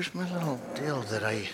Where's 0.00 0.14
my 0.14 0.32
little 0.32 0.58
deal 0.74 1.02
that 1.02 1.22
I? 1.22 1.46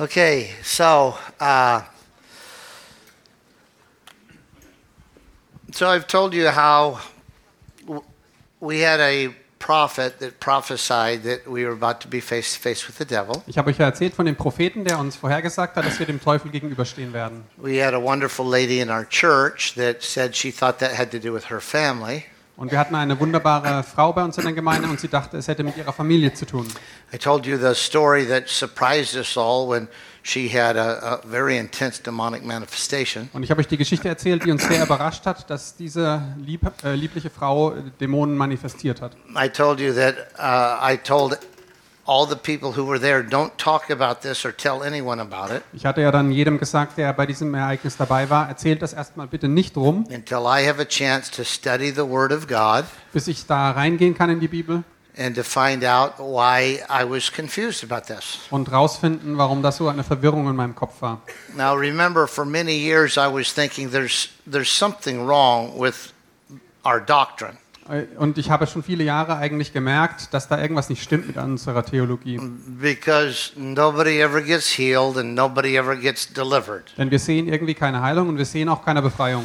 Okay, 0.00 0.50
so 0.64 1.16
uh, 1.38 1.82
so 5.70 5.88
I've 5.88 6.08
told 6.08 6.34
you 6.34 6.48
how 6.48 7.00
w- 7.82 8.02
we 8.58 8.80
had 8.80 8.98
a 8.98 9.32
prophet 9.66 10.20
that 10.20 10.38
prophesied 10.38 11.24
that 11.24 11.44
we 11.44 11.64
were 11.64 11.72
about 11.72 12.00
to 12.00 12.06
be 12.06 12.20
face 12.20 12.54
to 12.54 12.60
face 12.60 12.86
with 12.86 12.98
the 12.98 13.04
devil. 13.04 13.42
Ich 13.48 13.58
habe 13.58 13.70
euch 13.70 13.78
ja 13.78 13.86
erzählt 13.86 14.14
von 14.14 14.24
dem 14.24 14.36
Propheten, 14.36 14.84
der 14.84 15.00
uns 15.00 15.16
vorhergesagt 15.16 15.74
hat, 15.74 15.84
dass 15.84 15.98
wir 15.98 16.06
dem 16.06 16.20
Teufel 16.20 16.52
gegenüberstehen 16.52 17.12
werden. 17.12 17.42
We 17.56 17.84
had 17.84 17.92
a 17.92 18.00
wonderful 18.00 18.48
lady 18.48 18.78
in 18.78 18.90
our 18.90 19.04
church 19.04 19.74
that 19.74 20.02
said 20.02 20.36
she 20.36 20.52
thought 20.52 20.78
that 20.78 20.96
had 20.96 21.10
to 21.10 21.18
do 21.18 21.34
with 21.34 21.50
her 21.50 21.60
family. 21.60 22.24
Und 22.56 22.70
wir 22.70 22.78
hatten 22.78 22.94
eine 22.94 23.20
wunderbare 23.20 23.82
Frau 23.82 24.14
bei 24.14 24.24
uns 24.24 24.38
in 24.38 24.44
der 24.44 24.54
Gemeinde 24.54 24.88
und 24.88 24.98
sie 24.98 25.08
dachte, 25.08 25.36
es 25.36 25.46
hätte 25.46 25.62
mit 25.62 25.76
ihrer 25.76 25.92
Familie 25.92 26.32
zu 26.32 26.46
tun. 26.46 26.66
I 27.12 27.18
told 27.18 27.44
you 27.44 27.58
the 27.58 27.74
story 27.74 28.26
that 28.26 28.48
surprised 28.48 29.14
us 29.14 29.36
all 29.36 29.68
when 29.68 29.88
she 30.22 30.48
had 30.48 30.76
a, 30.76 31.16
a 31.16 31.20
very 31.26 31.58
intense 31.58 32.02
demonic 32.02 32.44
manifestation. 32.44 33.28
Und 33.34 33.42
ich 33.42 33.50
habe 33.50 33.60
euch 33.60 33.68
die 33.68 33.76
Geschichte 33.76 34.08
erzählt, 34.08 34.44
die 34.46 34.50
uns 34.50 34.66
sehr 34.66 34.82
überrascht 34.82 35.26
hat, 35.26 35.50
dass 35.50 35.76
diese 35.76 36.22
lieb, 36.38 36.62
äh, 36.82 36.94
liebliche 36.94 37.28
Frau 37.28 37.74
Dämonen 38.00 38.38
manifestiert 38.38 39.02
hat. 39.02 39.12
I 39.36 39.50
told 39.50 39.78
you 39.78 39.92
that 39.92 40.14
uh, 40.38 40.92
I 40.92 40.96
told 40.96 41.38
all 42.06 42.26
the 42.28 42.36
people 42.36 42.76
who 42.76 42.86
were 42.86 42.98
there, 43.00 43.22
don't 43.22 43.56
talk 43.56 43.90
about 43.90 44.20
this 44.22 44.44
or 44.44 44.56
tell 44.56 44.82
anyone 44.82 45.20
about 45.20 45.54
it 45.54 45.62
Ich 45.72 45.84
hatte 45.84 46.00
ja 46.00 46.10
dann 46.10 46.30
jedem 46.30 46.58
gesagt, 46.58 46.96
der 46.98 47.12
bei 47.12 47.26
diesem 47.26 47.52
Ereignis 47.54 47.96
dabei 47.96 48.30
war, 48.30 48.48
erzählt 48.48 48.82
das 48.82 48.92
erstmal 48.92 49.26
bitte 49.26 49.48
nicht 49.48 49.76
rum, 49.76 50.06
until 50.10 50.40
I 50.46 50.66
have 50.66 50.80
a 50.80 50.84
chance 50.84 51.30
to 51.30 51.44
study 51.44 51.90
the 51.90 52.08
Word 52.08 52.32
of 52.32 52.46
God 52.46 52.84
bis 53.12 53.28
ich 53.28 53.46
da 53.46 53.72
reingehen 53.72 54.14
kann 54.14 54.30
in 54.30 54.40
die 54.40 54.48
Bibel 54.48 54.84
and 55.18 55.34
to 55.34 55.42
find 55.42 55.82
out 55.82 56.18
why 56.18 56.82
I 56.90 57.04
was 57.08 57.32
confused 57.32 57.82
about 57.82 58.06
this. 58.06 58.38
und 58.50 58.70
rausfinden, 58.70 59.38
warum 59.38 59.62
das 59.62 59.78
so 59.78 59.88
eine 59.88 60.04
Verwirrung 60.04 60.48
in 60.48 60.56
meinem 60.56 60.74
Kopf 60.74 61.00
war. 61.00 61.22
Now, 61.56 61.74
remember, 61.74 62.26
for 62.28 62.44
many 62.44 62.72
years 62.76 63.16
I 63.16 63.26
was 63.32 63.52
thinking 63.54 63.90
there's, 63.90 64.28
there's 64.44 64.70
something 64.70 65.26
wrong 65.26 65.72
with 65.80 66.12
our 66.84 67.00
doctrine. 67.00 67.56
Äh, 67.88 68.04
Und 68.18 68.38
ich 68.38 68.50
habe 68.50 68.66
schon 68.66 68.82
viele 68.82 69.04
Jahre 69.04 69.36
eigentlich 69.36 69.72
gemerkt, 69.72 70.32
dass 70.34 70.48
da 70.48 70.60
irgendwas 70.60 70.88
nicht 70.88 71.02
stimmt 71.02 71.26
mit 71.28 71.36
unserer 71.36 71.84
Theologie. 71.84 72.40
because 72.80 73.52
nobody 73.56 74.20
ever 74.20 74.40
gets 74.40 74.76
healed 74.76 75.16
and 75.16 75.34
nobody 75.34 75.76
ever 75.76 75.96
gets 75.96 76.32
delivered. 76.32 76.84
Denn 76.96 77.10
wir 77.10 77.18
sehen 77.18 77.48
irgendwie 77.48 77.74
keine 77.74 78.00
Heilung 78.02 78.28
und 78.28 78.38
wir 78.38 78.44
sehen 78.44 78.68
auch 78.68 78.84
keine 78.84 79.02
Befreiung. 79.02 79.44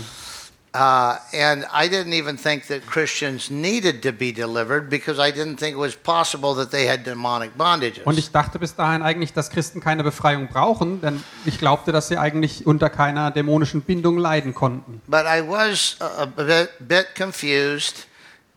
Uh, 0.74 1.18
and 1.34 1.66
I 1.74 1.90
didn't 1.90 2.14
even 2.14 2.38
think 2.38 2.68
that 2.68 2.88
Christians 2.88 3.50
needed 3.52 4.02
to 4.04 4.14
be 4.14 4.32
delivered 4.32 4.90
because 4.90 5.20
I 5.20 5.30
didn't 5.30 5.58
think 5.58 5.76
it 5.76 5.80
was 5.80 5.98
possible 5.98 6.56
that 6.56 6.72
they 6.72 6.88
had 6.88 7.06
demonic 7.06 7.58
bondages. 7.58 8.06
Und 8.06 8.18
ich 8.18 8.32
dachte 8.32 8.58
bis 8.58 8.74
dahin 8.74 9.02
eigentlich, 9.02 9.34
dass 9.34 9.50
Christen 9.50 9.82
keine 9.82 10.02
Befreiung 10.02 10.48
brauchen, 10.48 11.02
denn 11.02 11.22
ich 11.44 11.60
glaubte, 11.60 11.92
dass 11.92 12.08
sie 12.08 12.18
eigentlich 12.18 12.66
unter 12.66 12.90
keiner 12.90 13.32
dämonischen 13.32 13.82
Bindung 13.82 14.18
leiden 14.18 14.54
konnten. 14.56 15.02
But 15.08 15.26
I 15.26 15.42
was 15.46 15.98
a, 16.00 16.22
a 16.22 16.26
bit, 16.26 16.70
bit 16.80 17.08
confused 17.18 18.08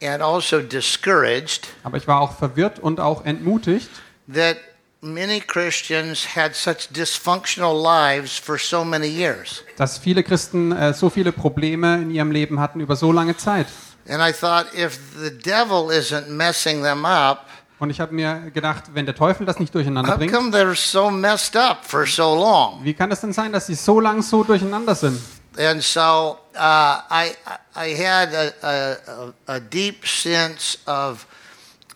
and 0.03 0.23
also 0.23 0.61
discouraged 0.61 1.69
Aber 1.83 1.97
ich 1.97 2.07
war 2.07 2.21
auch 2.21 2.37
verwirrt 2.37 2.79
und 2.79 3.01
auch 3.01 3.25
entmutigt, 3.25 3.89
that 4.33 4.57
many 5.01 5.41
Christians 5.41 6.27
had 6.37 6.55
such 6.55 6.89
dysfunctional 6.91 7.75
lives 7.81 8.39
for 8.39 8.59
so 8.59 8.85
many 8.85 9.07
years. 9.07 9.63
dass 9.77 9.99
viele 9.99 10.23
Christen 10.23 10.73
äh, 10.73 10.95
so 10.95 11.11
viele 11.11 11.33
Probleme 11.33 11.97
in 11.97 12.11
ihrem 12.11 12.31
Leben 12.31 12.61
hatten 12.61 12.81
über 12.81 12.97
so 12.97 13.13
lange 13.13 13.37
Zeit. 13.37 13.67
And 14.09 14.21
I 14.21 14.33
thought 14.33 14.67
if 14.75 14.99
the 15.19 15.31
devil 15.31 15.91
isn't 15.91 16.29
messing 16.29 16.83
them 16.83 17.05
up, 17.05 17.47
Und 17.81 17.91
ich 17.91 18.01
habe 18.01 18.15
mir 18.15 18.51
gedacht, 18.53 18.85
wenn 18.95 19.05
der 19.05 19.15
Teufel 19.17 19.45
das 19.47 19.59
nicht 19.59 19.75
durcheinander 19.75 20.17
bringt, 20.17 20.33
come 20.33 20.51
they're 20.51 20.75
so 20.77 21.11
messed 21.11 21.57
up 21.57 21.85
for 21.85 22.07
so 22.07 22.35
long? 22.35 22.81
wie 22.85 22.95
kann 22.95 23.11
es 23.11 23.21
denn 23.21 23.33
sein, 23.33 23.53
dass 23.53 23.67
sie 23.67 23.75
so 23.75 24.01
lang 24.01 24.23
so 24.23 24.45
durcheinander 24.45 24.95
sind? 24.95 25.19
And 25.57 25.83
so 25.83 26.39
uh, 26.55 27.03
I, 27.11 27.37
I 27.77 27.89
had 27.95 28.33
a, 28.33 29.33
a, 29.49 29.55
a 29.57 29.61
deep 29.61 30.07
sense 30.07 30.79
of 30.87 31.27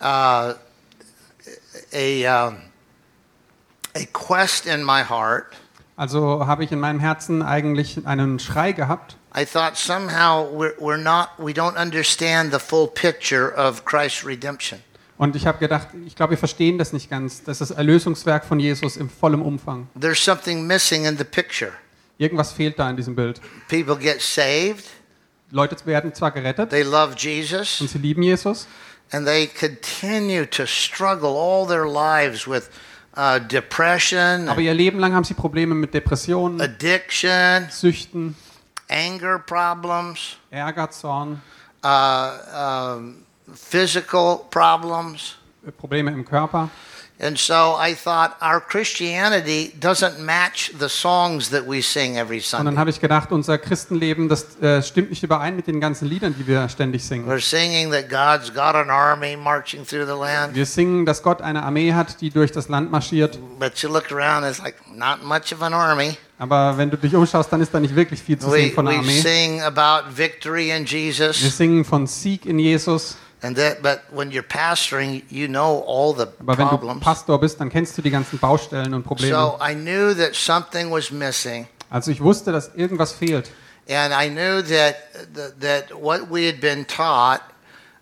uh, 0.01 0.53
a, 1.93 2.25
um, 2.25 2.57
a 3.95 4.05
quest 4.13 4.65
in 4.65 4.83
my 4.83 5.03
heart. 5.03 5.55
Also 5.97 6.45
habe 6.47 6.63
ich 6.63 6.71
in 6.71 6.79
meinem 6.79 7.01
Herzen 7.01 7.41
eigentlich 7.41 8.05
einen 8.05 8.39
Schrei 8.39 8.71
gehabt. 8.71 9.17
I 9.35 9.45
thought 9.45 9.77
somehow 9.77 10.47
we're, 10.51 10.73
we're 10.79 10.97
not, 10.97 11.31
we 11.37 11.53
don't 11.53 11.75
understand 11.75 12.51
the 12.51 12.59
full 12.59 12.87
picture 12.87 13.53
of 13.53 13.83
Christ's 13.83 14.25
redemption. 14.25 14.79
Und 15.17 15.35
ich 15.35 15.45
habe 15.45 15.57
gedacht, 15.57 15.89
ich 16.07 16.15
glaube, 16.15 16.31
wir 16.31 16.37
verstehen 16.37 16.77
das 16.77 16.93
nicht 16.93 17.09
ganz. 17.09 17.43
Das 17.43 17.59
ist 17.59 17.71
das 17.71 17.77
Erlösungswerk 17.77 18.45
von 18.45 18.57
Jesus 18.57 18.95
im 18.95 19.09
vollen 19.09 19.41
Umfang. 19.41 19.89
There's 19.99 20.23
something 20.23 20.65
missing 20.65 21.03
in 21.03 21.17
the 21.17 21.25
picture. 21.25 21.73
Irgendwas 22.19 22.51
fehlt 22.51 22.77
da 22.77 22.89
in 22.89 22.97
diesem 22.97 23.15
Bild. 23.15 23.39
People 23.69 23.95
get 23.95 24.21
saved, 24.21 24.85
Leute 25.51 25.77
werden 25.85 26.13
zwar 26.13 26.31
gerettet 26.31 26.69
they 26.69 26.83
love 26.83 27.15
Jesus, 27.17 27.79
und 27.79 27.89
sie 27.89 27.97
lieben 27.97 28.21
Jesus, 28.21 28.67
and 29.11 29.25
they 29.25 29.47
continue 29.47 30.45
to 30.45 30.65
struggle 30.65 31.29
all 31.29 31.65
their 31.65 31.85
lives 31.87 32.45
with 32.45 32.69
uh, 33.15 33.39
depression, 33.39 34.49
aber 34.49 34.59
ihr 34.59 34.73
Leben 34.73 34.99
lang 34.99 35.13
haben 35.13 35.23
sie 35.23 35.33
Probleme 35.33 35.73
mit 35.73 35.93
Depressionen, 35.93 36.59
addiction, 36.61 37.69
Süchten, 37.69 38.35
anger 38.89 39.39
problems, 39.39 40.35
Ärger, 40.51 40.91
Zorn, 40.91 41.41
uh, 41.85 42.97
um, 42.97 43.23
physical 43.55 44.41
problems. 44.51 45.37
äh, 45.65 45.71
Probleme 45.71 46.11
im 46.11 46.25
Körper. 46.25 46.69
And 47.21 47.37
so 47.37 47.75
I 47.77 47.93
thought 47.95 48.37
our 48.41 48.61
Christianity 48.61 49.73
doesn't 49.79 50.19
match 50.19 50.71
the 50.79 50.87
songs 50.87 51.49
that 51.49 51.67
we 51.67 51.81
sing 51.81 52.15
every 52.17 52.37
Und 52.37 52.43
Sunday. 52.45 52.65
dann 52.71 52.79
habe 52.79 52.89
ich 52.89 53.01
gedacht, 53.01 53.31
unser 53.33 53.57
Christenleben, 53.57 54.29
das 54.29 54.57
äh, 54.61 54.81
stimmt 54.81 55.09
nicht 55.09 55.21
überein 55.23 55.55
mit 55.55 55.67
den 55.67 55.81
ganzen 55.81 56.07
Liedern, 56.07 56.33
die 56.39 56.47
wir 56.47 56.69
ständig 56.69 57.03
singen. 57.03 57.27
We're 57.29 57.41
singing 57.41 57.91
that 57.91 58.09
God's 58.09 58.53
got 58.53 58.75
an 58.75 58.89
army 58.89 59.35
marching 59.35 59.85
through 59.85 60.05
the 60.05 60.17
land, 60.17 60.55
Wir 60.55 60.65
singen, 60.65 61.05
dass 61.05 61.21
Gott 61.21 61.41
eine 61.41 61.63
Armee 61.63 61.91
hat, 61.93 62.21
die 62.21 62.29
durch 62.29 62.53
das 62.53 62.69
Land 62.69 62.89
marschiert. 62.89 63.37
but 63.59 63.77
you 63.79 63.89
look 63.89 64.11
around, 64.13 64.45
it's 64.45 64.59
like 64.59 64.75
not 64.95 65.21
much 65.23 65.51
of 65.53 65.61
an 65.61 65.73
army. 65.73 66.17
Aber 66.37 66.77
wenn 66.77 66.89
du 66.89 66.95
dich 66.95 67.13
umschaust, 67.13 67.51
dann 67.51 67.59
ist 67.59 67.73
da 67.73 67.81
nicht 67.81 67.95
wirklich 67.97 68.21
viel 68.21 68.39
zu 68.39 68.49
sehen 68.49 68.69
We, 68.69 68.73
von 68.73 68.85
der 68.85 68.93
we 68.95 68.99
Armee. 68.99 69.19
sing 69.19 69.61
about 69.61 70.15
victory 70.15 70.69
in 70.71 70.89
Wir 70.89 70.99
Jesus, 71.01 71.57
singen 71.57 71.83
von 71.83 72.07
Sieg 72.07 72.45
in 72.45 72.59
Jesus. 72.59 73.17
That. 73.41 73.77
You 75.29 75.47
know 75.47 75.83
Aber 76.39 76.57
wenn 76.57 76.69
du. 76.69 76.99
Pastor 76.99 77.39
bist, 77.39 77.59
dann 77.59 77.69
kennst 77.69 77.97
du 77.97 78.01
die 78.01 78.11
ganzen 78.11 78.37
Baustellen 78.39 78.93
und 78.93 79.03
Probleme. 79.03 79.33
So 79.35 79.57
I 79.61 79.73
knew 79.73 80.13
that 80.13 80.35
something 80.35 80.91
was 80.91 81.11
missing, 81.11 81.67
Also 81.89 82.11
ich 82.11 82.21
wusste, 82.21 82.51
dass 82.51 82.73
irgendwas 82.75 83.13
fehlt. 83.13 83.51
and 83.87 84.13
I 84.13 84.29
knew 84.29 84.61
that 84.61 84.95
that 85.59 85.91
what 85.93 86.29
we 86.29 86.47
had 86.47 86.59
been 86.59 86.85
taught 86.85 87.41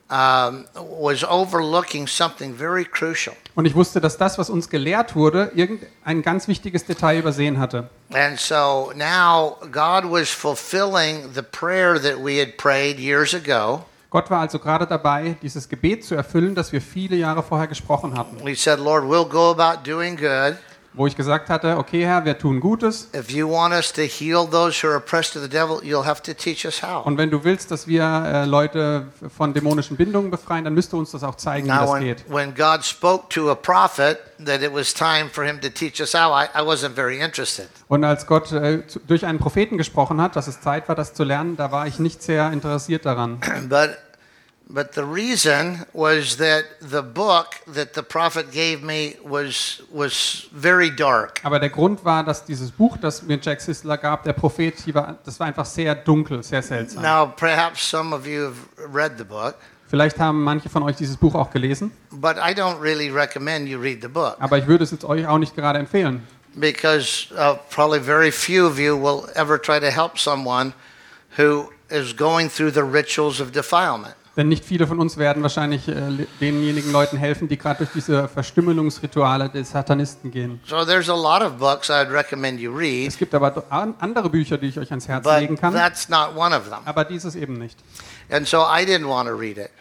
um, 0.09 0.65
was 0.75 1.23
overlooking 1.23 2.07
something 2.07 2.53
very 2.53 2.85
crucial. 2.85 3.35
Und 3.55 3.65
ich 3.65 3.75
wusste, 3.75 3.99
dass 3.99 4.17
das, 4.17 4.37
was 4.37 4.49
uns 4.49 4.69
gelehrt 4.69 5.15
wurde, 5.15 5.51
irgendein 5.55 6.21
ganz 6.21 6.47
wichtiges 6.47 6.85
Detail 6.85 7.19
übersehen 7.19 7.59
hatte. 7.59 7.89
And 8.13 8.39
so 8.39 8.91
now 8.95 9.57
God 9.71 10.09
was 10.09 10.29
fulfilling 10.29 11.33
the 11.33 11.41
prayer 11.41 11.99
that 11.99 12.23
we 12.23 12.39
had 12.39 12.57
prayed 12.57 12.99
years 12.99 13.33
ago. 13.33 13.83
Gott 14.17 14.31
war 14.31 14.39
also 14.39 14.57
gerade 14.57 14.87
dabei, 14.87 15.37
dieses 15.43 15.69
Gebet 15.69 16.03
zu 16.03 16.15
erfüllen, 16.15 16.55
das 16.55 16.71
wir 16.71 16.81
viele 16.81 17.15
Jahre 17.15 17.43
vorher 17.43 17.67
gesprochen 17.67 18.17
hatten. 18.17 18.43
We 18.43 18.55
said, 18.55 18.79
Lord, 18.79 19.03
we'll 19.03 19.29
go 19.29 19.51
about 19.51 19.87
doing 19.87 20.17
good. 20.17 20.57
Wo 20.93 21.05
ich 21.05 21.15
gesagt 21.15 21.47
hatte, 21.47 21.77
okay 21.77 22.03
Herr, 22.03 22.25
wir 22.25 22.35
tun 22.39 22.59
Gutes. 22.59 23.09
If 23.15 23.29
you 23.29 23.47
want 23.47 23.71
us 23.75 23.93
to 23.93 24.01
heal 24.01 24.47
those 24.49 24.81
who 24.81 24.89
are 24.89 24.97
oppressed 24.97 25.35
of 25.35 25.43
the 25.43 25.47
devil, 25.47 25.79
you'll 25.83 26.03
have 26.03 26.23
to 26.23 26.33
teach 26.33 26.65
us 26.65 26.81
how. 26.81 27.05
Und 27.05 27.19
wenn 27.19 27.29
du 27.29 27.43
willst, 27.43 27.69
dass 27.69 27.87
wir 27.87 28.01
äh, 28.01 28.45
Leute 28.45 29.09
von 29.37 29.53
dämonischen 29.53 29.95
Bindungen 29.95 30.31
befreien, 30.31 30.63
dann 30.63 30.73
müsst 30.73 30.93
du 30.93 30.97
uns 30.97 31.11
das 31.11 31.23
auch 31.23 31.35
zeigen, 31.35 31.67
wie 31.67 31.71
Now, 31.71 31.81
das 31.81 31.93
when, 31.93 32.03
geht. 32.03 32.25
when 32.27 32.55
God 32.55 32.83
spoke 32.83 33.29
to 33.29 33.51
a 33.51 33.55
prophet 33.55 34.17
that 34.43 34.63
it 34.63 34.73
was 34.73 34.91
time 34.91 35.29
for 35.31 35.43
him 35.43 35.61
to 35.61 35.69
teach 35.69 35.99
us 35.99 36.15
how, 36.15 36.31
I, 36.31 36.47
I 36.59 36.65
wasn't 36.65 36.95
very 36.95 37.19
interested. 37.19 37.67
Und 37.87 38.03
als 38.03 38.25
Gott 38.25 38.51
äh, 38.51 38.81
durch 39.05 39.27
einen 39.27 39.37
Propheten 39.37 39.77
gesprochen 39.77 40.19
hat, 40.19 40.35
dass 40.35 40.47
es 40.47 40.59
Zeit 40.61 40.89
war, 40.89 40.95
das 40.95 41.13
zu 41.13 41.23
lernen, 41.23 41.57
da 41.57 41.71
war 41.71 41.85
ich 41.85 41.99
nicht 41.99 42.23
sehr 42.23 42.51
interessiert 42.51 43.05
daran. 43.05 43.39
But, 43.69 43.97
but 44.69 44.93
the 44.93 45.03
reason 45.03 45.85
was 45.93 46.37
that 46.37 46.65
the 46.81 47.01
book 47.01 47.55
that 47.73 47.93
the 47.93 48.03
prophet 48.03 48.51
gave 48.51 48.83
me 48.83 49.15
was, 49.23 49.81
was 49.91 50.47
very 50.51 50.89
dark. 50.89 51.39
Aber 51.43 51.59
der 51.59 51.69
Grund 51.69 52.03
war, 52.03 52.23
dass 52.23 52.43
dieses 52.45 52.71
Buch, 52.71 52.97
das 52.97 53.21
mir 53.23 53.39
Jack 53.41 53.61
Sisler 53.61 53.97
gab, 53.97 54.23
der 54.23 54.33
Prophet, 54.33 54.73
war, 54.93 55.17
das 55.23 55.39
war 55.39 55.47
einfach 55.47 55.65
sehr 55.65 55.95
dunkel, 55.95 56.43
sehr 56.43 56.61
seltsam. 56.61 57.01
Now, 57.01 57.27
perhaps 57.27 57.81
some 57.81 58.13
of 58.13 58.27
you 58.27 58.45
have 58.45 58.57
read 58.93 59.17
the 59.17 59.23
book. 59.23 59.55
Vielleicht 59.89 60.19
haben 60.19 60.43
manche 60.43 60.67
von 60.67 60.83
euch 60.83 60.97
dieses 60.97 61.15
Buch 61.15 61.33
auch 61.33 61.49
gelesen, 61.49 61.91
But 62.11 62.35
I 62.35 62.53
don't 62.53 62.81
really 62.81 63.09
recommend 63.09 63.69
you 63.69 63.79
read 63.79 64.01
the 64.01 64.09
book 64.09 64.35
aber 64.39 64.57
ich 64.57 64.67
würde 64.67 64.83
es 64.83 64.91
jetzt 64.91 65.05
euch 65.05 65.25
auch 65.25 65.37
nicht 65.37 65.55
gerade 65.55 65.79
empfehlen. 65.79 66.27
because 66.59 67.27
uh, 67.37 67.55
probably 67.69 67.99
very 67.99 68.31
few 68.31 68.65
of 68.67 68.77
you 68.79 68.97
will 68.97 69.29
ever 69.35 69.57
try 69.57 69.79
to 69.79 69.89
help 69.89 70.17
someone 70.17 70.73
who 71.37 71.69
is 71.89 72.11
going 72.11 72.49
through 72.49 72.71
the 72.71 72.83
rituals 72.83 73.39
of 73.39 73.51
defilement. 73.53 74.15
Denn 74.37 74.49
nicht 74.49 74.63
viele 74.63 74.85
von 74.85 74.99
uns 74.99 75.17
werden 75.17 75.41
wahrscheinlich 75.41 75.87
äh, 75.87 75.95
denjenigen 76.39 76.91
Leuten 76.91 77.17
helfen, 77.17 77.47
die 77.47 77.57
gerade 77.57 77.79
durch 77.79 77.89
diese 77.93 78.27
Verstümmelungsrituale 78.27 79.49
des 79.49 79.71
Satanisten 79.71 80.29
gehen. 80.31 80.59
So 80.65 80.85
there's 80.85 81.09
a 81.09 81.15
lot 81.15 81.41
of 81.41 81.57
books 81.57 81.89
I'd 81.89 82.11
recommend 82.11 82.59
you 82.59 82.71
read, 82.71 83.07
Es 83.07 83.17
gibt 83.17 83.33
aber 83.33 83.63
andere 83.99 84.29
Bücher, 84.29 84.59
die 84.59 84.67
ich 84.67 84.77
euch 84.79 84.91
ans 84.91 85.07
Herz 85.07 85.25
legen 85.39 85.57
kann, 85.57 85.73
that's 85.73 86.07
not 86.07 86.35
one 86.35 86.55
of 86.55 86.69
them. 86.69 86.79
aber 86.85 87.03
dieses 87.03 87.35
eben 87.35 87.55
nicht. 87.57 87.77
And 88.29 88.47
so 88.47 88.59
I 88.59 88.85
didn't 88.85 89.07
want 89.07 89.27
to 89.27 89.33
read 89.35 89.57
it, 89.57 89.71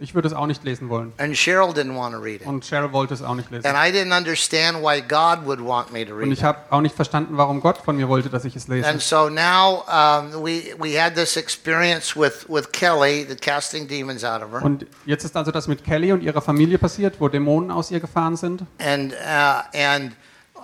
Ich 0.00 0.12
würde 0.14 0.26
es 0.26 0.34
auch 0.34 0.46
nicht 0.46 0.64
lesen 0.64 0.88
wollen. 0.88 1.12
and 1.18 1.34
Cheryl 1.36 1.72
didn't 1.72 1.96
want 1.96 2.14
to 2.14 2.20
read 2.20 2.40
it. 2.40 2.46
Und 2.48 2.64
Cheryl 2.64 2.92
wollte 2.92 3.14
es 3.14 3.22
auch 3.22 3.36
nicht 3.36 3.48
lesen. 3.52 3.64
And 3.66 3.76
I 3.76 3.96
didn't 3.96 4.16
understand 4.16 4.82
why 4.82 5.00
God 5.00 5.46
would 5.46 5.60
want 5.64 5.92
me 5.92 6.04
to 6.04 6.12
Und 6.14 6.18
read 6.20 6.32
ich 6.32 6.38
it. 6.40 6.44
habe 6.44 6.58
auch 6.70 6.80
nicht 6.80 6.96
verstanden, 6.96 7.36
warum 7.36 7.60
Gott 7.60 7.78
von 7.78 7.96
mir 7.96 8.08
wollte, 8.08 8.28
dass 8.28 8.44
ich 8.44 8.56
es 8.56 8.66
lese. 8.66 8.88
And 8.88 9.00
so 9.00 9.28
now 9.28 9.84
um, 9.86 10.42
we 10.44 10.74
we 10.80 11.00
had 11.00 11.14
this 11.14 11.36
experience 11.36 12.16
with 12.16 12.44
with 12.48 12.72
Kelly, 12.72 13.24
the 13.28 13.36
casting 13.36 13.86
demons 13.86 14.24
out 14.24 14.42
of 14.42 14.50
her, 14.50 14.64
Und 14.64 14.84
jetzt 15.06 15.24
ist 15.24 15.36
also 15.36 15.52
das 15.52 15.68
mit 15.68 15.84
Kelly 15.84 16.10
und 16.12 16.22
ihrer 16.22 16.42
Familie 16.42 16.78
passiert, 16.78 17.20
wo 17.20 17.28
Dämonen 17.28 17.70
aus 17.70 17.92
ihr 17.92 18.00
gefahren 18.00 18.36
sind. 18.36 18.62
and 18.80 19.12
uh, 19.12 19.62
and 19.78 20.12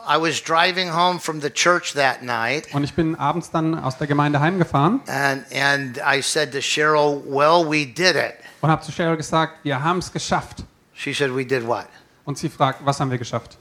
I 0.09 0.17
was 0.21 0.43
driving 0.43 0.93
home 0.93 1.21
from 1.21 1.41
the 1.41 1.50
church 1.50 1.93
that 1.94 2.23
night, 2.25 2.67
Und 2.75 2.83
ich 2.83 2.94
bin 2.94 3.15
abends 3.15 3.53
dann 3.53 3.79
aus 3.79 3.97
der 3.99 4.09
Gemeinde 4.09 4.41
heimgefahren 4.41 5.03
and 5.06 5.44
and 5.55 5.99
I 5.99 6.21
said 6.21 6.50
to 6.50 6.59
Cheryl, 6.59 7.23
"Well, 7.26 7.65
we 7.71 7.87
did 7.87 8.17
it." 8.17 8.35
Und 8.61 8.71
habe 8.71 8.83
zu 8.83 8.93
Cheryl 8.93 9.17
gesagt, 9.17 9.65
wir 9.65 9.83
haben 9.83 9.99
es 9.99 10.12
geschafft. 10.12 10.65
She 10.95 11.12
said, 11.12 11.35
"We 11.35 11.45
did 11.45 11.67
what?" 11.67 11.87
Und 12.25 12.39
sie 12.39 12.49
fragt, 12.49 12.85
was 12.85 13.01
haben 13.01 13.11
wir 13.11 13.19
geschafft? 13.19 13.57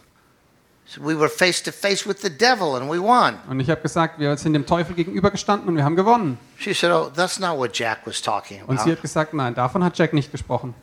So 0.86 1.02
we 1.02 1.18
were 1.18 1.30
face 1.30 1.62
to 1.62 1.72
face 1.72 2.08
with 2.08 2.18
the 2.22 2.36
devil, 2.36 2.76
and 2.76 2.90
we 2.92 3.00
won. 3.00 3.36
Und 3.48 3.60
ich 3.60 3.70
habe 3.70 3.80
gesagt, 3.82 4.20
wir 4.20 4.36
sind 4.38 4.54
dem 4.54 4.66
Teufel 4.66 4.96
gegenübergestanden 4.96 5.70
und 5.70 5.76
wir 5.76 5.84
haben 5.84 5.96
gewonnen. 5.96 6.40
She 6.58 6.74
said, 6.74 6.92
"Oh, 6.92 7.12
that's 7.16 7.40
not 7.40 7.58
what 7.58 7.78
Jack 7.78 8.00
was 8.06 8.22
talking 8.22 8.64
Und 8.66 8.78
sie 8.80 8.84
about." 8.84 8.92
hat 8.94 9.02
gesagt, 9.04 9.34
nein, 9.34 9.54
davon 9.54 9.84
hat 9.84 9.98
Jack 9.98 10.14
nicht 10.14 10.32
gesprochen. 10.32 10.74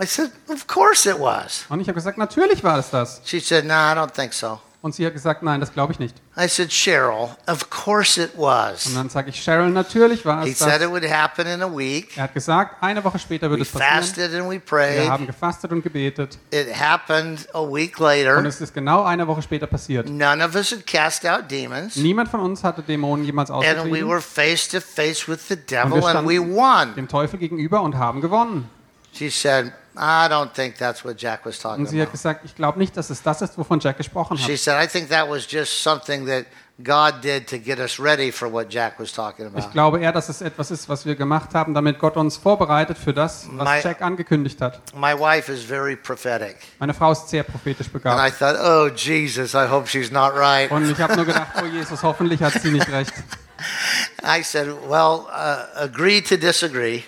I 0.00 0.06
said, 0.06 0.30
"Of 0.48 0.66
course 0.68 1.10
it 1.10 1.18
was." 1.18 1.64
Und 1.68 1.80
ich 1.80 1.88
habe 1.88 1.96
gesagt, 1.96 2.16
natürlich 2.16 2.62
war 2.62 2.78
es 2.78 2.90
das. 2.90 3.20
She 3.24 3.40
said, 3.40 3.64
"No, 3.64 3.74
I 3.74 3.94
don't 3.96 4.12
think 4.12 4.32
so." 4.32 4.60
Und 4.86 4.94
sie 4.94 5.04
hat 5.04 5.14
gesagt, 5.14 5.42
nein, 5.42 5.58
das 5.58 5.72
glaube 5.72 5.92
ich 5.92 5.98
nicht. 5.98 6.14
I 6.38 6.46
said, 6.46 6.70
"Cheryl, 6.70 7.30
of 7.48 7.68
course 7.70 8.22
it 8.22 8.30
Und 8.36 8.42
was." 8.44 8.94
dann 8.94 9.08
sage 9.08 9.30
ich, 9.30 9.42
Cheryl, 9.42 9.68
natürlich 9.70 10.24
war 10.24 10.44
He 10.44 10.52
es 10.52 10.60
said 10.60 10.76
it 10.76 10.82
das. 10.82 10.90
would 10.90 11.02
happen 11.10 11.44
in 11.44 11.60
a 11.60 11.66
week. 11.76 12.16
Er 12.16 12.22
hat 12.22 12.34
gesagt, 12.34 12.80
eine 12.84 13.02
Woche 13.02 13.18
später 13.18 13.46
We 13.48 13.50
würde 13.50 13.62
es 13.64 13.72
passieren. 13.72 13.94
fasted 14.04 14.32
and 14.32 14.44
we 14.48 14.52
Wir 14.52 14.60
prayed. 14.60 15.08
haben 15.10 15.26
gefastet 15.26 15.72
und 15.72 15.82
gebetet. 15.82 16.38
It 16.52 16.68
happened 16.80 17.48
a 17.52 17.62
week 17.62 17.98
Und 17.98 18.06
later. 18.06 18.44
es 18.44 18.60
ist 18.60 18.72
genau 18.74 19.02
eine 19.02 19.26
Woche 19.26 19.42
später 19.42 19.66
passiert. 19.66 20.08
None 20.08 20.44
of 20.46 20.54
us 20.54 20.70
had 20.70 20.86
cast 20.86 21.26
out 21.26 21.50
demons. 21.50 21.96
Niemand 21.96 22.28
von 22.28 22.38
uns 22.38 22.62
hatte 22.62 22.82
Dämonen 22.82 23.24
jemals 23.24 23.50
And 23.50 23.64
we 23.64 23.66
ausgetrieben. 23.66 24.08
were 24.08 24.20
face 24.20 24.68
to 24.68 24.78
face 24.80 25.26
with 25.26 25.48
the 25.48 25.54
Und 25.54 25.68
devil 25.72 25.90
wir 26.00 26.06
and 26.16 26.28
we 26.28 26.34
standen 26.36 26.54
won. 26.54 26.94
dem 26.94 27.08
Teufel 27.08 27.40
gegenüber 27.40 27.82
und 27.82 27.96
haben 27.96 28.20
gewonnen. 28.20 28.70
She 29.12 29.30
said, 29.30 29.72
I 29.98 30.28
don't 30.28 30.52
think 30.54 30.76
that's 30.78 31.04
what 31.04 31.16
Jack 31.20 31.46
was 31.46 31.58
talking 31.58 31.84
Und 31.84 31.90
sie 31.90 31.98
hat 32.00 32.08
about. 32.08 32.12
gesagt, 32.12 32.40
ich 32.44 32.54
glaube 32.54 32.78
nicht, 32.78 32.96
dass 32.96 33.10
es 33.10 33.22
das 33.22 33.40
ist, 33.42 33.56
wovon 33.56 33.80
Jack 33.80 33.96
gesprochen 33.96 34.36
She 34.36 34.52
hat. 34.52 34.58
said, 34.60 34.82
I 34.82 34.86
think 34.86 35.08
that 35.08 35.28
was 35.28 35.46
just 35.50 35.82
something 35.82 36.26
that 36.26 36.44
God 36.84 37.22
did 37.22 37.46
to 37.48 37.56
get 37.58 37.78
us 37.78 37.98
ready 37.98 38.30
for 38.30 38.52
what 38.52 38.70
Jack 38.70 39.00
was 39.00 39.10
talking 39.10 39.46
Ich 39.46 39.54
about. 39.64 39.72
glaube 39.72 39.98
eher, 40.00 40.12
dass 40.12 40.28
es 40.28 40.42
etwas 40.42 40.70
ist, 40.70 40.90
was 40.90 41.06
wir 41.06 41.14
gemacht 41.16 41.54
haben, 41.54 41.72
damit 41.72 41.98
Gott 41.98 42.18
uns 42.18 42.36
vorbereitet 42.36 42.98
für 42.98 43.14
das, 43.14 43.46
My- 43.46 43.60
was 43.60 43.82
Jack 43.84 44.02
angekündigt 44.02 44.60
hat. 44.60 44.82
My 44.94 45.14
wife 45.18 45.50
is 45.50 45.62
very 45.64 45.96
prophetic. 45.96 46.56
Meine 46.78 46.92
Frau 46.92 47.12
ist 47.12 47.30
sehr 47.30 47.44
prophetisch 47.44 47.86
And 47.86 47.94
I 47.94 47.98
begabt. 47.98 48.38
thought, 48.38 48.56
oh, 48.62 48.88
Jesus, 48.94 49.54
I 49.54 49.66
hope 49.70 49.88
she's 49.88 50.10
not 50.10 50.34
right. 50.36 50.70
Und 50.70 50.90
ich 50.90 51.00
habe 51.00 51.16
nur 51.16 51.24
gedacht, 51.24 51.52
oh 51.62 51.64
Jesus, 51.64 52.02
hoffentlich 52.02 52.42
hat 52.42 52.52
sie 52.60 52.70
nicht 52.70 52.88
recht. 52.90 53.14
I 54.22 54.42
said, 54.42 54.68
well, 54.86 55.24
uh, 55.32 55.80
agree 55.82 56.20
to 56.20 56.36
disagree. 56.36 57.02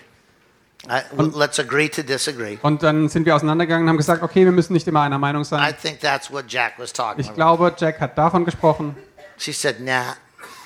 I, 0.87 1.01
let's 1.35 1.59
agree 1.59 1.89
to 1.89 2.03
disagree. 2.03 2.57
Und 2.63 2.83
dann 2.83 3.09
sind 3.09 3.27
wir 3.27 3.35
auseinandergegangen 3.35 3.85
und 3.85 3.89
haben 3.91 3.97
gesagt, 3.97 4.23
okay, 4.23 4.45
wir 4.45 4.53
müssen 4.53 4.73
nicht 4.73 4.87
immer 4.87 5.03
einer 5.03 5.19
Meinung 5.19 5.43
I 5.43 5.45
sein. 5.45 5.75
think 5.83 6.01
that's 6.01 6.31
what 6.33 6.45
Jack 6.49 6.75
was 6.79 6.93
talking 6.93 7.21
Ich 7.21 7.27
about. 7.27 7.35
glaube, 7.37 7.75
Jack 7.77 8.01
hat 8.01 8.17
davon 8.17 8.45
gesprochen 8.45 8.97
She 9.37 9.53
said, 9.53 9.81
nah. 9.81 10.15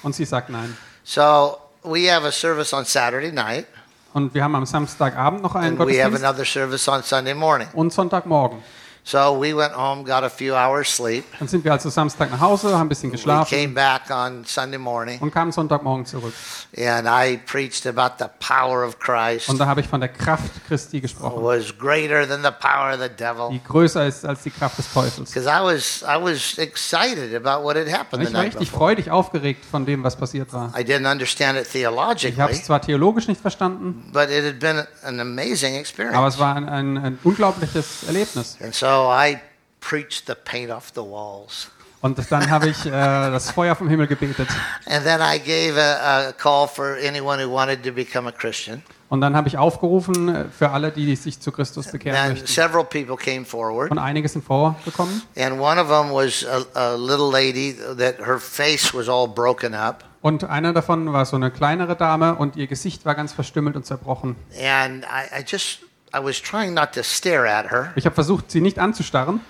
und 0.03 0.15
sie 0.15 0.25
sagt 0.25 0.49
nein. 0.51 0.77
So 1.05 1.57
we 1.83 2.13
have 2.13 2.27
a 2.27 2.31
service 2.33 2.73
on 2.73 2.85
Saturday 2.85 3.33
night, 3.33 3.67
Und 4.13 4.35
wir 4.35 4.45
haben 4.45 4.55
am 4.55 4.67
Samstagabend 4.67 5.43
noch 5.43 5.55
einen 5.55 5.79
and 5.79 5.89
we 5.89 6.01
have 6.03 6.11
Gottesdienst 6.11 6.25
another 6.25 6.45
service 6.45 6.87
on 6.89 7.03
Sunday 7.03 7.35
morning. 7.35 7.69
und 7.73 7.93
Sonntagmorgen. 7.93 8.59
So 9.05 9.37
we 9.37 9.53
went 9.55 9.75
home, 9.75 10.05
got 10.05 10.23
a 10.23 10.31
few 10.31 10.55
hours 10.55 10.89
sleep. 10.89 11.25
Dann 11.39 11.49
sind 11.49 11.65
wir 11.65 11.73
also 11.73 11.91
Samstag 11.91 12.31
nach 12.31 12.41
Hause, 12.41 12.69
haben 12.73 12.83
ein 12.83 12.89
bisschen 12.89 13.11
We 13.11 13.17
geschlafen 13.17 13.51
came 13.51 13.75
back 13.75 14.03
on 14.11 14.45
Sunday 14.45 14.79
morning, 14.79 15.19
und 15.21 15.33
kamen 15.33 15.51
Sonntagmorgen 15.51 16.07
zurück. 16.07 16.33
and 16.79 17.09
I 17.09 17.37
preached 17.45 17.85
about 17.85 18.23
the 18.23 18.31
power 18.39 18.87
of 18.87 19.01
Christ 19.01 19.49
Und 19.49 19.59
da 19.59 19.67
habe 19.67 19.81
ich 19.81 19.89
von 19.89 20.01
der 20.01 20.09
Kraft 20.09 20.45
Christi 20.69 21.01
gesprochen, 21.01 21.43
was 21.43 21.77
greater 21.77 22.27
than 22.29 22.43
the 22.43 22.53
power 22.61 22.95
of 22.95 23.01
the 23.03 23.09
devil. 23.09 23.49
die 23.51 23.63
größer 23.63 24.07
ist 24.07 24.25
als 24.25 24.45
die 24.45 24.51
Kraft 24.51 24.79
des 24.79 24.93
Teufels. 24.93 25.33
Because 25.33 25.49
I 25.49 25.61
was 25.65 26.03
I 26.03 26.23
was 26.23 26.57
excited 26.59 27.35
about 27.35 27.65
what 27.65 27.77
had 27.77 27.89
happened 27.93 28.23
the 28.23 28.29
ich 28.29 28.33
war 28.33 28.43
night 28.43 28.55
richtig 28.55 28.71
freudig 28.71 29.11
aufgeregt 29.11 29.65
von 29.65 29.85
dem, 29.85 30.05
was 30.05 30.15
passiert 30.15 30.53
war. 30.53 30.73
I 30.79 30.85
didn't 30.85 31.11
understand 31.11 31.59
it 31.59 31.67
Ich 31.75 31.85
habe 31.85 31.97
theologically, 31.97 32.53
es 32.53 32.65
zwar 32.65 32.81
theologisch 32.81 33.27
nicht 33.27 33.41
verstanden, 33.41 34.11
but 34.13 34.31
it 34.31 34.45
had 34.45 34.61
been 34.61 34.85
an 35.03 35.19
amazing 35.19 35.73
aber 35.73 35.81
experience. 35.81 36.35
es 36.35 36.39
war 36.39 36.55
ein, 36.55 36.69
ein, 36.69 36.99
ein 36.99 37.19
unglaubliches 37.25 38.05
Erlebnis. 38.05 38.57
And 38.63 38.73
so 38.73 38.92
I 39.11 39.41
preached 39.81 40.27
the 40.27 40.35
paint 40.35 40.71
off 40.71 40.91
the 40.95 41.01
walls. 41.01 41.71
Und 42.01 42.19
dann 42.33 42.51
habe 42.51 42.69
ich 42.69 42.85
äh, 42.85 42.91
das 42.91 43.53
Feuer 43.53 43.77
vom 43.77 43.89
Himmel 43.89 44.09
gebetet. 44.09 44.49
And 44.87 45.05
then 45.05 45.21
I 45.21 45.39
gave 45.39 45.81
a, 45.81 46.29
a 46.29 46.33
call 46.33 46.67
for 46.67 46.97
anyone 47.07 47.41
who 47.41 47.49
wanted 47.53 47.85
to 47.85 47.93
become 47.93 48.29
a 48.29 48.33
Christian. 48.33 48.83
Und 49.09 49.21
dann 49.21 49.37
habe 49.37 49.47
ich 49.47 49.57
aufgerufen 49.59 50.35
äh, 50.35 50.45
für 50.47 50.71
alle, 50.71 50.91
die 50.91 51.15
sich 51.15 51.39
zu 51.39 51.53
Christus 51.53 51.93
bekehren 51.93 52.19
And 52.19 52.31
möchten. 52.33 52.47
several 52.49 52.83
people 52.85 53.17
came 53.17 53.45
forward. 53.45 53.91
Und 53.93 53.99
einige 53.99 54.29
sind 54.29 54.45
vorgekommen. 54.45 55.23
And 55.37 55.61
one 55.61 55.81
of 55.81 55.89
them 55.89 56.11
was 56.13 56.45
a, 56.45 56.65
a 56.75 56.95
little 56.97 57.31
lady 57.31 57.77
that 57.99 58.19
her 58.19 58.39
face 58.41 58.93
was 58.93 59.09
all 59.09 59.29
broken 59.29 59.73
up. 59.75 60.03
Und 60.23 60.45
einer 60.45 60.73
davon 60.73 61.13
war 61.13 61.25
so 61.27 61.37
eine 61.37 61.51
kleinere 61.51 61.95
Dame 61.95 62.35
und 62.35 62.57
ihr 62.57 62.67
Gesicht 62.69 63.05
war 63.05 63.15
ganz 63.15 63.33
verstümmelt 63.33 63.77
und 63.77 63.85
zerbrochen. 63.87 64.35
And 64.61 65.05
I, 65.05 65.41
I 65.41 65.45
just, 65.47 65.81
I 66.15 66.19
was 66.23 66.41
trying 66.41 66.75
not 66.75 66.93
to 66.93 67.03
stare 67.03 67.47
at 67.49 67.71
her, 67.71 67.93
Ich 67.97 68.05
habe 68.05 68.15
versucht, 68.15 68.51
sie 68.51 68.61
nicht 68.61 68.79
anzustarren, 68.79 69.41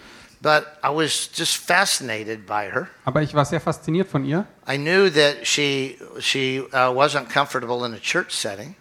but 0.41 0.64
I 0.85 0.88
was 0.88 1.31
just 1.35 1.56
fascinated 1.56 2.47
by 2.47 2.70
her. 2.73 2.88
aber 3.05 3.23
ich 3.23 3.35
war 3.35 3.44
sehr 3.44 3.61
fasziniert 3.61 4.09
von 4.09 4.25
ihr. 4.25 4.47
I 4.69 4.76
knew 4.79 5.11
that 5.11 5.47
she, 5.47 5.99
she 6.20 6.62
wasn't 6.73 7.28
comfortable 7.33 7.85
in 7.87 7.95
a 7.95 7.99
church 8.00 8.33
setting. 8.33 8.76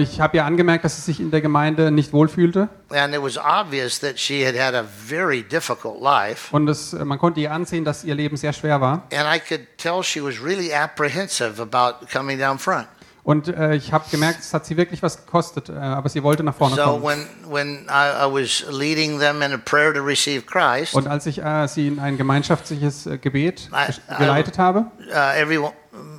Ich 0.00 0.20
habe 0.20 0.38
ihr 0.38 0.44
angemerkt, 0.44 0.84
dass 0.84 0.96
sie 0.96 1.02
sich 1.02 1.20
in 1.20 1.30
der 1.30 1.40
Gemeinde 1.40 1.92
nicht 1.92 2.12
wohlfühlte. 2.12 2.68
And 2.88 3.14
it 3.14 3.22
was 3.22 3.38
obvious 3.38 4.00
that 4.00 4.18
she 4.18 4.44
had 4.44 4.56
had 4.58 4.74
a 4.74 4.82
very 4.82 5.44
difficult 5.44 6.00
life. 6.02 6.52
Und 6.52 6.66
es, 6.68 6.92
äh, 6.92 7.04
man 7.04 7.18
konnte 7.20 7.38
ihr 7.38 7.52
ansehen, 7.52 7.84
dass 7.84 8.02
ihr 8.02 8.16
Leben 8.16 8.36
sehr 8.36 8.52
schwer 8.52 8.80
war. 8.80 9.04
And 9.12 9.28
I 9.32 9.38
could 9.38 9.64
tell 9.78 10.02
she 10.02 10.20
was 10.20 10.42
really 10.42 10.74
apprehensive 10.74 11.62
about 11.62 12.06
coming 12.12 12.36
down 12.36 12.58
front. 12.58 12.88
Und 13.26 13.48
äh, 13.48 13.74
ich 13.74 13.92
habe 13.92 14.04
gemerkt, 14.08 14.38
es 14.38 14.54
hat 14.54 14.66
sie 14.66 14.76
wirklich 14.76 15.02
was 15.02 15.16
gekostet, 15.26 15.68
äh, 15.68 15.72
aber 15.72 16.08
sie 16.08 16.22
wollte 16.22 16.44
nach 16.44 16.54
vorne 16.54 16.76
So 16.76 16.82
kommen. 16.82 17.02
when, 17.02 17.26
when 17.50 17.86
I, 17.88 18.24
I 18.24 18.32
was 18.32 18.64
leading 18.70 19.18
them 19.18 19.42
in 19.42 19.52
a 19.52 19.58
prayer 19.58 19.92
to 19.92 20.00
receive 20.00 20.46
Christ, 20.46 20.94
Und 20.94 21.08
als 21.08 21.26
ich 21.26 21.42
äh, 21.42 21.66
sie 21.66 21.88
in 21.88 21.98
ein 21.98 22.16
gemeinschaftliches 22.16 23.06
äh, 23.06 23.18
Gebet 23.18 23.68
I- 23.72 23.74
ges- 23.74 23.98
I- 24.08 24.18
geleitet 24.18 24.58
habe, 24.58 24.86
uh, 25.10 25.36
everyone, 25.36 25.72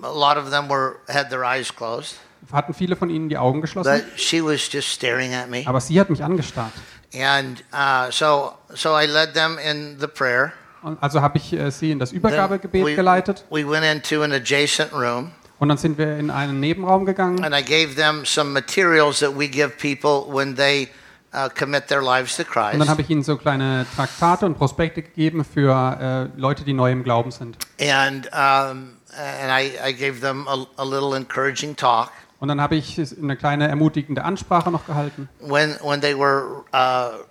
a 0.03 0.09
lot 0.11 0.35
of 0.35 0.49
them 0.49 0.67
were 0.69 0.95
had 1.07 1.29
their 1.29 1.43
eyes 1.45 1.73
closed, 1.73 2.15
hatten 2.51 2.73
viele 2.73 2.97
von 2.97 3.09
ihnen 3.09 3.29
die 3.29 3.37
Augen 3.37 3.61
geschlossen, 3.61 4.01
but 4.05 4.19
she 4.19 4.43
was 4.43 4.69
just 4.69 4.89
staring 4.89 5.33
at 5.33 5.49
me. 5.49 5.63
aber 5.65 5.79
sie 5.79 5.97
hat 6.01 6.09
mich 6.09 6.21
angestarrt. 6.21 6.73
And 7.17 7.63
uh, 7.73 8.11
so, 8.11 8.51
so 8.75 8.99
I 8.99 9.05
led 9.05 9.33
them 9.33 9.57
in 9.57 9.97
the 9.97 10.07
prayer. 10.07 10.51
Und 10.81 11.01
also 11.01 11.21
habe 11.21 11.37
ich 11.37 11.53
äh, 11.53 11.71
sie 11.71 11.91
in 11.91 11.99
das 11.99 12.11
Übergabegebet 12.11 12.97
geleitet 12.97 13.45
we 13.49 13.65
went 13.65 13.85
into 13.85 14.21
an 14.23 14.33
adjacent 14.33 14.91
room, 14.91 15.31
und 15.59 15.69
dann 15.69 15.77
sind 15.77 15.97
wir 15.97 16.17
in 16.17 16.29
einen 16.29 16.59
Nebenraum 16.59 17.05
gegangen 17.05 17.43
and 17.43 17.55
I 17.55 17.63
gave 17.63 17.95
them 17.95 18.25
some 18.25 18.51
materials 18.51 19.19
that 19.19 19.37
we 19.37 19.47
give 19.47 19.77
people 19.77 20.25
when 20.31 20.55
they 20.55 20.89
uh, 21.33 21.49
commit 21.49 21.87
their 21.87 22.01
lives 22.01 22.35
to 22.37 22.43
und 22.43 22.55
dann 22.55 22.71
Christ. 22.79 22.89
habe 22.89 23.01
ich 23.01 23.09
ihnen 23.09 23.23
so 23.23 23.37
kleine 23.37 23.85
Traktate 23.95 24.45
und 24.45 24.55
Prospekte 24.57 25.01
gegeben 25.01 25.43
für 25.43 26.29
äh, 26.35 26.39
Leute, 26.39 26.63
die 26.63 26.73
neu 26.73 26.91
im 26.91 27.03
Glauben 27.03 27.31
sind. 27.31 27.57
And 27.79 28.27
um, 28.27 28.97
and 29.17 29.51
I, 29.51 29.71
I 29.83 29.93
gave 29.93 30.19
them 30.21 30.47
a, 30.47 30.65
a 30.77 30.83
little 30.83 31.15
encouraging 31.15 31.75
talk. 31.75 32.11
Und 32.39 32.49
dann 32.49 32.61
habe 32.61 32.75
ich 32.75 32.99
eine 33.21 33.35
kleine 33.35 33.67
ermutigende 33.67 34.23
Ansprache 34.23 34.69
noch 34.69 34.85
gehalten. 34.85 35.27
When 35.39 35.75
when 35.81 36.01
they 36.01 36.15
were 36.17 36.63
uh, 36.73 37.23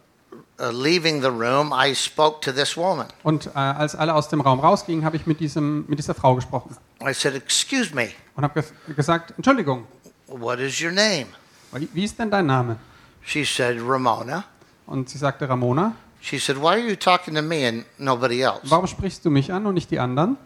leaving 0.58 1.20
the 1.22 1.28
room, 1.28 1.72
I 1.72 1.94
spoke 1.94 2.40
to 2.42 2.52
this 2.52 2.76
woman. 2.76 3.06
Und 3.22 3.46
äh, 3.46 3.58
als 3.58 3.94
alle 3.94 4.14
aus 4.14 4.28
dem 4.28 4.40
Raum 4.40 4.60
rausgingen, 4.60 5.04
habe 5.04 5.16
ich 5.16 5.26
mit, 5.26 5.40
diesem, 5.40 5.84
mit 5.88 5.98
dieser 5.98 6.14
Frau 6.14 6.34
gesprochen 6.34 6.76
I 7.00 7.12
said, 7.12 7.34
"Excuse 7.34 7.94
me, 7.94 8.10
und 8.34 8.44
habe 8.44 8.60
ges 8.60 8.72
gesagt, 8.94 9.34
Entschuldigung, 9.36 9.86
what 10.26 10.58
is 10.58 10.80
your 10.80 10.92
name?" 10.92 11.26
wie 11.72 11.88
wie 11.92 12.04
ist 12.04 12.18
denn 12.18 12.30
dein 12.30 12.46
Name? 12.46 12.76
She 13.22 13.44
said, 13.44 13.78
"Ramona." 13.80 14.44
Und 14.86 15.08
sie 15.10 15.18
sagte, 15.18 15.48
Ramona, 15.48 15.94
She 16.20 16.38
said, 16.38 16.56
"Why 16.56 16.70
are 16.70 16.78
you 16.78 16.96
talking 16.96 17.34
to 17.34 17.42
me 17.42 17.68
and 17.68 17.84
nobody 17.98 18.42
else?" 18.42 18.62
warum 18.64 18.86
sprichst 18.86 19.24
du 19.24 19.30
mich 19.30 19.52
an 19.52 19.66
und 19.66 19.74
nicht 19.74 19.90
die 19.90 19.98
anderen? 19.98 20.36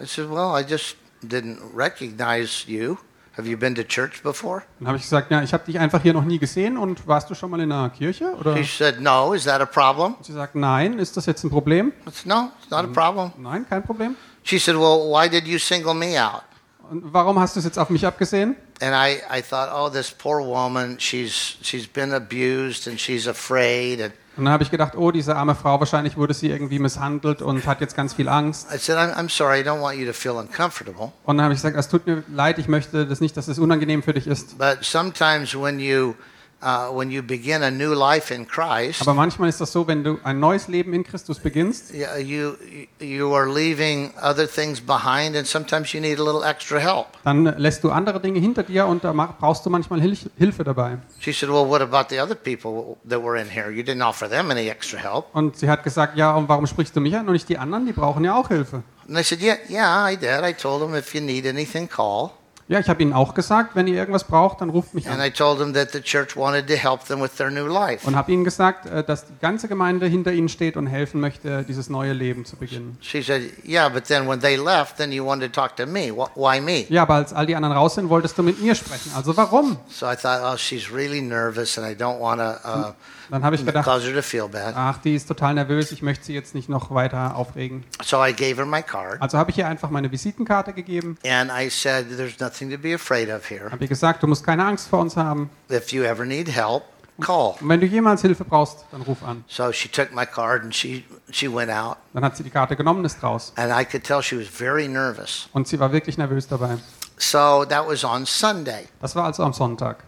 I 0.00 0.06
said, 0.06 0.28
"Well, 0.28 0.60
I 0.60 0.64
just 0.68 0.96
didn't 1.22 1.58
recognize 1.74 2.64
you." 2.66 2.96
Have 3.36 3.48
you 3.48 3.56
been 3.56 3.74
to 3.74 3.82
church 3.82 4.22
before? 4.22 4.62
Dann 4.78 4.88
habe 4.88 4.98
ich 4.98 5.04
gesagt, 5.04 5.30
ja, 5.30 5.42
ich 5.42 5.54
habe 5.54 5.64
dich 5.64 5.78
einfach 5.78 6.02
hier 6.02 6.12
noch 6.12 6.24
nie 6.24 6.38
gesehen 6.38 6.76
und 6.76 7.06
warst 7.06 7.30
du 7.30 7.34
schon 7.34 7.50
mal 7.50 7.60
in 7.60 7.72
einer 7.72 7.88
Kirche? 7.88 8.34
Oder 8.38 8.56
She 8.58 8.64
said, 8.64 9.00
No. 9.00 9.32
Is 9.32 9.44
that 9.44 9.60
a 9.60 9.66
problem? 9.66 10.16
sie 10.20 10.32
sagt, 10.34 10.54
nein, 10.54 10.98
ist 10.98 11.16
das 11.16 11.24
jetzt 11.26 11.42
ein 11.42 11.50
Problem? 11.50 11.92
I 12.06 12.10
said, 12.10 12.26
No, 12.26 12.50
it's 12.60 12.70
not 12.70 12.84
a 12.84 12.88
problem. 12.88 13.32
Nein, 13.38 13.64
kein 13.68 13.82
Problem. 13.82 14.16
She 14.42 14.58
said, 14.58 14.76
Well, 14.76 15.10
why 15.10 15.28
did 15.30 15.46
you 15.46 15.58
single 15.58 15.94
me 15.94 16.18
out? 16.22 16.42
Und 16.90 17.10
warum 17.12 17.38
hast 17.38 17.56
du 17.56 17.60
es 17.60 17.64
jetzt 17.64 17.78
auf 17.78 17.88
mich 17.88 18.04
abgesehen? 18.04 18.54
And 18.82 18.94
I, 18.94 19.22
I 19.30 19.40
thought, 19.40 19.70
oh, 19.72 19.88
this 19.88 20.10
poor 20.10 20.40
woman, 20.44 20.98
she's 20.98 21.56
she's 21.62 21.86
been 21.86 22.12
abused 22.12 22.86
and 22.86 23.00
she's 23.00 23.26
afraid. 23.26 24.00
And 24.00 24.12
Und 24.36 24.44
dann 24.44 24.52
habe 24.52 24.62
ich 24.62 24.70
gedacht, 24.70 24.96
oh, 24.96 25.10
diese 25.10 25.36
arme 25.36 25.54
Frau, 25.54 25.78
wahrscheinlich 25.78 26.16
wurde 26.16 26.32
sie 26.32 26.48
irgendwie 26.48 26.78
misshandelt 26.78 27.42
und 27.42 27.66
hat 27.66 27.80
jetzt 27.80 27.94
ganz 27.94 28.14
viel 28.14 28.28
Angst. 28.28 28.68
I 28.72 28.78
said, 28.78 28.96
I'm, 28.96 29.14
I'm 29.14 29.28
sorry, 29.28 29.60
I 29.60 29.62
don't 29.62 29.80
want 29.80 29.98
you 29.98 30.06
to 30.06 30.12
feel 30.12 30.32
uncomfortable. 30.32 31.12
Und 31.24 31.36
dann 31.36 31.44
habe 31.44 31.54
ich 31.54 31.58
gesagt, 31.58 31.76
es 31.76 31.88
tut 31.88 32.06
mir 32.06 32.22
leid, 32.32 32.58
ich 32.58 32.66
möchte 32.66 33.06
das 33.06 33.20
nicht, 33.20 33.36
dass 33.36 33.48
es 33.48 33.58
unangenehm 33.58 34.02
für 34.02 34.14
dich 34.14 34.26
ist. 34.26 34.56
But 34.56 34.78
sometimes 34.80 35.54
when 35.54 35.78
you 35.78 36.14
uh, 36.62 36.88
when 36.96 37.10
you 37.10 37.22
begin 37.22 37.62
a 37.62 37.70
new 37.70 37.92
life 37.94 38.32
in 38.32 38.46
Christ, 38.46 39.02
Aber 39.02 39.14
manchmal 39.14 39.48
ist 39.48 39.60
das 39.60 39.72
so, 39.72 39.86
wenn 39.86 40.04
du 40.04 40.18
ein 40.24 40.38
neues 40.40 40.68
Leben 40.68 40.92
in 40.94 41.04
Christus 41.04 41.38
beginnst, 41.38 41.92
you 41.92 42.54
you 43.00 43.34
are 43.34 43.46
leaving 43.46 44.10
other 44.22 44.48
things 44.48 44.80
behind, 44.80 45.36
and 45.36 45.46
sometimes 45.46 45.92
you 45.92 46.00
need 46.00 46.18
a 46.18 46.22
little 46.24 46.44
extra 46.48 46.78
help. 46.78 47.06
dann 47.24 47.44
lässt 47.58 47.82
du 47.84 47.90
andere 47.90 48.20
Dinge 48.20 48.38
hinter 48.40 48.62
dir 48.62 48.86
und 48.86 49.02
da 49.04 49.12
brauchst 49.12 49.66
du 49.66 49.70
manchmal 49.70 50.00
Hilf 50.00 50.28
Hilfe 50.38 50.64
dabei. 50.64 50.98
She 51.20 51.32
said, 51.32 51.48
Well, 51.48 51.68
what 51.68 51.80
about 51.82 52.06
the 52.14 52.20
other 52.20 52.34
people 52.34 52.96
that 53.08 53.22
were 53.22 53.40
in 53.40 53.48
here? 53.48 53.70
You 53.70 53.82
didn't 53.82 54.06
offer 54.06 54.28
them 54.28 54.50
any 54.50 54.68
extra 54.68 54.98
help. 54.98 55.26
Und 55.34 55.56
sie 55.56 55.68
hat 55.68 55.82
gesagt, 55.84 56.16
ja, 56.16 56.34
und 56.34 56.48
warum 56.48 56.66
sprichst 56.66 56.94
du 56.94 57.00
mich 57.00 57.16
an 57.16 57.26
und 57.26 57.32
nicht 57.32 57.48
die 57.48 57.58
anderen? 57.58 57.86
Die 57.86 57.92
brauchen 57.92 58.24
ja 58.24 58.34
auch 58.34 58.48
Hilfe. 58.48 58.82
And 59.08 59.18
I 59.18 59.22
said, 59.24 59.40
Yeah, 59.40 59.56
yeah, 59.68 60.08
I 60.08 60.16
did. 60.16 60.42
I 60.44 60.52
told 60.52 60.80
them 60.80 60.94
if 60.94 61.14
you 61.14 61.20
need 61.20 61.44
anything, 61.46 61.88
call. 61.88 62.30
Ja, 62.72 62.80
ich 62.80 62.88
habe 62.88 63.02
ihnen 63.02 63.12
auch 63.12 63.34
gesagt, 63.34 63.76
wenn 63.76 63.86
ihr 63.86 63.96
irgendwas 63.96 64.24
braucht, 64.24 64.62
dann 64.62 64.70
ruft 64.70 64.94
mich 64.94 65.06
an. 65.08 65.20
I 65.20 65.30
told 65.30 65.58
them 65.58 65.74
that 65.74 65.90
the 65.92 66.00
church 66.00 66.36
wanted 66.36 66.66
to 66.68 66.72
help 66.74 67.04
them 67.04 67.20
with 67.20 67.32
their 67.36 67.50
new 67.50 67.66
life. 67.66 68.06
Und 68.06 68.16
habe 68.16 68.32
ihnen 68.32 68.44
gesagt, 68.44 68.86
äh, 68.86 69.04
dass 69.04 69.26
die 69.26 69.34
ganze 69.42 69.68
Gemeinde 69.68 70.06
hinter 70.06 70.32
ihnen 70.32 70.48
steht 70.48 70.78
und 70.78 70.86
helfen 70.86 71.20
möchte, 71.20 71.64
dieses 71.64 71.90
neue 71.90 72.14
Leben 72.14 72.46
zu 72.46 72.56
beginnen. 72.56 72.96
She 73.02 73.22
said, 73.22 73.42
Yeah, 73.62 73.90
but 73.90 74.04
then 74.06 74.26
when 74.26 74.40
they 74.40 74.56
left, 74.56 74.96
then 74.96 75.12
you 75.12 75.22
wanted 75.26 75.52
to 75.52 75.60
talk 75.60 75.76
to 75.76 75.84
me. 75.86 76.10
Wh- 76.10 76.34
Why 76.34 76.60
me? 76.62 76.86
Ja, 76.88 77.02
aber 77.02 77.16
als 77.16 77.34
all 77.34 77.44
die 77.44 77.54
anderen 77.54 77.76
raus 77.76 77.94
sind, 77.96 78.08
wolltest 78.08 78.38
du 78.38 78.42
mit 78.42 78.58
mir 78.62 78.74
sprechen. 78.74 79.12
Also 79.14 79.36
warum? 79.36 79.76
So 79.90 80.06
I 80.10 80.16
thought, 80.16 80.40
Oh, 80.42 80.56
she's 80.56 80.90
really 80.90 81.20
nervous, 81.20 81.76
and 81.76 81.86
I 81.86 81.94
don't 81.94 82.18
want 82.20 82.40
to 82.40 82.66
uh, 82.66 82.92
Dann 83.32 83.44
habe 83.44 83.56
ich 83.56 83.64
gedacht, 83.64 83.88
ach, 83.88 84.98
die 84.98 85.14
ist 85.14 85.26
total 85.26 85.54
nervös, 85.54 85.90
ich 85.90 86.02
möchte 86.02 86.26
sie 86.26 86.34
jetzt 86.34 86.54
nicht 86.54 86.68
noch 86.68 86.90
weiter 86.90 87.34
aufregen. 87.34 87.82
So 88.04 88.22
I 88.22 88.34
gave 88.34 88.56
her 88.56 88.66
my 88.66 88.82
card, 88.82 89.22
Also 89.22 89.38
habe 89.38 89.50
ich 89.50 89.56
ihr 89.56 89.66
einfach 89.66 89.88
meine 89.88 90.12
Visitenkarte 90.12 90.74
gegeben, 90.74 91.16
and 91.26 91.50
I 91.50 91.70
said, 91.70 92.14
There's 92.14 92.38
nothing 92.40 92.70
to 92.70 92.76
be 92.76 92.94
afraid 92.94 93.30
of 93.30 93.48
here. 93.48 93.70
habe 93.70 93.82
ihr 93.82 93.88
gesagt, 93.88 94.22
du 94.22 94.26
musst 94.26 94.44
keine 94.44 94.66
Angst 94.66 94.86
vor 94.88 94.98
uns 94.98 95.16
haben. 95.16 95.48
If 95.70 95.92
you 95.92 96.02
ever 96.02 96.26
need 96.26 96.46
help, 96.54 96.82
call. 97.22 97.54
Und 97.58 97.70
wenn 97.70 97.80
du 97.80 97.86
jemals 97.86 98.20
Hilfe 98.20 98.44
brauchst, 98.44 98.84
dann 98.92 99.00
ruf 99.00 99.22
an. 99.22 99.44
So 99.48 99.72
she 99.72 99.88
took 99.88 100.14
my 100.14 100.26
card 100.26 100.64
and 100.64 100.74
she, 100.74 101.02
she 101.30 101.50
went 101.50 101.70
out, 101.72 101.96
Dann 102.12 102.22
hat 102.26 102.36
sie 102.36 102.42
die 102.42 102.50
Karte 102.50 102.76
genommen, 102.76 103.02
ist 103.06 103.22
raus. 103.22 103.54
and 103.56 103.72
I 103.72 103.86
could 103.86 104.04
tell 104.04 104.20
she 104.22 104.38
was 104.38 104.46
very 104.46 104.88
nervous. 104.88 105.48
Und 105.54 105.66
sie 105.66 105.80
war 105.80 105.90
wirklich 105.90 106.18
nervös 106.18 106.48
dabei. 106.48 106.76
So 107.16 107.64
that 107.64 107.88
was 107.88 108.04
on 108.04 108.26
Sunday. 108.26 108.88
Das 109.00 109.16
war 109.16 109.24
also 109.24 109.42
am 109.42 109.54
Sonntag. 109.54 110.04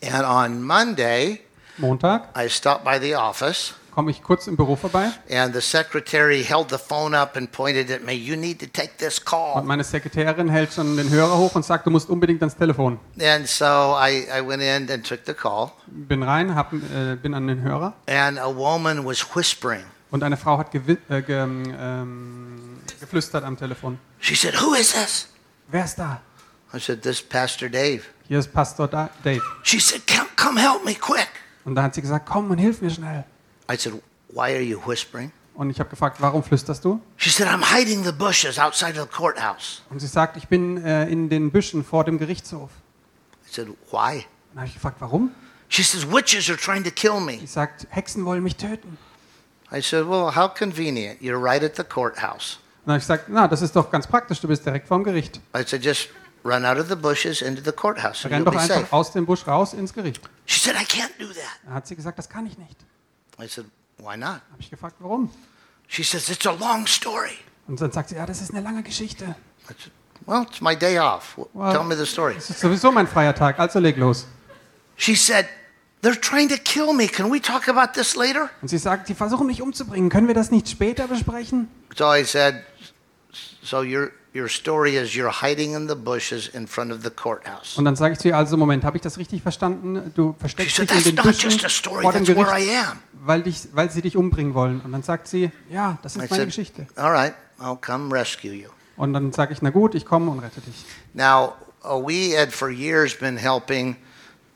And 0.00 0.24
on 0.24 0.62
Monday, 0.62 1.40
Montag 1.78 2.28
I 2.36 2.48
stopped 2.48 2.84
by 2.84 2.98
the 3.00 3.14
office, 3.16 3.74
komme 3.94 4.10
ich 4.10 4.22
kurz 4.22 4.46
im 4.46 4.56
Büro 4.56 4.76
vorbei 4.76 5.10
and 5.30 5.54
the 5.54 5.60
secretary 5.60 6.42
held 6.44 6.68
the 6.70 6.78
phone 6.78 7.16
up 7.16 7.36
and 7.36 7.50
pointed 7.50 7.90
at 7.90 8.04
me. 8.04 8.12
You 8.12 8.36
need 8.36 8.60
to 8.60 8.66
take 8.66 8.96
this 8.98 9.18
und 9.18 9.24
call. 9.24 9.62
meine 9.64 9.82
Sekretärin 9.84 10.48
hält 10.48 10.72
schon 10.72 10.96
den 10.96 11.10
Hörer 11.10 11.36
hoch 11.38 11.54
und 11.54 11.64
sagt, 11.64 11.86
du 11.86 11.90
musst 11.90 12.08
unbedingt 12.08 12.42
ans 12.42 12.56
Telefon. 12.56 12.98
And 13.20 13.46
so 13.48 13.64
I, 13.98 14.26
I 14.36 14.40
went 14.46 14.62
in 14.62 14.90
and 14.90 15.04
took 15.06 15.20
the 15.26 15.34
call, 15.34 15.72
Bin 15.86 16.22
rein, 16.22 16.54
hab, 16.54 16.72
äh, 16.72 17.16
bin 17.16 17.34
an 17.34 17.46
den 17.46 17.62
Hörer 17.62 17.94
and 18.06 18.38
a 18.38 18.54
woman 18.54 19.04
was 19.04 19.24
whispering. 19.34 19.84
und 20.10 20.22
eine 20.22 20.36
Frau 20.36 20.58
hat 20.58 20.72
gewi- 20.72 20.98
äh, 21.10 21.22
ge 21.22 21.36
ähm, 21.38 22.78
geflüstert 23.00 23.44
am 23.44 23.56
Telefon. 23.56 23.98
She 24.20 24.34
said, 24.34 24.54
Who 24.60 24.74
is 24.74 24.92
this? 24.92 25.28
Wer 25.68 25.84
ist 25.84 25.98
da? 25.98 26.20
I 26.74 26.78
said, 26.80 27.02
This 27.02 27.20
is 27.20 27.22
Pastor 27.28 27.68
Dave. 27.68 28.02
Hier 28.26 28.38
ist 28.38 28.52
Pastor 28.52 28.86
da 28.88 29.08
Dave. 29.24 29.40
She 29.62 29.80
said, 29.80 30.02
come, 30.06 30.28
come 30.36 30.60
help 30.60 30.84
me 30.84 30.94
quick. 30.94 31.28
Und 31.64 31.74
da 31.74 31.82
hat 31.82 31.94
sie 31.94 32.00
gesagt, 32.00 32.26
komm 32.26 32.50
und 32.50 32.58
hilf 32.58 32.80
mir 32.80 32.90
schnell. 32.90 33.24
I 33.70 33.76
said, 33.76 33.94
Why 34.30 34.54
are 34.54 34.60
you 34.60 34.80
whispering? 34.86 35.32
Und 35.54 35.70
ich 35.70 35.80
habe 35.80 35.90
gefragt, 35.90 36.18
warum 36.20 36.44
flüsterst 36.44 36.84
du? 36.84 37.00
She 37.16 37.30
said, 37.30 37.48
I'm 37.48 37.74
hiding 37.74 38.04
the 38.04 38.12
bushes 38.12 38.58
outside 38.58 39.00
of 39.00 39.08
the 39.10 39.16
courthouse. 39.16 39.82
Und 39.90 39.98
sie 39.98 40.06
sagt, 40.06 40.36
ich 40.36 40.46
bin 40.46 40.76
äh, 40.84 41.08
in 41.08 41.28
den 41.28 41.50
Büschen 41.50 41.84
vor 41.84 42.04
dem 42.04 42.18
Gerichtshof. 42.18 42.70
I 43.44 43.52
said, 43.52 43.68
Why? 43.90 44.24
Dann 44.50 44.60
habe 44.60 44.66
ich 44.66 44.74
gefragt, 44.74 44.96
warum? 45.00 45.32
She 45.68 45.82
says, 45.82 46.06
Witches 46.10 46.48
are 46.48 46.56
trying 46.56 46.84
to 46.84 46.90
kill 46.90 47.20
me. 47.20 47.38
Sie 47.40 47.46
sagt, 47.46 47.86
Hexen 47.90 48.24
wollen 48.24 48.42
mich 48.42 48.56
töten. 48.56 48.98
I 49.72 49.82
said, 49.82 50.08
Well, 50.08 50.34
how 50.34 50.48
convenient. 50.48 51.20
You're 51.20 51.42
right 51.42 51.62
at 51.62 51.76
the 51.76 51.84
courthouse. 51.84 52.58
Und 52.84 52.86
dann 52.86 52.94
habe 52.94 52.98
ich 52.98 53.04
gesagt, 53.04 53.24
na, 53.28 53.48
das 53.48 53.60
ist 53.60 53.74
doch 53.74 53.90
ganz 53.90 54.06
praktisch, 54.06 54.40
du 54.40 54.48
bist 54.48 54.64
direkt 54.64 54.86
vorm 54.86 55.04
Gericht. 55.04 55.40
I 55.56 55.64
said, 55.66 55.84
Just 55.84 56.08
run 56.44 56.64
out 56.64 56.78
of 56.78 56.88
the 56.88 56.96
bushes 56.96 57.42
into 57.42 57.62
the 57.62 57.72
courthouse 57.72 58.24
and 58.24 58.32
Renn 58.34 58.44
doch 58.44 58.52
einfach 58.54 58.66
safe. 58.80 58.92
aus 58.92 59.12
dem 59.12 59.26
Busch 59.26 59.46
raus 59.46 59.72
ins 59.74 59.92
Gericht. 59.92 60.20
She 60.46 60.60
said, 60.60 60.74
I 60.76 60.84
can't 60.84 61.10
do 61.18 61.26
that. 61.28 61.36
Dann 61.64 61.74
hat 61.74 61.86
sie 61.86 61.96
gesagt, 61.96 62.18
das 62.18 62.28
kann 62.28 62.46
ich 62.46 62.56
nicht. 62.58 62.76
I 63.40 63.46
said, 63.48 63.66
Why 63.98 64.16
not? 64.16 64.40
Habe 64.52 64.60
ich 64.60 64.70
gefragt, 64.70 64.96
warum? 65.00 65.30
She 65.88 66.02
says, 66.04 66.28
It's 66.28 66.46
a 66.46 66.52
long 66.52 66.86
story. 66.86 67.36
Und 67.66 67.80
dann 67.80 67.90
sagt 67.92 68.10
sie, 68.10 68.14
ja, 68.16 68.24
das 68.26 68.40
ist 68.40 68.50
eine 68.52 68.60
lange 68.60 68.82
Geschichte. 68.82 69.24
I 69.24 69.66
said, 69.66 69.92
Well, 70.26 70.42
it's 70.48 70.60
my 70.60 70.76
day 70.76 70.98
off. 70.98 71.36
Well- 71.52 71.72
Tell 71.72 71.84
me 71.84 71.96
the 71.96 72.06
story. 72.06 72.34
Das 72.34 72.50
ist 72.50 72.60
sowieso 72.60 72.92
mein 72.92 73.06
freier 73.06 73.34
Tag, 73.34 73.58
also 73.58 73.78
leg 73.78 73.96
los. 73.96 74.26
She 74.96 75.14
said, 75.16 75.46
They're 76.02 76.20
trying 76.20 76.48
to 76.50 76.56
kill 76.62 76.92
me. 76.92 77.08
Can 77.08 77.30
we 77.32 77.40
talk 77.40 77.68
about 77.68 77.92
this 77.94 78.14
later? 78.14 78.50
Und 78.62 78.68
sie 78.68 78.78
sagt, 78.78 79.08
die 79.08 79.14
versuchen 79.14 79.48
mich 79.48 79.60
umzubringen. 79.60 80.10
Können 80.10 80.28
wir 80.28 80.34
das 80.34 80.50
nicht 80.52 80.68
später 80.68 81.08
besprechen? 81.08 81.68
So 81.96 82.12
I 82.14 82.24
said, 82.24 82.62
So 83.62 83.78
your, 83.82 84.10
your 84.34 84.48
story 84.48 84.96
is 84.96 85.14
you're 85.14 85.42
hiding 85.42 85.74
in 85.74 85.88
the 85.88 85.94
bushes 85.94 86.48
in 86.48 86.66
front 86.66 86.92
of 86.92 87.02
the 87.02 87.10
courthouse. 87.10 87.76
Und 87.76 87.84
dann 87.84 87.96
sage 87.96 88.14
ich 88.14 88.18
zu 88.20 88.28
ihr, 88.28 88.36
also 88.36 88.56
Moment, 88.56 88.84
habe 88.84 88.96
ich 88.96 89.02
das 89.02 89.18
richtig 89.18 89.42
verstanden? 89.42 90.12
Du 90.14 90.32
She 90.32 90.38
versteckst 90.40 90.76
said, 90.76 90.90
dich 90.90 90.96
in 90.96 91.02
That's 91.02 91.04
den 91.04 91.14
not 91.16 91.24
Büschen 91.24 91.50
just 91.50 91.64
a 91.64 91.68
story, 91.68 92.02
vor 92.02 92.12
dem 92.12 92.24
that's 92.24 92.36
where 92.36 92.46
Gericht, 92.46 92.68
I 92.68 92.76
am. 92.76 92.98
weil, 93.24 93.42
dich, 93.42 93.68
weil 93.72 93.90
sie 93.90 94.02
dich 94.02 94.16
umbringen 94.16 94.54
wollen. 94.54 94.80
Und 94.80 94.92
dann 94.92 95.02
sagt 95.02 95.28
sie, 95.28 95.50
ja, 95.70 95.98
das 96.02 96.16
I 96.16 96.20
ist 96.20 96.30
meine 96.30 96.42
said, 96.42 96.48
Geschichte. 96.48 96.86
All 96.96 97.10
right, 97.10 97.34
I'll 97.60 97.80
come 97.80 98.14
rescue 98.14 98.52
you. 98.52 98.68
Und 98.96 99.12
dann 99.12 99.32
sage 99.32 99.52
ich, 99.52 99.62
na 99.62 99.70
gut, 99.70 99.94
ich 99.94 100.04
komme 100.04 100.30
und 100.30 100.40
rette 100.40 100.60
dich. 100.60 100.84
Now, 101.14 101.54
uh, 101.84 101.94
we 101.96 102.36
had 102.36 102.52
for 102.52 102.68
years 102.68 103.16
been 103.16 103.36
helping 103.36 103.96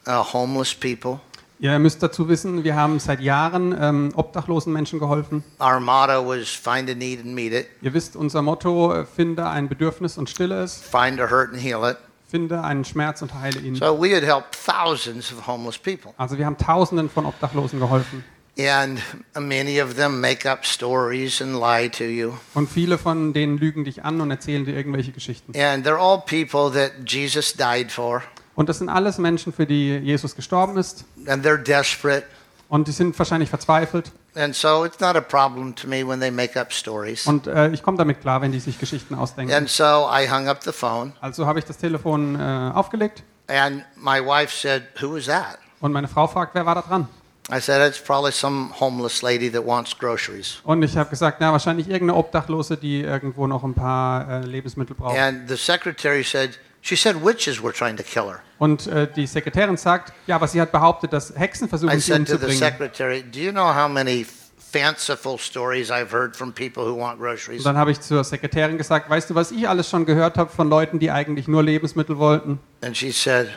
uh, 0.06 0.22
homeless 0.22 0.74
people. 0.74 1.20
Ihr 1.62 1.78
müsst 1.78 2.02
dazu 2.02 2.28
wissen, 2.28 2.64
wir 2.64 2.74
haben 2.74 2.98
seit 2.98 3.20
Jahren 3.20 3.72
ähm, 3.80 4.12
obdachlosen 4.16 4.72
Menschen 4.72 4.98
geholfen. 4.98 5.44
Our 5.60 5.78
motto 5.78 6.26
was 6.26 6.48
find 6.48 6.90
a 6.90 6.94
need 6.94 7.20
and 7.20 7.36
meet 7.36 7.52
it, 7.52 7.68
Ihr 7.82 7.94
wisst, 7.94 8.16
unser 8.16 8.42
Motto, 8.42 8.92
äh, 8.92 9.04
finde 9.04 9.46
ein 9.48 9.68
Bedürfnis 9.68 10.18
und 10.18 10.28
stille 10.28 10.60
es, 10.60 10.74
find 10.82 11.20
a 11.20 11.30
hurt 11.30 11.52
and 11.52 11.62
heal 11.62 11.88
it. 11.88 11.98
finde 12.26 12.64
einen 12.64 12.84
Schmerz 12.84 13.22
und 13.22 13.32
heile 13.34 13.60
ihn. 13.60 13.76
So 13.76 13.96
we 13.96 14.12
had 14.12 14.24
helped 14.24 14.58
thousands 14.66 15.32
of 15.32 15.46
homeless 15.46 15.78
people. 15.78 16.12
Also 16.16 16.36
wir 16.36 16.46
haben 16.46 16.56
Tausenden 16.56 17.08
von 17.08 17.26
Obdachlosen 17.26 17.78
geholfen. 17.78 18.24
And 18.58 19.00
many 19.38 19.80
of 19.80 19.94
them 19.94 20.20
make 20.20 20.50
up 20.50 20.66
stories 20.66 21.40
and 21.40 21.54
lie 21.54 21.88
to 21.88 22.02
you. 22.02 22.32
Und 22.54 22.70
viele 22.70 22.98
von 22.98 23.34
denen 23.34 23.56
lügen 23.56 23.84
dich 23.84 24.04
an 24.04 24.20
und 24.20 24.32
erzählen 24.32 24.64
dir 24.64 24.74
irgendwelche 24.74 25.12
Geschichten. 25.12 25.52
And 25.56 25.86
they're 25.86 25.96
all 25.96 26.22
people 26.22 26.72
that 26.72 27.08
Jesus 27.08 27.54
died 27.54 27.92
for. 27.92 28.24
Und 28.62 28.68
das 28.68 28.78
sind 28.78 28.88
alles 28.88 29.18
Menschen, 29.18 29.52
für 29.52 29.66
die 29.66 29.96
Jesus 29.98 30.36
gestorben 30.36 30.76
ist. 30.76 31.04
And 31.26 31.44
they're 31.44 31.56
desperate. 31.56 32.22
Und 32.68 32.86
die 32.86 32.92
sind 32.92 33.18
wahrscheinlich 33.18 33.50
verzweifelt. 33.50 34.12
And 34.36 34.54
so 34.54 34.84
it's 34.84 35.00
not 35.00 35.16
a 35.16 35.20
problem 35.20 35.74
to 35.74 35.88
me 35.88 36.06
when 36.06 36.20
they 36.20 36.30
make 36.30 36.58
up 36.58 36.72
stories. 36.72 37.26
Und 37.26 37.48
äh, 37.48 37.70
ich 37.70 37.82
komme 37.82 37.98
damit 37.98 38.20
klar, 38.20 38.40
wenn 38.40 38.52
die 38.52 38.60
sich 38.60 38.78
Geschichten 38.78 39.16
ausdenken. 39.16 39.52
And 39.52 39.68
so 39.68 40.08
I 40.08 40.30
hung 40.30 40.46
up 40.46 40.62
the 40.62 40.70
phone. 40.70 41.12
Also 41.20 41.44
habe 41.44 41.58
ich 41.58 41.64
das 41.64 41.76
Telefon 41.76 42.36
äh, 42.38 42.70
aufgelegt 42.72 43.24
And 43.48 43.84
my 43.96 44.24
wife 44.24 44.56
said, 44.56 44.84
Who 45.00 45.16
was 45.16 45.26
that? 45.26 45.58
und 45.80 45.90
meine 45.90 46.06
Frau 46.06 46.28
fragt, 46.28 46.54
wer 46.54 46.64
war 46.64 46.76
da 46.76 46.82
dran? 46.82 47.08
I 47.52 47.60
said, 47.60 47.84
It's 47.84 48.00
probably 48.00 48.30
some 48.30 48.70
homeless 48.78 49.22
lady 49.22 49.50
that 49.50 49.66
wants 49.66 49.98
groceries. 49.98 50.60
Und 50.62 50.84
ich 50.84 50.96
habe 50.96 51.10
gesagt, 51.10 51.38
na 51.40 51.50
wahrscheinlich 51.50 51.88
irgendeine 51.88 52.14
Obdachlose, 52.14 52.76
die 52.76 53.00
irgendwo 53.00 53.48
noch 53.48 53.64
ein 53.64 53.74
paar 53.74 54.30
äh, 54.30 54.46
Lebensmittel 54.46 54.94
braucht. 54.94 55.18
And 55.18 55.48
the 55.48 55.56
secretary 55.56 56.22
said, 56.22 56.60
She 56.84 56.96
said 56.96 57.24
witches 57.24 57.62
were 57.62 57.72
trying 57.72 57.96
to 57.96 58.02
kill 58.02 58.24
her. 58.24 58.40
Und 58.58 58.86
äh, 58.88 59.06
die 59.10 59.26
Sekretärin 59.26 59.76
sagt, 59.76 60.12
ja, 60.26 60.34
aber 60.36 60.48
sie 60.48 60.60
hat 60.60 60.72
behauptet, 60.72 61.12
dass 61.12 61.32
Hexen 61.36 61.66
I 61.66 61.68
versuchen, 61.70 62.00
sie 62.00 62.12
said 62.12 62.26
to 62.26 62.36
the 62.36 62.44
umzubringen. 62.46 62.58
secretary, 62.58 63.22
Do 63.22 63.38
you 63.38 63.52
know 63.52 63.72
how 63.72 63.88
many 63.88 64.26
fanciful 64.72 65.38
stories 65.38 65.90
I've 65.92 66.10
heard 66.10 66.36
from 66.36 66.52
people 66.52 66.84
who 66.84 66.96
want 66.98 67.14
Und 67.14 67.20
groceries? 67.20 67.62
dann 67.62 67.76
habe 67.76 67.92
ich 67.92 68.00
zur 68.00 68.24
Sekretärin 68.24 68.78
gesagt, 68.78 69.08
weißt 69.08 69.30
du, 69.30 69.34
was 69.36 69.52
ich 69.52 69.68
alles 69.68 69.88
schon 69.88 70.06
gehört 70.06 70.36
habe 70.38 70.50
von 70.50 70.68
Leuten, 70.68 70.98
die 70.98 71.10
eigentlich 71.10 71.46
nur 71.46 71.62
Lebensmittel 71.62 72.18
wollten? 72.18 72.58
And 72.82 72.96
she 72.96 73.12
said, 73.12 73.48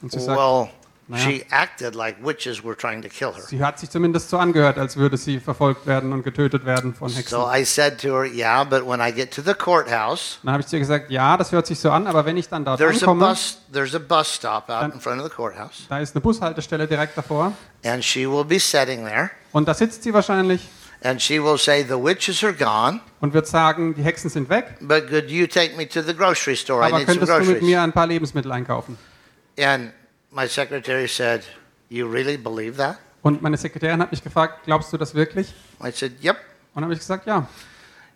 Und 0.00 0.10
sie 0.10 0.18
sagt, 0.18 0.36
Well, 0.38 0.68
Naja. 1.12 1.24
She 1.24 1.44
acted 1.50 1.94
like 1.94 2.16
witches 2.24 2.64
were 2.64 2.74
trying 2.74 3.02
to 3.02 3.08
kill 3.08 3.34
her. 3.34 3.42
Sie 3.42 3.62
hat 3.62 3.78
sich 3.78 3.90
zumindest 3.90 4.30
so 4.30 4.38
angehört, 4.38 4.78
als 4.78 4.96
würde 4.96 5.18
sie 5.18 5.40
verfolgt 5.40 5.86
werden 5.86 6.10
und 6.14 6.22
getötet 6.22 6.64
werden 6.64 6.94
von 6.94 7.10
Hexen. 7.10 7.38
So 7.38 7.50
I 7.52 7.66
said 7.66 8.00
to 8.00 8.08
her, 8.08 8.24
Yeah, 8.24 8.64
but 8.64 8.86
when 8.88 9.00
I 9.00 9.12
get 9.12 9.30
to 9.34 9.42
the 9.42 9.52
courthouse, 9.52 10.38
Dann 10.42 10.52
habe 10.54 10.62
ich 10.62 10.68
zu 10.68 10.76
ihr 10.76 10.80
gesagt, 10.80 11.10
ja, 11.10 11.36
das 11.36 11.52
hört 11.52 11.66
sich 11.66 11.78
so 11.78 11.90
an, 11.90 12.06
aber 12.06 12.24
wenn 12.24 12.38
ich 12.38 12.48
dann 12.48 12.64
dort 12.64 12.78
there's 12.78 13.02
a 13.02 13.06
ankomme, 13.06 13.26
bus 13.26 13.58
there's 13.70 13.94
a 13.94 13.98
bus 13.98 14.34
stop 14.34 14.70
out 14.70 14.94
in 14.94 15.00
front 15.00 15.20
of 15.20 15.28
the 15.28 15.34
courthouse. 15.34 15.86
da 15.90 15.98
ist 15.98 16.14
eine 16.16 16.22
Bushaltestelle 16.22 16.86
direkt 16.86 17.18
davor 17.18 17.52
And 17.84 18.02
she 18.02 18.26
will 18.26 18.44
be 18.44 18.58
sitting 18.58 19.04
there 19.04 19.30
und 19.52 19.68
da 19.68 19.74
sitzt 19.74 20.04
sie 20.04 20.14
wahrscheinlich 20.14 20.66
and 21.02 21.20
she 21.20 21.42
will 21.42 21.58
say, 21.58 21.82
The 21.82 22.02
witches 22.02 22.42
are 22.42 22.54
gone, 22.54 23.00
und 23.20 23.34
wird 23.34 23.46
sagen, 23.46 23.94
die 23.94 24.02
Hexen 24.02 24.30
sind 24.30 24.48
weg, 24.48 24.76
but 24.80 25.08
could 25.08 25.30
you 25.30 25.46
take 25.46 25.76
me 25.76 25.86
to 25.86 26.00
the 26.00 26.14
grocery 26.14 26.56
store? 26.56 26.82
I 26.82 26.86
aber 26.86 26.98
need 27.00 27.08
some 27.08 27.18
könntest 27.18 27.32
du 27.32 27.38
mit 27.40 27.46
groceries. 27.46 27.62
mir 27.62 27.82
ein 27.82 27.92
paar 27.92 28.06
Lebensmittel 28.06 28.50
einkaufen? 28.50 28.96
And 29.58 29.92
my 30.32 30.48
secretary 30.48 31.06
said, 31.08 31.42
You 31.88 32.08
really 32.10 32.36
believe 32.36 32.76
that? 32.76 32.98
Und 33.22 33.42
meine 33.42 33.56
Sekretärin 33.56 34.00
hat 34.00 34.10
mich 34.10 34.24
gefragt, 34.24 34.64
glaubst 34.64 34.92
du 34.92 34.96
das 34.96 35.14
wirklich? 35.14 35.52
I 35.82 35.92
said, 35.92 36.12
Yep. 36.22 36.36
Und 36.74 36.82
habe 36.82 36.92
ich 36.92 36.98
gesagt, 36.98 37.26
ja. 37.26 37.46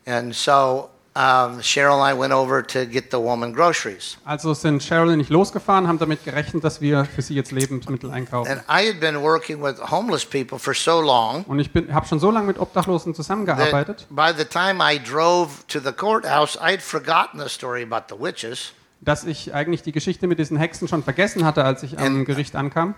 And 0.06 0.35
so 0.35 0.90
um, 1.16 1.62
Cheryl 1.62 1.94
and 1.94 2.02
I 2.02 2.12
went 2.12 2.32
over 2.32 2.62
to 2.62 2.85
get 2.85 3.11
the 3.11 3.18
woman 3.18 3.52
groceries. 3.52 4.18
Also 4.25 4.52
sind 4.54 4.82
Cheryl 4.82 5.12
und 5.12 5.20
ich 5.20 5.30
losgefahren, 5.30 5.88
haben 5.88 5.99
damit 5.99 6.25
gerechnet, 6.25 6.62
dass 6.62 6.80
wir 6.80 7.06
für 7.06 7.23
sie 7.23 7.35
jetzt 7.35 7.52
Lebensmittel 7.52 8.11
einkaufen. 8.11 8.50
And 8.50 8.62
I 8.68 8.87
had 8.87 9.00
been 9.00 9.23
working 9.23 9.62
with 9.62 9.80
homeless 9.90 10.25
people 10.25 10.58
for 10.58 10.75
so 10.75 11.00
long 11.00 11.44
Und 11.44 11.58
ich 11.58 11.70
habe 11.90 12.06
schon 12.06 12.20
so 12.20 12.30
lange 12.30 12.46
mit 12.46 12.58
Obdachlosen 12.58 13.14
zusammengearbeitet, 13.14 14.06
by 14.11 14.32
the 14.37 14.44
time 14.44 14.78
I 14.80 14.99
drove 14.99 15.66
to 15.68 15.80
the 15.80 15.92
courthouse, 15.92 16.58
I'd 16.61 16.80
forgotten 16.80 17.40
the 17.40 17.49
story 17.49 17.82
about 17.82 18.14
the 18.14 18.20
witches. 18.20 18.73
Dass 19.00 19.24
ich 19.24 19.54
eigentlich 19.54 19.82
die 19.82 19.92
Geschichte 19.92 20.26
mit 20.26 20.38
diesen 20.38 20.56
Hexen 20.56 20.88
schon 20.88 21.02
vergessen 21.02 21.44
hatte, 21.44 21.64
als 21.64 21.82
ich 21.82 21.98
am 21.98 22.24
Gericht 22.24 22.56
ankam. 22.56 22.94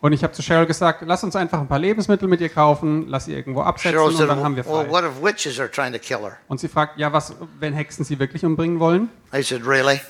Und 0.00 0.12
ich 0.12 0.22
habe 0.22 0.32
zu 0.32 0.42
Cheryl 0.42 0.66
gesagt, 0.66 1.02
lass 1.06 1.24
uns 1.24 1.34
einfach 1.34 1.60
ein 1.60 1.68
paar 1.68 1.78
Lebensmittel 1.78 2.28
mit 2.28 2.40
ihr 2.40 2.50
kaufen, 2.50 3.06
lass 3.08 3.24
sie 3.24 3.34
irgendwo 3.34 3.62
absetzen 3.62 3.92
Cheryl 3.98 4.08
und 4.10 4.16
said, 4.16 4.28
dann 4.28 4.42
haben 4.42 4.56
wir 4.56 4.64
frei. 4.64 4.86
Und 6.48 6.60
sie 6.60 6.68
fragt, 6.68 6.98
ja, 6.98 7.12
was, 7.12 7.34
wenn 7.58 7.72
Hexen 7.72 8.04
sie 8.04 8.18
wirklich 8.18 8.44
umbringen 8.44 8.78
wollen? 8.78 9.08
I 9.34 9.42
said, 9.42 9.66
really? 9.66 10.00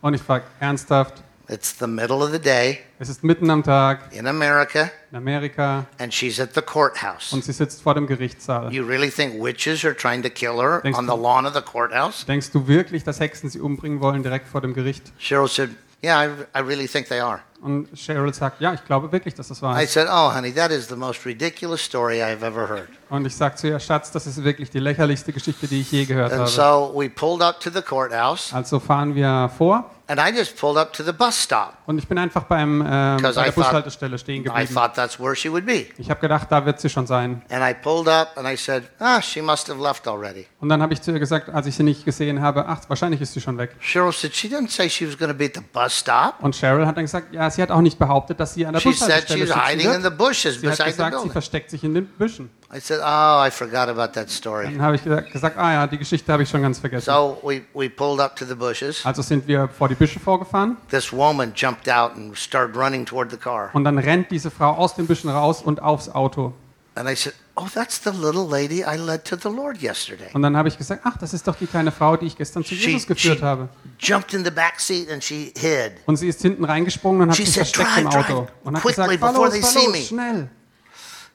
Und 0.00 0.14
ich 0.14 0.22
frage, 0.22 0.44
ernsthaft? 0.60 1.22
It's 1.48 1.76
the 1.78 1.86
middle 1.86 2.22
of 2.22 2.30
the 2.32 2.38
day 2.38 2.78
Es 2.98 3.08
ist 3.08 3.24
mitten 3.24 3.50
am 3.50 3.62
Tag 3.62 3.98
in 4.12 4.26
America, 4.26 4.90
in 5.10 5.16
Amerika 5.18 5.86
and 5.98 6.12
she's 6.14 6.38
at 6.40 6.54
the 6.54 6.62
courthouse. 6.62 7.32
und 7.32 7.44
sie 7.44 7.52
sitzt 7.52 7.82
vor 7.82 7.94
dem 7.94 8.06
Gerichtssaal. 8.06 8.72
You 8.72 8.84
really 8.86 9.10
think 9.10 9.34
witches 9.42 9.84
are 9.84 9.94
trying 9.94 10.22
to 10.22 10.30
kill 10.30 10.60
her 10.62 10.80
Denkst 10.82 10.98
on 10.98 11.06
du- 11.06 11.14
the 11.16 11.20
lawn 11.20 11.44
of 11.44 11.54
the 11.54 11.60
courthouse? 11.60 12.24
Denkst 12.26 12.50
du 12.52 12.68
wirklich, 12.68 13.02
dass 13.04 13.18
Hexen 13.20 13.50
sie 13.50 13.60
umbringen 13.60 14.00
wollen 14.00 14.22
direkt 14.22 14.48
vor 14.48 14.60
dem 14.60 14.72
Gericht? 14.72 15.12
Cheryl 15.18 15.48
said, 15.48 15.70
Yeah, 16.02 16.20
I, 16.24 16.30
I 16.58 16.60
really 16.62 16.86
think 16.88 17.08
they 17.08 17.20
are. 17.20 17.40
Und 17.62 17.88
Cheryl 17.96 18.34
sagt, 18.34 18.60
ja, 18.60 18.74
ich 18.74 18.84
glaube 18.84 19.12
wirklich, 19.12 19.34
dass 19.34 19.46
das 19.48 19.62
wahr 19.62 19.80
I 19.80 19.84
ist. 19.84 19.92
said, 19.92 20.08
Oh, 20.10 20.34
honey, 20.34 20.52
that 20.52 20.72
is 20.72 20.88
the 20.88 20.96
most 20.96 21.24
ridiculous 21.24 21.80
story 21.80 22.20
I've 22.20 22.42
ever 22.44 22.68
heard. 22.68 22.88
Und 23.08 23.24
ich 23.26 23.36
sage 23.36 23.54
zu 23.54 23.68
ihr, 23.68 23.78
Schatz, 23.78 24.10
das 24.10 24.26
ist 24.26 24.42
wirklich 24.42 24.70
die 24.70 24.80
lächerlichste 24.80 25.32
Geschichte, 25.32 25.68
die 25.68 25.82
ich 25.82 25.92
je 25.92 26.04
gehört 26.04 26.32
And 26.32 26.40
habe. 26.40 26.50
so 26.50 26.92
we 26.94 27.08
pulled 27.08 27.40
up 27.42 27.60
to 27.60 27.70
the 27.70 27.82
courthouse, 27.82 28.52
Also 28.52 28.80
fahren 28.80 29.14
wir 29.14 29.50
vor 29.56 29.88
and 30.08 30.18
I 30.20 30.30
just 30.36 30.58
pulled 30.58 30.76
up 30.76 30.92
to 30.94 31.02
the 31.04 31.12
bus 31.12 31.40
stop. 31.42 31.74
und 31.86 31.98
ich 31.98 32.08
bin 32.08 32.18
einfach 32.18 32.44
beim, 32.44 32.80
ähm, 32.80 32.86
bei 32.88 33.16
Because 33.18 33.38
I 33.40 33.44
der 33.44 33.52
thought- 33.52 33.54
Bushaltestelle 33.66 34.18
stehen 34.18 34.40
I 34.40 34.44
geblieben. 34.44 34.74
thought 34.74 34.94
that's 34.94 35.20
where 35.20 35.36
she 35.36 35.50
would 35.52 35.64
be. 35.66 35.86
Ich 35.98 36.08
habe 36.10 36.20
gedacht, 36.20 36.50
da 36.50 36.64
wird 36.66 36.80
sie 36.80 36.88
schon 36.88 37.06
sein. 37.06 37.42
And 37.50 37.62
I 37.62 37.74
pulled 37.74 38.08
up 38.08 38.36
and 38.36 38.48
I 38.48 38.56
said, 38.56 38.84
Ah, 38.98 39.20
she 39.20 39.40
must 39.42 39.68
have 39.70 39.80
left 39.80 40.08
already. 40.08 40.46
Und 40.60 40.70
dann 40.70 40.80
habe 40.82 40.92
ich 40.94 41.00
zu 41.02 41.12
ihr 41.12 41.18
gesagt, 41.18 41.50
als 41.50 41.66
ich 41.66 41.74
sie 41.76 41.82
nicht 41.82 42.04
gesehen 42.06 42.40
habe, 42.42 42.66
ach, 42.66 42.80
wahrscheinlich 42.88 43.20
ist 43.20 43.34
sie 43.34 43.40
schon 43.42 43.56
weg. 43.58 43.76
Cheryl 43.80 44.12
said, 44.12 44.34
She 44.34 44.48
didn't 44.48 44.70
say 44.70 44.88
she 44.88 45.06
was 45.06 45.16
going 45.18 45.30
to 45.30 45.36
be 45.36 45.44
at 45.44 45.52
the 45.54 45.60
bus 45.72 45.98
stop. 45.98 46.34
Und 46.40 46.54
Cheryl 46.56 46.86
hat 46.86 46.96
dann 46.96 47.04
gesagt, 47.04 47.32
ja, 47.32 47.50
sie 47.54 47.62
hat 47.62 47.70
auch 47.70 47.80
nicht 47.80 47.98
behauptet, 47.98 48.38
dass 48.40 48.54
sie 48.54 48.66
an 48.66 48.72
der 48.72 48.80
She 48.80 48.92
said 48.92 49.08
Bushaltestelle 49.26 49.46
she 49.46 49.48
was 49.50 49.56
sitzen 49.56 49.78
hiding 49.90 50.04
in 50.10 50.16
bushes 50.16 50.60
Sie 50.60 50.66
hat 50.68 50.72
beside 50.78 50.90
the 50.90 50.96
gesagt, 50.96 51.10
sie 51.12 51.16
building. 51.16 51.32
versteckt 51.32 51.70
sich 51.70 51.84
in 51.84 51.94
den 51.94 52.06
Büschen. 52.06 52.50
I 52.74 52.80
said, 52.80 53.00
Oh, 53.02 53.46
I 53.46 53.50
forgot 53.50 53.88
about 53.88 54.12
that 54.14 54.30
story. 54.30 54.64
Dann 54.64 54.80
habe 54.82 54.96
ich 54.96 55.04
gesagt, 55.04 55.30
gesagt, 55.32 55.58
ah 55.58 55.72
ja, 55.72 55.86
die 55.86 55.98
Geschichte 55.98 56.32
habe 56.32 56.42
ich 56.42 56.48
schon 56.48 56.62
ganz 56.62 56.78
vergessen. 56.78 57.04
So 57.10 57.38
we, 57.42 57.62
we 57.74 57.90
pulled 57.90 58.20
up 58.20 58.34
to 58.36 58.44
the 58.44 58.54
bushes. 58.54 59.04
Also 59.04 59.20
sind 59.22 59.46
wir 59.46 59.68
vor 59.68 59.88
die 59.88 59.94
Büsche 59.94 60.18
vorgefahren 60.20 60.76
This 60.90 61.12
woman 61.12 61.52
jumped 61.54 61.88
out 61.90 62.12
and 62.16 62.36
started 62.36 62.76
running 62.76 63.04
toward 63.04 63.30
the 63.30 63.36
car. 63.36 63.70
und 63.74 63.84
dann 63.84 63.98
rennt 63.98 64.30
diese 64.30 64.50
Frau 64.50 64.70
aus 64.72 64.94
den 64.94 65.06
Büschen 65.06 65.28
raus 65.30 65.62
und 65.62 65.82
aufs 65.82 66.08
Auto. 66.08 66.54
And 66.94 67.08
I 67.08 67.14
said, 67.16 67.32
Oh, 67.54 67.68
that's 67.72 67.98
the 68.02 68.10
little 68.10 68.46
lady 68.46 68.82
I 68.84 68.96
led 68.96 69.24
to 69.26 69.36
the 69.36 69.48
Lord 69.48 69.78
yesterday. 69.82 70.30
Und 70.34 70.42
dann 70.42 70.56
habe 70.56 70.68
ich 70.68 70.76
gesagt, 70.78 71.02
ach, 71.04 71.16
das 71.18 71.32
ist 71.34 71.46
doch 71.46 71.56
die 71.56 71.66
kleine 71.66 71.92
Frau, 71.92 72.16
die 72.16 72.26
ich 72.26 72.36
gestern 72.36 72.64
zu 72.64 72.74
Jesus 72.74 73.06
geführt 73.06 73.38
she 73.38 73.44
habe. 73.44 73.68
jumped 73.98 74.32
in 74.34 74.44
the 74.44 74.50
back 74.50 74.78
seat 74.80 75.10
and 75.10 75.22
she 75.22 75.52
hid. 75.56 75.92
Und 76.06 76.16
sie 76.16 76.28
ist 76.28 76.40
hinten 76.42 76.64
reingesprungen 76.64 77.22
und 77.22 77.30
hat 77.30 77.36
She 77.36 77.44
sich 77.44 77.54
versteckt 77.56 77.96
im 77.98 78.10
"Drive, 78.10 78.30
Auto. 78.30 78.46
Und 78.64 78.76
hat 78.76 78.82
gesagt, 78.82 79.10
see 79.10 79.78
los, 79.86 79.92
me." 79.92 79.98
schnell. 80.02 80.48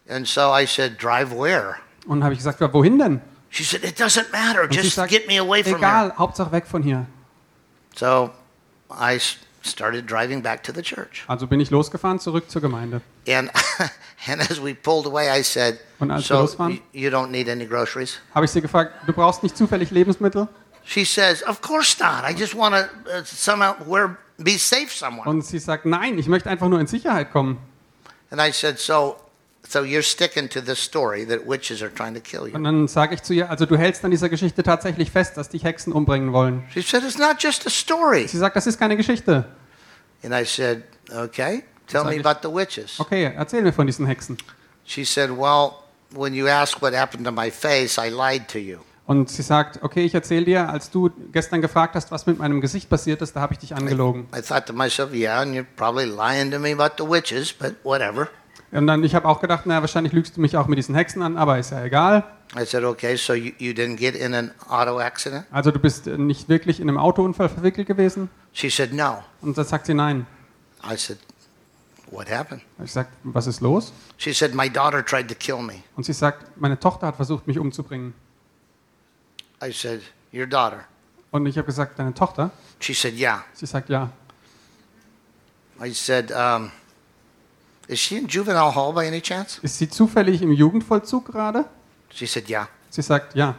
And 0.10 0.28
so 0.28 0.52
I 0.56 0.66
said, 0.66 1.02
Drive 1.02 1.32
where? 1.32 1.76
Und 2.08 2.24
habe 2.24 2.34
ich 2.34 2.40
gesagt, 2.40 2.60
wohin 2.74 2.98
denn? 3.00 3.22
She 3.50 3.64
said, 3.64 3.84
It 3.84 4.00
doesn't 4.00 4.32
matter. 4.32 4.68
Sie 4.70 4.78
Just 4.78 4.96
sagt, 4.96 5.12
get 5.12 5.28
me 5.28 5.40
away 5.40 5.64
from 5.64 5.74
here. 5.74 5.78
egal, 5.80 6.14
Hauptsache 6.18 6.52
weg 6.52 6.66
von 6.68 6.84
hier. 6.84 7.06
So 7.96 8.32
I 8.92 9.20
started 9.68 10.06
driving 10.08 10.42
back 10.42 10.64
to 10.64 10.72
the 10.74 10.82
church. 10.82 11.24
Also 11.28 11.48
bin 11.48 11.60
ich 11.60 11.70
losgefahren, 11.70 12.20
zurück 12.20 12.50
zur 12.50 12.62
Gemeinde. 12.62 13.02
And, 13.28 13.52
and 14.28 14.42
as 14.42 14.62
we 14.64 14.74
pulled 14.74 15.06
away, 15.06 15.30
I 15.30 15.44
said, 15.44 15.80
Und 16.00 16.12
als 16.12 16.24
wir 16.30 16.36
So 16.36 16.42
losfahren? 16.42 16.80
you 16.94 17.10
don't 17.10 17.30
need 17.30 17.48
any 17.50 17.66
groceries? 17.66 18.20
Habe 18.34 18.46
ich 18.46 18.52
sie 18.52 18.62
gefragt, 18.62 18.94
du 19.06 19.14
brauchst 19.14 19.44
nicht 19.44 19.56
zufällig 19.58 19.92
Lebensmittel? 19.92 20.48
She 20.86 21.04
says, 21.04 21.44
Of 21.44 21.62
course 21.62 21.98
not. 22.02 22.24
I 22.24 22.34
just 22.34 22.56
want 22.56 22.74
to 22.74 22.84
uh, 23.12 23.24
somehow 23.26 23.76
where, 23.86 24.18
be 24.38 24.58
safe 24.58 24.90
somewhere. 24.90 25.28
Und 25.30 25.46
sie 25.46 25.60
sagt, 25.60 25.86
nein, 25.86 26.18
ich 26.18 26.28
möchte 26.28 26.50
einfach 26.50 26.70
nur 26.70 26.80
in 26.80 26.88
Sicherheit 26.88 27.32
kommen. 27.32 27.58
And 28.32 28.42
I 28.42 28.52
said, 28.52 28.80
So, 28.80 29.18
so 29.68 29.84
you're 29.84 30.02
sticking 30.04 30.50
to 30.50 30.62
this 30.62 30.80
story 30.80 31.26
that 31.28 31.48
witches 31.48 31.82
are 31.82 31.92
trying 31.94 32.14
to 32.14 32.20
kill 32.22 32.48
you? 32.48 32.56
Und 32.56 32.64
dann 32.64 32.88
sage 32.88 33.16
ich 33.16 33.24
zu 33.24 33.34
ihr, 33.34 33.50
also 33.50 33.66
du 33.66 33.78
hältst 33.78 34.04
an 34.06 34.12
dieser 34.12 34.30
Geschichte 34.30 34.64
tatsächlich 34.64 35.12
fest, 35.12 35.38
dass 35.38 35.50
dich 35.50 35.64
Hexen 35.64 35.94
umbringen 35.94 36.34
wollen. 36.34 36.64
She 36.74 36.82
said, 36.82 37.04
It's 37.04 37.18
not 37.18 37.42
just 37.42 37.66
a 37.68 37.70
story. 37.70 38.28
Sie 38.28 38.38
sagt, 38.38 38.56
das 38.56 38.68
ist 38.68 38.80
keine 38.80 38.98
Geschichte. 38.98 39.46
And 40.24 40.34
I 40.34 40.46
said, 40.46 40.84
Okay, 41.14 41.64
tell 41.88 42.04
me 42.04 42.16
ich- 42.16 42.26
about 42.26 42.48
the 42.48 42.54
witches. 42.54 43.00
Okay, 43.00 43.32
erzähl 43.36 43.62
mir 43.62 43.74
von 43.74 43.88
diesen 43.88 44.06
Hexen. 44.06 44.38
She 44.86 45.04
said, 45.04 45.30
Well, 45.32 45.72
when 46.12 46.34
you 46.34 46.48
asked 46.48 46.82
what 46.82 46.94
happened 46.94 47.26
to 47.26 47.32
my 47.32 47.52
face, 47.52 47.98
I 47.98 48.10
lied 48.10 48.48
to 48.50 48.60
you. 48.60 48.78
Und 49.06 49.30
sie 49.30 49.42
sagt, 49.42 49.82
okay, 49.84 50.04
ich 50.04 50.14
erzähle 50.14 50.44
dir, 50.44 50.70
als 50.70 50.90
du 50.90 51.10
gestern 51.32 51.62
gefragt 51.62 51.96
hast, 51.96 52.12
was 52.12 52.26
mit 52.26 52.40
meinem 52.40 52.60
Gesicht 52.60 52.90
passiert 52.90 53.22
ist, 53.22 53.38
da 53.38 53.40
habe 53.40 53.54
ich 53.54 53.60
dich 53.60 53.74
angelogen. 53.74 54.28
I 54.36 54.42
thought 54.42 54.66
to 54.66 54.74
myself, 54.74 55.14
Yeah, 55.14 55.40
and 55.40 55.56
you're 55.56 55.66
probably 55.78 56.04
lying 56.04 56.52
to 56.52 56.60
me 56.60 56.74
about 56.74 57.02
the 57.02 57.10
witches, 57.10 57.54
but 57.54 57.76
whatever. 57.84 58.28
Und 58.72 58.88
dann, 58.88 59.04
ich 59.04 59.16
habe 59.16 59.28
auch 59.28 59.40
gedacht, 59.40 59.64
na, 59.66 59.82
wahrscheinlich 59.82 60.12
lügst 60.14 60.36
du 60.36 60.42
mich 60.42 60.58
auch 60.58 60.68
mit 60.68 60.78
diesen 60.78 60.94
Hexen 60.94 61.22
an, 61.22 61.38
aber 61.38 61.58
ist 61.58 61.72
ja 61.72 61.84
egal. 61.84 62.24
I 62.56 62.66
said, 62.66 62.84
Okay, 62.84 63.16
so 63.16 63.34
you, 63.34 63.52
you 63.58 63.72
didn't 63.74 63.98
get 63.98 64.16
in 64.16 64.34
an 64.34 64.52
auto 64.68 65.00
accident? 65.00 65.46
Also 65.52 65.72
du 65.72 65.80
bist 65.80 66.08
äh, 66.08 66.18
nicht 66.18 66.50
wirklich 66.50 66.80
in 66.80 66.90
einem 66.90 66.98
Autounfall 66.98 67.50
verwickelt 67.50 67.88
gewesen? 67.88 68.30
She 68.54 68.70
said, 68.70 68.94
No. 68.94 69.24
Und 69.42 69.58
dann 69.58 69.66
sagt 69.66 69.86
sie 69.86 69.94
nein. 69.94 70.26
I 70.84 70.98
said, 70.98 71.18
What 72.10 72.30
happened? 72.30 72.62
Ich 72.84 72.92
sag, 72.92 73.08
was 73.24 73.48
ist 73.48 73.62
los? 73.62 73.92
She 74.18 74.34
said, 74.34 74.54
My 74.54 74.70
daughter 74.70 75.04
tried 75.04 75.28
to 75.28 75.36
kill 75.36 75.62
me. 75.62 75.84
Und 75.96 76.06
sie 76.06 76.14
sagt, 76.14 76.58
meine 76.58 76.80
Tochter 76.80 77.08
hat 77.08 77.18
versucht, 77.18 77.48
mich 77.48 77.60
umzubringen. 77.60 78.14
I 79.62 79.72
said, 79.72 80.02
Your 80.34 80.46
daughter? 80.46 80.86
Und 81.32 81.46
ich 81.46 81.58
habe 81.58 81.66
gesagt, 81.66 82.00
deine 82.00 82.14
Tochter? 82.14 82.52
She 82.80 82.94
said, 82.94 83.14
Yeah. 83.16 83.44
Sie 83.54 83.66
sagt, 83.66 83.90
ja. 83.90 84.10
I 85.84 85.92
said, 85.94 86.32
um, 86.32 86.72
Is 87.88 88.00
she 88.00 88.18
in 88.18 88.28
juvenile 88.28 88.76
hall 88.76 88.94
by 88.94 89.08
any 89.08 89.22
chance? 89.22 89.60
Ist 89.62 89.78
sie 89.78 89.90
zufällig 89.90 90.42
im 90.42 90.52
Jugendvollzug 90.52 91.26
gerade? 91.26 91.66
She 92.10 92.26
said, 92.26 92.50
Yeah. 92.50 92.68
Sie 92.90 93.02
sagt, 93.02 93.36
ja. 93.36 93.56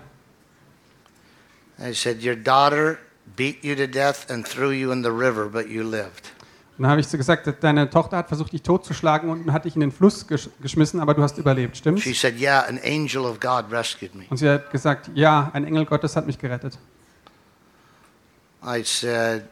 I 1.78 1.94
said, 1.94 2.22
Your 2.24 2.36
daughter 2.36 2.98
beat 3.36 3.64
you 3.64 3.74
to 3.74 3.86
death 3.86 4.30
and 4.30 4.46
threw 4.46 4.70
you 4.70 4.90
in 4.92 5.02
the 5.02 5.10
river, 5.10 5.48
but 5.48 5.68
you 5.68 5.82
lived. 5.82 6.32
Und 6.76 6.84
dann 6.84 6.92
habe 6.92 7.00
ich 7.00 7.08
so 7.08 7.16
gesagt, 7.16 7.52
deine 7.60 7.90
Tochter 7.90 8.18
hat 8.18 8.28
versucht, 8.28 8.52
dich 8.52 8.62
totzuschlagen 8.62 9.30
und 9.30 9.52
hat 9.52 9.64
dich 9.64 9.74
in 9.74 9.80
den 9.80 9.90
Fluss 9.90 10.28
gesch 10.28 10.48
geschmissen, 10.60 11.00
aber 11.00 11.12
du 11.14 11.22
hast 11.22 11.36
überlebt, 11.36 11.76
stimmt's? 11.76 12.02
She 12.02 12.14
said, 12.14 12.38
Yeah, 12.38 12.60
an 12.68 12.78
angel 12.84 13.24
of 13.24 13.40
God 13.40 13.64
rescued 13.72 14.14
me. 14.14 14.26
Und 14.30 14.36
sie 14.36 14.48
hat 14.48 14.70
gesagt, 14.70 15.10
ja, 15.14 15.50
ein 15.52 15.64
Engel 15.64 15.86
Gottes 15.86 16.14
hat 16.14 16.26
mich 16.26 16.38
gerettet. 16.38 16.78
I 18.62 18.82
said, 18.84 19.44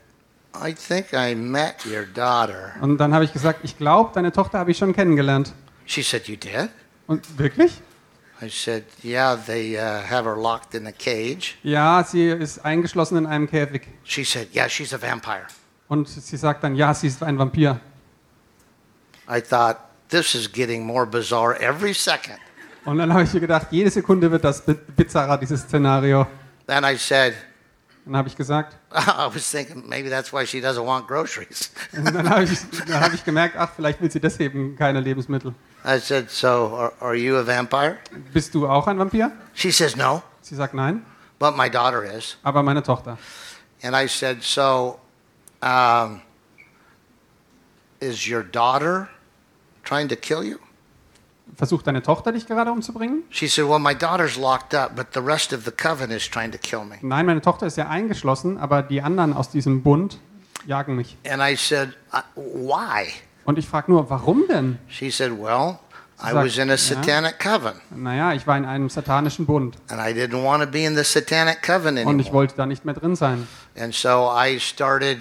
I 0.62 0.74
think 0.74 1.12
I 1.12 1.34
met 1.34 1.84
your 1.86 2.04
daughter. 2.06 2.72
Und 2.80 2.98
dann 2.98 3.12
habe 3.14 3.24
ich 3.24 3.32
gesagt, 3.32 3.60
ich 3.62 3.76
glaube, 3.78 4.10
deine 4.14 4.32
Tochter 4.32 4.58
habe 4.58 4.70
ich 4.70 4.78
schon 4.78 4.92
kennengelernt. 4.94 5.52
She 5.86 6.02
said, 6.02 6.26
You 6.28 6.36
did? 6.36 6.70
Und 7.06 7.38
wirklich? 7.38 7.80
I 8.42 8.48
said, 8.50 8.84
Yeah, 9.02 9.36
they 9.36 9.76
uh, 9.76 9.80
have 10.10 10.24
her 10.24 10.36
locked 10.36 10.74
in 10.74 10.86
a 10.86 10.92
cage. 10.92 11.56
Ja, 11.62 12.04
sie 12.04 12.28
ist 12.28 12.64
eingeschlossen 12.64 13.16
in 13.18 13.26
einem 13.26 13.48
Käfig. 13.48 13.86
She 14.04 14.24
said, 14.24 14.48
Yeah, 14.54 14.68
she's 14.68 14.92
a 14.92 15.00
vampire. 15.00 15.46
Und 15.88 16.08
sie 16.08 16.36
sagt 16.36 16.64
dann, 16.64 16.74
ja, 16.74 16.92
sie 16.92 17.06
ist 17.06 17.22
ein 17.22 17.38
Vampir. 17.38 17.80
I 19.28 19.40
thought, 19.40 19.76
This 20.08 20.34
is 20.36 20.46
getting 20.52 20.84
more 20.86 21.04
bizarre 21.06 21.60
every 21.60 21.92
second. 21.94 22.38
Und 22.84 22.98
dann 22.98 23.12
habe 23.12 23.24
ich 23.24 23.32
mir 23.34 23.40
gedacht, 23.40 23.68
jede 23.72 23.90
Sekunde 23.90 24.30
wird 24.30 24.44
das 24.44 24.64
bi- 24.64 24.74
bizarrer, 24.96 25.36
dieses 25.38 25.62
Szenario. 25.62 26.26
Then 26.68 26.84
I 26.84 26.96
said, 26.96 27.34
Dann 28.04 28.16
habe 28.16 28.28
ich 28.28 28.36
gesagt, 28.36 28.76
I 29.06 29.26
was 29.32 29.50
thinking 29.50 29.84
maybe 29.88 30.08
that's 30.08 30.32
why 30.32 30.46
she 30.46 30.60
doesn't 30.60 30.84
want 30.86 31.06
groceries. 31.06 31.70
und 31.92 32.04
dann 32.14 32.28
habe 32.30 32.44
ich, 32.44 32.58
dann 32.88 33.00
habe 33.00 33.14
ich 33.14 33.24
gemerkt, 33.24 33.56
ach, 33.58 33.70
vielleicht 33.76 34.00
will 34.00 34.10
sie 34.10 34.20
deswegen 34.20 34.74
keine 34.76 35.00
Lebensmittel. 35.00 35.54
I 35.84 35.98
said, 36.00 36.30
So 36.30 36.74
are, 36.74 36.92
are 37.00 37.14
you 37.14 37.36
a 37.36 37.46
vampire? 37.46 37.98
Bist 38.32 38.54
du 38.54 38.66
auch 38.66 38.86
ein 38.88 38.98
Vampir? 38.98 39.30
She 39.54 39.70
says, 39.70 39.96
No, 39.96 40.22
Sie 40.40 40.54
sagt 40.54 40.72
nein, 40.74 41.04
but 41.38 41.56
my 41.56 41.68
daughter 41.68 42.02
is. 42.02 42.36
aber 42.42 42.62
meine 42.62 42.82
Tochter. 42.82 43.18
And 43.82 43.94
I 43.94 44.06
said, 44.08 44.42
So 44.42 44.98
um, 45.62 46.22
is 48.00 48.26
your 48.26 48.42
daughter 48.42 49.08
trying 49.84 50.08
to 50.08 50.16
kill 50.16 50.42
you? 50.42 50.58
Versucht 51.56 51.86
deine 51.86 52.02
Tochter 52.02 52.32
dich 52.32 52.46
gerade 52.46 52.70
umzubringen? 52.70 53.22
She 53.30 53.48
said, 53.48 53.66
Well, 53.66 53.78
my 53.78 53.94
daughter's 53.94 54.36
locked 54.36 54.74
up, 54.74 54.94
but 54.94 55.06
the 55.14 55.20
rest 55.20 55.52
of 55.54 55.64
the 55.64 55.70
coven 55.70 56.10
is 56.10 56.28
trying 56.28 56.52
to 56.52 56.58
kill 56.58 56.84
me. 56.84 56.96
Nein, 57.00 57.24
meine 57.26 57.40
Tochter 57.40 57.66
ist 57.66 57.76
ja 57.76 57.88
eingeschlossen, 57.88 58.58
aber 58.58 58.82
die 58.82 59.00
anderen 59.00 59.32
aus 59.32 59.48
diesem 59.50 59.82
Bund 59.82 60.18
jagen 60.66 60.96
mich. 60.96 61.16
And 61.26 61.40
I 61.42 61.56
said, 61.56 61.96
"Uh, 62.12 62.18
Why? 62.36 63.06
Und 63.46 63.58
ich 63.58 63.66
frage 63.66 63.90
nur, 63.90 64.10
warum 64.10 64.44
denn? 64.48 64.78
She 64.88 65.10
said, 65.10 65.30
Well, 65.32 65.78
I 66.22 66.34
was 66.34 66.58
in 66.58 66.70
a 66.70 66.76
satanic 66.76 67.38
coven, 67.38 67.74
Naja, 67.94 68.32
ich 68.34 68.46
war 68.46 68.56
in 68.56 68.64
einem 68.64 68.88
satanischen 68.90 69.46
Bund 69.46 69.76
and 69.88 70.00
I 70.00 70.12
didn't 70.18 70.42
want 70.42 70.62
to 70.62 70.68
be 70.70 70.84
in 70.84 70.96
the 70.96 71.04
satanic 71.04 71.62
coven 71.62 71.90
und 71.90 71.98
ich 71.98 72.06
anymore. 72.06 72.32
wollte 72.32 72.56
da 72.56 72.66
nicht 72.66 72.84
mehr 72.84 72.94
drin 72.94 73.16
sein. 73.16 73.46
And 73.78 73.94
so 73.94 74.30
I 74.34 74.58
started 74.58 75.18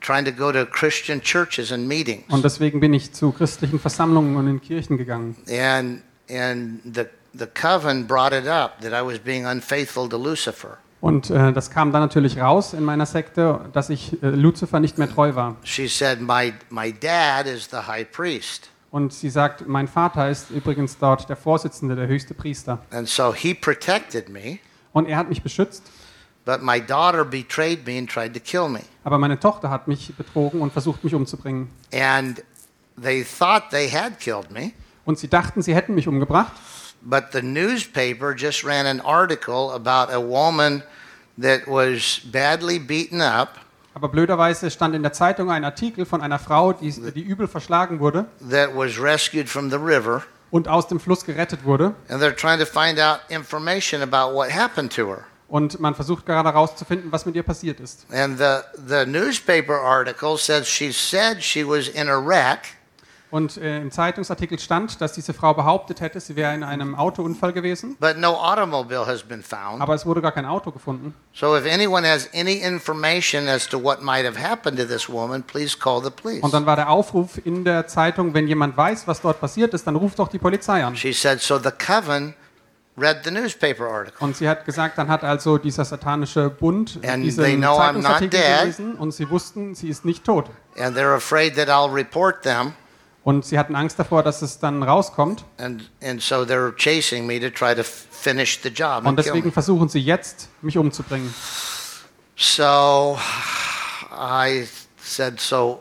trying 0.00 0.24
to 0.24 0.32
go 0.32 0.52
to 0.52 0.64
Christian 0.66 1.20
churches 1.20 1.72
and 1.72 1.88
meetings. 1.88 2.24
Und 2.28 2.44
deswegen 2.44 2.80
bin 2.80 2.92
ich 2.94 3.12
zu 3.12 3.32
christlichen 3.32 3.80
Versammlungen 3.80 4.36
und 4.36 4.46
in 4.46 4.60
Kirchen 4.60 4.96
gegangen. 4.96 5.36
And 5.50 6.02
and 6.30 6.80
the 6.84 7.04
the 7.34 7.46
coven 7.46 8.06
brought 8.06 8.32
it 8.32 8.46
up 8.46 8.80
that 8.80 8.92
I 8.92 9.04
was 9.04 9.18
being 9.18 9.46
unfaithful 9.46 10.08
to 10.08 10.16
Lucifer. 10.16 10.78
Und 11.00 11.30
äh, 11.30 11.52
das 11.52 11.70
kam 11.70 11.92
dann 11.92 12.02
natürlich 12.02 12.40
raus 12.40 12.72
in 12.74 12.82
meiner 12.84 13.06
Sekte, 13.06 13.60
dass 13.72 13.88
ich 13.88 14.20
äh, 14.22 14.26
Luzifer 14.30 14.80
nicht 14.80 14.98
mehr 14.98 15.08
treu 15.08 15.34
war. 15.34 15.56
She 15.62 15.86
said, 15.88 16.20
"My 16.20 16.52
my 16.70 16.92
dad 16.92 17.46
is 17.46 17.68
the 17.70 17.78
high 17.86 18.04
priest, 18.10 18.68
Und 18.90 19.12
sie 19.12 19.30
sagt, 19.30 19.68
mein 19.68 19.86
Vater 19.86 20.30
ist 20.30 20.50
übrigens 20.50 20.96
dort 20.98 21.28
der 21.28 21.36
Vorsitzende, 21.36 21.94
der 21.94 22.06
höchste 22.08 22.34
Priester. 22.34 22.78
and 22.90 23.08
so 23.08 23.32
he 23.34 23.52
protected 23.54 24.28
me. 24.28 24.58
Und 24.92 25.06
er 25.06 25.18
hat 25.18 25.28
mich 25.28 25.42
beschützt, 25.42 25.84
aber 29.04 29.18
meine 29.18 29.40
Tochter 29.40 29.70
hat 29.70 29.88
mich 29.88 30.14
betrogen 30.16 30.60
und 30.60 30.72
versucht, 30.72 31.04
mich 31.04 31.14
umzubringen. 31.14 31.70
And 31.92 32.42
they 33.00 33.24
thought 33.24 33.70
they 33.70 33.90
had 33.90 34.18
killed 34.18 34.50
me." 34.50 34.72
Und 35.04 35.18
sie 35.18 35.28
dachten, 35.28 35.62
sie 35.62 35.74
hätten 35.74 35.94
mich 35.94 36.06
umgebracht. 36.08 36.52
But 37.00 37.26
the 37.32 37.42
newspaper 37.42 38.34
just 38.36 38.64
ran 38.64 38.84
an 38.86 39.00
article 39.00 39.70
about 39.72 40.12
a 40.12 40.20
woman 40.20 40.82
that 41.40 41.66
was 41.66 42.20
badly 42.24 42.78
beaten 42.78 43.20
up, 43.20 43.60
Aber 43.94 44.08
blöderweise 44.08 44.70
stand 44.70 44.94
in 44.94 45.02
der 45.02 45.12
Zeitung 45.12 45.50
ein 45.50 45.64
Artikel 45.64 46.04
von 46.04 46.20
einer 46.20 46.38
Frau, 46.38 46.72
die, 46.72 46.90
die 47.12 47.22
übel 47.22 47.46
verschlagen 47.48 48.00
wurde 48.00 48.26
that 48.50 48.74
was 48.74 49.00
rescued 49.00 49.48
from 49.48 49.70
the 49.70 49.76
river, 49.76 50.22
und 50.50 50.66
aus 50.68 50.88
dem 50.88 50.98
Fluss 51.00 51.24
gerettet 51.24 51.64
wurde. 51.64 51.94
and 52.08 52.20
they're 52.20 52.34
trying 52.34 52.58
to 52.58 52.66
find 52.66 52.98
out 53.00 53.20
information 53.28 54.02
about 54.02 54.34
what 54.34 54.50
happened 54.50 54.92
to 54.94 55.06
her. 55.08 55.24
Und 55.48 55.80
man 55.80 55.94
versucht 55.94 56.26
gerade 56.26 56.48
herauszufinden, 56.50 57.10
was 57.10 57.24
mit 57.24 57.34
ihr 57.34 57.42
passiert 57.42 57.80
ist. 57.80 58.04
And 58.12 58.38
the, 58.38 58.58
the 58.86 59.06
newspaper 59.06 59.80
article 59.80 60.36
says 60.36 60.68
she 60.68 60.92
said 60.92 61.42
she 61.42 61.66
was 61.66 61.88
in 61.88 62.08
a 62.08 62.16
wreck, 62.16 62.60
Und 63.30 63.58
äh, 63.58 63.78
im 63.82 63.90
Zeitungsartikel 63.90 64.58
stand, 64.58 65.02
dass 65.02 65.12
diese 65.12 65.34
Frau 65.34 65.52
behauptet 65.52 66.00
hätte, 66.00 66.18
sie 66.18 66.34
wäre 66.34 66.54
in 66.54 66.62
einem 66.62 66.94
Autounfall 66.94 67.52
gewesen. 67.52 67.94
but 68.00 68.16
no 68.16 68.34
automobile 68.34 69.06
has 69.06 69.22
been 69.22 69.42
found. 69.42 69.82
Aber 69.82 69.94
es 69.94 70.06
wurde 70.06 70.22
gar 70.22 70.32
kein 70.32 70.46
Auto 70.46 70.70
gefunden. 70.70 71.14
So 71.34 71.54
if 71.56 71.66
anyone 71.70 72.06
has 72.08 72.28
any 72.34 72.54
information 72.54 73.46
as 73.48 73.68
to 73.68 73.82
what 73.82 74.02
might 74.02 74.24
have 74.26 74.38
happened 74.38 74.78
to 74.78 74.84
this 74.86 75.10
woman, 75.10 75.42
please 75.42 75.76
call 75.78 76.02
the 76.02 76.10
police. 76.10 76.42
Und 76.42 76.54
dann 76.54 76.64
war 76.64 76.76
der 76.76 76.88
Aufruf 76.88 77.38
in 77.44 77.64
der 77.64 77.86
Zeitung, 77.86 78.32
wenn 78.32 78.48
jemand 78.48 78.76
weiß, 78.78 79.06
was 79.06 79.20
dort 79.20 79.40
passiert 79.40 79.74
ist, 79.74 79.86
dann 79.86 79.96
ruft 79.96 80.18
doch 80.18 80.28
die 80.28 80.38
Polizei 80.38 80.82
an. 80.84 80.96
She 80.96 81.12
said, 81.12 81.40
so 81.42 81.58
the 81.58 81.70
coven 81.70 82.34
Und 84.20 84.36
sie 84.36 84.48
hat 84.48 84.64
gesagt, 84.64 84.98
dann 84.98 85.08
hat 85.08 85.24
also 85.24 85.58
dieser 85.58 85.84
satanische 85.84 86.50
Bund 86.50 86.98
And 87.06 87.24
diesen 87.24 87.62
Zeitungsartikel 87.62 88.40
gelesen 88.40 88.94
und 88.94 89.12
sie 89.12 89.28
wussten, 89.30 89.74
sie 89.74 89.88
ist 89.88 90.04
nicht 90.04 90.24
tot. 90.24 90.50
And 90.78 90.96
they're 90.96 91.14
afraid 91.14 91.56
that 91.56 91.68
I'll 91.68 91.92
report 91.92 92.42
them. 92.42 92.72
Und 93.24 93.44
sie 93.44 93.58
hatten 93.58 93.74
Angst 93.74 93.98
davor, 93.98 94.22
dass 94.22 94.42
es 94.42 94.58
dann 94.58 94.82
rauskommt. 94.82 95.44
And, 95.58 95.90
and 96.02 96.22
so 96.22 96.44
they're 96.44 96.74
chasing 96.76 97.26
me 97.26 97.38
to 97.40 97.50
try 97.50 97.74
to 97.74 97.80
f- 97.80 98.06
finish 98.10 98.60
the 98.62 98.70
job 98.70 99.04
Und 99.04 99.18
deswegen 99.18 99.52
versuchen 99.52 99.88
sie 99.88 100.00
jetzt, 100.00 100.48
mich 100.62 100.78
umzubringen. 100.78 101.34
So 102.36 103.18
I 104.12 104.66
said, 105.02 105.40
so 105.40 105.80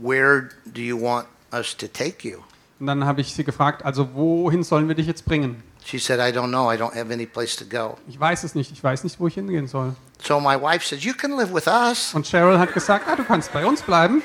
where 0.00 0.48
do 0.64 0.80
you 0.80 0.98
want 1.00 1.26
us 1.52 1.76
to 1.76 1.86
take 1.86 2.26
you? 2.26 2.38
Und 2.80 2.86
dann 2.86 3.04
habe 3.04 3.20
ich 3.20 3.34
sie 3.34 3.44
gefragt, 3.44 3.84
also 3.84 4.14
wohin 4.14 4.62
sollen 4.62 4.88
wir 4.88 4.94
dich 4.94 5.06
jetzt 5.06 5.24
bringen? 5.24 5.62
She 5.84 5.98
said, 5.98 6.18
I 6.18 6.32
don't 6.32 6.50
know. 6.50 6.70
I 6.70 6.76
don't 6.78 6.94
have 6.94 7.12
any 7.12 7.26
place 7.26 7.56
to 7.56 7.64
go. 7.64 7.98
Ich 8.08 8.18
weiß 8.18 8.42
es 8.44 8.54
nicht, 8.54 8.72
ich 8.72 8.82
weiß 8.82 9.04
nicht, 9.04 9.20
wo 9.20 9.26
ich 9.28 9.34
hingehen 9.34 9.66
soll. 9.68 9.94
So 10.22 10.40
my 10.40 10.56
wife 10.60 10.84
said, 10.86 11.00
you 11.02 11.12
can 11.12 11.36
live 11.36 11.52
with 11.52 11.66
us. 11.66 12.14
Und 12.14 12.26
Cheryl 12.26 12.58
hat 12.58 12.72
gesagt, 12.72 13.06
ah, 13.06 13.16
du 13.16 13.24
kannst 13.24 13.52
bei 13.52 13.66
uns 13.66 13.82
bleiben. 13.82 14.22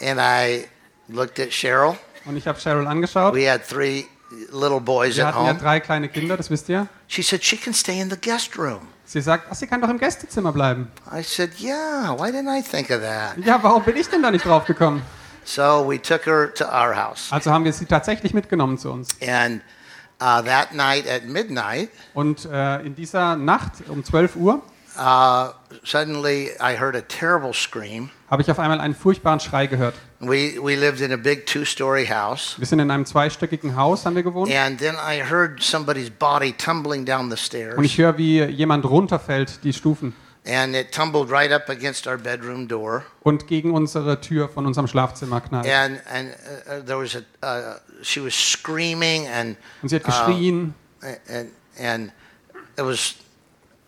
And 0.00 0.20
I 0.20 0.66
looked 1.08 1.40
at 1.40 1.50
Cheryl. 1.50 1.96
Und 2.26 2.36
ich 2.36 2.46
habe 2.46 2.58
Cheryl 2.60 2.86
angeschaut. 2.86 3.34
We 3.34 3.50
had 3.50 3.66
three 3.66 4.04
little 4.52 4.80
boys 4.80 5.16
Wir 5.16 5.26
at 5.28 5.34
hatten 5.34 5.46
ja 5.46 5.52
home. 5.52 5.60
drei 5.60 5.80
kleine 5.80 6.08
Kinder, 6.08 6.36
das 6.36 6.50
wisst 6.50 6.68
ihr. 6.68 6.88
She 7.08 7.22
said, 7.22 7.42
she 7.42 7.56
can 7.56 7.72
stay 7.72 7.98
in 8.00 8.10
the 8.10 8.16
guest 8.20 8.58
room. 8.58 8.88
Sie 9.06 9.20
sagt, 9.20 9.46
ach, 9.50 9.54
sie 9.54 9.66
kann 9.68 9.80
doch 9.80 9.88
im 9.88 9.98
Gästezimmer 9.98 10.52
bleiben. 10.52 10.90
I 11.10 11.22
said, 11.22 11.52
yeah, 11.60 12.12
why 12.18 12.30
didn't 12.30 12.50
I 12.50 12.60
think 12.62 12.90
of 12.90 13.00
that? 13.00 13.38
Ja, 13.38 13.62
warum 13.62 13.84
bin 13.84 13.96
ich 13.96 14.08
denn 14.08 14.20
da 14.22 14.30
nicht 14.30 14.44
drauf 14.44 14.64
gekommen? 14.66 15.00
So 15.46 15.88
we 15.88 15.98
took 15.98 16.26
her 16.26 16.52
to 16.54 16.64
our 16.64 16.94
house. 16.94 17.28
Also 17.32 17.52
haben 17.52 17.64
wir 17.64 17.72
sie 17.72 17.86
tatsächlich 17.86 18.34
mitgenommen 18.34 18.78
zu 18.78 18.90
uns. 18.90 19.08
And 19.22 19.62
uh, 20.20 20.42
that 20.42 20.74
night 20.74 21.08
at 21.08 21.24
midnight, 21.24 21.88
Und 22.14 22.44
äh, 22.46 22.80
in 22.80 22.96
dieser 22.96 23.36
Nacht 23.36 23.72
um 23.88 24.02
12 24.02 24.34
Uhr 24.36 24.60
uh, 24.98 25.50
suddenly 25.84 26.50
I 26.60 26.76
heard 26.76 26.96
a 26.96 27.00
terrible 27.02 27.54
scream. 27.54 28.10
habe 28.28 28.42
ich 28.42 28.50
auf 28.50 28.58
einmal 28.58 28.80
einen 28.80 28.94
furchtbaren 28.96 29.38
Schrei 29.38 29.68
gehört. 29.68 29.94
We, 30.18 30.58
we 30.60 30.74
lived 30.74 31.00
in 31.00 31.12
a 31.12 31.16
big 31.16 31.46
two 31.46 31.64
story 31.64 32.06
house. 32.06 32.56
Wir 32.58 32.66
sind 32.66 32.80
in 32.80 32.90
einem 32.90 33.06
zweistöckigen 33.06 33.76
Haus, 33.76 34.04
haben 34.04 34.16
wir 34.16 34.24
gewohnt. 34.24 34.52
And 34.52 34.78
then 34.80 34.96
I 34.96 35.22
heard 35.22 35.62
somebody's 35.62 36.10
body 36.10 36.54
tumbling 36.54 37.04
down 37.04 37.30
the 37.30 37.36
Und 37.76 37.84
ich 37.84 37.92
stairs. 37.92 37.98
höre, 37.98 38.18
wie 38.18 38.42
jemand 38.46 38.84
runterfällt, 38.84 39.62
die 39.62 39.72
Stufen. 39.72 40.12
And 40.46 40.76
it 40.76 40.92
tumbled 40.92 41.30
right 41.30 41.50
up 41.50 41.68
against 41.68 42.06
our 42.06 42.16
bedroom 42.16 42.68
door. 42.68 43.04
Und 43.22 43.48
gegen 43.48 43.72
unsere 43.72 44.20
Tür 44.20 44.48
von 44.48 44.64
unserem 44.64 44.86
Schlafzimmer 44.86 45.40
knallt. 45.40 45.66
And, 45.66 46.00
and 46.08 46.30
uh, 46.30 46.70
uh, 46.70 46.84
there 46.84 46.98
was 46.98 47.16
a, 47.16 47.22
uh, 47.44 47.78
she 48.02 48.22
was 48.22 48.34
screaming 48.34 49.26
and, 49.26 49.56
Und 49.82 49.88
sie 49.88 49.96
hat 49.96 50.04
geschrien. 50.04 50.74
and, 51.02 51.50
and 51.78 52.12
it 52.78 52.84
was 52.84 53.16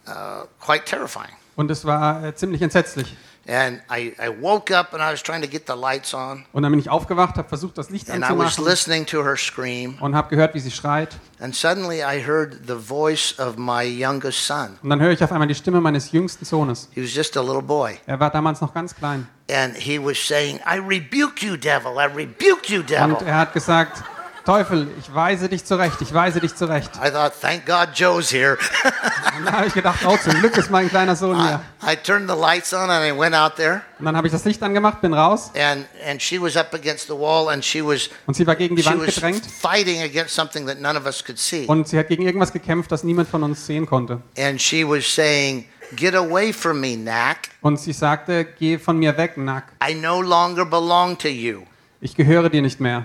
uh, 0.09 0.47
quite 0.59 0.85
terrifying. 0.85 1.33
Und 1.55 1.71
es 1.71 1.85
war 1.85 2.25
äh, 2.25 2.35
ziemlich 2.35 2.63
entsetzlich. 2.63 3.17
And 3.49 3.81
I, 3.91 4.13
I 4.21 4.29
woke 4.29 4.71
up 4.71 4.93
and 4.93 5.03
I 5.03 5.11
was 5.11 5.23
trying 5.23 5.41
to 5.41 5.49
get 5.49 5.67
the 5.67 5.75
lights 5.75 6.13
on. 6.13 6.45
Und 6.53 6.63
dann 6.65 6.71
bin 6.71 6.79
ich 6.81 6.91
aufgewacht, 6.91 7.37
habe 7.37 7.49
versucht, 7.49 7.79
das 7.79 7.89
Licht 7.89 8.11
And 8.11 8.19
I 8.19 8.29
was 8.37 8.59
anzumachen 8.59 8.65
listening 8.67 9.07
to 9.07 9.25
her 9.25 9.37
scream. 9.39 9.97
und 10.01 10.15
habe 10.15 10.29
gehört, 10.29 10.55
wie 10.55 10.61
sie 10.61 10.71
schreit. 10.71 11.17
And 11.41 11.55
suddenly 11.55 12.03
I 12.03 12.23
heard 12.23 12.59
the 12.67 12.75
voice 12.77 13.39
of 13.39 13.57
my 13.57 13.83
youngest 13.85 14.47
son. 14.47 14.79
Und 14.83 14.91
dann 14.91 15.01
höre 15.01 15.13
ich 15.13 15.25
auf 15.25 15.33
einmal 15.33 15.49
die 15.49 15.55
Stimme 15.55 15.81
meines 15.81 16.13
jüngsten 16.13 16.45
Sohnes. 16.45 16.91
He 16.93 17.03
was 17.03 17.15
just 17.15 17.37
a 17.39 17.41
little 17.41 17.63
boy. 17.63 17.99
Er 18.07 18.21
war 18.21 18.31
damals 18.31 18.61
noch 18.61 18.75
ganz 18.75 18.95
klein. 18.95 19.27
And 19.51 19.75
he 19.75 19.99
was 19.99 20.19
saying, 20.19 20.61
I 20.67 20.77
rebuke 20.77 21.43
you, 21.43 21.57
devil. 21.57 21.93
I 21.97 22.05
rebuke 22.05 22.71
you, 22.71 22.83
devil. 22.83 23.15
Und 23.15 23.23
er 23.23 23.39
hat 23.39 23.55
gesagt, 23.55 24.05
Teufel, 24.49 24.89
ich 24.99 25.15
weise 25.15 25.51
dich 25.51 25.67
zurecht, 25.67 26.01
ich 26.01 26.15
weise 26.15 26.41
dich 26.41 26.55
zurecht. 26.55 26.93
I 26.97 27.11
thought, 27.11 27.39
thank 27.39 27.67
God 27.67 27.91
Joe's 27.93 28.33
here. 28.33 28.57
Und 29.37 29.45
dann 29.45 29.55
habe 29.55 29.67
ich 29.67 29.75
gedacht, 29.75 29.99
oh, 30.07 30.17
zum 30.17 30.41
Glück 30.41 30.57
ist 30.57 30.71
mein 30.71 30.89
kleiner 30.89 31.17
Sohn 31.17 31.37
hier. 31.39 31.61
I 31.87 31.97
turned 31.97 32.31
the 32.31 32.35
lights 32.35 32.73
on 32.73 32.89
and 32.89 33.05
I 33.05 33.15
went 33.15 33.35
out 33.35 33.57
there. 33.57 33.83
Und 33.99 34.07
dann 34.07 34.17
habe 34.17 34.27
ich 34.27 34.33
das 34.33 34.47
Licht 34.47 34.63
angemacht, 34.63 35.03
bin 35.03 35.13
raus 35.13 35.51
And, 35.55 35.85
and 36.09 36.23
she 36.23 36.41
was 36.41 36.57
up 36.57 36.73
against 36.73 37.09
the 37.09 37.13
wall 37.13 37.51
and 37.51 37.63
she 37.63 37.85
was, 37.85 38.09
und 38.25 38.37
sie 38.37 38.47
war 38.47 38.57
gegen 38.57 38.75
die 38.75 38.87
Wand 38.87 39.05
gedrängt 39.05 39.45
fighting 39.45 40.01
against 40.01 40.35
something 40.35 40.67
that 40.67 40.81
none 40.81 40.99
of 40.99 41.05
us 41.05 41.23
could 41.23 41.39
see. 41.39 41.67
und 41.67 41.87
sie 41.87 41.99
hat 41.99 42.09
gegen 42.09 42.23
irgendwas 42.23 42.51
gekämpft, 42.51 42.91
das 42.91 43.05
niemand 43.05 43.29
von 43.29 43.43
uns 43.43 43.67
sehen 43.67 43.85
konnte. 43.85 44.23
And 44.39 44.59
she 44.59 44.83
was 44.83 45.05
saying, 45.15 45.67
Get 45.95 46.15
away 46.15 46.55
from 46.55 46.81
me, 46.81 46.97
Knack. 46.97 47.51
Und 47.61 47.79
sie 47.79 47.93
sagte, 47.93 48.47
geh 48.59 48.79
von 48.79 48.99
mir 48.99 49.15
weg, 49.19 49.37
Nack. 49.37 49.75
I 49.87 49.93
no 49.93 50.23
longer 50.23 50.65
belong 50.65 51.19
to 51.19 51.29
you. 51.29 51.65
Ich 52.01 52.17
gehöre 52.17 52.49
dir 52.49 52.63
nicht 52.63 52.81
mehr. 52.81 53.05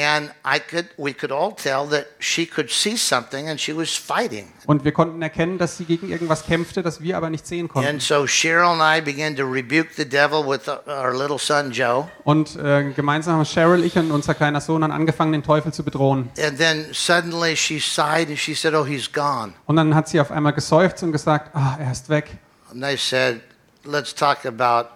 And 0.00 0.30
I 0.44 0.58
could, 0.58 0.86
we 0.96 1.12
could 1.12 1.30
all 1.30 1.52
tell 1.54 1.86
that 1.90 2.06
she 2.18 2.46
could 2.46 2.70
see 2.70 2.96
something 2.96 3.48
and 3.48 3.60
she 3.60 3.76
was 3.76 3.94
fighting. 3.94 4.48
Und 4.66 4.84
wir 4.84 4.92
konnten 4.92 5.20
erkennen, 5.20 5.58
dass 5.58 5.76
sie 5.76 5.84
gegen 5.84 6.10
irgendwas 6.10 6.46
kämpfte, 6.46 6.82
das 6.82 7.02
wir 7.02 7.18
aber 7.18 7.28
nicht 7.28 7.46
sehen 7.46 7.68
konnten. 7.68 7.88
And 7.88 8.02
so 8.02 8.26
Cheryl 8.26 8.80
and 8.80 8.80
I 8.80 9.02
began 9.02 9.36
to 9.36 9.44
rebuke 9.44 9.90
the 9.96 10.08
devil 10.08 10.42
with 10.46 10.68
our 10.68 11.12
little 11.12 11.38
son 11.38 11.70
Joe. 11.70 12.08
Und 12.24 12.56
äh, 12.56 12.90
gemeinsam 12.92 13.34
haben 13.34 13.44
Cheryl, 13.44 13.84
ich 13.84 13.96
und 13.96 14.10
unser 14.10 14.34
kleiner 14.34 14.60
Sohn 14.60 14.80
dann 14.80 14.92
angefangen, 14.92 15.32
den 15.32 15.42
Teufel 15.42 15.72
zu 15.72 15.84
bedrohen. 15.84 16.30
And 16.42 16.56
then 16.56 16.86
suddenly 16.92 17.54
she 17.54 17.78
sighed 17.78 18.28
and 18.28 18.38
she 18.38 18.54
said, 18.54 18.74
Oh, 18.74 18.86
he's 18.86 19.12
gone. 19.12 19.52
Und 19.66 19.76
dann 19.76 19.94
hat 19.94 20.08
sie 20.08 20.20
auf 20.20 20.30
einmal 20.30 20.54
geseufzt 20.54 21.02
und 21.02 21.12
gesagt, 21.12 21.54
ah, 21.54 21.76
er 21.78 21.92
ist 21.92 22.08
weg. 22.08 22.38
And 22.70 22.82
I 22.82 22.96
said, 22.96 23.40
Let's 23.84 24.14
talk 24.14 24.46
about 24.46 24.88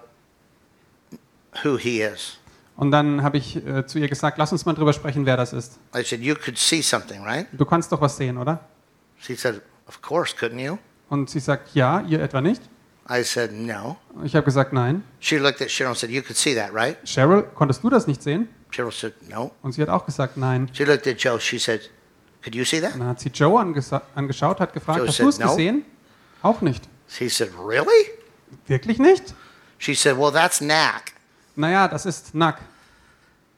who 1.63 1.77
he 1.77 2.01
is. 2.01 2.39
Und 2.77 2.91
dann 2.91 3.23
habe 3.23 3.37
ich 3.37 3.57
äh, 3.57 3.87
zu 3.87 3.99
ihr 3.99 4.09
gesagt, 4.09 4.37
lass 4.39 4.51
uns 4.53 4.67
mal 4.67 4.75
drüber 4.75 4.93
sprechen, 4.93 5.27
wer 5.27 5.37
das 5.37 5.53
ist. 5.53 5.79
I 5.95 6.03
said, 6.03 6.21
You 6.21 6.35
could 6.35 6.59
see 6.59 6.83
something, 6.83 7.23
right? 7.25 7.47
Du 7.53 7.65
kannst 7.65 7.93
doch 7.93 8.01
was 8.01 8.17
sehen, 8.17 8.37
oder? 8.37 8.61
She 9.19 9.37
said, 9.37 9.63
Of 9.87 10.03
course, 10.03 10.35
couldn't 10.37 10.59
you? 10.61 10.79
Und 11.09 11.31
sie 11.31 11.41
sagt, 11.41 11.75
ja, 11.75 12.01
ihr 12.01 12.21
etwa 12.21 12.41
nicht? 12.41 12.63
I 13.09 13.23
said, 13.23 13.53
No. 13.53 13.97
Ich 14.25 14.35
habe 14.35 14.45
gesagt, 14.45 14.73
nein. 14.73 15.05
She 15.21 15.39
looked 15.39 15.61
at 15.63 15.69
Cheryl 15.69 15.89
and 15.89 15.97
said, 15.97 16.11
You 16.11 16.23
could 16.23 16.37
see 16.37 16.55
that, 16.55 16.73
right? 16.75 16.97
Cheryl, 17.05 17.45
konntest 17.55 17.85
du 17.85 17.91
das 17.91 18.07
nicht 18.07 18.23
sehen? 18.23 18.49
Cheryl 18.73 18.91
said, 18.91 19.15
No. 19.29 19.53
Und 19.63 19.73
sie 19.73 19.83
hat 19.83 19.89
auch 19.89 20.05
gesagt, 20.05 20.37
nein. 20.37 20.69
She 20.73 20.85
looked 20.85 21.07
at 21.07 21.19
Joe. 21.19 21.39
She 21.39 21.59
said, 21.59 21.91
Could 22.43 22.55
you 22.55 22.65
see 22.65 22.81
that? 22.81 22.95
Und 22.95 23.01
dann 23.01 23.09
hat 23.11 23.21
sie 23.21 23.29
Joe 23.29 23.61
angeschaut, 23.61 24.61
hat 24.61 24.73
gefragt, 24.73 24.99
Joe 24.99 25.09
hast 25.09 25.21
du 25.21 25.29
es 25.29 25.39
no. 25.39 25.49
gesehen? 25.49 25.85
Auch 26.43 26.61
nicht. 26.61 26.89
He 27.09 27.29
said, 27.29 27.51
Really? 27.57 28.11
Wirklich 28.67 28.99
nicht? 28.99 29.35
She 29.79 29.95
said, 29.95 30.19
Well, 30.19 30.33
that's 30.33 30.59
Knack. 30.59 31.14
Naja, 31.57 31.89
das 31.89 32.07
ist 32.07 32.35
Nack. 32.35 32.61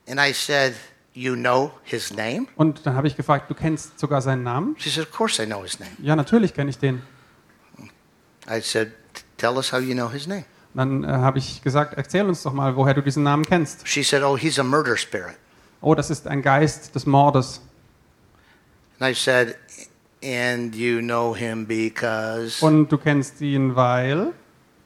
And 0.09 0.21
I 0.21 0.33
said, 0.33 0.75
You 1.13 1.35
know 1.35 1.73
his 1.85 2.13
name? 2.13 2.47
Und 2.57 2.85
dann 2.85 2.95
habe 2.95 3.07
ich 3.09 3.17
gefragt, 3.17 3.51
du 3.51 3.55
kennst 3.55 3.99
sogar 3.99 4.21
seinen 4.21 4.43
Namen? 4.43 4.77
She 4.79 4.91
said, 4.91 5.07
Of 5.07 5.13
course 5.13 5.43
I 5.43 5.47
know 5.47 5.63
his 5.63 5.81
name. 5.81 5.93
Ja, 6.03 6.15
natürlich 6.15 6.53
kenne 6.53 6.69
ich 6.69 6.79
den. 6.79 7.01
I 8.49 8.61
said, 8.61 8.93
Tell 9.39 9.57
us 9.57 9.73
how 9.73 9.81
you 9.81 9.95
know 9.95 10.11
his 10.11 10.27
name. 10.27 10.45
Dann 10.75 11.05
äh, 11.05 11.07
habe 11.09 11.39
ich 11.39 11.63
gesagt, 11.63 11.95
erzähl 11.95 12.27
uns 12.27 12.43
doch 12.43 12.53
mal, 12.53 12.77
woher 12.77 12.93
du 12.93 13.03
diesen 13.03 13.23
Namen 13.23 13.47
kennst. 13.47 13.89
She 13.89 14.03
said, 14.03 14.23
Oh, 14.23 14.37
he's 14.37 14.59
a 14.59 14.63
murder 14.63 14.97
spirit. 14.99 15.37
Oh, 15.81 15.95
das 15.95 16.11
ist 16.11 16.27
ein 16.27 16.43
Geist 16.43 16.95
des 16.95 17.07
Mordes. 17.07 17.63
And 19.01 19.11
I 19.11 19.15
said, 19.15 19.57
And 20.23 20.75
you 20.75 21.01
know 21.01 21.35
him 21.35 21.67
because. 21.67 22.63
Und 22.63 22.93
du 22.93 22.99
kennst 22.99 23.41
ihn, 23.41 23.75
weil... 23.75 24.33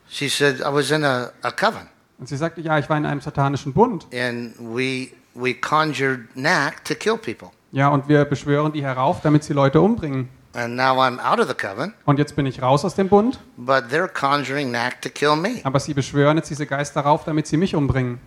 She 0.09 0.29
said, 0.29 0.61
I 0.61 0.73
was 0.73 0.93
in 0.93 1.05
a, 1.05 1.33
a 1.43 1.51
coven. 1.51 1.89
Und 2.21 2.29
sie 2.29 2.37
sagte, 2.37 2.61
ja, 2.61 2.79
ich 2.79 2.89
war 2.89 2.97
in 2.99 3.07
einem 3.07 3.21
satanischen 3.23 3.73
Bund. 3.73 4.07
And 4.13 4.55
we, 4.59 5.09
we 5.35 5.55
conjured 5.55 6.31
Knack 6.35 6.85
to 6.85 6.95
kill 6.95 7.17
people. 7.17 7.49
Ja, 7.73 7.89
und 7.89 8.09
wir 8.09 8.25
beschwören 8.27 8.73
die 8.73 8.83
herauf, 8.83 9.21
damit 9.23 9.43
sie 9.43 9.53
Leute 9.55 9.81
umbringen. 9.81 10.29
And 10.53 10.75
now 10.77 11.01
I'm 11.01 11.19
out 11.21 11.39
of 11.39 11.47
the 11.49 11.55
coven, 11.55 11.95
Und 12.05 12.19
jetzt 12.19 12.35
bin 12.35 12.45
ich 12.45 12.61
raus 12.61 12.85
aus 12.85 12.97
dem 12.97 13.09
Bund, 13.09 13.39
but 13.57 13.85
they're 13.85 14.09
conjuring 14.09 14.69
Knack 14.71 15.01
to 15.03 15.09
kill 15.09 15.37
me. 15.37 15.61
aber 15.63 15.79
sie 15.79 15.95
beschwören 15.95 16.37
jetzt 16.37 16.51
diese 16.51 16.67
Geister 16.67 17.03
rauf, 17.03 17.25
damit 17.25 17.47
sie 17.47 17.57
mich 17.57 17.75
umbringen. 17.77 18.19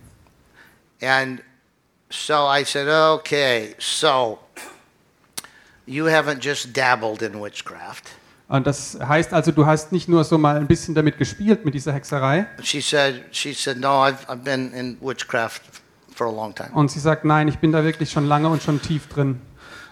And 1.02 1.42
so 2.08 2.48
I 2.50 2.64
said, 2.64 2.88
okay, 2.88 3.74
so 3.78 4.38
you 5.86 6.06
haven't 6.06 6.42
just 6.42 6.74
dabbled 6.74 7.20
in 7.20 7.40
witchcraft. 7.42 8.10
Und 8.48 8.66
das 8.66 8.98
heißt 9.00 9.32
also, 9.32 9.52
du 9.52 9.66
hast 9.66 9.90
nicht 9.92 10.08
nur 10.08 10.22
so 10.24 10.36
mal 10.36 10.56
ein 10.56 10.66
bisschen 10.66 10.94
damit 10.94 11.18
gespielt, 11.18 11.64
mit 11.64 11.74
dieser 11.74 11.92
Hexerei. 11.92 12.46
She 12.62 12.80
said, 12.80 13.24
she 13.30 13.54
said, 13.54 13.78
no, 13.78 14.04
I've, 14.04 14.26
I've 14.28 14.44
been 14.44 14.72
in 14.72 14.98
witchcraft 15.00 15.62
for 16.14 16.26
a 16.26 16.30
long 16.30 16.54
time. 16.54 16.70
Und 16.74 16.90
sie 16.90 17.00
sagt, 17.00 17.24
nein, 17.24 17.48
ich 17.48 17.58
bin 17.58 17.72
da 17.72 17.84
wirklich 17.84 18.10
schon 18.10 18.26
lange 18.26 18.48
und 18.48 18.62
schon 18.62 18.80
tief 18.82 19.08
drin. 19.08 19.40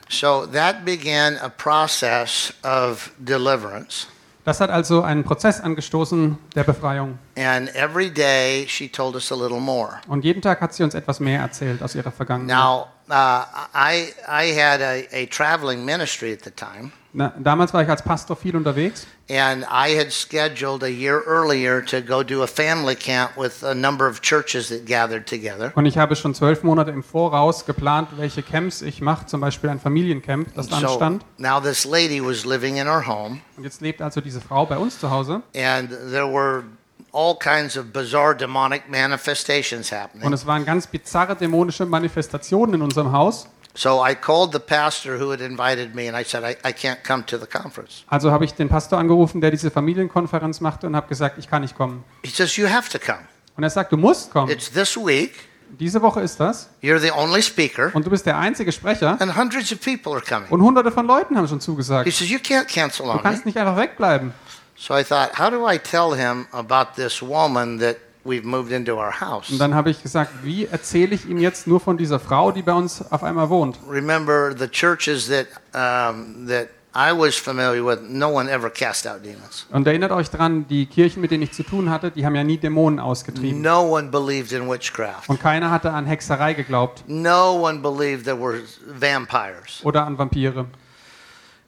So 0.09 0.47
that 0.53 0.85
began 0.85 1.39
a 1.39 1.49
process 1.49 2.53
of 2.63 3.11
deliverance. 3.19 4.07
Das 4.45 4.61
hat 4.61 4.71
also 4.71 5.03
einen 5.03 5.25
Prozess 5.25 5.61
angestoßen 5.61 6.37
der 6.55 6.65
Befreiung. 6.65 7.19
And 7.39 7.75
every 7.75 8.11
day 8.11 8.67
she 8.69 8.91
told 8.91 9.15
us 9.15 9.31
a 9.33 9.35
little 9.35 9.61
more. 9.61 10.01
Und 10.09 10.25
jeden 10.25 10.43
Tag 10.43 10.61
hat 10.61 10.75
sie 10.75 10.83
uns 10.83 10.95
etwas 10.95 11.21
mehr 11.21 11.41
erzählt 11.41 11.83
aus 11.83 11.95
ihrer 11.95 12.11
Vergangenheit. 12.11 12.55
Now, 12.55 12.89
uh, 13.09 13.45
I, 13.75 14.13
I 14.29 14.53
had 14.53 14.83
a, 14.83 15.05
a 15.13 15.27
traveling 15.27 15.85
ministry 15.85 16.33
at 16.33 16.43
the 16.45 16.51
time. 16.51 16.93
Na, 17.15 17.33
damals 17.39 17.75
war 17.75 17.83
ich 17.83 17.89
als 17.91 18.01
Pastor 18.03 18.37
viel 18.37 18.57
unterwegs 18.57 19.07
And 19.31 19.65
I 19.65 19.99
had 19.99 20.11
scheduled 20.13 20.83
a 20.83 20.87
year 20.89 21.23
earlier 21.27 21.85
to 21.85 22.01
go 22.01 22.23
do 22.23 22.43
a 22.43 22.47
family 22.47 22.95
camp 22.97 23.37
with 23.37 23.63
a 23.63 23.75
number 23.75 24.09
of 24.09 24.23
churches 24.23 24.69
that 24.71 24.87
gathered 24.87 25.27
together. 25.27 25.73
und 25.75 25.85
ich 25.85 25.99
habe 25.99 26.17
schon 26.17 26.35
zwölf 26.35 26.63
Monate 26.63 26.91
im 26.91 27.03
Voraus 27.03 27.67
geplant, 27.67 28.09
welche 28.17 28.43
Camps 28.43 28.81
ich 28.81 29.03
mache, 29.03 29.27
zum 29.27 29.41
Beispiel 29.43 29.69
ein 29.69 29.79
Familiencamp, 29.79 30.55
das 30.55 30.69
So 30.69 30.77
anstand. 30.77 31.25
now 31.37 31.61
this 31.61 31.85
lady 31.85 32.21
was 32.25 32.47
living 32.47 32.77
in 32.79 32.87
her 32.87 33.07
home, 33.07 33.41
Und 33.59 33.65
jetzt 33.65 33.83
lebt 33.83 34.01
also 34.01 34.23
diese 34.23 34.41
Frau 34.41 34.65
bei 34.65 34.79
uns 34.79 34.99
zu 34.99 35.11
Hause 35.11 35.43
and 35.55 35.91
there 36.11 36.27
were 36.33 36.65
all 37.13 37.37
kinds 37.39 37.77
of 37.77 37.93
bizarre 37.93 38.35
demonic 38.35 38.89
manifestations 38.89 39.93
und 39.93 39.99
happening. 39.99 40.33
es 40.33 40.47
waren 40.47 40.65
ganz 40.65 40.87
bizarre 40.87 41.37
dämonische 41.37 41.85
Manifestationen 41.85 42.77
in 42.77 42.83
unserem 42.83 43.13
Haus. 43.13 43.47
So 43.75 44.05
I 44.07 44.15
called 44.15 44.53
the 44.53 44.59
pastor 44.59 45.19
who 45.19 45.31
had 45.31 45.41
invited 45.41 45.95
me, 45.95 46.07
and 46.09 46.15
I 46.19 46.25
said, 46.25 46.45
I, 46.45 46.57
I 46.69 46.73
can't 46.73 47.03
come 47.03 47.25
to 47.27 47.39
the 47.39 47.47
conference. 47.47 48.05
Also 48.07 48.31
habe 48.31 48.45
ich 48.45 48.53
den 48.55 48.69
Pastor 48.69 48.99
angerufen, 48.99 49.41
der 49.41 49.51
diese 49.51 49.71
Familienkonferenz 49.71 50.61
machte 50.61 50.87
und 50.87 50.95
habe 50.95 51.09
gesagt, 51.09 51.39
ich 51.39 51.49
kann 51.49 51.63
nicht 51.63 51.77
kommen. 51.77 52.05
He 52.23 52.31
says, 52.31 52.57
You 52.57 52.69
have 52.69 52.91
to 52.91 52.99
come. 52.99 53.21
Und 53.57 53.63
er 53.65 53.71
sagt, 53.71 53.91
du 53.93 53.97
musst 53.97 54.31
kommen. 54.31 54.51
It's 54.51 54.71
this 54.71 54.97
week. 54.97 55.33
Diese 55.81 56.03
Woche 56.03 56.21
ist 56.21 56.39
das 56.39 56.69
You're 56.83 56.99
the 56.99 57.13
only 57.13 57.41
speaker, 57.43 57.91
und 57.95 58.05
du 58.05 58.11
bist 58.11 58.27
der 58.27 58.37
einzige 58.37 58.71
Sprecher 58.73 59.17
and 59.21 59.35
hundreds 59.35 59.73
of 59.73 59.81
people 59.81 60.13
are 60.13 60.21
coming. 60.21 60.51
und 60.51 60.61
hunderte 60.61 60.93
von 60.93 61.07
Leuten 61.07 61.35
haben 61.39 61.49
schon 61.49 61.61
He 61.61 61.65
zugesagt. 61.65 62.13
says, 62.13 62.29
You 62.29 62.39
can't 62.39 62.67
cancel 62.67 63.07
Du 63.07 63.11
on 63.13 63.17
me. 63.17 63.23
kannst 63.23 63.47
nicht 63.47 63.57
einfach 63.57 63.79
wegbleiben. 63.79 64.35
So 64.77 64.95
I 64.95 65.03
thought, 65.03 65.39
How 65.39 65.49
do 65.51 65.67
I 65.67 65.79
tell 65.79 66.15
him 66.15 66.47
about 66.53 66.93
this 66.97 67.23
woman 67.23 67.79
that 67.79 67.97
Und 68.25 69.59
dann 69.59 69.75
habe 69.75 69.91
ich 69.91 70.03
gesagt, 70.03 70.31
wie 70.43 70.67
erzähle 70.67 71.15
ich 71.15 71.29
ihm 71.29 71.39
jetzt 71.39 71.67
nur 71.67 71.81
von 71.81 71.97
dieser 71.97 72.21
Frau, 72.21 72.53
die 72.53 72.63
bei 72.63 72.73
uns 72.73 73.05
auf 73.11 73.25
einmal 73.25 73.51
wohnt? 73.51 73.79
Remember, 73.89 74.55
the 74.57 74.69
churches 74.69 75.29
that, 75.29 75.47
um, 75.75 76.47
that 76.47 76.69
I 76.95 77.11
was 77.11 77.37
familiar 77.37 77.83
with, 77.85 78.01
no 78.07 78.29
one 78.29 78.51
ever 78.51 78.69
cast 78.69 79.07
out 79.07 79.25
demons. 79.25 79.67
Und 79.71 79.87
erinnert 79.87 80.13
euch 80.13 80.29
dran, 80.29 80.67
die 80.69 80.85
Kirchen, 80.87 81.23
mit 81.23 81.31
denen 81.31 81.43
ich 81.43 81.53
zu 81.53 81.63
tun 81.63 81.89
hatte, 81.89 82.11
die 82.11 82.27
haben 82.27 82.35
ja 82.35 82.45
nie 82.45 82.59
Dämonen 82.59 83.01
ausgetrieben. 83.01 83.63
No 83.63 83.97
one 83.97 84.11
believed 84.11 84.53
in 84.53 84.69
witchcraft. 84.71 85.29
Und 85.29 85.41
keiner 85.41 85.71
hatte 85.71 85.91
an 85.91 86.05
Hexerei 86.07 86.53
geglaubt 86.53 87.03
No 87.07 87.55
one 87.67 87.79
believed 87.81 88.25
there 88.25 88.39
were 88.39 88.61
vampires. 88.87 89.81
oder 89.85 90.07
an 90.07 90.19
Vampire. 90.19 90.67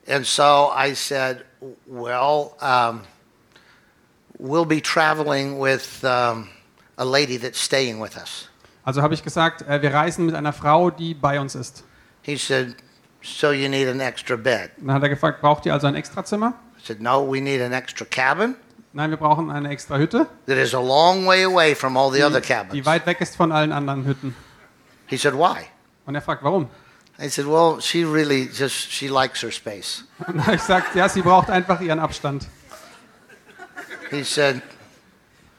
And 0.07 0.27
so 0.27 0.71
I 0.77 0.95
said, 0.95 1.45
well, 1.87 2.53
um, 2.61 3.01
we'll 4.45 4.67
be 4.67 4.81
traveling 4.81 5.59
with 5.59 6.05
um, 6.05 6.49
a 6.99 7.05
lady 7.05 7.39
that's 7.39 7.59
staying 7.59 8.01
with 8.01 8.17
us. 8.17 8.49
Also 8.85 9.01
habe 9.01 9.15
ich 9.15 9.23
gesagt, 9.23 9.63
äh, 9.63 9.81
wir 9.81 9.95
reisen 9.95 10.27
mit 10.27 10.35
einer 10.35 10.53
Frau, 10.53 10.91
die 10.91 11.15
bei 11.15 11.41
uns 11.41 11.55
ist. 11.55 11.85
He 12.21 12.37
said, 12.37 12.77
so 13.23 13.51
you 13.51 13.69
need 13.69 13.89
an 13.89 14.01
extra 14.01 14.37
bed? 14.37 14.73
Dann 14.77 14.93
hat 14.93 15.03
er 15.03 15.09
gefragt, 15.09 15.41
braucht 15.41 15.65
ihr 15.65 15.73
also 15.73 15.87
ein 15.87 15.95
Extrazimmer? 15.95 16.55
I 16.79 16.87
said, 16.87 17.01
no, 17.01 17.27
we 17.27 17.41
need 17.41 17.63
an 17.63 17.73
extra 17.73 18.05
cabin 18.05 18.57
Nein, 18.93 19.11
wir 19.11 19.17
brauchen 19.17 19.51
eine 19.51 19.71
extra 19.71 19.97
Hütte, 19.97 20.29
that 20.47 20.57
is 20.57 20.73
a 20.73 20.81
long 20.81 21.27
way 21.27 21.43
away 21.43 21.75
from 21.75 21.97
all 21.97 22.13
the 22.13 22.23
other 22.23 22.41
die 22.41 22.47
cabins. 22.47 22.87
weit 22.87 23.07
weg 23.07 23.21
ist 23.21 23.35
von 23.35 23.51
allen 23.51 23.73
anderen 23.73 24.05
Hütten. 24.05 24.37
He 25.07 25.17
said, 25.17 25.35
why? 25.35 25.65
Und 26.07 26.15
er 26.15 26.23
fragt, 26.23 26.45
warum? 26.45 26.69
I 27.19 27.29
said, 27.29 27.47
well, 27.47 27.81
she 27.81 28.05
really 28.05 28.49
just, 28.53 28.93
she 28.93 29.09
likes 29.09 29.43
her 29.43 29.51
space. 29.51 30.05
Und 30.27 30.39
ich 30.39 30.47
gesagt, 30.47 30.95
ja, 30.95 31.09
sie 31.09 31.23
braucht 31.23 31.51
einfach 31.51 31.81
ihren 31.81 31.99
Abstand. 31.99 32.47
He 34.11 34.25
said, 34.25 34.63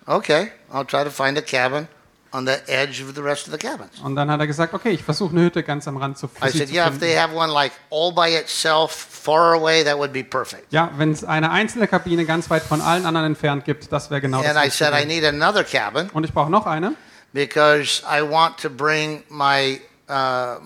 okay, 0.07 0.51
I'll 0.71 0.85
try 0.85 1.03
to 1.03 1.09
find 1.09 1.37
a 1.37 1.41
cabin 1.41 1.87
on 2.33 2.45
the 2.45 2.59
edge 2.69 3.01
of 3.01 3.15
the 3.15 3.21
rest 3.21 3.47
of 3.47 3.53
the 3.53 3.57
cabins. 3.57 3.99
Und 4.03 4.15
dann 4.15 4.29
hat 4.29 4.39
er 4.41 4.47
gesagt, 4.47 4.73
okay, 4.73 4.91
ich 4.91 5.03
versuche 5.03 5.31
eine 5.31 5.45
Hütte 5.45 5.63
ganz 5.63 5.87
am 5.87 5.95
Rand 5.97 6.17
zu, 6.17 6.27
I 6.43 6.49
said, 6.49 6.67
zu 6.67 6.73
yeah, 6.73 6.87
if 6.87 6.93
finden. 6.93 6.99
they 6.99 7.17
have 7.17 7.33
one 7.33 7.51
like 7.51 7.71
all 7.89 8.11
by 8.11 8.29
itself, 8.35 8.91
far 8.91 9.53
away, 9.53 9.83
that 9.85 9.97
would 9.97 10.11
be 10.11 10.23
perfect. 10.23 10.71
Ja, 10.71 10.91
wenn 10.97 11.11
es 11.11 11.23
eine 11.23 11.49
einzelne 11.51 11.87
Kabine 11.87 12.25
ganz 12.25 12.49
weit 12.49 12.63
von 12.63 12.81
allen 12.81 13.05
anderen 13.05 13.27
entfernt 13.27 13.63
gibt, 13.63 13.91
das 13.91 14.09
wäre 14.09 14.19
genau 14.21 14.39
And 14.39 14.55
das 14.55 14.65
I 14.65 14.69
said, 14.69 14.93
I 14.93 15.05
need 15.05 15.23
another 15.23 15.63
cabin 15.63 16.09
Und 16.13 16.25
ich 16.25 16.33
brauche 16.33 16.51
noch 16.51 16.65
eine, 16.65 16.95
because 17.31 18.03
I 18.03 18.21
want 18.21 18.57
to 18.61 18.69
bring 18.69 19.23
my 19.29 19.79
uh, 20.09 20.59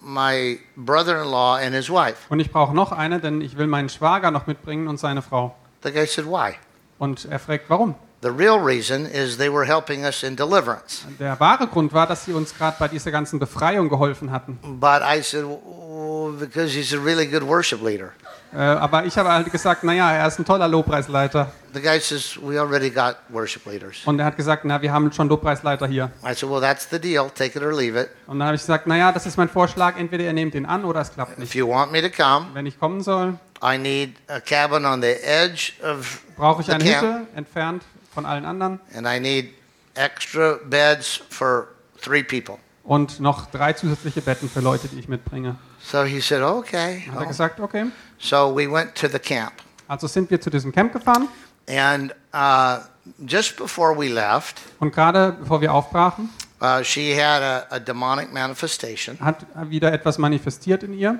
my 0.00 0.58
brother-in-law 0.76 1.56
and 1.56 1.72
his 1.72 1.88
wife. 1.88 2.16
und 2.30 2.40
ich 2.40 2.50
brauche 2.50 2.74
noch 2.74 2.90
eine, 2.90 3.20
denn 3.20 3.40
ich 3.40 3.56
will 3.56 3.68
meinen 3.68 3.88
Schwager 3.88 4.32
noch 4.32 4.46
mitbringen 4.48 4.88
und 4.88 4.98
seine 4.98 5.22
Frau. 5.22 5.54
The 5.84 5.92
guy 5.92 6.06
said, 6.06 6.26
why? 6.26 6.56
Und 6.98 7.26
er 7.30 7.38
fragt, 7.38 7.64
warum? 7.68 7.94
The 8.22 8.28
real 8.30 8.58
reason 8.58 9.04
is 9.04 9.36
they 9.36 9.52
were 9.52 9.66
helping 9.66 10.04
us 10.04 10.22
in 10.22 10.36
deliverance. 10.36 11.04
Der 11.20 11.38
wahre 11.38 11.66
Grund 11.66 11.92
war, 11.92 12.06
dass 12.06 12.24
sie 12.24 12.32
uns 12.32 12.54
gerade 12.56 12.76
bei 12.78 12.88
dieser 12.88 13.10
ganzen 13.10 13.38
Befreiung 13.38 13.88
geholfen 13.90 14.32
hatten. 14.32 14.58
But 14.80 15.02
I 15.02 15.22
said, 15.22 15.44
"W- 15.44 15.58
well, 15.66 16.32
because 16.32 16.74
he's 16.74 16.94
a 16.94 16.98
really 16.98 17.26
good 17.26 17.42
worship 17.46 17.82
leader. 17.82 18.12
Äh, 18.54 18.58
aber 18.58 19.04
ich 19.04 19.18
habe 19.18 19.30
halt 19.30 19.52
gesagt, 19.52 19.84
naja, 19.84 20.10
er 20.12 20.26
ist 20.26 20.38
ein 20.38 20.46
toller 20.46 20.66
Lobpreisleiter. 20.66 21.52
The 21.74 21.80
guy 21.82 22.00
says, 22.00 22.38
we 22.42 22.58
already 22.58 22.88
got 22.88 23.16
worship 23.28 23.66
leaders. 23.66 23.98
Und 24.06 24.18
er 24.18 24.24
hat 24.24 24.36
gesagt, 24.36 24.64
na, 24.64 24.80
wir 24.80 24.90
haben 24.92 25.12
schon 25.12 25.28
Lobpreisleiter 25.28 25.86
hier. 25.86 26.10
I 26.24 26.32
said, 26.34 26.48
well, 26.48 26.60
that's 26.60 26.88
the 26.88 26.98
deal. 26.98 27.28
Take 27.34 27.58
it 27.58 27.62
or 27.62 27.72
leave 27.74 28.00
it. 28.00 28.08
Und 28.26 28.38
dann 28.38 28.46
habe 28.46 28.56
ich 28.56 28.62
gesagt, 28.62 28.86
naja, 28.86 29.12
das 29.12 29.26
ist 29.26 29.36
mein 29.36 29.50
Vorschlag, 29.50 29.98
entweder 29.98 30.24
ihr 30.24 30.32
nehmt 30.32 30.54
ihn 30.54 30.64
an 30.64 30.84
oder 30.86 31.02
es 31.02 31.12
klappt 31.12 31.32
If 31.32 31.38
nicht. 31.38 31.54
you 31.54 31.68
want 31.68 31.92
me 31.92 32.00
to 32.00 32.08
come, 32.08 32.46
Wenn 32.54 32.64
ich 32.64 32.80
kommen 32.80 33.02
soll, 33.02 33.34
I 33.62 33.76
need 33.76 34.14
a 34.28 34.40
cabin 34.40 34.86
on 34.86 35.02
the 35.02 35.12
edge 35.22 35.72
of 35.82 36.20
brauche 36.36 36.62
ich 36.62 36.70
eine 36.70 36.84
Hütte, 36.84 37.26
entfernt 37.34 37.84
von 38.12 38.26
allen 38.26 38.44
anderen 38.44 38.80
and 38.94 39.06
I 39.06 39.20
need 39.20 39.54
extra 39.94 40.58
beds 40.64 41.20
for 41.30 41.68
three 42.00 42.22
people. 42.22 42.58
und 42.84 43.20
noch 43.20 43.46
drei 43.46 43.72
zusätzliche 43.72 44.20
Betten 44.20 44.48
für 44.48 44.60
Leute, 44.60 44.88
die 44.88 44.98
ich 44.98 45.08
mitbringe. 45.08 45.56
So 45.82 46.04
he 46.04 46.20
said, 46.20 46.42
okay. 46.42 47.04
Hat 47.12 47.20
er 47.20 47.26
gesagt, 47.26 47.60
okay. 47.60 47.86
So 48.18 48.54
we 48.54 48.70
went 48.70 48.94
to 48.94 49.08
the 49.08 49.18
camp. 49.18 49.52
Also 49.88 50.06
sind 50.06 50.30
wir 50.30 50.40
zu 50.40 50.50
diesem 50.50 50.72
Camp 50.72 50.92
gefahren 50.92 51.28
And 51.68 52.14
uh, 52.32 52.78
just 53.26 53.56
before 53.56 53.96
we 53.96 54.08
left, 54.08 54.60
und 54.78 54.94
gerade 54.94 55.32
bevor 55.32 55.60
wir 55.60 55.74
aufbrachen, 55.74 56.30
uh, 56.60 56.82
she 56.84 57.12
had 57.12 57.42
a, 57.42 57.66
a 57.70 57.78
demonic 57.80 58.32
manifestation. 58.32 59.18
hat 59.20 59.44
wieder 59.68 59.92
etwas 59.92 60.18
manifestiert 60.18 60.84
in 60.84 60.94
ihr. 60.94 61.18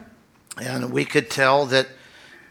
And 0.57 0.95
we 0.95 1.05
could 1.05 1.29
tell 1.29 1.67
that 1.69 1.87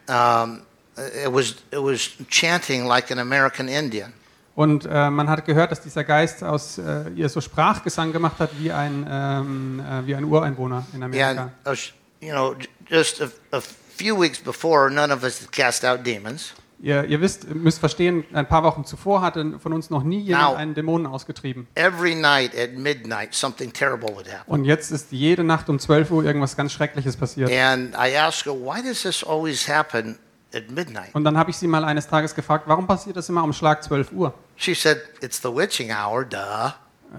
um, 0.07 0.61
it, 0.97 1.31
was, 1.33 1.55
it 1.71 1.79
was 1.81 2.09
chanting 2.29 2.85
like 2.87 3.11
an 3.11 3.19
American 3.19 3.67
Indian. 3.67 4.13
Und 4.55 4.85
äh, 4.89 5.09
man 5.09 5.29
hat 5.29 5.45
gehört, 5.45 5.71
dass 5.71 5.81
dieser 5.81 6.05
Geist 6.05 6.41
aus 6.43 6.77
äh, 6.77 7.09
ihr 7.15 7.27
so 7.27 7.41
Sprachgesang 7.41 8.13
gemacht 8.13 8.39
hat 8.39 8.51
wie 8.57 8.71
ein, 8.71 9.05
ähm, 9.09 9.79
äh, 9.81 10.07
wie 10.07 10.15
ein 10.15 10.23
Ureinwohner 10.23 10.85
in 10.93 11.03
Amerika. 11.03 11.51
And, 11.65 11.67
uh, 11.67 11.71
sh- 11.75 11.93
you 12.21 12.31
know, 12.31 12.53
j- 12.53 12.69
just 12.89 13.21
a, 13.21 13.25
a 13.51 13.59
few 13.97 14.17
weeks 14.17 14.39
before, 14.39 14.89
none 14.89 15.13
of 15.13 15.23
us 15.23 15.41
had 15.41 15.51
cast 15.51 15.83
out 15.83 16.05
demons. 16.05 16.53
Ihr, 16.79 17.03
ihr 17.05 17.19
wisst, 17.21 17.53
müsst 17.53 17.79
verstehen, 17.79 18.23
ein 18.33 18.47
paar 18.47 18.63
Wochen 18.63 18.85
zuvor 18.85 19.21
hatte 19.21 19.59
von 19.59 19.73
uns 19.73 19.89
noch 19.89 20.03
nie 20.03 20.19
jemand 20.19 20.51
Now- 20.51 20.55
einen 20.55 20.73
Dämonen 20.73 21.07
ausgetrieben. 21.07 21.67
Every 21.75 22.15
night 22.15 22.51
at 22.57 22.73
midnight, 22.77 23.33
something 23.33 23.73
terrible 23.73 24.09
would 24.15 24.31
happen. 24.31 24.49
Und 24.51 24.63
jetzt 24.65 24.89
ist 24.91 25.11
jede 25.11 25.43
Nacht 25.43 25.67
um 25.67 25.79
12 25.79 26.11
Uhr 26.11 26.23
irgendwas 26.23 26.55
ganz 26.55 26.71
Schreckliches 26.71 27.17
passiert. 27.17 27.49
And 27.51 27.93
I 27.95 28.15
asked 28.17 28.45
her, 28.45 28.53
why 28.53 28.81
does 28.81 29.01
this 29.01 29.21
always 29.21 29.67
happen 29.67 30.17
at 30.55 30.71
midnight? 30.71 31.13
Und 31.13 31.23
dann 31.23 31.37
habe 31.37 31.51
ich 31.51 31.57
sie 31.57 31.67
mal 31.67 31.83
eines 31.83 32.07
Tages 32.07 32.33
gefragt, 32.33 32.65
warum 32.67 32.87
passiert 32.87 33.17
das 33.17 33.29
immer 33.29 33.43
um 33.43 33.53
Schlag 33.53 33.83
12 33.83 34.11
Uhr? 34.11 34.33
She 34.55 34.73
said, 34.73 35.01
it's 35.21 35.41
the 35.41 35.49
witching 35.49 35.91
hour, 35.91 36.25
duh. 36.25 36.71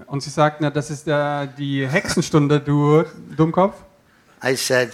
Und 0.07 0.21
sie 0.21 0.29
sagt, 0.29 0.61
na, 0.61 0.69
das 0.69 0.89
ist 0.89 1.07
der, 1.07 1.47
die 1.47 1.87
Hexenstunde, 1.87 2.59
du 2.59 3.03
Dummkopf. 3.35 3.75
I 4.43 4.55
said, 4.55 4.91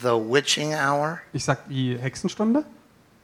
the 0.00 0.10
witching 0.10 0.74
hour? 0.74 1.20
Ich 1.32 1.44
sag, 1.44 1.68
die 1.68 1.96
Hexenstunde? 1.98 2.64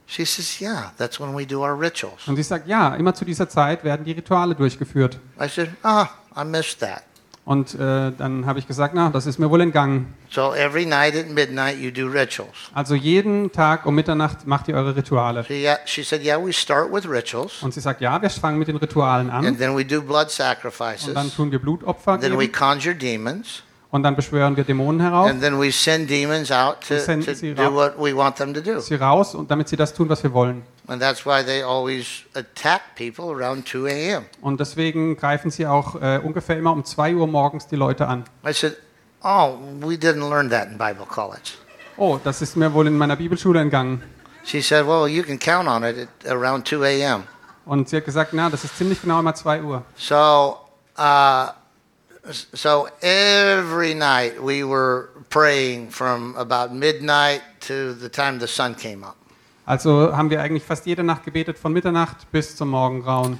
She 0.07 0.23
says, 0.23 0.59
yeah, 0.61 0.91
that's 0.97 1.19
when 1.19 1.35
we 1.35 1.45
do 1.45 1.61
our 1.61 1.79
rituals. 1.79 2.27
Und 2.27 2.35
sie 2.35 2.43
sagt, 2.43 2.67
ja, 2.67 2.95
immer 2.95 3.13
zu 3.13 3.25
dieser 3.25 3.49
Zeit 3.49 3.83
werden 3.83 4.05
die 4.05 4.11
Rituale 4.11 4.53
durchgeführt. 4.53 5.19
I 5.39 5.47
said, 5.47 5.69
ah, 5.83 6.07
I 6.37 6.43
missed 6.43 6.79
that. 6.79 7.03
Und 7.45 7.75
äh, 7.75 8.11
dann 8.17 8.47
habe 8.47 8.57
ich 8.57 8.67
gesagt, 8.67 8.95
na, 8.95 9.11
das 9.11 9.27
ist 9.27 9.37
mir 9.37 9.51
wohl 9.51 9.61
entgangen. 9.61 10.11
So 10.31 10.55
every 10.55 10.83
night 10.83 11.15
at 11.15 11.29
midnight, 11.29 11.77
you 11.77 11.91
do 11.91 12.07
rituals. 12.07 12.71
Also 12.73 12.95
jeden 12.95 13.51
Tag 13.51 13.85
um 13.85 13.93
Mitternacht 13.93 14.47
macht 14.47 14.67
ihr 14.67 14.73
eure 14.73 14.95
Rituale. 14.95 15.43
She, 15.43 15.61
yeah, 15.61 15.77
she 15.85 16.03
said, 16.03 16.23
yeah, 16.25 16.43
we 16.43 16.51
start 16.51 16.91
with 16.91 17.07
rituals, 17.07 17.61
Und 17.61 17.71
sie 17.71 17.81
sagt, 17.81 18.01
ja, 18.01 18.19
wir 18.19 18.31
fangen 18.31 18.57
mit 18.57 18.67
den 18.67 18.77
Ritualen 18.77 19.29
and 19.29 19.45
an. 19.47 19.57
then 19.59 19.77
we 19.77 19.85
do 19.85 20.01
blood 20.01 20.23
Und 20.23 20.31
sacrifices, 20.31 21.13
dann 21.13 21.31
tun 21.31 21.51
wir 21.51 21.59
Blutopfer 21.59 22.19
then 22.19 22.35
we 22.39 22.47
conjure 22.47 22.95
demons, 22.95 23.61
Und 23.95 24.03
dann 24.03 24.17
beschwören 24.17 24.57
wir 24.57 24.65
Dämonen 24.65 24.99
herauf. 24.99 25.29
and 25.29 25.41
then 25.41 25.57
we 25.57 25.71
send 25.71 26.09
demons 26.09 26.51
out 26.51 26.81
to, 26.85 26.95
to 26.97 27.53
do 27.53 27.73
what 27.73 27.97
we 27.97 28.13
want 28.13 28.35
them 28.35 28.53
to 28.53 28.59
do. 28.59 28.81
Sie 28.81 28.95
raus, 28.95 29.33
und 29.33 29.49
damit 29.49 29.69
sie 29.69 29.77
das 29.77 29.93
tun, 29.93 30.09
was 30.09 30.21
wir 30.21 30.33
wollen. 30.33 30.63
And 30.87 31.01
that's 31.01 31.25
why 31.25 31.41
they 31.41 31.63
always 31.63 32.25
attack 32.33 32.81
people 32.97 33.33
around 33.33 33.65
2 33.65 33.87
a.m. 33.87 34.25
Und 34.41 34.59
deswegen 34.59 35.15
greifen 35.15 35.49
sie 35.49 35.65
auch 35.65 35.95
äh, 35.95 36.19
ungefähr 36.21 36.57
immer 36.57 36.73
um 36.73 36.83
2 36.83 37.15
Uhr 37.15 37.25
morgens 37.25 37.67
die 37.67 37.77
Leute 37.77 38.05
an. 38.05 38.25
I 38.45 38.51
said, 38.51 38.75
oh, 39.23 39.59
we 39.79 39.95
didn't 39.95 40.29
learn 40.29 40.49
that 40.49 40.67
in 40.67 40.77
Bible 40.77 41.05
college. 41.07 41.53
Oh, 41.95 42.19
das 42.21 42.41
ist 42.41 42.57
mir 42.57 42.73
wohl 42.73 42.87
in 42.87 42.97
meiner 42.97 43.15
Bibelschule 43.15 43.61
entgangen. 43.61 44.03
She 44.43 44.61
said, 44.61 44.85
well, 44.85 45.07
you 45.07 45.23
can 45.23 45.39
count 45.39 45.69
on 45.69 45.85
it 45.85 46.09
at 46.25 46.33
around 46.33 46.67
2 46.67 46.83
a.m. 46.83 47.23
Und 47.65 47.87
sie 47.87 47.95
hat 47.95 48.03
gesagt, 48.03 48.33
na, 48.33 48.49
das 48.49 48.65
ist 48.65 48.77
ziemlich 48.77 49.01
genau 49.01 49.21
immer 49.21 49.35
2 49.35 49.63
Uhr. 49.63 49.83
So, 49.95 50.57
uh, 50.99 51.47
so 52.31 52.87
every 53.01 53.93
night 53.93 54.41
we 54.41 54.63
were 54.63 55.09
praying 55.29 55.89
from 55.91 56.35
about 56.37 56.73
midnight 56.73 57.41
to 57.61 57.93
the 57.93 58.09
time 58.09 58.39
the 58.39 58.47
sun 58.47 58.75
came 58.75 59.03
up. 59.03 59.15
Also 59.65 60.15
haben 60.15 60.29
wir 60.29 60.41
eigentlich 60.41 60.63
fast 60.63 60.85
jede 60.85 61.03
Nacht 61.03 61.23
gebetet, 61.25 61.57
von 61.57 61.73
Mitternacht 61.73 62.31
bis 62.31 62.55
zum 62.55 62.69
Morgengrauen. 62.69 63.39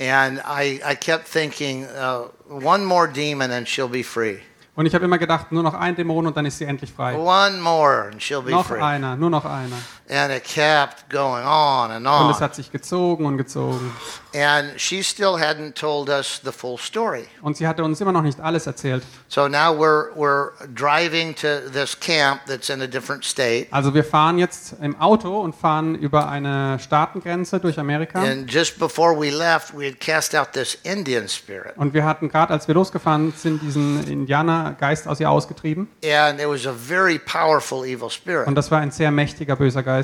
And 0.00 0.40
I, 0.44 0.80
I 0.84 0.94
kept 0.96 1.26
thinking, 1.30 1.84
uh, 1.84 2.28
one 2.48 2.84
more 2.84 3.06
demon 3.06 3.50
and 3.50 3.66
she'll 3.68 3.88
be 3.88 4.02
free. 4.02 4.38
Und 4.74 4.86
ich 4.86 4.94
habe 4.94 5.04
immer 5.04 5.18
gedacht, 5.18 5.52
nur 5.52 5.62
noch 5.62 5.74
ein 5.74 5.94
Dämon 5.94 6.26
und 6.26 6.36
dann 6.36 6.46
ist 6.46 6.58
sie 6.58 6.64
endlich 6.64 6.90
frei. 6.92 7.14
One 7.16 7.60
more 7.60 8.08
and 8.10 8.20
she'll 8.20 8.40
be 8.42 8.50
Noch 8.50 8.66
free. 8.66 8.80
einer, 8.80 9.14
nur 9.16 9.28
noch 9.28 9.44
einer. 9.44 9.76
And 10.10 10.32
it 10.32 10.42
kept 10.42 11.08
going 11.08 11.44
on 11.44 11.92
and 11.92 12.04
Und 12.04 12.30
es 12.30 12.38
on. 12.38 12.40
hat 12.40 12.56
sich 12.56 12.72
gezogen 12.72 13.26
und 13.26 13.38
gezogen. 13.38 13.92
And 14.34 14.72
she 14.76 15.02
still 15.02 15.36
hadn't 15.36 15.74
told 15.74 16.08
us 16.08 16.40
the 16.42 16.50
full 16.50 16.78
story. 16.78 17.26
Und 17.42 17.56
sie 17.56 17.66
hatte 17.66 17.84
uns 17.84 18.00
immer 18.00 18.10
noch 18.10 18.22
nicht 18.22 18.40
alles 18.40 18.66
erzählt. 18.66 19.04
So 19.28 19.46
now 19.46 19.72
we're, 19.72 20.12
we're 20.16 20.50
driving 20.74 21.34
to 21.36 21.70
this 21.72 21.98
camp 21.98 22.40
that's 22.46 22.70
in 22.70 22.82
a 22.82 22.86
different 22.88 23.24
state. 23.24 23.68
Also 23.70 23.94
wir 23.94 24.02
fahren 24.02 24.38
jetzt 24.38 24.74
im 24.80 25.00
Auto 25.00 25.40
und 25.40 25.54
fahren 25.54 25.94
über 25.94 26.28
eine 26.28 26.80
Staatengrenze 26.80 27.60
durch 27.60 27.78
Amerika. 27.78 28.20
And 28.20 28.52
just 28.52 28.80
before 28.80 29.16
we 29.16 29.30
left, 29.30 29.76
we 29.76 29.86
had 29.86 30.00
cast 30.00 30.34
out 30.34 30.52
this 30.52 30.76
Indian 30.82 31.28
spirit. 31.28 31.76
Und 31.76 31.94
wir 31.94 32.04
hatten 32.04 32.28
gerade, 32.28 32.52
als 32.52 32.66
wir 32.66 32.74
losgefahren 32.74 33.32
sind, 33.36 33.62
diesen 33.62 34.04
Indianergeist 34.08 35.06
aus 35.06 35.20
ihr 35.20 35.30
ausgetrieben. 35.30 35.88
And 36.04 36.40
it 36.40 36.48
was 36.48 36.66
a 36.66 36.72
very 36.72 37.20
powerful 37.20 37.84
evil 37.84 38.10
spirit. 38.10 38.48
Und 38.48 38.56
das 38.56 38.72
war 38.72 38.80
ein 38.80 38.90
sehr 38.90 39.12
mächtiger 39.12 39.54
böser 39.54 39.84
Geist. 39.84 39.99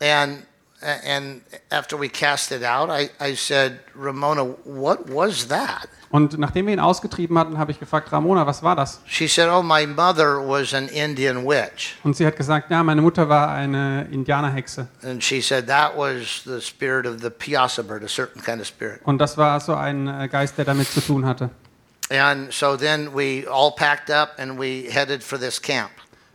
And 0.00 0.44
and 0.84 1.40
after 1.70 1.98
we 1.98 2.08
cast 2.08 2.52
it 2.52 2.62
out, 2.62 2.90
I, 2.90 3.08
I 3.20 3.34
said, 3.34 3.80
Ramona, 3.94 4.44
what 4.64 5.08
was 5.08 5.48
that? 5.48 5.88
Und 6.10 6.38
nachdem 6.38 6.66
wir 6.66 6.74
ihn 6.74 6.80
ausgetrieben 6.80 7.36
hatten, 7.36 7.58
habe 7.58 7.72
ich 7.72 7.80
gefragt, 7.80 8.12
Ramona, 8.12 8.46
was 8.46 8.62
war 8.62 8.76
das? 8.76 9.00
She 9.06 9.26
said, 9.26 9.48
Oh, 9.48 9.62
my 9.62 9.84
mother 9.84 10.38
was 10.46 10.72
an 10.72 10.88
Indian 10.88 11.44
witch. 11.44 11.96
Und 12.04 12.16
sie 12.16 12.24
hat 12.24 12.36
gesagt, 12.36 12.70
ja, 12.70 12.84
meine 12.84 13.02
Mutter 13.02 13.28
war 13.28 13.48
eine 13.48 14.06
Indianerhexe. 14.12 14.86
And 15.02 15.24
she 15.24 15.40
said 15.40 15.66
that 15.66 15.96
was 15.96 16.42
the 16.44 16.60
spirit 16.60 17.06
of 17.06 17.20
the 17.20 17.30
bird, 17.30 18.04
a 18.04 18.08
certain 18.08 18.40
kind 18.40 18.60
of 18.60 18.66
spirit. 18.66 19.00
Und 19.04 19.18
das 19.18 19.36
war 19.36 19.58
so 19.58 19.74
ein 19.74 20.06
äh, 20.06 20.28
Geist, 20.28 20.56
der 20.56 20.66
damit 20.66 20.88
zu 20.88 21.00
tun 21.00 21.26
hatte. 21.26 21.50
And 22.10 22.52
so 22.52 22.76
then 22.76 23.08
we 23.12 23.44
all 23.50 23.72
packed 23.74 24.10
up 24.10 24.38
and 24.38 24.56
we 24.60 24.84
headed 24.90 25.22
for 25.22 25.38
this 25.38 25.60
camp. 25.60 25.90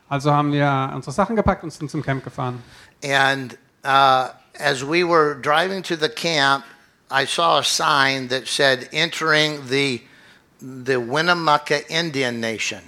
Also 0.09 0.33
haben 0.33 0.51
wir 0.51 0.91
unsere 0.93 1.13
Sachen 1.13 1.35
gepackt 1.35 1.63
und 1.63 1.71
sind 1.71 1.89
zum 1.89 2.01
Camp 2.01 2.23
gefahren. 2.23 2.61
And 3.03 3.57
uh, 3.83 4.29
as 4.59 4.83
we 4.83 5.03
were 5.03 5.35
driving 5.35 5.83
to 5.83 5.95
the 5.95 6.09
camp, 6.09 6.65
I 7.11 7.25
saw 7.25 7.59
a 7.59 7.63
sign 7.63 8.27
that 8.27 8.47
said 8.47 8.89
entering 8.91 9.67
the 9.67 10.01
the 10.61 10.99
Winnemucca 10.99 11.89
Indian 11.89 12.39
Nation. 12.39 12.81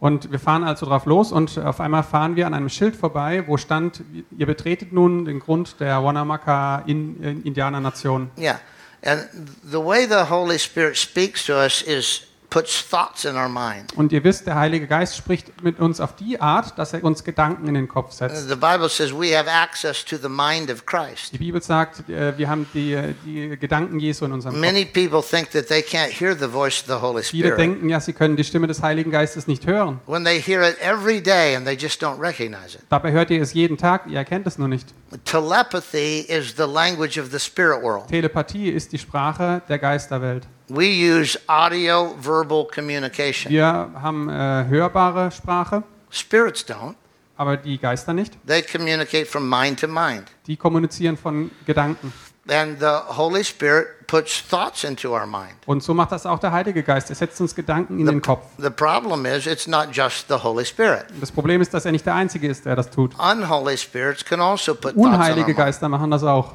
Und 0.00 0.32
wir 0.32 0.38
fahren 0.38 0.64
also 0.64 0.86
drauf 0.86 1.04
los 1.04 1.30
und 1.30 1.58
auf 1.58 1.78
einmal 1.78 2.02
fahren 2.02 2.34
wir 2.34 2.46
an 2.46 2.54
einem 2.54 2.70
Schild 2.70 2.96
vorbei, 2.96 3.44
wo 3.46 3.58
stand, 3.58 4.02
ihr 4.38 4.46
betretet 4.46 4.92
nun 4.92 5.26
den 5.26 5.40
Grund 5.40 5.78
der 5.78 6.02
Wanamaka 6.02 6.82
in, 6.86 7.22
in 7.22 7.42
Indianernation. 7.42 8.30
Yeah. 8.38 8.60
And 9.02 9.28
the 9.62 9.78
way 9.78 10.06
the 10.06 10.30
Holy 10.30 10.58
Spirit 10.58 10.96
speaks 10.96 11.44
to 11.46 11.52
us 11.52 11.82
is 11.82 12.22
puts 12.50 12.82
thoughts 12.86 13.24
in 13.24 13.36
our 13.36 13.48
mind. 13.48 13.92
Und 13.96 14.12
ihr 14.12 14.22
wisst, 14.24 14.46
der 14.46 14.56
Heilige 14.56 14.86
Geist 14.86 15.16
spricht 15.16 15.62
mit 15.62 15.78
uns 15.78 16.00
auf 16.00 16.16
die 16.16 16.40
Art, 16.40 16.76
dass 16.78 16.92
er 16.92 17.02
uns 17.04 17.24
Gedanken 17.24 17.68
in 17.68 17.74
den 17.74 17.88
Kopf 17.88 18.12
setzt. 18.12 18.48
The 18.48 18.56
Bible 18.56 18.88
says 18.88 19.12
we 19.12 19.36
have 19.36 19.48
access 19.48 20.04
to 20.04 20.16
the 20.16 20.28
mind 20.28 20.70
of 20.70 20.84
Christ. 20.84 21.32
Die 21.32 21.38
Bibel 21.38 21.62
sagt, 21.62 22.08
äh, 22.10 22.36
wir 22.36 22.48
haben 22.48 22.66
die, 22.74 22.98
die 23.24 23.56
Gedanken 23.56 24.00
Jesu 24.00 24.24
in 24.24 24.32
unserem 24.32 24.54
Kopf. 24.54 24.60
Many 24.60 24.84
people 24.84 25.22
think 25.22 25.50
that 25.52 25.68
they 25.68 25.80
can't 25.80 26.10
hear 26.10 26.36
the 26.36 26.48
voice 26.48 26.82
of 26.82 26.88
the 26.88 27.00
Holy 27.00 27.22
Viele 27.22 27.48
Spirit. 27.48 27.58
denken 27.58 27.88
ja, 27.88 28.00
sie 28.00 28.12
können 28.12 28.36
die 28.36 28.44
Stimme 28.44 28.66
des 28.66 28.82
Heiligen 28.82 29.10
Geistes 29.10 29.46
nicht 29.46 29.66
hören. 29.66 30.00
When 30.06 30.24
they 30.24 30.40
hear 30.40 30.62
it 30.62 30.76
every 30.80 31.22
day 31.22 31.54
and 31.54 31.64
they 31.64 31.76
just 31.76 32.02
don't 32.02 32.20
recognize 32.20 32.76
it. 32.76 32.82
Dabei 32.88 33.12
hört 33.12 33.30
ihr 33.30 33.40
es 33.40 33.54
jeden 33.54 33.76
Tag, 33.76 34.06
ihr 34.08 34.18
erkennt 34.18 34.46
es 34.46 34.58
nur 34.58 34.68
nicht. 34.68 34.92
Telepathy 35.24 36.20
is 36.28 36.54
the 36.56 36.66
language 36.66 37.18
of 37.18 37.30
the 37.30 37.38
spirit 37.38 37.82
world. 37.82 38.08
Telepathie 38.08 38.68
ist 38.70 38.92
die 38.92 38.98
Sprache 38.98 39.62
der 39.68 39.78
Geisterwelt. 39.78 40.46
We 40.72 40.86
use 40.86 41.36
audio 41.48 42.14
verbal 42.20 42.64
communication. 42.72 43.50
Wir 43.52 43.90
haben 44.00 44.28
äh, 44.28 44.66
hörbare 44.68 45.32
Sprache, 45.32 45.82
Spirits 46.12 46.64
don't. 46.64 46.94
aber 47.36 47.56
die 47.56 47.76
Geister 47.76 48.12
nicht. 48.12 48.34
They 48.46 48.62
communicate 48.62 49.26
from 49.26 49.48
mind 49.50 49.80
to 49.80 49.88
mind. 49.88 50.24
Die 50.46 50.56
kommunizieren 50.56 51.16
von 51.16 51.50
Gedanken. 51.66 52.12
And 52.48 52.78
the 52.78 53.16
Holy 53.16 53.42
Spirit 53.44 54.06
puts 54.06 54.42
thoughts 54.48 54.84
into 54.84 55.10
our 55.12 55.26
mind. 55.26 55.54
Und 55.66 55.82
so 55.82 55.92
macht 55.92 56.12
das 56.12 56.24
auch 56.24 56.38
der 56.38 56.52
Heilige 56.52 56.82
Geist. 56.84 57.10
Er 57.10 57.16
setzt 57.16 57.40
uns 57.40 57.54
Gedanken 57.54 57.98
in 57.98 58.06
den 58.06 58.22
Kopf. 58.22 58.46
The 58.58 58.70
problem 58.70 59.26
is, 59.26 59.46
it's 59.46 59.66
not 59.66 59.88
just 59.92 60.26
the 60.28 60.34
Holy 60.34 60.64
Spirit. 60.64 61.06
Das 61.20 61.32
Problem 61.32 61.60
ist, 61.60 61.74
dass 61.74 61.84
er 61.84 61.92
nicht 61.92 62.06
der 62.06 62.14
Einzige 62.14 62.46
ist, 62.48 62.64
der 62.64 62.76
das 62.76 62.90
tut. 62.90 63.12
Unholy 63.18 63.76
spirits 63.76 64.24
can 64.24 64.40
also 64.40 64.74
put 64.74 64.94
thoughts 64.94 64.96
in 64.96 65.00
our 65.04 65.14
Unheilige 65.14 65.46
mind, 65.46 65.56
Geister 65.58 65.88
machen 65.88 66.12
das 66.12 66.22
auch. 66.22 66.52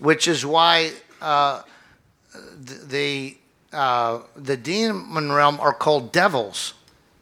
which 0.00 0.26
is 0.26 0.44
why 0.44 0.90
uh, 1.22 1.60
the 2.90 3.37
uh, 3.72 4.20
the 4.36 4.56
demon 4.56 5.30
realm 5.30 5.60
are 5.60 5.72
called 5.72 6.14
devils. 6.14 6.74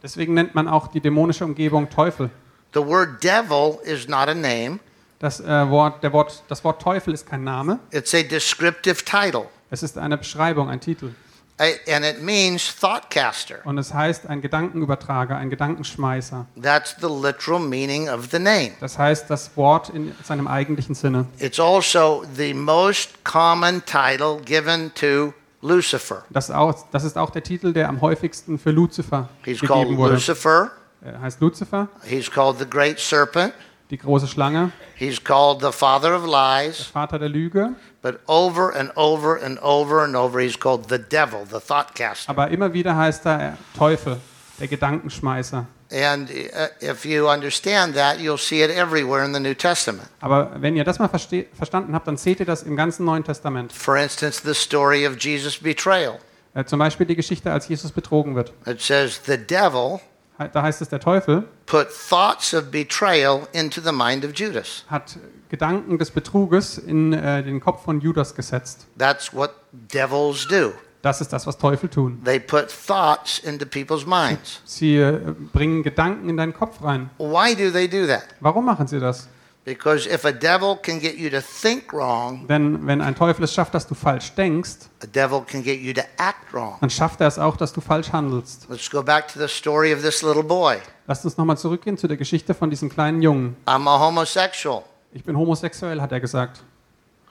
Deswegen 0.02 0.34
nennt 0.34 0.54
man 0.54 0.68
auch 0.68 0.88
die 0.88 1.00
dämonische 1.00 1.44
Umgebung 1.44 1.88
Teufel. 1.90 2.30
The 2.74 2.84
word 2.86 3.22
devil 3.22 3.80
is 3.84 4.08
not 4.08 4.28
a 4.28 4.34
name; 4.34 4.80
Das, 5.18 5.40
äh, 5.40 5.70
Wort, 5.70 6.02
der 6.02 6.12
Wort, 6.12 6.42
das 6.48 6.62
Wort 6.62 6.82
Teufel 6.82 7.14
ist 7.14 7.26
kein 7.26 7.42
Name, 7.42 7.78
it's 7.90 8.14
a 8.14 8.22
descriptive 8.22 9.04
title, 9.04 9.46
es 9.70 9.82
ist 9.82 9.96
eine 9.96 10.18
Beschreibung, 10.18 10.68
ein 10.68 10.80
Titel. 10.80 11.14
And 11.58 12.04
it 12.04 12.20
means 12.22 12.78
thoughtcaster. 12.78 13.64
Und 13.64 13.78
es 13.78 13.94
heißt 13.94 14.26
ein 14.28 14.42
Gedankenübertrager, 14.42 15.36
ein 15.36 15.48
Gedankenschmeißer. 15.48 16.44
That's 16.60 16.96
the 17.00 17.08
literal 17.08 17.58
meaning 17.58 18.10
of 18.10 18.28
the 18.30 18.38
name. 18.38 18.72
Das 18.80 18.98
heißt 18.98 19.30
das 19.30 19.56
Wort 19.56 19.88
in 19.88 20.14
seinem 20.22 20.48
eigentlichen 20.48 20.94
Sinne. 20.94 21.24
It's 21.38 21.58
also 21.58 22.24
the 22.36 22.52
most 22.52 23.24
common 23.24 23.82
title 23.86 24.38
given 24.44 24.92
to 24.96 25.32
Lucifer. 25.66 26.24
Das, 26.30 26.50
auch, 26.50 26.74
das 26.92 27.04
ist 27.04 27.16
auch 27.18 27.30
der 27.30 27.42
Titel, 27.42 27.72
der 27.72 27.88
am 27.88 28.00
häufigsten 28.00 28.58
für 28.58 28.70
Luzifer 28.70 29.28
He's 29.44 29.60
called 29.60 29.82
gegeben 29.84 29.98
wurde. 29.98 30.14
Lucifer. 30.14 30.70
Er 31.02 31.20
heißt 31.20 31.40
Luzifer, 31.40 31.88
He's 32.04 32.30
called 32.30 32.58
the 32.58 32.68
great 32.68 32.98
serpent. 32.98 33.52
die 33.90 33.98
große 33.98 34.26
Schlange, 34.26 34.72
He's 34.96 35.22
called 35.22 35.60
the 35.60 35.70
father 35.72 36.16
of 36.16 36.24
lies. 36.26 36.82
Vater 36.82 37.18
der 37.18 37.28
Lüge. 37.28 37.74
But 38.02 38.20
over 38.26 38.74
and 38.74 38.90
over 38.96 39.42
and 39.42 39.60
over 39.62 40.02
and 40.02 40.16
over, 40.16 40.40
he's 40.40 40.58
called 40.58 40.88
the 40.88 40.98
devil, 40.98 41.44
the 41.44 41.58
thoughtcaster. 41.58 42.30
Aber 42.30 42.48
immer 42.48 42.72
wieder 42.72 42.96
heißt 42.96 43.26
er 43.26 43.58
Teufel, 43.76 44.18
der 44.58 44.68
Gedankenschmeißer. 44.68 45.66
And 45.90 46.28
uh, 46.28 46.68
if 46.80 47.04
you 47.04 47.28
understand 47.28 47.94
that, 47.94 48.18
you'll 48.18 48.38
see 48.38 48.62
it 48.62 48.70
everywhere 48.70 49.24
in 49.24 49.32
the 49.32 49.40
New 49.40 49.54
Testament. 49.54 50.08
Aber 50.20 50.50
wenn 50.60 50.74
ihr 50.76 50.84
das 50.84 50.98
mal 50.98 51.08
verste- 51.08 51.46
verstanden 51.54 51.94
habt, 51.94 52.08
dann 52.08 52.16
seht 52.16 52.40
ihr 52.40 52.46
das 52.46 52.62
im 52.64 52.74
ganzen 52.76 53.04
Neuen 53.04 53.22
Testament. 53.24 53.72
For 53.72 53.96
instance, 53.96 54.42
the 54.44 54.54
story 54.54 55.06
of 55.06 55.16
Jesus' 55.18 55.58
betrayal. 55.58 56.18
Äh, 56.54 56.64
zum 56.64 56.78
Beispiel 56.78 57.06
die 57.06 57.14
Geschichte, 57.16 57.52
als 57.52 57.68
Jesus 57.68 57.92
betrogen 57.92 58.34
wird. 58.34 58.52
It 58.66 58.80
says 58.80 59.20
the 59.26 59.36
devil 59.36 60.00
He- 60.38 60.48
Da 60.52 60.62
heißt 60.62 60.82
es, 60.82 60.88
der 60.90 61.00
Teufel 61.00 61.44
put 61.66 61.86
thoughts 62.10 62.52
of 62.52 62.70
betrayal 62.70 63.46
into 63.52 63.80
the 63.80 63.92
mind 63.92 64.24
of 64.24 64.32
Judas. 64.34 64.84
hat 64.90 65.16
Gedanken 65.48 65.96
des 65.98 66.10
Betruges 66.10 66.76
in 66.78 67.12
äh, 67.12 67.42
den 67.42 67.60
Kopf 67.60 67.84
von 67.84 68.00
Judas 68.00 68.34
gesetzt. 68.34 68.86
That's 68.98 69.32
what 69.32 69.52
devils 69.72 70.46
do. 70.48 70.72
Das 71.06 71.20
ist 71.20 71.32
das, 71.32 71.46
was 71.46 71.56
Teufel 71.56 71.88
tun. 71.88 72.20
They 72.24 72.40
put 72.40 72.66
thoughts 72.68 73.38
into 73.38 73.64
people's 73.64 74.04
minds. 74.04 74.60
Sie 74.64 74.96
äh, 74.96 75.36
bringen 75.52 75.84
Gedanken 75.84 76.28
in 76.28 76.36
deinen 76.36 76.52
Kopf 76.52 76.82
rein. 76.82 77.10
Why 77.18 77.54
do 77.54 77.70
they 77.70 77.86
do 77.86 78.08
that? 78.08 78.24
Warum 78.40 78.64
machen 78.64 78.88
sie 78.88 78.98
das? 78.98 79.28
Because 79.64 80.08
if 80.12 80.24
a 80.24 80.32
devil 80.32 80.76
can 80.82 80.98
get 80.98 81.16
you 81.16 81.30
to 81.30 81.40
think 81.40 81.92
wrong, 81.92 82.48
Denn 82.48 82.84
wenn 82.88 83.00
ein 83.00 83.14
Teufel 83.14 83.44
es 83.44 83.54
schafft, 83.54 83.72
dass 83.74 83.86
du 83.86 83.94
falsch 83.94 84.34
denkst, 84.34 84.88
a 85.00 85.06
devil 85.06 85.42
can 85.42 85.62
get 85.62 85.78
you 85.78 85.92
to 85.92 86.00
act 86.16 86.52
wrong. 86.52 86.74
dann 86.80 86.90
schafft 86.90 87.20
er 87.20 87.28
es 87.28 87.38
auch, 87.38 87.56
dass 87.56 87.72
du 87.72 87.80
falsch 87.80 88.10
handelst. 88.12 88.66
Let's 88.68 88.90
go 88.90 89.00
back 89.00 89.28
to 89.28 89.38
the 89.38 89.46
story 89.46 89.94
of 89.94 90.02
this 90.02 90.22
little 90.22 90.42
boy. 90.42 90.78
Lasst 91.06 91.24
uns 91.24 91.36
nochmal 91.36 91.56
zurückgehen 91.56 91.96
zu 91.96 92.08
der 92.08 92.16
Geschichte 92.16 92.52
von 92.52 92.68
diesem 92.68 92.88
kleinen 92.88 93.22
Jungen. 93.22 93.54
I'm 93.66 93.88
a 93.88 94.00
homosexual. 94.00 94.82
Ich 95.12 95.22
bin 95.22 95.38
homosexuell, 95.38 96.00
hat 96.00 96.10
er 96.10 96.18
gesagt. 96.18 96.64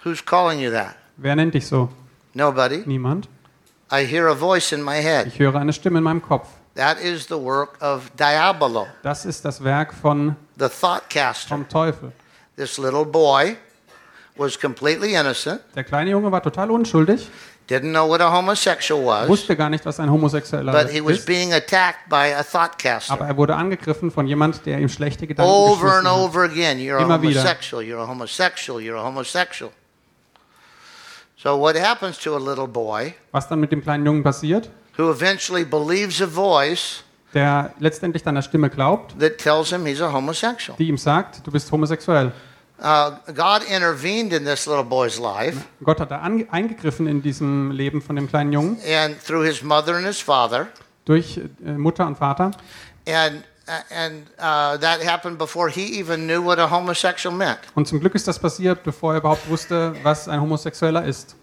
Who's 0.06 0.24
calling 0.24 0.62
you 0.62 0.72
that? 0.72 0.96
Wer 1.18 1.36
nennt 1.36 1.54
dich 1.54 1.68
so? 1.68 1.90
Nobody. 2.34 2.84
Niemand. 2.86 3.28
I 3.92 4.04
hear 4.06 4.28
a 4.28 4.34
voice 4.36 4.72
in 4.72 4.82
my 4.84 5.02
head. 5.02 5.28
Ich 5.28 5.40
höre 5.40 5.56
eine 5.56 5.72
Stimme 5.74 6.00
in 6.00 6.04
meinem 6.04 6.22
Kopf. 6.22 6.48
That 6.76 7.00
is 7.00 7.28
the 7.28 7.36
work 7.40 7.78
of 7.82 8.10
Diabolo, 8.20 8.88
Das 9.04 9.26
ist 9.26 9.46
das 9.46 9.64
Werk 9.64 9.94
von, 9.94 10.36
the 10.60 10.68
thoughtcaster. 10.68 11.48
vom 11.50 11.70
Teufel. 11.70 12.12
This 12.58 12.78
little 12.78 13.06
boy 13.06 13.56
was 14.36 14.60
completely 14.60 15.14
innocent, 15.16 15.62
Der 15.76 15.84
kleine 15.86 16.10
Junge 16.12 16.30
war 16.32 16.42
total 16.44 16.70
unschuldig, 16.72 17.30
didn't 17.70 17.92
know 17.92 18.10
what 18.10 18.20
a 18.20 18.30
homosexual 18.30 19.06
was, 19.06 19.30
wusste 19.30 19.56
gar 19.56 19.70
nicht, 19.70 19.86
was 19.86 20.00
ein 20.02 20.10
Homosexueller 20.12 20.72
but 20.74 20.90
he 20.92 21.00
was 21.02 21.20
ist. 21.20 21.26
being 21.26 21.54
attacked 21.54 22.10
by 22.10 22.34
a 22.34 22.40
Aber 22.40 22.44
thoughtcaster. 22.52 23.18
er 23.26 23.38
wurde 23.38 23.56
angegriffen 23.56 24.12
von 24.12 24.28
jemand, 24.28 24.66
der 24.66 24.80
ihm 24.80 24.90
schlechte 24.90 25.28
Gedanken 25.28 25.50
Over 25.50 25.72
and 25.72 26.04
geschmissen 26.04 26.06
hat. 26.10 26.18
over 26.30 26.44
again, 26.44 26.78
you're 26.80 26.98
a 26.98 27.02
Immer 27.04 27.22
wieder. 27.22 27.40
homosexual, 27.42 27.82
you're 27.84 28.02
a 28.02 28.08
homosexual, 28.08 28.82
you're 28.82 28.98
a 28.98 29.04
homosexual. 29.04 29.72
So 31.46 31.60
what 31.60 31.76
happens 31.76 32.18
to 32.22 32.36
a 32.36 32.40
little 32.40 32.66
boy 32.68 33.14
Was 33.32 33.48
dann 33.48 33.60
mit 33.60 33.72
dem 33.72 33.84
kleinen 33.84 34.04
Jungen 34.04 34.24
passiert, 34.24 34.68
who 34.98 35.12
eventually 35.12 35.64
believes 35.64 36.20
a 36.20 36.26
voice 36.26 37.04
der 37.36 37.72
letztendlich 37.78 38.24
deiner 38.24 38.42
Stimme 38.42 38.72
glaubt, 38.72 39.20
that 39.20 39.38
tells 39.38 39.70
him 39.70 39.86
he's 39.86 40.02
a 40.02 40.12
homosexual? 40.12 40.76
die 40.80 40.88
ihm 40.88 40.98
sagt, 40.98 41.46
du 41.46 41.52
bist 41.52 41.72
homosexuell. 41.72 42.32
Uh, 42.80 43.12
God 43.32 43.62
intervened 43.70 44.34
in 44.34 44.44
this 44.44 44.66
little 44.66 44.84
boy's 44.84 45.20
life, 45.20 45.66
Gott 45.84 46.00
hat 46.00 46.10
da 46.10 46.20
eingegriffen 46.20 47.06
in 47.06 47.22
diesem 47.22 47.70
Leben 47.70 48.02
von 48.02 48.16
dem 48.16 48.28
kleinen 48.28 48.52
Jungen 48.52 48.80
and 48.84 49.16
through 49.24 49.46
his 49.46 49.62
mother 49.62 49.98
and 49.98 50.08
his 50.08 50.20
father, 50.20 50.70
durch 51.06 51.40
äh, 51.64 51.74
Mutter 51.74 52.08
und 52.08 52.18
Vater. 52.18 52.50
and 53.08 53.44
and 53.90 54.28
uh, 54.40 54.78
that 54.78 55.02
happened 55.02 55.38
before 55.38 55.70
he 55.70 56.00
even 56.00 56.28
knew 56.28 56.42
what 56.42 56.60
a 56.60 56.68
homosexual 56.68 57.36
meant. 57.36 57.60
Und 57.76 57.88
zum 57.88 58.00
Glück 58.00 58.16
ist 58.16 58.28
das 58.28 58.40
passiert, 58.40 58.84
bevor 58.84 59.14
er 59.14 59.20
überhaupt 59.20 59.50
wusste, 59.50 59.96
was 60.04 60.28
ein 60.28 60.40
Homosexueller 60.40 61.06
ist. 61.06 61.36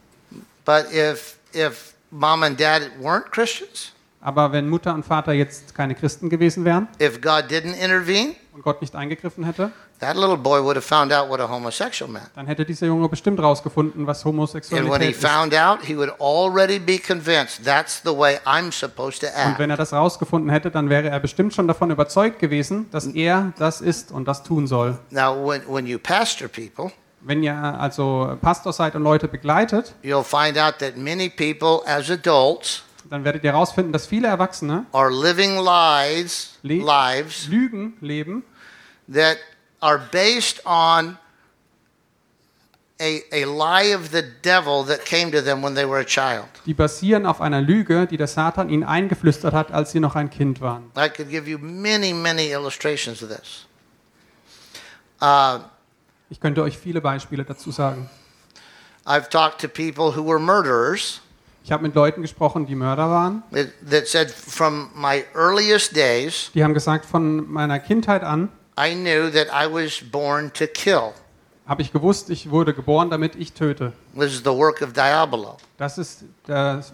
But 0.65 0.87
if 0.93 1.37
if 1.53 1.95
mom 2.11 2.43
and 2.43 2.59
dad 2.59 2.83
weren't 3.01 3.31
Christians, 3.31 3.93
Aber 4.25 4.53
wenn 4.53 4.69
Mutter 4.69 4.95
und 4.95 5.05
Vater 5.05 5.33
jetzt 5.33 5.75
keine 5.75 5.95
Christen 5.97 6.31
gewesen 6.31 6.65
wären 6.65 6.87
if 7.01 7.21
God 7.21 7.45
didn't 7.51 7.75
intervene, 7.75 8.35
und 8.55 8.63
Gott 8.63 8.81
nicht 8.81 8.95
eingegriffen 8.95 9.45
hätte, 9.45 9.73
that 9.99 10.15
little 10.15 10.37
boy 10.37 10.63
would 10.63 10.77
have 10.77 10.83
found 10.87 11.13
out 11.13 11.29
what 11.29 11.41
a 11.41 11.49
homosexual 11.49 12.11
meant. 12.11 12.29
dann 12.37 12.47
hätte 12.47 12.65
dieser 12.65 12.87
Junge 12.87 13.09
bestimmt 13.09 13.41
rausgefunden, 13.41 14.07
was 14.07 14.25
And 14.25 14.27
when 14.27 14.33
he 14.33 14.39
Homosexualität 14.39 15.11
ist. 15.17 15.27
found 15.27 15.55
out, 15.55 15.81
he 15.83 15.97
would 15.97 16.13
already 16.21 16.79
be 16.79 16.99
convinced 16.99 17.65
that's 17.65 18.01
the 18.05 18.17
way 18.17 18.39
I'm 18.45 18.71
supposed 18.73 19.21
to 19.23 19.27
Und 19.27 19.35
act. 19.53 19.59
wenn 19.59 19.71
er 19.71 19.77
das 19.77 19.93
rausgefunden 19.93 20.51
hätte, 20.51 20.71
dann 20.71 20.89
wäre 20.89 21.09
er 21.09 21.19
bestimmt 21.19 21.53
schon 21.55 21.67
davon 21.67 21.91
überzeugt 21.91 22.39
gewesen, 22.39 22.89
dass 22.93 23.07
er 23.07 23.53
das 23.59 23.81
ist 23.81 24.13
und 24.13 24.29
das 24.29 24.43
tun 24.45 24.67
soll. 24.69 24.99
Now, 25.11 25.35
when, 25.49 25.63
when 25.67 25.87
you 25.87 25.99
pastor 25.99 26.47
people, 26.49 26.93
Wenn 27.25 27.43
ihr 27.43 27.55
also 27.55 28.37
Pastor 28.41 28.73
seid 28.73 28.95
und 28.97 29.03
Leute 29.03 29.29
begleitet, 29.29 29.95
you'll 30.05 30.23
find 30.25 30.59
out 30.59 30.79
that 30.79 30.97
many 30.97 31.29
people 31.29 31.81
as 31.87 32.11
adults 32.11 32.83
dann 33.13 33.25
werdet 33.25 33.45
ihr 33.45 33.53
herausfinden, 33.53 33.93
dass 33.93 34.07
viele 34.07 34.29
Erwachsene 34.29 34.87
are 34.93 35.11
living 35.11 35.57
lives, 35.59 36.59
Le- 36.63 36.77
lives 36.83 37.47
Lügen 37.49 37.93
leben, 38.01 38.43
that 39.13 39.37
are 39.81 40.01
based 40.11 40.65
on 40.65 41.19
a, 43.01 43.21
a 43.33 43.45
lie 43.45 43.95
of 43.95 44.11
the 44.13 44.23
devil 44.43 44.85
that 44.87 45.05
came 45.05 45.31
to 45.33 45.43
them 45.43 45.63
when 45.63 45.75
they 45.75 45.85
were 45.87 46.01
a 46.01 46.05
child. 46.05 46.47
die 46.67 46.75
basieren 46.75 47.27
auf 47.27 47.41
einer 47.41 47.61
Lüge, 47.61 48.07
die 48.07 48.17
der 48.17 48.29
Satan 48.29 48.69
ihnen 48.71 48.85
eingeflüstert 48.85 49.53
hat, 49.53 49.73
als 49.73 49.91
sie 49.93 50.01
noch 50.01 50.15
ein 50.15 50.31
Kind 50.31 50.61
waren. 50.61 50.85
I 50.97 51.09
could 51.09 51.29
give 51.29 51.49
you 51.51 51.59
many, 51.59 52.13
many 52.13 52.51
illustrations 52.53 53.23
of 53.23 53.29
this. 53.29 53.67
Uh, 55.21 55.61
Ich 56.31 56.41
könnte 56.41 56.63
euch 56.63 56.79
viele 56.79 57.01
Beispiele 57.03 57.45
dazu 57.45 57.71
sagen. 57.73 58.09
I've 59.05 59.29
talked 59.29 59.61
to 59.61 59.69
people 59.69 60.17
who 60.17 60.25
were 60.25 60.39
murderers 60.39 61.21
Ich 61.65 61.71
habe 61.71 61.83
mit 61.85 61.95
Leuten 61.95 62.23
gesprochen, 62.23 62.67
die 62.67 62.75
Mörder 62.75 63.09
waren. 63.09 63.43
that, 63.89 64.09
said, 64.09 64.31
from 64.31 64.91
my 64.95 65.25
earliest 65.35 65.95
days, 65.95 66.51
Die 66.55 66.65
haben 66.65 66.75
gesagt, 66.75 67.07
von 67.07 67.51
meiner 67.51 67.79
Kindheit 67.79 68.23
an 68.25 68.49
I 68.79 68.95
knew 68.95 69.31
that 69.31 69.49
I 69.49 69.73
was 69.73 70.01
born 70.11 70.53
to 70.55 70.67
kill. 70.67 71.13
habe 71.67 71.83
ich 71.83 71.93
gewusst, 71.93 72.31
ich 72.31 72.51
wurde 72.51 72.75
geboren, 72.75 73.11
damit 73.11 73.37
ich 73.37 73.53
töte. 73.53 73.93
This 74.15 74.33
is 74.33 74.39
the 74.39 74.47
work 74.51 74.83
of 74.83 74.93
Diabolo. 74.93 75.57
Das 75.79 75.99
ist 75.99 76.25
das, 76.47 76.93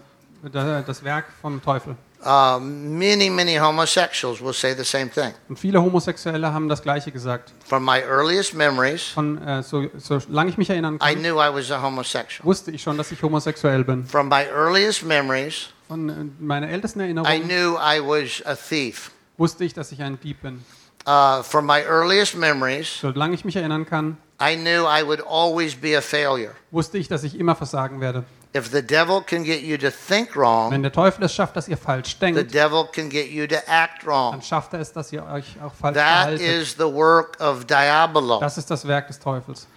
das 0.51 1.03
Werk 1.03 1.25
vom 1.41 1.61
Teufel. 1.61 1.95
Uh, 2.21 2.59
many, 2.59 3.29
many 3.29 3.55
homosexuals 3.57 4.41
will 4.41 4.51
say 4.53 4.75
the 4.75 4.83
same 4.83 5.09
thing. 5.09 5.33
Und 5.47 5.57
viele 5.57 5.81
Homosexuelle 5.81 6.51
haben 6.53 6.67
das 6.67 6.81
Gleiche 6.81 7.11
gesagt. 7.13 7.53
From 7.65 7.85
my 7.85 7.99
earliest 8.01 8.53
memories, 8.53 9.03
Von 9.13 9.37
äh, 9.41 9.63
so, 9.63 9.85
solange 9.97 10.49
ich 10.49 10.57
mich 10.57 10.69
erinnern 10.69 10.95
I 10.95 11.13
kann, 11.13 11.19
knew 11.23 11.35
I 11.39 11.49
was 11.53 11.71
a 11.71 11.81
homosexual. 11.81 12.45
wusste 12.45 12.71
ich 12.71 12.81
schon, 12.83 12.97
dass 12.97 13.11
ich 13.13 13.23
homosexuell 13.23 13.85
bin. 13.85 14.05
From 14.05 14.27
my 14.27 14.43
earliest 14.53 15.03
memories, 15.05 15.69
Von 15.87 16.09
äh, 16.09 16.13
meiner 16.43 16.67
ältesten 16.69 16.99
I 16.99 17.03
Erinnerung 17.03 17.41
knew 17.43 17.77
I 17.77 18.01
was 18.01 18.45
a 18.45 18.55
thief. 18.55 19.11
wusste 19.37 19.63
ich, 19.63 19.73
dass 19.73 19.91
ich 19.93 20.01
ein 20.01 20.19
Dieb 20.19 20.41
bin. 20.41 20.61
Uh, 21.07 21.41
from 21.41 21.65
my 21.65 21.79
earliest 21.87 22.35
memories, 22.35 22.99
Solange 22.99 23.33
ich 23.33 23.45
mich 23.45 23.55
erinnern 23.55 23.85
kann, 23.85 24.17
I 24.41 24.57
knew 24.57 24.85
I 24.85 25.05
would 25.05 25.21
always 25.25 25.73
be 25.73 25.97
a 25.97 26.01
failure. 26.01 26.51
wusste 26.71 26.97
ich, 26.97 27.07
dass 27.07 27.23
ich 27.23 27.39
immer 27.39 27.55
versagen 27.55 28.01
werde. 28.01 28.25
If 28.55 28.71
the 28.71 28.81
devil 28.81 29.21
can 29.21 29.43
get 29.43 29.61
you 29.61 29.77
to 29.77 29.91
think 29.91 30.35
wrong, 30.35 30.71
Wenn 30.71 30.81
der 30.81 30.91
Teufel 30.91 31.23
es 31.23 31.33
schafft, 31.35 31.55
dass 31.55 31.67
ihr 31.67 31.77
falsch 31.77 32.17
denkt, 32.17 32.39
the 32.39 32.43
devil 32.47 32.85
can 32.91 33.07
get 33.07 33.29
you 33.29 33.45
to 33.45 33.57
act 33.67 34.03
wrong. 34.05 34.31
dann 34.31 34.41
schafft 34.41 34.73
er 34.73 34.79
es, 34.79 34.91
dass 34.91 35.13
ihr 35.13 35.23
euch 35.23 35.45
auch 35.63 35.73
falsch 35.73 35.95
That 35.95 36.23
verhaltet. 36.39 36.41
is 36.41 36.73
the 36.73 36.91
work 36.91 37.39
of 37.39 37.65
Diabolo. 37.65 38.39
Das 38.39 38.57
ist 38.57 38.71
das 38.71 38.87
Werk 38.87 39.07
des 39.07 39.19
Teufels. 39.19 39.67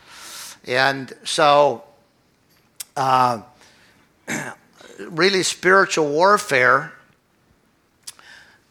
And 0.66 1.14
so 1.22 1.82
uh, 2.96 3.40
really 5.10 5.42
spiritual 5.44 6.08
warfare 6.08 6.92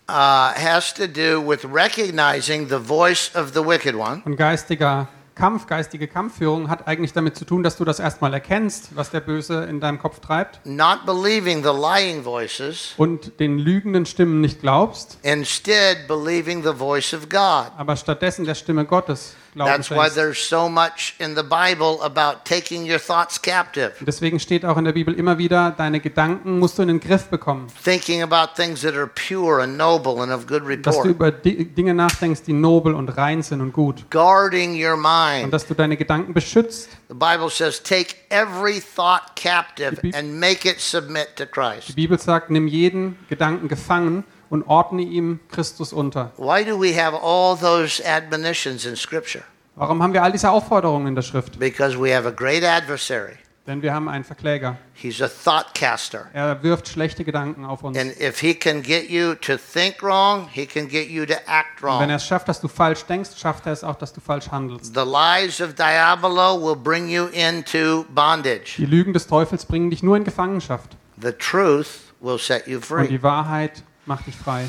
uh, 0.10 0.54
has 0.54 0.92
to 0.94 1.08
do 1.08 1.40
with 1.40 1.64
recognizing 1.66 2.68
the 2.70 2.80
voice 2.80 3.30
of 3.36 3.54
the 3.54 3.62
wicked 3.62 3.96
one 3.96 4.24
Und 4.26 4.36
geistiger 4.36 5.08
Kampf, 5.42 5.66
geistige 5.66 6.08
Kampfführung 6.08 6.70
hat 6.70 6.88
eigentlich 6.88 7.14
damit 7.14 7.36
zu 7.36 7.46
tun, 7.46 7.64
dass 7.64 7.76
du 7.76 7.84
das 7.84 8.00
erstmal 8.00 8.32
erkennst, 8.32 8.96
was 8.96 9.10
der 9.10 9.22
Böse 9.22 9.64
in 9.64 9.80
deinem 9.80 9.98
Kopf 9.98 10.20
treibt. 10.20 10.60
Not 10.66 11.00
believing 11.08 11.64
the 11.64 11.72
lying 11.72 12.24
voices, 12.24 12.94
und 12.96 13.40
den 13.40 13.58
lügenden 13.58 14.06
Stimmen 14.06 14.40
nicht 14.40 14.62
glaubst, 14.62 15.18
instead 15.24 16.08
believing 16.08 16.62
the 16.62 16.74
voice 16.78 17.12
of 17.16 17.28
God. 17.28 17.72
aber 17.76 17.96
stattdessen 17.96 18.46
der 18.46 18.54
Stimme 18.54 18.86
Gottes 18.86 19.36
That's 19.56 19.90
why 19.92 19.96
schenkst. 20.08 20.16
there's 20.16 20.38
so 20.50 20.70
much 20.70 21.16
in 21.20 21.36
the 21.36 21.44
Bible 21.44 22.00
about 22.02 22.46
taking 22.46 22.90
your 22.90 23.00
thoughts 23.00 23.42
captive, 23.42 23.92
Und 24.00 24.08
Deswegen 24.08 24.40
steht 24.40 24.64
auch 24.66 24.78
in 24.78 24.86
der 24.86 24.94
Bibel 24.94 25.14
immer 25.14 25.38
wieder, 25.38 25.72
deine 25.78 26.00
Gedanken 26.00 26.60
musst 26.60 26.78
du 26.78 26.84
in 26.84 26.88
den 26.88 27.00
Griff 27.00 27.26
bekommen. 27.28 27.68
thinking 27.84 28.22
about 28.24 28.54
things 28.56 28.82
that 28.82 28.96
are 28.96 29.08
pure 29.08 29.62
and 29.62 29.78
noble 29.78 30.22
and 30.22 30.32
of 30.32 30.48
good 30.48 30.64
Dass 30.86 31.02
du 31.02 31.10
über 31.10 31.32
Di 31.32 31.66
Dinge 31.66 31.94
nachdenkst, 31.94 32.44
die 32.44 32.54
nobel 32.54 32.94
und 32.94 33.10
rein 33.18 33.42
sind 33.42 33.60
und 33.62 33.74
gut. 33.74 34.06
guarding 34.10 34.74
your 34.82 34.94
Und 34.94 35.02
mind. 35.02 35.54
dass 35.54 35.68
du 35.68 35.74
deine 35.74 35.98
Gedanken 35.98 36.34
beschützt. 36.34 36.90
The 37.10 37.16
Bible 37.16 37.50
says, 37.50 37.82
take 37.84 38.16
every 38.30 38.80
thought 38.80 39.36
captive 39.36 40.00
Die 40.02 40.14
and 40.14 40.40
make 40.40 40.66
it 40.70 40.80
submit 40.80 41.36
to 41.36 41.44
Die 41.46 41.52
Christ. 41.52 41.96
Bibel 41.96 42.18
sagt, 42.18 42.50
nimm 42.52 42.68
jeden 42.68 43.18
Gedanken 43.28 43.68
gefangen 43.68 44.24
und 44.52 44.64
ordne 44.68 45.02
ihm 45.02 45.40
Christus 45.50 45.92
unter. 45.94 46.32
Why 46.38 46.64
do 46.64 46.80
we 46.80 46.94
have 46.96 47.18
all 47.20 47.58
those 47.58 48.04
admonitions 48.06 48.86
in 48.86 48.96
Scripture? 48.96 49.44
Warum 49.76 50.04
haben 50.04 50.14
wir 50.14 50.22
all 50.22 50.32
diese 50.34 50.52
Aufforderungen 50.52 51.08
in 51.08 51.16
der 51.16 51.22
Schrift? 51.24 51.58
Because 51.58 51.98
we 52.00 52.14
have 52.16 52.28
a 52.28 52.32
great 52.32 52.64
adversary. 52.64 53.38
Denn 53.68 53.82
wir 53.84 53.94
haben 53.94 54.10
einen 54.10 54.24
Verkläger. 54.24 54.76
He's 54.94 55.22
a 55.22 55.28
thought 55.30 55.74
caster. 55.76 56.26
Er 56.34 56.62
wirft 56.64 56.88
schlechte 56.90 57.24
Gedanken 57.24 57.64
auf 57.64 57.84
uns. 57.84 57.98
And 57.98 58.12
if 58.20 58.40
he 58.40 58.54
can 58.56 58.82
get 58.82 59.10
you 59.10 59.36
to 59.36 59.54
think 59.56 60.02
wrong, 60.04 60.48
he 60.52 60.66
can 60.66 60.88
get 60.90 61.10
you 61.10 61.26
to 61.28 61.34
act 61.46 61.82
Und 61.82 61.84
wenn 61.84 61.90
wrong. 62.00 62.10
er 62.10 62.16
es 62.18 62.26
schafft, 62.26 62.50
dass 62.50 62.60
du 62.60 62.68
falsch 62.68 63.04
denkst, 63.06 63.30
schafft 63.38 63.68
er 63.68 63.72
es 63.72 63.84
auch, 63.84 63.96
dass 63.96 64.12
du 64.12 64.20
falsch 64.20 64.50
handelst. 64.50 64.94
The 64.96 65.02
lies 65.06 65.62
of 65.62 65.76
Diabolo 65.76 66.60
will 66.60 66.76
bring 66.76 67.08
you 67.08 67.28
into 67.28 68.04
bondage. 68.10 68.74
Die 68.78 68.86
Lügen 68.86 69.14
des 69.14 69.28
Teufels 69.28 69.66
bringen 69.66 69.90
dich 69.92 70.04
nur 70.04 70.18
in 70.18 70.24
Gefangenschaft. 70.24 70.98
The 71.22 71.32
truth 71.32 71.88
will 72.20 72.40
set 72.40 72.66
you 72.68 72.78
Und 72.78 72.86
free. 72.86 73.08
die 73.08 73.22
Wahrheit 73.24 73.84
macht 74.06 74.28
dich 74.28 74.36
frei. 74.36 74.68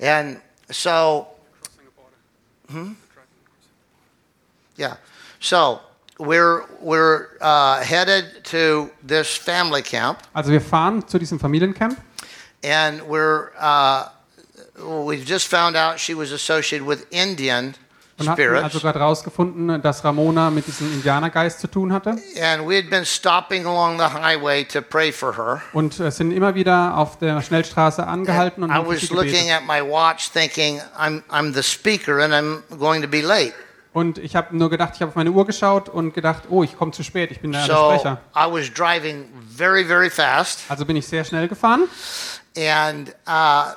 And 0.00 0.40
so, 0.70 1.26
hmm? 2.68 2.92
yeah. 4.76 4.96
So 5.40 5.80
we're 6.18 6.64
we're 6.80 7.28
uh, 7.40 7.82
headed 7.82 8.44
to 8.44 8.90
this 9.02 9.36
family 9.36 9.82
camp, 9.82 10.18
Also 10.34 10.50
wir 10.50 10.60
fahren 10.60 11.06
zu 11.06 11.18
diesem 11.18 11.38
Familiencamp 11.38 11.96
and 12.62 13.02
we're 13.02 13.50
uh, 13.58 14.08
we've 15.04 15.24
just 15.24 15.48
found 15.48 15.76
out 15.76 15.98
she 15.98 16.14
was 16.14 16.32
associated 16.32 16.86
with 16.86 17.06
Indian 17.10 17.74
und 18.22 18.28
hatten 18.30 18.42
spirits, 18.42 18.64
also 18.64 18.80
gerade 18.80 18.98
rausgefunden, 18.98 19.82
dass 19.82 20.04
Ramona 20.04 20.50
mit 20.50 20.66
diesem 20.66 20.92
Indianergeist 20.92 21.60
zu 21.60 21.66
tun 21.68 21.92
hatte. 21.92 22.16
and 22.40 22.66
we 22.68 22.76
had 22.76 22.88
been 22.90 23.04
stopping 23.04 23.66
along 23.66 23.98
the 23.98 24.06
highway 24.06 24.64
to 24.64 24.80
pray 24.80 25.12
for 25.12 25.36
her. 25.36 25.60
Und 25.72 26.00
äh, 26.00 26.10
sind 26.10 26.30
immer 26.32 26.54
wieder 26.54 26.96
auf 26.96 27.18
der 27.18 27.40
Schnellstraße 27.42 28.06
angehalten 28.06 28.62
und 28.62 28.70
I 28.70 28.78
was 28.84 29.10
looking 29.10 29.50
at 29.50 29.62
my 29.66 29.80
watch, 29.82 30.30
thinking 30.32 30.80
I'm 30.98 31.22
I'm 31.30 31.52
the 31.52 31.62
speaker 31.62 32.18
and 32.20 32.32
I'm 32.32 32.62
going 32.78 33.02
to 33.02 33.08
be 33.08 33.20
late. 33.20 33.52
Und 33.94 34.16
ich 34.16 34.34
habe 34.36 34.56
nur 34.56 34.70
gedacht, 34.70 34.92
ich 34.94 35.02
habe 35.02 35.10
auf 35.10 35.16
meine 35.16 35.30
Uhr 35.30 35.44
geschaut 35.44 35.90
und 35.90 36.14
gedacht, 36.14 36.44
oh, 36.48 36.62
ich 36.62 36.78
komme 36.78 36.92
zu 36.92 37.02
spät, 37.04 37.30
ich 37.30 37.40
bin 37.40 37.52
der 37.52 37.66
So 37.66 37.90
Sprecher. 37.92 38.20
I 38.34 38.50
was 38.50 38.72
driving 38.72 39.28
very 39.54 39.84
very 39.84 40.08
fast. 40.08 40.60
Also 40.68 40.86
bin 40.86 40.96
ich 40.96 41.06
sehr 41.06 41.24
schnell 41.24 41.46
gefahren. 41.46 41.82
And 42.56 43.14
uh, 43.28 43.72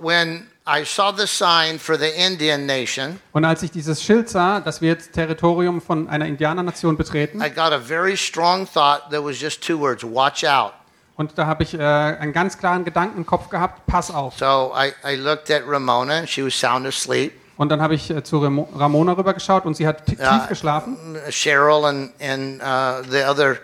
when 0.00 0.46
I 0.66 0.84
saw 0.84 1.10
the 1.16 1.26
sign 1.26 1.78
for 1.78 1.98
the 1.98 2.08
Indian 2.16 2.66
nation, 2.66 3.18
Und 3.32 3.44
als 3.44 3.62
ich 3.64 3.72
dieses 3.72 4.00
Schild 4.02 4.28
sah, 4.28 4.60
dass 4.60 4.80
wir 4.80 4.90
jetzt 4.90 5.12
Territorium 5.12 5.80
von 5.82 6.08
einer 6.08 6.26
Indianernation 6.26 6.96
betreten, 6.96 7.40
I 7.42 7.48
got 7.50 7.72
a 7.72 7.80
very 7.80 8.16
strong 8.16 8.66
thought 8.72 9.10
that 9.10 9.24
was 9.24 9.40
just 9.40 9.60
two 9.60 9.78
words 9.78 10.04
watch 10.04 10.44
out. 10.44 10.72
und 11.16 11.36
da 11.36 11.46
habe 11.46 11.64
ich 11.64 11.74
äh, 11.74 11.78
einen 11.82 12.32
ganz 12.32 12.58
klaren 12.58 12.84
Gedanken 12.84 13.18
im 13.18 13.26
Kopf 13.26 13.48
gehabt, 13.48 13.86
pass 13.86 14.10
auf. 14.12 14.38
So 14.38 14.72
I, 14.76 14.92
I 15.04 15.16
looked 15.16 15.50
at 15.50 15.62
Ramona, 15.66 16.18
and 16.20 16.28
she 16.28 16.44
was 16.44 16.54
sound 16.58 16.86
asleep. 16.86 17.32
Und 17.56 17.68
dann 17.68 17.82
habe 17.82 17.94
ich 17.94 18.08
äh, 18.10 18.22
zu 18.22 18.38
Remo- 18.38 18.68
Ramona 18.76 19.12
rübergeschaut 19.12 19.66
und 19.66 19.74
sie 19.76 19.86
hat 19.86 20.06
tief 20.06 20.18
geschlafen. 20.48 20.96
Cheryl 21.30 21.84
and, 21.84 22.12
and 22.20 22.60
uh, 22.62 23.02
the 23.10 23.24
other 23.24 23.58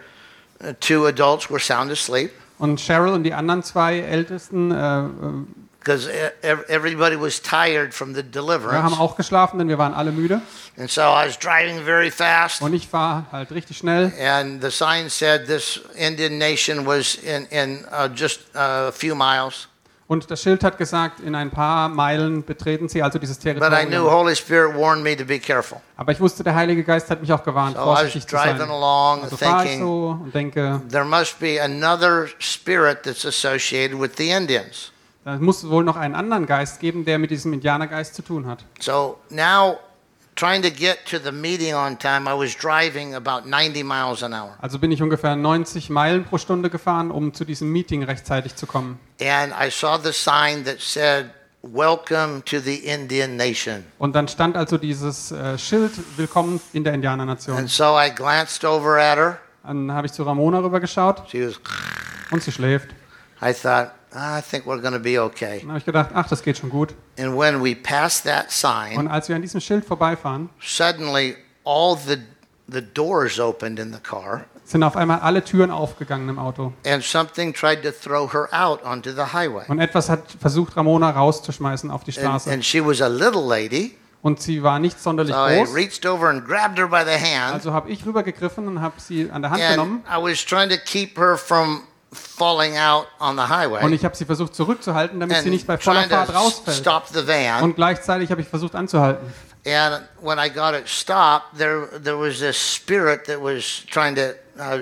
uh, 0.62 0.72
two 0.80 1.06
adults 1.06 1.48
were 1.48 1.60
sound 1.60 1.90
asleep 1.92 2.32
Und 2.58 2.80
Cheryl 2.80 3.12
und 3.12 3.22
die 3.22 3.32
anderen 3.34 3.62
zwei 3.62 4.00
Ältesten 4.00 4.72
äh, 4.72 4.98
äh, 5.00 5.08
because 5.88 6.10
everybody 6.68 7.16
was 7.16 7.40
tired 7.40 7.94
from 7.94 8.14
the 8.14 8.22
wir 8.22 8.82
haben 8.82 8.94
auch 8.94 9.16
geschlafen, 9.16 9.58
denn 9.58 9.68
wir 9.68 9.78
waren 9.78 9.94
alle 9.94 10.12
müde. 10.12 10.42
And 10.78 10.90
so 10.90 11.00
I 11.00 11.26
was 11.26 11.38
driving 11.38 11.82
very 11.82 12.10
fast. 12.10 12.60
Und 12.60 12.74
ich 12.74 12.92
war 12.92 13.26
halt 13.32 13.50
richtig 13.52 13.78
schnell. 13.78 14.12
And 14.20 14.62
the 14.62 14.70
sign 14.70 15.08
said 15.08 15.46
this 15.46 15.80
Indian 15.96 16.36
nation 16.38 16.86
was 16.86 17.14
in, 17.14 17.46
in 17.46 17.84
uh, 17.90 18.08
just 18.14 18.40
uh, 18.54 18.88
a 18.88 18.92
few 18.92 19.14
miles. 19.14 19.68
Und 20.08 20.30
das 20.30 20.42
Schild 20.42 20.64
hat 20.64 20.78
gesagt, 20.78 21.20
in 21.20 21.34
ein 21.34 21.50
paar 21.50 21.90
Meilen 21.90 22.42
betreten 22.42 22.88
sie 22.88 23.02
also 23.02 23.18
dieses 23.18 23.38
But 23.38 23.46
I 23.46 23.52
knew 23.52 23.58
Territorium. 23.60 24.10
Holy 24.10 24.36
Spirit 24.36 24.74
warned 24.74 25.02
me 25.02 25.14
to 25.14 25.24
be 25.24 25.38
careful. 25.38 25.82
Aber 25.98 26.12
ich 26.12 26.20
wusste, 26.20 26.42
der 26.42 26.54
Heilige 26.54 26.82
Geist 26.82 27.10
hat 27.10 27.20
mich 27.20 27.30
auch 27.30 27.44
gewarnt, 27.44 27.76
So 27.76 27.82
I 27.82 27.86
was 27.86 27.98
vorsichtig 28.00 28.26
zu 28.26 28.36
sein. 28.36 28.56
driving 28.56 28.70
along 28.70 29.22
Also 29.24 29.36
fahre 29.36 29.64
ich 29.64 29.70
thinking, 29.70 29.86
so 29.86 30.18
und 30.22 30.34
denke, 30.34 30.80
there 30.90 31.04
must 31.04 31.38
be 31.38 31.60
another 31.62 32.28
spirit 32.38 33.02
that's 33.02 33.26
associated 33.26 33.98
with 34.00 34.12
the 34.16 34.30
Indians. 34.30 34.92
Da 35.28 35.36
muss 35.36 35.68
wohl 35.68 35.84
noch 35.84 35.96
einen 35.96 36.14
anderen 36.14 36.46
Geist 36.46 36.80
geben, 36.80 37.04
der 37.04 37.18
mit 37.18 37.30
diesem 37.30 37.52
Indianergeist 37.52 38.14
zu 38.14 38.22
tun 38.22 38.46
hat. 38.46 38.64
So 38.80 39.18
now, 39.28 39.76
trying 40.36 40.62
to 40.62 40.70
get 40.70 41.04
to 41.04 41.18
the 41.22 41.30
meeting 41.30 41.74
on 41.74 41.98
time, 41.98 42.26
I 42.26 42.32
was 42.32 42.56
driving 42.56 43.14
about 43.14 43.46
90 43.46 43.82
miles 43.82 44.22
an 44.22 44.32
hour. 44.32 44.56
Also 44.62 44.78
bin 44.78 44.90
ich 44.90 45.02
ungefähr 45.02 45.36
90 45.36 45.90
Meilen 45.90 46.24
pro 46.24 46.38
Stunde 46.38 46.70
gefahren, 46.70 47.10
um 47.10 47.34
zu 47.34 47.44
diesem 47.44 47.70
Meeting 47.70 48.04
rechtzeitig 48.04 48.56
zu 48.56 48.66
kommen. 48.66 48.98
And 49.20 49.52
I 49.52 49.70
saw 49.70 49.98
the 50.02 50.12
sign 50.12 50.64
that 50.64 50.80
said, 50.80 51.26
Welcome 51.60 52.42
to 52.46 52.60
the 52.60 52.76
Indian 52.76 53.36
nation. 53.36 53.84
Und 53.98 54.14
dann 54.14 54.28
stand 54.28 54.56
also 54.56 54.78
dieses 54.78 55.30
äh, 55.30 55.58
Schild, 55.58 55.92
Willkommen 56.16 56.58
in 56.72 56.84
der 56.84 56.94
Indianernation. 56.94 57.54
And 57.54 57.68
so 57.68 57.98
I 57.98 58.08
glanced 58.08 58.64
over 58.64 58.96
at 58.96 59.18
her. 59.18 59.38
Dann 59.62 59.92
habe 59.92 60.06
ich 60.06 60.12
zu 60.14 60.22
Ramona 60.22 60.60
rübergeschaut 60.60 61.24
She 61.28 61.46
was, 61.46 61.60
und 62.30 62.42
sie 62.42 62.50
schläft. 62.50 62.88
I 63.42 63.52
thought, 63.52 63.88
"Ah, 63.88 63.97
I 64.14 64.40
think 64.40 64.64
we're 64.66 64.80
going 64.80 64.94
to 64.94 65.00
be 65.00 65.20
okay. 65.20 65.58
Dann 65.60 65.68
habe 65.70 65.78
ich 65.78 65.84
gedacht, 65.84 66.10
ach, 66.14 66.28
das 66.28 66.42
geht 66.42 66.56
schon 66.58 66.70
gut. 66.70 66.94
And 67.18 67.36
when 67.38 67.62
we 67.62 67.74
passed 67.76 68.24
that 68.24 68.46
Und 68.46 68.50
sign, 68.96 69.08
als 69.08 69.28
wir 69.28 69.36
an 69.36 69.42
diesem 69.42 69.60
Schild 69.60 69.84
vorbeifahren, 69.84 70.48
suddenly 70.60 71.36
all 71.64 71.96
the, 71.96 72.16
the 72.68 72.80
doors 72.82 73.38
opened 73.38 73.78
in 73.78 73.92
the 73.92 74.00
car. 74.00 74.44
sind 74.64 74.82
auf 74.82 74.96
einmal 74.96 75.20
alle 75.20 75.42
Türen 75.44 75.70
aufgegangen 75.70 76.28
im 76.28 76.38
Auto. 76.38 76.72
and 76.86 77.02
something 77.02 77.52
tried 77.54 77.82
to 77.82 77.90
throw 77.90 78.32
her 78.32 78.48
out 78.52 78.82
onto 78.84 79.10
the 79.12 79.32
highway. 79.32 79.64
Und 79.68 79.78
etwas 79.80 80.08
hat 80.08 80.20
versucht, 80.40 80.76
Ramona 80.76 81.10
rauszuschmeißen 81.10 81.90
auf 81.90 82.04
die 82.04 82.10
And, 82.12 82.20
Straße. 82.20 82.50
and 82.52 82.64
she 82.64 82.84
was 82.84 83.00
a 83.02 83.08
little 83.08 83.42
lady, 83.46 83.96
Und 84.20 84.42
sie 84.42 84.62
war 84.62 84.78
nicht 84.78 85.00
sonderlich 85.00 85.34
so 85.34 85.46
I 85.46 85.58
groß. 85.58 85.74
reached 85.74 86.04
over 86.04 86.28
and 86.28 86.44
grabbed 86.46 86.78
her 86.78 86.88
by 86.88 87.02
the 87.04 87.12
hand, 87.18 87.54
Also 87.54 87.72
habe 87.72 87.88
ich 87.90 88.04
rübergegriffen 88.04 88.66
und 88.68 88.80
habe 88.82 89.00
sie 89.00 89.30
an 89.30 89.42
der 89.42 89.50
Hand 89.52 89.62
and 89.62 89.70
genommen. 89.72 90.02
I 90.10 90.20
was 90.22 90.44
trying 90.44 90.68
to 90.70 90.76
keep 90.84 91.16
her 91.18 91.36
from 91.38 91.82
falling 92.12 92.76
out 92.78 93.06
on 93.20 93.36
the 93.36 93.42
Und 93.42 93.48
highway 93.48 93.94
ich 93.94 94.04
habe 94.04 94.16
sie 94.16 94.24
versucht 94.24 94.54
zurückzuhalten, 94.54 95.20
damit 95.20 95.36
sie 95.36 95.42
and 95.44 95.50
nicht 95.50 95.66
bei 95.66 95.76
voller 95.78 96.04
Fahrt 96.04 96.28
to 96.30 96.32
rausfällt. 96.36 96.76
stop 96.78 97.06
the 97.08 97.26
van. 97.26 97.62
Und 97.62 97.76
gleichzeitig 97.76 98.30
habe 98.30 98.40
ich 98.40 98.48
versucht 98.48 98.74
anzuhalten. 98.74 99.26
And 99.66 100.02
when 100.22 100.38
I 100.38 100.48
got 100.48 100.74
it 100.74 100.88
stopped, 100.88 101.58
there 101.58 101.88
there 102.02 102.18
was 102.18 102.38
this 102.38 102.56
spirit 102.56 103.24
that 103.26 103.42
was 103.42 103.84
trying 103.90 104.14
to 104.14 104.30
uh, 104.58 104.80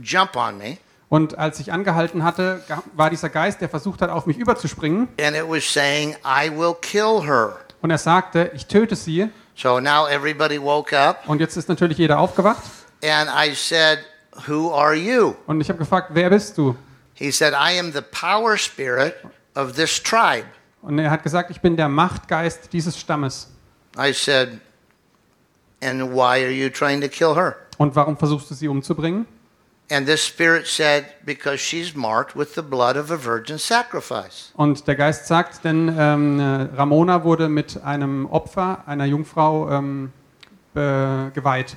jump 0.00 0.34
on 0.36 0.58
me, 0.58 0.78
Und 1.08 1.38
als 1.38 1.60
ich 1.60 1.70
angehalten 1.72 2.24
hatte, 2.24 2.62
war 2.94 3.10
dieser 3.10 3.28
Geist, 3.28 3.60
der 3.60 3.68
versucht 3.68 4.00
hat, 4.00 4.10
auf 4.10 4.26
mich 4.26 4.38
überzuspringen. 4.38 5.08
and 5.20 5.36
it 5.36 5.44
was 5.48 5.62
saying, 5.72 6.16
"I 6.24 6.50
will 6.50 6.74
kill 6.80 7.22
her." 7.24 7.56
Und 7.82 7.90
er 7.90 7.98
sagte, 7.98 8.50
ich 8.54 8.66
töte 8.66 8.96
sie. 8.96 9.28
So 9.54 9.78
now 9.78 10.08
everybody 10.08 10.60
woke 10.60 10.98
up, 10.98 11.28
Und 11.28 11.40
jetzt 11.40 11.56
ist 11.56 11.68
natürlich 11.68 11.98
jeder 11.98 12.18
aufgewacht. 12.18 12.62
and 13.04 13.28
I 13.30 13.54
said, 13.54 13.98
"Who 14.46 14.72
are 14.72 14.94
you?" 14.94 15.34
Und 15.46 15.60
ich 15.60 15.68
habe 15.68 15.78
gefragt, 15.78 16.10
wer 16.12 16.30
bist 16.30 16.56
du? 16.58 16.76
He 17.14 17.30
said, 17.30 17.52
I 17.54 17.78
am 17.78 17.92
the 17.92 18.00
power 18.00 18.56
spirit 18.56 19.14
of 19.54 19.72
this 19.74 20.02
tribe. 20.02 20.46
Und 20.80 20.98
er 20.98 21.10
hat 21.10 21.22
gesagt, 21.22 21.50
ich 21.50 21.60
bin 21.60 21.76
der 21.76 21.88
Machtgeist 21.88 22.72
dieses 22.72 22.98
Stammes. 22.98 23.48
I 23.96 24.12
said, 24.12 24.60
And 25.82 26.12
why 26.12 26.42
are 26.44 26.50
you 26.50 26.70
trying 26.70 27.00
to 27.00 27.08
kill 27.08 27.34
her? 27.34 27.56
Und 27.78 27.94
warum 27.96 28.16
versuchst 28.16 28.50
du 28.50 28.54
sie 28.54 28.68
umzubringen? 28.68 29.26
And 29.90 30.06
this 30.06 30.24
spirit 30.24 30.66
said, 30.66 31.04
Because 31.24 31.58
she's 31.58 31.94
marked 31.94 32.34
with 32.36 32.54
the 32.54 32.62
blood 32.62 32.96
of 32.96 33.10
a 33.10 33.16
virgin 33.16 33.58
sacrifice. 33.58 34.52
Und 34.54 34.86
der 34.86 34.94
Geist 34.94 35.26
sagt, 35.26 35.64
denn 35.64 35.94
ähm, 35.98 36.40
äh, 36.40 36.62
Ramona 36.76 37.24
wurde 37.24 37.48
mit 37.48 37.82
einem 37.82 38.26
Opfer 38.26 38.84
einer 38.86 39.04
Jungfrau 39.04 39.70
ähm, 39.70 40.12
be- 40.72 41.30
geweiht. 41.34 41.76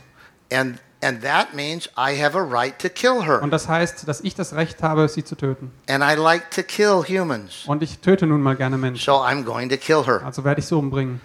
And 0.51 0.79
And 1.05 1.21
that 1.21 1.53
means 1.53 1.87
I 1.95 2.19
have 2.19 2.35
a 2.35 2.41
right 2.41 2.77
to 2.79 2.89
kill 2.89 3.21
her. 3.23 3.39
Und 3.43 3.51
das 3.51 3.67
heißt, 3.67 4.07
dass 4.07 4.21
ich 4.21 4.33
das 4.33 4.55
Recht 4.55 4.81
habe, 4.81 5.07
sie 5.07 5.23
zu 5.23 5.35
töten. 5.35 5.71
And 5.87 6.03
I 6.03 6.15
like 6.15 6.49
to 6.51 6.63
kill 6.63 7.03
humans. 7.03 7.63
Und 7.67 7.83
ich 7.83 7.99
töte 7.99 8.25
nun 8.25 8.41
mal 8.41 8.55
gerne 8.55 8.77
Menschen. 8.77 9.03
So 9.05 9.21
I'm 9.21 9.43
going 9.43 9.69
to 9.69 9.77
kill 9.77 10.03
her. 10.05 10.21
Also 10.25 10.43
werde 10.43 10.61
ich 10.61 10.65
sie 10.67 10.75
umbringen. 10.75 11.21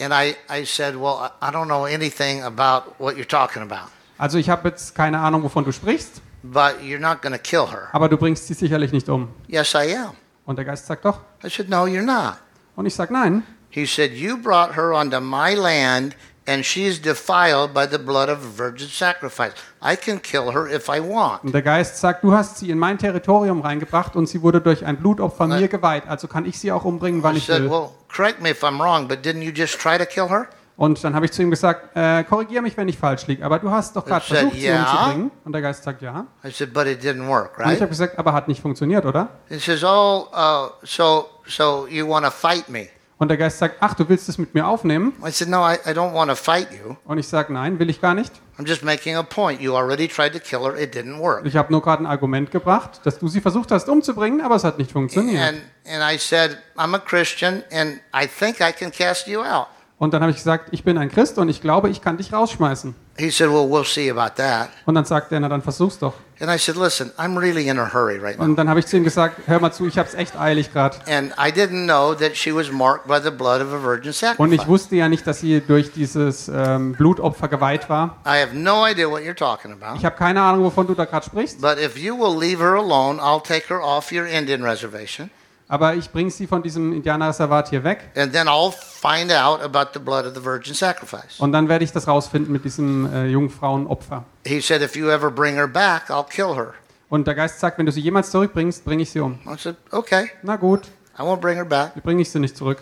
And 0.00 0.12
I, 0.12 0.34
I 0.50 0.64
said, 0.64 0.96
Well, 0.96 1.30
I 1.40 1.50
don't 1.52 1.66
know 1.66 1.84
anything 1.84 2.42
about 2.42 2.94
what 2.98 3.14
you're 3.16 3.28
talking 3.28 3.62
about, 3.62 3.88
Also 4.18 4.38
ich 4.38 4.50
habe 4.50 4.68
jetzt 4.70 4.96
keine 4.96 5.20
Ahnung, 5.20 5.44
wovon 5.44 5.64
du 5.64 5.70
sprichst, 5.70 6.20
but 6.42 6.80
you're 6.82 6.98
not 6.98 7.22
going 7.22 7.32
to 7.32 7.38
kill 7.38 7.68
her. 7.70 7.90
aber 7.92 8.08
du 8.08 8.16
bringst 8.16 8.48
sie 8.48 8.54
sicherlich 8.54 8.90
nicht 8.90 9.08
um. 9.08 9.28
Yes, 9.46 9.74
I 9.74 9.94
am. 9.96 10.14
Und 10.44 10.56
der 10.56 10.64
Geist 10.64 10.86
sagt 10.86 11.04
doch. 11.04 11.20
I 11.44 11.48
said, 11.48 11.68
No, 11.68 11.84
you're 11.84 12.02
not. 12.02 12.38
Und 12.74 12.86
ich 12.86 12.94
sage 12.96 13.12
nein. 13.12 13.44
He 13.70 13.86
said, 13.86 14.10
You 14.12 14.36
brought 14.36 14.74
her 14.74 14.92
onto 14.92 15.20
my 15.20 15.54
land, 15.54 16.16
and 16.46 16.64
she's 16.64 17.00
defiled 17.00 17.72
by 17.72 17.86
the 17.90 17.98
blood 17.98 18.28
of 18.28 18.38
virgin 18.38 18.88
sacrifice. 18.88 19.52
I 19.82 19.96
can 19.96 20.20
kill 20.20 20.52
her 20.52 20.66
if 20.66 20.88
I 20.88 21.00
want. 21.00 21.44
Und 21.44 21.52
der 21.54 21.62
Geist 21.62 21.98
sagt, 21.98 22.22
du 22.24 22.32
hast 22.32 22.58
sie 22.58 22.70
in 22.70 22.78
mein 22.78 22.98
Territorium 22.98 23.60
reingebracht 23.60 24.16
und 24.16 24.26
sie 24.28 24.42
wurde 24.42 24.60
durch 24.60 24.84
ein 24.84 24.96
Blutopfer 24.98 25.46
mir 25.46 25.68
geweiht. 25.68 26.04
Also 26.08 26.28
kann 26.28 26.44
ich 26.46 26.58
sie 26.58 26.70
auch 26.72 26.84
umbringen, 26.84 27.22
wann 27.22 27.36
ich 27.36 27.48
will. 27.48 27.70
Well, 27.70 27.90
correct 28.14 28.40
me 28.42 28.50
if 28.50 28.62
I'm 28.62 28.78
wrong, 28.78 29.08
but 29.08 29.24
didn't 29.24 29.42
you 29.42 29.52
just 29.52 29.78
try 29.80 29.96
to 29.98 30.04
kill 30.04 30.28
her? 30.28 30.48
Und 30.76 31.04
dann 31.04 31.14
habe 31.14 31.24
ich 31.24 31.30
zu 31.30 31.40
ihm 31.40 31.50
gesagt, 31.50 31.96
äh, 31.96 32.24
korrigiere 32.24 32.60
mich, 32.60 32.76
wenn 32.76 32.88
ich 32.88 32.98
falsch 32.98 33.28
liege, 33.28 33.44
aber 33.44 33.60
du 33.60 33.70
hast 33.70 33.94
doch 33.94 34.04
gerade 34.04 34.24
said, 34.26 34.38
versucht, 34.38 34.56
sie 34.56 34.66
"Yeah." 34.66 34.80
umzubringen. 34.92 35.30
Und 35.44 35.52
der 35.52 35.62
Geist 35.62 35.84
sagt, 35.84 36.02
ja. 36.02 36.26
I 36.44 36.50
said, 36.50 36.74
But 36.74 36.88
it 36.88 37.00
didn't 37.00 37.28
work, 37.28 37.56
Und 37.58 37.64
ich 37.66 37.70
right? 37.70 37.80
habe 37.80 37.90
gesagt, 37.90 38.18
aber 38.18 38.32
hat 38.32 38.48
nicht 38.48 38.60
funktioniert, 38.60 39.04
oder? 39.06 39.28
He 39.48 39.60
says, 39.60 39.84
Oh, 39.84 40.26
uh, 40.34 40.70
so 40.82 41.26
so 41.46 41.86
you 41.88 42.08
want 42.08 42.24
to 42.24 42.30
fight 42.32 42.68
me? 42.68 42.88
Und 43.16 43.28
der 43.28 43.36
Geist 43.36 43.58
sagt, 43.58 43.76
ach, 43.80 43.94
du 43.94 44.08
willst 44.08 44.28
es 44.28 44.38
mit 44.38 44.54
mir 44.54 44.66
aufnehmen? 44.66 45.12
I 45.24 45.30
said, 45.30 45.48
No, 45.48 45.64
I, 45.64 45.74
I 45.86 45.92
don't 45.92 46.12
want 46.12 46.30
to 46.30 46.36
fight 46.36 46.68
you. 46.72 46.96
Und 47.04 47.18
ich 47.18 47.28
sage, 47.28 47.52
nein, 47.52 47.78
will 47.78 47.88
ich 47.88 48.00
gar 48.00 48.14
nicht. 48.14 48.32
I'm 48.58 48.66
just 48.66 48.82
making 48.84 49.16
a 49.16 49.22
point. 49.22 49.60
You 49.60 49.76
already 49.76 50.08
tried 50.08 50.32
to 50.32 50.40
kill 50.40 50.64
her. 50.64 50.76
It 50.76 50.94
didn't 50.94 51.20
work. 51.20 51.44
Ich 51.46 51.56
habe 51.56 51.72
nur 51.72 51.82
gerade 51.82 52.02
ein 52.02 52.06
Argument 52.06 52.50
gebracht, 52.50 53.00
dass 53.04 53.18
du 53.18 53.28
sie 53.28 53.40
versucht 53.40 53.70
hast 53.70 53.88
umzubringen, 53.88 54.40
aber 54.40 54.56
es 54.56 54.64
hat 54.64 54.78
nicht 54.78 54.92
funktioniert. 54.92 55.40
And 55.42 55.60
and 55.86 56.02
I 56.02 56.18
said, 56.18 56.58
I'm 56.76 56.94
a 56.94 56.98
Christian, 56.98 57.62
and 57.70 58.00
I 58.14 58.26
think 58.26 58.60
I 58.60 58.72
can 58.72 58.90
cast 58.90 59.26
you 59.26 59.42
out. 59.42 59.68
Und 60.04 60.12
dann 60.12 60.20
habe 60.20 60.30
ich 60.30 60.36
gesagt, 60.36 60.68
ich 60.72 60.84
bin 60.84 60.98
ein 60.98 61.10
Christ 61.10 61.38
und 61.38 61.48
ich 61.48 61.62
glaube, 61.62 61.88
ich 61.88 62.02
kann 62.02 62.18
dich 62.18 62.30
rausschmeißen. 62.30 62.94
He 63.16 63.30
said, 63.30 63.48
Well, 63.48 63.70
we'll 63.70 63.86
see 63.86 64.10
about 64.10 64.34
that. 64.36 64.68
Und 64.84 64.96
dann 64.96 65.06
sagt 65.06 65.32
er, 65.32 65.40
na 65.40 65.48
dann 65.48 65.62
versuch's 65.62 65.98
doch. 65.98 66.12
And 66.40 66.50
I 66.50 66.58
said, 66.58 66.76
Listen, 66.76 67.10
I'm 67.16 67.38
really 67.38 67.68
in 67.68 67.78
a 67.78 67.90
hurry 67.90 68.18
right 68.18 68.36
now. 68.38 68.44
Und 68.44 68.56
dann 68.56 68.68
habe 68.68 68.80
ich 68.80 68.86
zu 68.86 68.98
ihm 68.98 69.04
gesagt, 69.04 69.38
hör 69.46 69.60
mal 69.60 69.72
zu, 69.72 69.86
ich 69.86 69.96
habe 69.96 70.06
es 70.06 70.14
echt 70.14 70.38
eilig 70.38 70.72
gerade. 70.74 70.98
And 71.06 71.32
I 71.38 71.50
didn't 71.50 71.86
know 71.86 72.12
that 72.14 72.36
she 72.36 72.54
was 72.54 72.70
marked 72.70 73.06
by 73.06 73.18
the 73.18 73.30
blood 73.30 73.62
of 73.62 73.72
a 73.72 73.82
virgin 73.82 74.12
Und 74.36 74.52
ich 74.52 74.66
wusste 74.66 74.96
ja 74.96 75.08
nicht, 75.08 75.26
dass 75.26 75.40
sie 75.40 75.62
durch 75.66 75.92
dieses 75.92 76.50
ähm, 76.54 76.92
Blutopfer 76.92 77.48
geweiht 77.48 77.88
war. 77.88 78.18
I 78.26 78.42
have 78.42 78.54
no 78.54 78.86
idea 78.86 79.08
what 79.08 79.22
you're 79.22 79.34
talking 79.34 79.72
about. 79.72 79.96
Ich 79.96 80.04
habe 80.04 80.16
keine 80.16 80.42
Ahnung, 80.42 80.64
wovon 80.64 80.86
du 80.86 80.94
da 80.94 81.06
gerade 81.06 81.24
sprichst. 81.24 81.62
But 81.62 81.78
if 81.78 81.96
you 81.96 82.14
will 82.14 82.36
leave 82.38 82.62
her 82.62 82.74
alone, 82.74 83.20
I'll 83.22 83.42
take 83.42 83.72
her 83.72 83.80
off 83.80 84.12
your 84.12 84.26
Indian 84.26 84.62
reservation, 84.62 85.30
Aber 85.66 85.94
ich 85.94 86.10
bringe 86.10 86.30
sie 86.30 86.46
von 86.46 86.62
diesem 86.62 86.92
Indianerreservat 86.92 87.70
hier 87.70 87.84
weg. 87.84 88.10
and 88.16 88.32
then 88.32 88.46
I'll 88.48 88.70
find 88.72 89.32
out 89.32 89.62
about 89.62 89.90
the 89.94 89.98
blood 89.98 90.26
of 90.26 90.34
the 90.34 90.44
virgin 90.44 90.74
sacrifice. 90.74 91.38
Und 91.38 91.52
dann 91.52 91.68
werde 91.68 91.84
ich 91.84 91.92
das 91.92 92.06
rausfinden 92.06 92.52
mit 92.52 92.64
diesem 92.64 93.10
äh, 93.12 93.26
Jungfrauenopfer. 93.26 94.24
He 94.46 94.60
said, 94.60 94.82
If 94.82 94.94
you 94.94 95.08
ever 95.10 95.30
bring 95.30 95.54
her 95.54 95.66
back, 95.68 96.10
I'll 96.10 96.28
kill 96.28 96.54
her. 96.54 96.74
Und 97.08 97.26
der 97.26 97.34
Geist 97.34 97.60
sagt, 97.60 97.78
wenn 97.78 97.86
du 97.86 97.92
sie 97.92 98.00
jemals 98.00 98.30
zurückbringst, 98.30 98.84
bringe 98.84 99.02
ich 99.02 99.10
sie 99.10 99.20
um. 99.20 99.38
I 99.46 99.56
said, 99.58 99.76
Okay, 99.90 100.30
Na 100.42 100.56
gut, 100.56 100.82
I 101.18 101.22
won't 101.22 101.40
bring 101.40 101.54
her 101.56 101.64
back. 101.64 101.94
bringe 102.02 102.22
ich 102.22 102.30
sie 102.30 102.40
nicht 102.40 102.56
zurück. 102.56 102.78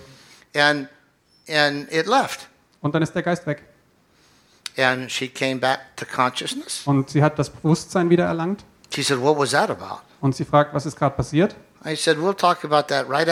And 0.56 0.88
and 1.48 1.92
it 1.92 2.06
left. 2.06 2.48
Und 2.80 2.94
dann 2.94 3.02
ist 3.02 3.12
der 3.14 3.22
Geist 3.22 3.46
weg. 3.46 3.62
And 4.76 5.10
she 5.10 5.28
came 5.28 5.56
back 5.56 5.80
to 5.96 6.04
consciousness. 6.06 6.82
Und 6.86 7.10
sie 7.10 7.22
hat 7.22 7.38
das 7.38 7.50
Bewusstsein 7.50 8.10
wieder 8.10 8.24
erlangt. 8.24 8.64
She 8.92 9.02
said, 9.02 9.20
What 9.20 9.38
was 9.38 9.50
that 9.52 9.70
about? 9.70 10.00
Und 10.20 10.34
sie 10.34 10.44
fragt, 10.44 10.72
was 10.74 10.86
ist 10.86 10.96
gerade 10.96 11.14
passiert? 11.14 11.54
Said, 11.96 12.16
We'll 12.18 12.36
right. 13.08 13.28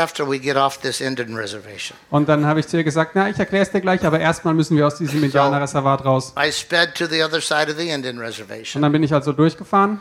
Und 2.10 2.28
dann 2.28 2.46
habe 2.46 2.60
ich 2.60 2.66
zu 2.66 2.76
ihr 2.76 2.84
gesagt, 2.84 3.12
na, 3.14 3.28
ich 3.28 3.38
erkläre 3.38 3.62
es 3.62 3.70
dir 3.70 3.80
gleich, 3.80 4.04
aber 4.04 4.18
erstmal 4.18 4.54
müssen 4.54 4.76
wir 4.76 4.86
aus 4.86 4.96
diesem 4.96 5.22
Indianerreservat 5.22 6.04
raus. 6.04 6.34
I 6.36 6.50
sped 6.50 6.94
to 6.96 7.06
the 7.06 7.22
other 7.22 7.40
side 7.40 7.70
of 7.70 7.78
the 7.78 7.88
Indian 7.88 8.18
Und 8.18 8.82
dann 8.82 8.92
bin 8.92 9.02
ich 9.02 9.14
also 9.14 9.32
durchgefahren 9.32 10.00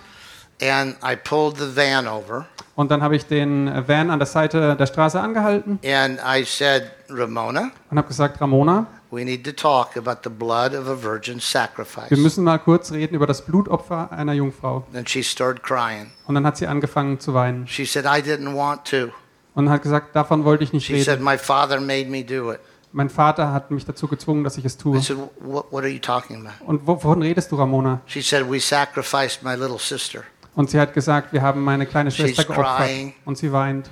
and 0.61 0.95
I 1.03 1.15
pulled 1.15 1.57
the 1.57 1.75
van 1.75 2.07
over 2.07 2.45
und 2.75 2.91
dann 2.91 3.01
habe 3.01 3.15
ich 3.15 3.25
den 3.25 3.67
Van 3.87 4.09
an 4.09 4.19
der 4.19 4.25
Seite 4.25 4.75
der 4.75 4.85
Straße 4.85 5.19
angehalten 5.19 5.79
and 5.85 6.19
I 6.25 6.43
said, 6.45 6.91
Ramona, 7.09 7.71
und 7.89 7.97
habe 7.97 8.07
gesagt, 8.07 8.39
Ramona, 8.39 8.87
we 9.11 9.23
need 9.25 9.43
to 9.43 9.51
talk 9.51 9.97
about 9.97 10.21
the 10.23 10.29
blood 10.29 10.73
of 10.73 10.87
a 10.87 10.95
virgin 11.01 11.39
sacrifice. 11.39 12.09
wir 12.09 12.17
müssen 12.17 12.43
mal 12.43 12.57
kurz 12.59 12.91
reden 12.91 13.15
über 13.15 13.27
das 13.27 13.43
Blutopfer 13.45 14.11
einer 14.11 14.33
Jungfrau. 14.33 14.85
Then 14.93 15.05
she 15.07 15.23
started 15.23 15.63
crying. 15.63 16.11
Und 16.27 16.35
dann 16.35 16.45
hat 16.45 16.57
sie 16.57 16.67
angefangen 16.67 17.19
zu 17.19 17.33
weinen 17.33 17.67
She 17.67 17.85
said, 17.85 18.05
I 18.05 18.21
didn't 18.21 18.55
want 18.55 18.85
to. 18.85 19.09
und 19.55 19.69
hat 19.69 19.81
gesagt, 19.81 20.15
davon 20.15 20.45
wollte 20.45 20.63
ich 20.63 20.71
nicht 20.73 20.85
She 20.85 21.01
said, 21.01 21.15
reden. 21.19 21.25
My 21.25 21.37
father 21.37 21.81
made 21.81 22.05
me 22.09 22.23
do 22.23 22.51
it. 22.53 22.59
Mein 22.91 23.09
Vater 23.09 23.53
hat 23.53 23.69
mich 23.69 23.85
dazu 23.85 24.07
gezwungen, 24.07 24.43
dass 24.43 24.57
ich 24.57 24.65
es 24.65 24.75
I 24.75 24.77
tue. 24.79 25.01
said, 25.01 25.17
what, 25.39 25.71
what 25.71 25.83
are 25.83 25.89
you 25.89 25.99
talking 25.99 26.37
about? 26.45 26.65
Und 26.65 26.87
wovon 26.87 27.21
redest 27.21 27.51
du, 27.51 27.55
Ramona? 27.55 28.01
She 28.07 28.21
said, 28.21 28.49
We 28.49 28.59
sacrificed 28.59 29.43
my 29.43 29.53
little 29.55 29.77
sister. 29.77 30.23
Und 30.55 30.69
sie 30.69 30.79
hat 30.79 30.93
gesagt, 30.93 31.31
wir 31.33 31.41
haben 31.41 31.63
meine 31.63 31.85
kleine 31.85 32.11
Schwester 32.11 32.41
She's 32.43 32.47
geopfert. 32.47 32.77
crying. 32.77 33.13
Und 33.25 33.37
sie 33.37 33.51
weint. 33.51 33.89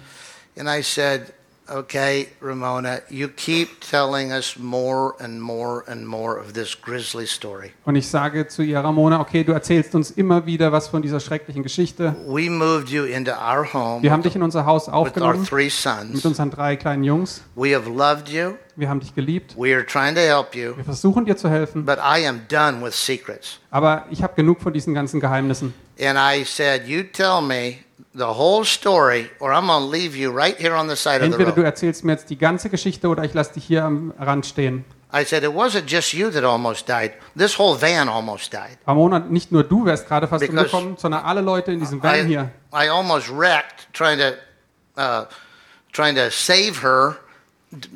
And 0.58 0.68
I 0.68 0.82
said, 0.82 1.34
Okay, 1.70 2.30
Ramona, 2.42 3.02
you 3.10 3.28
keep 3.28 3.82
telling 3.82 4.32
us 4.32 4.58
more 4.58 5.16
and 5.20 5.42
more 5.42 5.84
and 5.88 6.08
more 6.08 6.40
of 6.40 6.54
this 6.54 6.80
grisly 6.80 7.26
story. 7.26 7.72
Und 7.86 7.96
ich 7.96 8.08
sage 8.08 8.48
zu 8.48 8.62
ihr, 8.62 8.80
Ramona, 8.80 9.20
okay, 9.20 9.44
du 9.44 9.52
erzählst 9.52 9.94
uns 9.94 10.12
immer 10.12 10.46
wieder 10.46 10.72
was 10.72 10.88
von 10.88 11.02
dieser 11.02 11.20
schrecklichen 11.20 11.64
Geschichte. 11.64 12.16
We 12.26 12.50
moved 12.50 12.90
you 12.90 13.04
into 13.04 13.32
our 13.32 13.66
home 13.74 14.02
Wir 14.02 14.12
haben 14.12 14.24
dich 14.24 14.36
in 14.36 14.44
unser 14.44 14.66
Haus 14.66 14.88
with 14.88 14.94
our 14.94 15.00
aufgenommen 15.02 15.46
three 15.46 15.66
mit 15.66 15.74
sons. 15.74 16.26
unseren 16.26 16.52
drei 16.52 16.78
kleinen 16.78 17.04
Jungs. 17.04 17.42
We 17.56 17.76
have 17.76 17.90
loved 17.90 18.30
you. 18.30 18.54
Wir 18.78 18.90
haben 18.90 19.00
dich 19.00 19.14
geliebt. 19.14 19.56
We 19.58 19.74
are 19.76 19.86
trying 19.86 20.16
to 20.16 20.22
help 20.22 20.56
you. 20.56 20.76
Wir 20.78 20.86
versuchen 20.86 21.26
dir 21.26 21.36
zu 21.36 21.50
helfen. 21.50 21.84
But 21.86 21.98
I 21.98 22.26
am 22.28 22.42
done 22.48 22.82
with 22.86 22.94
secrets. 22.94 23.60
Aber 23.72 24.06
ich 24.10 24.24
habe 24.24 24.36
genug 24.36 24.62
von 24.62 24.72
diesen 24.72 24.94
ganzen 24.94 25.20
Geheimnissen. 25.20 25.74
And 26.00 26.18
I 26.18 26.46
said, 26.46 26.88
You 26.88 27.04
tell 27.04 27.42
me 27.42 27.80
the 28.18 28.24
whole 28.24 28.66
story, 28.66 29.30
or 29.40 29.52
I'm 29.54 29.68
going 29.68 29.84
to 29.84 29.90
leave 29.90 30.16
you 30.18 30.32
right 30.32 30.58
here 30.58 30.74
on 30.76 30.88
the 30.90 30.96
side 30.96 31.18
of 31.18 31.22
the 31.22 31.26
Entweder 31.28 31.52
du 31.52 31.62
road. 31.62 31.66
erzählst 31.66 32.04
mir 32.04 32.14
jetzt 32.14 32.30
die 32.30 32.38
ganze 32.38 32.70
Geschichte 32.70 33.08
oder 33.10 33.24
ich 33.24 33.34
lasse 33.34 33.54
dich 33.54 33.66
hier 33.66 33.84
am 33.84 34.14
Rand 34.20 34.46
stehen. 34.46 34.86
I 35.14 35.24
said, 35.24 35.44
It 35.44 35.52
wasn't 35.54 35.88
just 35.88 36.14
you 36.14 36.30
that 36.32 36.44
almost 36.44 36.90
died. 36.90 37.14
This 37.38 37.58
whole 37.58 37.80
van 37.82 38.10
almost 38.10 38.52
died. 38.52 38.78
Ramona, 38.86 39.20
nicht 39.20 39.52
nur 39.52 39.64
du 39.64 39.86
wärst 39.86 40.08
gerade 40.08 40.28
fast 40.28 40.42
Because 40.42 40.58
umgekommen, 40.66 40.98
sondern 40.98 41.24
alle 41.24 41.42
Leute 41.42 41.72
in 41.72 41.80
diesem 41.80 42.02
Van 42.04 42.16
I, 42.16 42.28
hier. 42.28 42.52
I 42.74 42.90
almost 42.90 43.30
wrecked 43.30 43.88
trying 43.94 44.18
to, 44.20 44.34
uh, 45.02 45.26
trying 45.94 46.16
to 46.16 46.30
save 46.30 46.82
her 46.82 47.16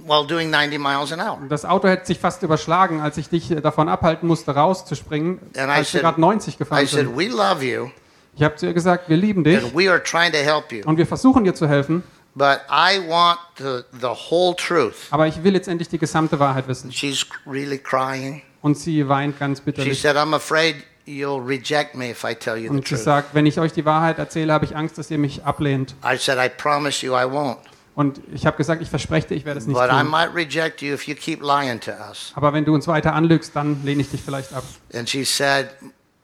while 0.06 0.26
doing 0.26 0.50
90 0.50 0.78
miles 0.80 1.12
an 1.12 1.20
hour. 1.20 1.38
Das 1.50 1.66
Auto 1.66 1.88
hätte 1.90 2.06
sich 2.06 2.20
fast 2.20 2.44
überschlagen, 2.44 3.02
als 3.02 3.18
ich 3.18 3.28
dich 3.30 3.52
äh, 3.52 3.60
davon 3.62 3.90
abhalten 3.90 4.28
musste, 4.28 4.52
rauszuspringen, 4.56 5.40
And 5.58 5.68
I 5.70 5.80
als 5.80 5.94
wir 5.94 6.00
said- 6.00 6.02
gerade 6.04 6.22
90 6.22 6.54
I 6.54 6.58
gefahren 6.60 6.88
said, 6.88 7.08
sind. 7.08 7.18
We 7.18 7.28
love 7.28 7.62
you, 7.66 7.90
Ich 8.36 8.44
habe 8.44 8.56
zu 8.56 8.66
ihr 8.66 8.74
gesagt, 8.74 9.10
wir 9.10 9.18
lieben 9.18 9.44
dich 9.44 9.58
and 9.64 9.76
we 9.76 9.90
are 9.90 10.02
trying 10.02 10.32
to 10.32 10.38
help 10.38 10.72
you. 10.72 10.84
und 10.86 10.98
wir 10.98 11.06
versuchen 11.06 11.44
dir 11.44 11.54
zu 11.54 11.68
helfen, 11.68 12.04
But 12.34 12.62
I 12.70 13.00
want 13.10 13.40
the, 13.58 13.82
the 14.00 14.08
whole 14.08 14.56
truth. 14.56 14.96
aber 15.12 15.28
ich 15.28 15.44
will 15.44 15.52
letztendlich 15.52 15.90
die 15.90 15.98
gesamte 15.98 16.40
Wahrheit 16.40 16.68
wissen. 16.68 16.92
She's 16.92 17.26
really 17.46 17.78
crying. 17.78 18.42
Und 18.62 18.78
sie 18.78 19.08
weint 19.10 19.38
ganz 19.40 19.58
She 19.60 19.66
bitterlich. 19.66 20.00
said, 20.02 20.16
I'm 20.16 20.34
afraid 20.34 20.76
you'll 21.06 21.44
reject 21.46 21.94
me 21.96 22.12
if 22.12 22.24
I 22.24 22.34
tell 22.34 22.56
you 22.56 22.64
the 22.64 22.70
Und 22.70 22.88
sie 22.88 22.96
truth. 22.96 23.04
sagt, 23.04 23.36
wenn 23.36 23.46
ich 23.46 23.60
euch 23.60 23.74
die 23.74 23.84
Wahrheit 23.86 24.18
erzähle, 24.18 24.54
habe 24.54 24.64
ich 24.64 24.78
Angst, 24.78 24.98
dass 24.98 25.12
ihr 25.12 25.18
mich 25.18 25.44
ablehnt. 25.44 25.94
I 26.06 26.16
said, 26.18 26.38
I 26.38 26.48
promise 26.48 27.06
you 27.06 27.14
I 27.14 27.26
won't. 27.26 27.58
Und 27.96 28.22
ich 28.34 28.46
habe 28.46 28.56
gesagt, 28.56 28.82
ich 28.82 28.90
verspreche 28.90 29.28
dir, 29.28 29.36
ich 29.36 29.44
werde 29.44 29.60
es 29.60 29.68
nicht 29.68 29.76
But 29.78 29.90
I 29.92 30.00
tun. 30.02 30.10
might 30.10 30.34
reject 30.34 30.82
you 30.82 30.94
if 30.94 31.08
you 31.10 31.16
keep 31.16 31.42
lying 31.42 31.82
to 31.82 31.92
us. 31.92 32.32
Aber 32.36 32.54
wenn 32.54 32.64
du 32.64 32.74
uns 32.74 32.88
weiter 32.88 33.14
anlügst, 33.14 33.54
dann 33.54 33.84
lehne 33.84 34.02
ich 34.02 34.10
dich 34.10 34.22
vielleicht 34.22 34.54
ab. 34.54 34.64
And 34.94 35.10
she 35.10 35.26
said, 35.26 35.68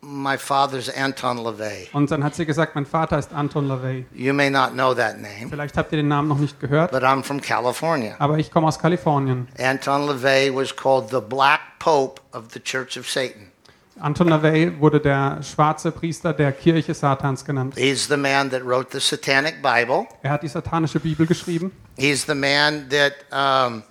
My 0.10 0.38
father's 0.38 0.90
Anton 0.90 1.38
LaVey. 1.40 1.90
Und 1.92 2.10
dann 2.12 2.24
hat 2.24 2.34
sie 2.34 2.46
gesagt, 2.46 2.76
mein 2.76 2.86
Vater 2.86 3.20
ist 3.20 3.34
Anton 3.34 3.68
LaVey. 3.68 4.06
You 4.14 4.34
may 4.34 4.50
not 4.50 4.72
know 4.72 4.94
that 4.94 5.18
name, 5.20 5.50
Vielleicht 5.50 5.76
habt 5.76 5.92
ihr 5.92 5.98
den 5.98 6.08
Namen 6.08 6.30
noch 6.30 6.38
nicht 6.38 6.58
gehört, 6.62 6.92
but 6.92 7.04
I'm 7.04 7.24
from 7.24 7.42
California. 7.42 8.16
aber 8.18 8.38
ich 8.38 8.50
komme 8.50 8.68
aus 8.68 8.80
Kalifornien. 8.80 9.50
Anton 9.60 10.08
LaVey 10.08 10.56
was 10.56 10.74
called 10.74 11.10
the 11.10 11.20
Black 11.20 11.60
Pope 11.80 12.22
of 12.32 12.46
the 12.54 12.60
Church 12.62 12.98
of 12.98 13.10
Satan. 13.10 13.52
Anton 14.00 14.30
LaVey 14.30 14.80
wurde 14.80 15.02
der 15.02 15.44
schwarze 15.44 15.92
Priester 15.92 16.32
der 16.32 16.54
Kirche 16.54 16.94
Satans 16.94 17.44
genannt. 17.44 17.74
He's 17.76 18.08
the 18.08 18.16
man 18.16 18.50
that 18.52 18.64
wrote 18.64 18.88
the 18.92 19.00
Satanic 19.02 19.62
Bible. 19.62 20.08
Er 20.22 20.32
hat 20.32 20.44
die 20.44 20.48
satanische 20.48 21.02
Bibel 21.02 21.26
geschrieben. 21.28 21.74
He's 21.98 22.26
the 22.26 22.36
man 22.36 22.88
that 22.90 23.14
um, 23.32 23.84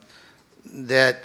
that 0.88 1.16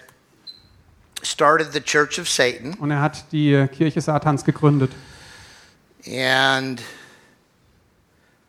started 1.24 1.72
the 1.74 1.82
Church 1.82 2.20
of 2.20 2.28
Satan. 2.28 2.74
Und 2.76 2.92
er 2.92 3.02
hat 3.02 3.32
die 3.32 3.68
Kirche 3.68 4.02
Satans 4.02 4.44
gegründet. 4.44 4.92
And 6.06 6.82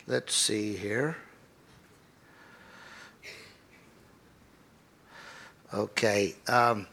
let's 0.06 0.34
see 0.34 0.74
here. 0.74 1.16
Okay. 5.72 6.34
Um, 6.48 6.86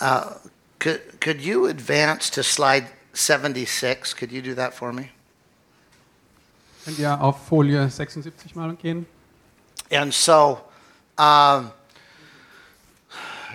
Uh, 0.00 0.34
could, 0.78 1.20
could 1.20 1.40
you 1.40 1.66
advance 1.66 2.30
to 2.30 2.42
slide 2.42 2.88
76? 3.12 4.14
Could 4.14 4.32
you 4.32 4.42
do 4.42 4.54
that 4.54 4.74
for 4.74 4.92
me? 4.92 5.10
Könnt 6.84 6.98
ihr 6.98 7.20
auf 7.20 7.46
Folie 7.46 7.88
76 7.88 8.54
mal 8.54 8.74
gehen? 8.74 9.06
And 9.90 10.12
so, 10.12 10.60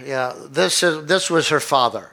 yeah, 0.05 0.33
this 0.53 0.83
is 0.83 1.05
this 1.05 1.29
was 1.29 1.49
her 1.49 1.59
father. 1.59 2.11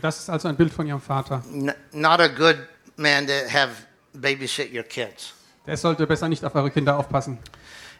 Das 0.00 0.18
ist 0.18 0.30
also 0.30 0.48
ein 0.48 0.56
Bild 0.56 0.72
von 0.72 0.86
ihrem 0.86 1.00
Vater. 1.00 1.42
N- 1.52 1.74
not 1.92 2.20
a 2.20 2.28
good 2.28 2.56
man 2.96 3.26
to 3.26 3.32
have 3.48 3.70
babysit 4.14 4.72
your 4.72 4.84
kids. 4.84 5.32
Der 5.66 5.76
sollte 5.76 6.06
besser 6.06 6.28
nicht 6.28 6.44
auf 6.44 6.54
eure 6.54 6.70
Kinder 6.70 6.96
aufpassen. 6.98 7.38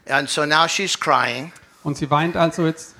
And 0.08 0.28
so 0.28 0.44
now 0.44 0.66
she's 0.66 0.98
crying, 0.98 1.52
Und 1.84 1.96
sie 1.96 2.10
weint 2.10 2.36
also 2.36 2.66
jetzt 2.66 2.94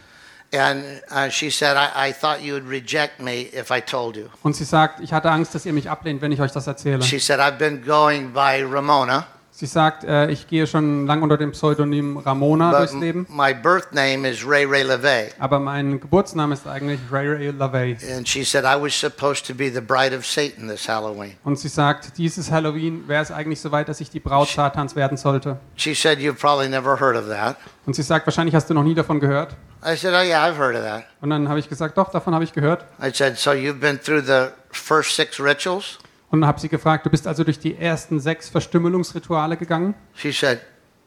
and 0.55 0.85
uh, 1.11 1.31
she 1.31 1.51
said, 1.51 1.77
I, 1.77 2.11
"I 2.11 2.13
thought 2.13 2.43
you 2.43 2.53
would 2.55 2.69
reject 2.69 3.21
me 3.21 3.47
if 3.53 3.71
I 3.71 3.81
told 3.81 4.17
you." 4.17 4.29
und 4.43 4.55
sie 4.55 4.65
sagt, 4.65 5.01
ich 5.01 5.13
hatte 5.13 5.31
Angst, 5.31 5.55
dass 5.55 5.65
ihr 5.67 5.73
mich 5.73 5.89
ablehnt, 5.89 6.21
wenn 6.21 6.31
ich 6.31 6.41
euch 6.41 6.53
das 6.53 6.67
erzähle. 6.67 7.03
She 7.03 7.19
said, 7.19 7.41
"I've 7.41 7.57
been 7.59 7.83
going 7.85 8.33
by 8.33 8.63
Ramona, 8.63 9.27
Sie 9.55 9.67
sagt, 9.67 10.05
äh, 10.05 10.31
ich 10.31 10.49
gehe 10.49 10.67
schon 10.67 11.07
lang 11.07 11.21
unter 11.23 11.37
dem 11.37 11.53
Pseudonym 11.53 12.17
Ramona 12.17 12.71
but 12.71 12.79
durchs 12.81 12.95
Leben, 12.95 13.27
my 13.29 13.53
birth 13.53 13.93
name 13.93 14.27
is 14.27 14.47
Ray 14.47 14.65
Ray 14.65 14.83
LeVay." 14.83 15.29
aber 15.39 15.61
mein 15.61 16.01
Geburtsname 16.01 16.55
ist 16.55 16.67
eigentlich 16.67 16.99
Ray 17.11 17.29
Ray 17.29 17.51
LaVey. 17.51 17.99
And 18.17 18.27
she 18.27 18.45
said, 18.45 18.65
"I 18.65 18.81
was 18.83 18.99
supposed 18.99 19.47
to 19.49 19.55
be 19.55 19.71
the 19.71 19.83
bride 19.83 20.17
of 20.17 20.25
Satan 20.25 20.69
this 20.69 20.89
Halloween." 20.89 21.35
Und 21.45 21.59
sie 21.59 21.69
sagt, 21.69 22.17
dieses 22.17 22.51
Halloween 22.51 23.07
wäre 23.07 23.23
es 23.23 23.31
eigentlich 23.31 23.61
so 23.61 23.71
weit, 23.71 23.91
dass 23.91 24.01
ich 24.01 24.09
die 24.09 24.21
Braut 24.21 24.49
Satans 24.49 24.97
werden 24.97 25.19
sollte. 25.19 25.59
She 25.77 25.95
said, 25.95 26.19
"You've 26.19 26.41
probably 26.41 26.71
never 26.71 26.99
heard 26.99 27.17
of 27.17 27.29
that." 27.29 27.57
Und 27.85 27.95
sie 27.95 28.03
sagt, 28.03 28.27
wahrscheinlich 28.27 28.55
hast 28.55 28.71
du 28.71 28.75
noch 28.75 28.85
nie 28.85 28.95
davon 28.95 29.21
gehört. 29.21 29.55
I 29.85 29.97
said, 29.97 30.15
"Oh 30.15 30.25
yeah, 30.25 30.47
I've 30.47 30.57
heard 30.57 30.77
of 30.77 30.83
that." 30.83 31.05
Und 31.21 31.29
dann 31.29 31.49
habe 31.49 31.59
ich 31.59 31.69
gesagt, 31.69 31.99
doch, 31.99 32.11
davon 32.11 32.35
habe 32.35 32.45
ich 32.45 32.55
gehört. 32.55 32.85
I 33.03 33.11
said, 33.13 33.37
"So 33.37 33.51
you've 33.51 33.81
been 33.81 34.01
through 34.01 34.23
the 34.25 34.47
first 34.71 35.15
six 35.15 35.39
rituals?" 35.39 35.99
Und 36.33 36.41
dann 36.41 36.49
habe 36.49 36.59
sie 36.59 36.71
gefragt, 36.71 37.05
du 37.05 37.11
bist 37.11 37.27
also 37.27 37.45
durch 37.45 37.59
die 37.59 37.77
ersten 37.77 38.19
sechs 38.19 38.49
Verstümmelungsrituale 38.49 39.59
gegangen? 39.59 39.95
She 40.15 40.33
said, 40.33 40.61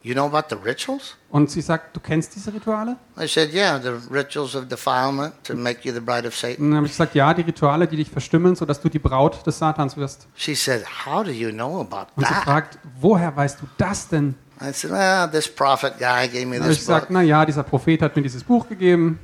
"You 0.03 0.13
know 0.13 0.27
about 0.27 0.55
the 0.55 0.61
rituals?" 0.63 1.15
Und 1.31 1.49
sie 1.49 1.61
sagt, 1.61 1.95
du 1.95 1.99
kennst 1.99 2.35
diese 2.35 2.53
Rituale? 2.53 2.97
I 3.19 3.27
said, 3.27 3.51
"Yeah, 3.51 3.79
the 3.81 4.13
rituals 4.13 4.55
of 4.55 4.67
defilement 4.67 5.33
to 5.43 5.55
make 5.55 5.79
you 5.81 5.91
the 5.91 5.99
bride 5.99 6.27
of 6.27 6.35
Satan." 6.35 6.65
Und 6.65 6.71
dann 6.71 6.77
habe 6.77 6.85
ich 6.85 6.91
gesagt, 6.91 7.15
ja, 7.15 7.33
die 7.33 7.41
Rituale, 7.41 7.87
die 7.87 7.97
dich 7.97 8.11
verstümmeln, 8.11 8.55
sodass 8.55 8.79
du 8.79 8.87
die 8.87 8.99
Braut 8.99 9.45
des 9.47 9.57
Satans 9.57 9.97
wirst. 9.97 10.27
She 10.35 10.53
said, 10.53 10.85
"How 11.07 11.23
do 11.23 11.31
you 11.31 11.49
know 11.49 11.81
about 11.81 12.11
Und 12.15 12.27
sie 12.27 12.31
that?" 12.31 12.43
fragt, 12.43 12.77
woher 13.01 13.35
weißt 13.35 13.61
du 13.61 13.65
das 13.79 14.07
denn? 14.07 14.35
I 14.61 14.71
said, 14.73 14.91
"Well, 14.91 15.27
this 15.31 15.47
prophet 15.47 15.97
guy 15.97 16.27
gave 16.27 16.45
me 16.45 16.57
ich 16.57 16.61
this 16.61 16.77
book." 16.77 16.85
gesagt, 16.85 17.09
na 17.09 17.23
ja, 17.23 17.43
dieser 17.43 17.63
Prophet 17.63 18.03
hat 18.03 18.15
mir 18.15 18.21
dieses 18.21 18.43
Buch 18.43 18.69
gegeben. 18.69 19.17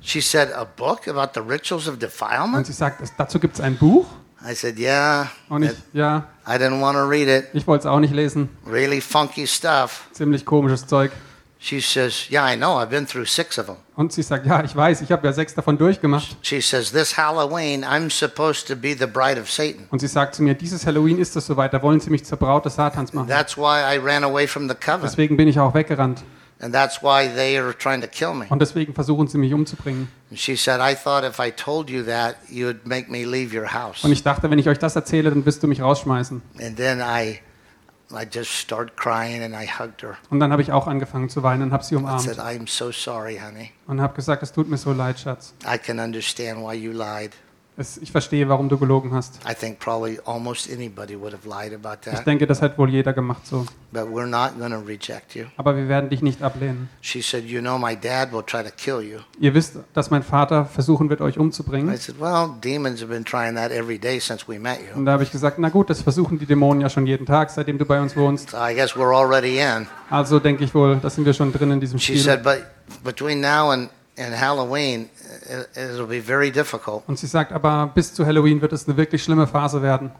She 0.00 0.20
said, 0.20 0.52
"A 0.54 0.62
book 0.62 1.08
about 1.08 1.32
the 1.34 1.40
rituals 1.40 1.88
of 1.88 1.94
Und 1.94 2.02
defilement?" 2.02 2.64
sie 2.64 2.72
sagt, 2.72 3.02
dazu 3.16 3.40
gibt 3.40 3.56
es 3.56 3.60
ein 3.60 3.76
Buch. 3.76 4.06
I 4.42 4.54
said, 4.54 4.78
"Yeah." 4.78 5.28
Und 5.48 5.64
ich, 5.64 5.72
ja, 5.92 6.26
I 6.46 6.52
didn't 6.52 6.80
want 6.80 6.96
to 6.96 7.04
read 7.04 7.28
it. 7.28 7.46
ich 7.52 7.66
wollte 7.66 7.82
es 7.82 7.86
auch 7.86 8.00
nicht 8.00 8.14
lesen. 8.14 8.48
Really 8.66 9.00
funky 9.00 9.46
stuff. 9.46 10.02
Ziemlich 10.12 10.44
komisches 10.44 10.86
Zeug. 10.86 11.10
She 11.60 11.80
says, 11.80 12.30
"Yeah, 12.30 12.52
I 12.52 12.56
know. 12.56 12.78
I've 12.78 12.90
been 12.90 13.04
through 13.04 13.26
six 13.26 13.58
of 13.58 13.66
them." 13.66 13.76
Und 13.96 14.12
sie 14.12 14.22
sagt, 14.22 14.46
ja, 14.46 14.62
ich 14.62 14.76
weiß, 14.76 15.00
ich 15.00 15.10
habe 15.10 15.26
ja 15.26 15.32
sechs 15.32 15.54
davon 15.54 15.76
durchgemacht. 15.76 16.36
She 16.40 16.60
says, 16.60 16.92
"This 16.92 17.16
Halloween, 17.18 17.84
I'm 17.84 18.10
supposed 18.10 18.68
to 18.68 18.76
be 18.76 18.94
the 18.96 19.06
bride 19.06 19.40
of 19.40 19.50
Satan." 19.50 19.88
Und 19.90 19.98
sie 19.98 20.06
sagt 20.06 20.36
zu 20.36 20.44
mir, 20.44 20.54
dieses 20.54 20.86
Halloween 20.86 21.18
ist 21.18 21.34
es 21.34 21.46
soweit, 21.46 21.74
da 21.74 21.82
wollen 21.82 21.98
sie 21.98 22.10
mich 22.10 22.24
zur 22.24 22.38
Braut 22.38 22.64
des 22.64 22.76
Satans 22.76 23.12
machen. 23.12 23.26
That's 23.26 23.56
why 23.56 23.80
I 23.92 23.98
ran 23.98 24.22
away 24.22 24.46
from 24.46 24.68
the 24.68 24.74
covenant, 24.76 25.02
Deswegen 25.10 25.36
bin 25.36 25.48
ich 25.48 25.58
auch 25.58 25.74
weggerannt. 25.74 26.22
And 26.60 26.74
that's 26.74 27.02
why 27.02 27.28
they 27.28 27.56
are 27.58 27.72
trying 27.76 28.00
to 28.00 28.08
kill 28.08 28.34
me. 28.34 28.46
Und 28.48 28.60
deswegen 28.60 28.94
versuchen 28.94 29.28
sie 29.28 29.38
mich 29.38 29.52
umzubringen. 29.54 30.08
And 30.30 30.38
she 30.38 30.56
said, 30.56 30.80
"I 30.80 30.94
thought 30.94 31.24
if 31.24 31.38
I 31.38 31.50
told 31.50 31.88
you 31.90 32.02
that, 32.04 32.36
you 32.48 32.66
would 32.66 32.86
make 32.86 33.10
me 33.10 33.24
leave 33.24 33.56
your 33.56 33.72
house." 33.72 34.04
Und 34.04 34.12
ich 34.12 34.22
dachte, 34.22 34.50
wenn 34.50 34.58
ich 34.58 34.68
euch 34.68 34.78
das 34.78 34.96
erzähle, 34.96 35.30
dann 35.30 35.44
wirst 35.46 35.62
du 35.62 35.66
mich 35.68 35.80
rausschmeißen. 35.80 36.42
And 36.60 36.76
then 36.76 37.00
I, 37.00 37.40
I 38.12 38.26
just 38.30 38.50
started 38.50 38.96
crying, 38.96 39.42
and 39.42 39.54
I 39.54 39.66
hugged 39.68 40.02
her. 40.02 40.16
Und 40.30 40.40
dann 40.40 40.50
habe 40.52 40.62
ich 40.62 40.72
auch 40.72 40.86
angefangen 40.86 41.28
zu 41.28 41.42
weinen 41.42 41.62
und 41.64 41.72
habe 41.72 41.84
sie 41.84 41.94
I 41.94 41.98
umarmt. 41.98 42.22
said, 42.22 42.38
"I'm 42.38 42.68
so 42.68 42.90
sorry, 42.92 43.38
honey. 43.44 43.70
Und 43.86 44.00
habe 44.00 44.14
gesagt, 44.14 44.42
es 44.42 44.52
tut 44.52 44.68
mir 44.68 44.78
so 44.78 44.92
leid, 44.92 45.18
Schatz. 45.20 45.54
I 45.64 45.78
can 45.78 45.98
understand 45.98 46.60
why 46.60 46.74
you 46.74 46.92
lied. 46.92 47.32
Es, 47.80 47.96
ich 47.96 48.10
verstehe, 48.10 48.48
warum 48.48 48.68
du 48.68 48.76
gelogen 48.76 49.14
hast. 49.14 49.38
I 49.48 49.54
think 49.54 49.78
probably 49.78 50.18
almost 50.24 50.68
anybody 50.68 51.14
would 51.16 51.32
have 51.32 51.46
lied 51.48 51.72
about 51.72 52.00
Ich 52.04 52.12
that, 52.12 52.26
denke, 52.26 52.44
das 52.48 52.60
hat 52.60 52.76
wohl 52.76 52.90
jeder 52.90 53.12
gemacht 53.12 53.46
so. 53.46 53.66
but 53.92 54.02
we're 54.12 54.26
not 54.26 54.58
going 54.58 54.72
to 54.72 54.80
reject 54.80 55.36
you." 55.36 55.44
Aber 55.56 55.76
wir 55.76 55.86
werden 55.88 56.10
dich 56.10 56.20
nicht 56.20 56.42
ablehnen. 56.42 56.88
She 57.00 57.22
said, 57.22 57.44
"You 57.44 57.60
know, 57.60 57.78
my 57.78 57.94
dad 57.96 58.32
will 58.32 58.42
try 58.42 58.64
to 58.64 58.70
kill 58.76 59.00
you." 59.00 59.20
Ihr 59.38 59.54
wisst, 59.54 59.76
dass 59.94 60.10
mein 60.10 60.24
Vater 60.24 60.64
versuchen 60.64 61.08
wird, 61.08 61.20
euch 61.20 61.36
I 61.36 61.38
umzubringen. 61.38 61.96
said, 61.96 62.16
"Well, 62.20 62.48
demons 62.64 63.00
have 63.00 63.12
been 63.12 63.24
trying 63.24 63.54
that 63.54 63.70
every 63.70 63.98
day 63.98 64.18
since 64.18 64.44
we 64.48 64.58
met 64.58 64.78
you." 64.80 64.98
Und 64.98 65.04
da 65.06 65.12
habe 65.12 65.22
ich 65.22 65.30
gesagt, 65.30 65.60
na 65.60 65.68
gut, 65.68 65.88
das 65.88 66.02
versuchen 66.02 66.36
die 66.40 66.46
Dämonen 66.46 66.80
ja 66.80 66.90
schon 66.90 67.06
jeden 67.06 67.26
Tag, 67.26 67.50
seitdem 67.50 67.78
du 67.78 67.84
bei 67.84 68.00
uns 68.00 68.16
wohnst. 68.16 68.50
So 68.50 68.56
I 68.56 68.74
guess 68.74 68.96
we're 68.96 69.16
already 69.16 69.60
in. 69.60 69.86
Also 70.10 70.40
denke 70.40 70.64
ich 70.64 70.74
wohl, 70.74 70.96
da 71.00 71.08
sind 71.10 71.24
wir 71.24 71.32
schon 71.32 71.52
drin 71.52 71.70
in 71.70 71.78
diesem 71.80 72.00
She 72.00 72.14
Spiel. 72.18 72.22
said, 72.24 72.42
but 72.42 72.64
between 73.04 73.40
now 73.40 73.70
and, 73.70 73.88
and 74.18 74.34
Halloween, 74.34 75.08
it, 75.48 75.68
it'll 75.76 76.06
be 76.06 76.20
very 76.20 76.50
difficult. 76.50 77.02
Und 77.06 77.18
sie 77.18 77.26
sagt, 77.26 77.52
aber 77.52 77.90
bis 77.94 78.12
zu 78.12 78.26
Halloween 78.26 78.60
wird 78.60 78.72
es 78.72 78.86
eine 78.86 78.96
wirklich 78.96 79.22
schlimme 79.22 79.46
Phase 79.46 79.80
werden. 79.82 80.10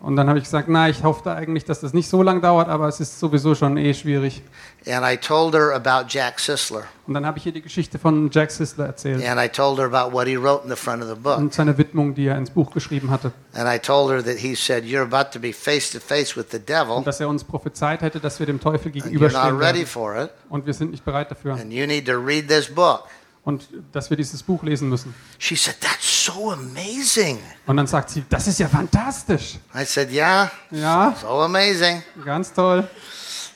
Und 0.00 0.16
dann 0.16 0.28
habe 0.28 0.38
ich 0.38 0.44
gesagt, 0.44 0.68
na, 0.68 0.88
ich 0.88 1.02
hoffe 1.04 1.30
eigentlich, 1.32 1.64
dass 1.64 1.80
das 1.80 1.92
nicht 1.92 2.08
so 2.08 2.22
lang 2.22 2.40
dauert, 2.40 2.68
aber 2.68 2.88
es 2.88 3.00
ist 3.00 3.20
sowieso 3.20 3.54
schon 3.54 3.76
eh 3.76 3.92
schwierig. 3.94 4.42
And 4.86 5.04
I 5.04 5.16
told 5.16 5.54
her 5.54 5.74
about 5.74 6.08
Jack 6.08 6.40
Sisler, 6.40 6.84
Und 7.10 7.14
dann 7.14 7.26
habe 7.26 7.38
ich 7.38 7.46
ihr 7.46 7.50
die 7.50 7.60
Geschichte 7.60 7.98
von 7.98 8.30
Jack 8.30 8.52
Sisler 8.52 8.86
erzählt 8.86 9.26
and 9.26 9.40
I 9.40 9.48
told 9.48 9.80
her 9.80 9.86
about 9.92 10.12
what 10.16 10.28
he 10.28 10.36
wrote 10.36 10.62
in 10.62 10.70
the 10.70 10.76
front 10.76 11.02
of 11.02 11.08
the 11.08 11.16
book. 11.16 11.38
und 11.38 11.52
seine 11.52 11.76
Widmung, 11.76 12.14
die 12.14 12.26
er 12.28 12.38
ins 12.38 12.50
Buch 12.50 12.70
geschrieben 12.70 13.10
hatte. 13.10 13.32
And 13.52 13.68
I 13.68 13.80
told 13.80 14.12
her 14.12 14.22
that 14.24 14.36
he 14.38 14.54
said, 14.54 14.84
You're 14.84 15.02
about 15.02 15.32
to 15.32 15.40
be 15.40 15.52
face 15.52 15.90
to 15.90 15.98
face 15.98 16.36
with 16.36 16.46
the 16.52 16.60
devil, 16.60 16.92
Und 16.92 17.08
dass 17.08 17.18
er 17.18 17.28
uns 17.28 17.42
prophezeit 17.42 18.02
hätte, 18.02 18.20
dass 18.20 18.38
wir 18.38 18.46
dem 18.46 18.60
Teufel 18.60 18.92
and 18.92 18.94
you're 18.94 18.98
not 18.98 19.04
gegenüberstehen 19.12 19.56
ready 19.58 19.84
for 19.84 20.16
it, 20.22 20.30
Und 20.50 20.66
wir 20.66 20.72
sind 20.72 20.92
nicht 20.92 21.04
bereit 21.04 21.28
dafür. 21.32 21.54
and 21.54 21.72
you 21.72 21.84
need 21.84 22.06
to 22.06 22.12
read 22.12 22.46
this 22.46 22.72
book. 22.72 23.02
Und 23.42 23.66
dass 23.90 24.08
wir 24.08 24.16
dieses 24.16 24.44
Buch 24.44 24.62
lesen 24.62 24.88
müssen. 24.88 25.12
She 25.38 25.56
said, 25.56 25.80
That's 25.80 26.26
so 26.26 26.52
amazing. 26.52 27.40
Und 27.66 27.76
dann 27.76 27.88
sagt 27.88 28.10
sie, 28.10 28.22
das 28.28 28.46
ist 28.46 28.60
ja 28.60 28.68
fantastisch. 28.68 29.58
I 29.74 29.84
said, 29.84 30.12
Yeah, 30.12 30.48
Ja, 30.70 31.16
so 31.20 31.26
amazing. 31.40 32.04
ganz 32.24 32.52
toll. 32.52 32.86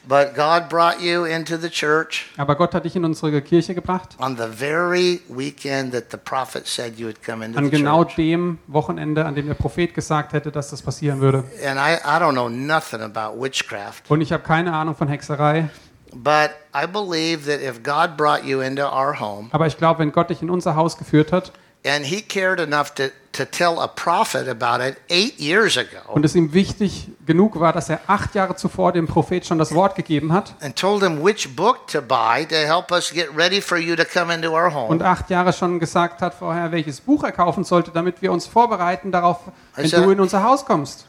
But 0.07 0.35
God 0.35 0.69
brought 0.69 1.01
you 1.01 1.25
into 1.25 1.57
the 1.57 1.71
church 1.71 2.27
Aber 2.37 2.57
Gott 2.57 2.75
hat 2.75 2.85
dich 2.85 2.95
in 2.95 3.05
unsere 3.05 3.41
Kirche 3.41 3.75
gebracht. 3.75 4.17
on 4.19 4.37
the 4.37 4.47
very 4.49 5.21
weekend 5.29 5.93
that 5.93 6.11
the 6.11 6.19
prophet 6.19 6.67
said 6.67 6.99
you 6.99 7.07
would 7.07 7.23
come 7.25 7.43
into 7.45 7.59
An 7.59 7.65
the 7.65 7.71
genau 7.71 8.05
church. 8.05 8.17
dem 8.17 8.59
Wochenende, 8.67 9.25
an 9.25 9.35
dem 9.35 9.47
der 9.47 9.55
Prophet 9.55 9.95
gesagt 9.95 10.35
hätte, 10.35 10.53
dass 10.53 10.69
das 10.71 10.83
passieren 10.83 11.21
würde. 11.21 11.45
And 11.67 11.79
I, 11.79 11.95
I 12.05 12.21
don't 12.21 12.33
know 12.33 12.49
nothing 12.51 13.01
about 13.01 13.41
witchcraft, 13.41 14.03
Und 14.11 14.21
ich 14.21 14.31
habe 14.33 14.43
keine 14.43 14.75
Ahnung 14.75 14.95
von 14.95 15.09
Hexerei. 15.09 15.71
but 16.13 16.51
I 16.75 16.87
believe 16.87 17.47
that 17.51 17.61
if 17.63 17.83
God 17.83 18.17
brought 18.17 18.45
you 18.45 18.61
into 18.61 18.83
our 18.85 19.19
home 19.19 19.49
Aber 19.53 19.67
ich 19.67 19.79
glaube, 19.79 20.01
wenn 20.01 20.13
Gott 20.13 20.29
dich 20.31 20.43
in 20.43 20.51
unser 20.51 20.77
Haus 20.77 20.99
geführt 20.99 21.33
hat 21.33 21.53
and 21.87 22.05
he 22.05 22.21
cared 22.21 22.61
enough 22.61 22.91
to, 22.95 23.05
to 23.35 23.45
tell 23.45 23.79
a 23.79 23.87
prophet 23.87 24.49
about 24.49 24.83
it 24.83 24.97
eight 25.11 25.39
years 25.39 25.77
ago 25.77 26.13
und 26.13 26.25
es 26.25 26.35
ihm 26.35 26.53
wichtig 26.53 27.09
genug 27.27 27.59
war, 27.59 27.73
dass 27.73 27.89
er 27.89 28.01
acht 28.07 28.35
Jahre 28.35 28.57
zuvor 28.57 28.93
dem 28.93 29.07
Prophet 29.07 29.47
schon 29.47 29.59
das 29.59 29.75
Wort 29.75 29.95
gegeben 29.97 30.33
hat 30.33 30.55
and 30.61 30.77
told 30.77 31.03
him 31.03 31.23
which 31.23 31.55
book 31.55 31.87
to 31.87 32.01
buy 32.01 32.45
to 32.47 32.55
help 32.55 32.91
us 32.91 33.13
get 33.13 33.29
ready 33.37 33.61
for 33.61 33.79
you 33.79 33.97
to 33.97 34.05
come 34.05 34.33
into 34.33 34.51
our 34.51 34.73
home, 34.73 34.89
und 34.89 35.03
acht 35.03 35.31
Jahre 35.31 35.53
schon 35.53 35.79
gesagt 35.79 36.23
hat 36.23 36.35
vorher, 36.35 36.73
welches 36.73 37.01
Buch 37.01 37.25
er 37.25 37.33
kaufen 37.33 37.65
sollte, 37.65 37.91
damit 37.91 38.23
wir 38.23 38.33
uns 38.33 38.47
vorbereiten 38.47 39.13
darauf, 39.13 39.41
wenn 39.75 39.91
du 39.91 40.11
in 40.11 40.21
unser 40.21 40.43
Haus 40.43 40.65
kommst. 40.65 41.07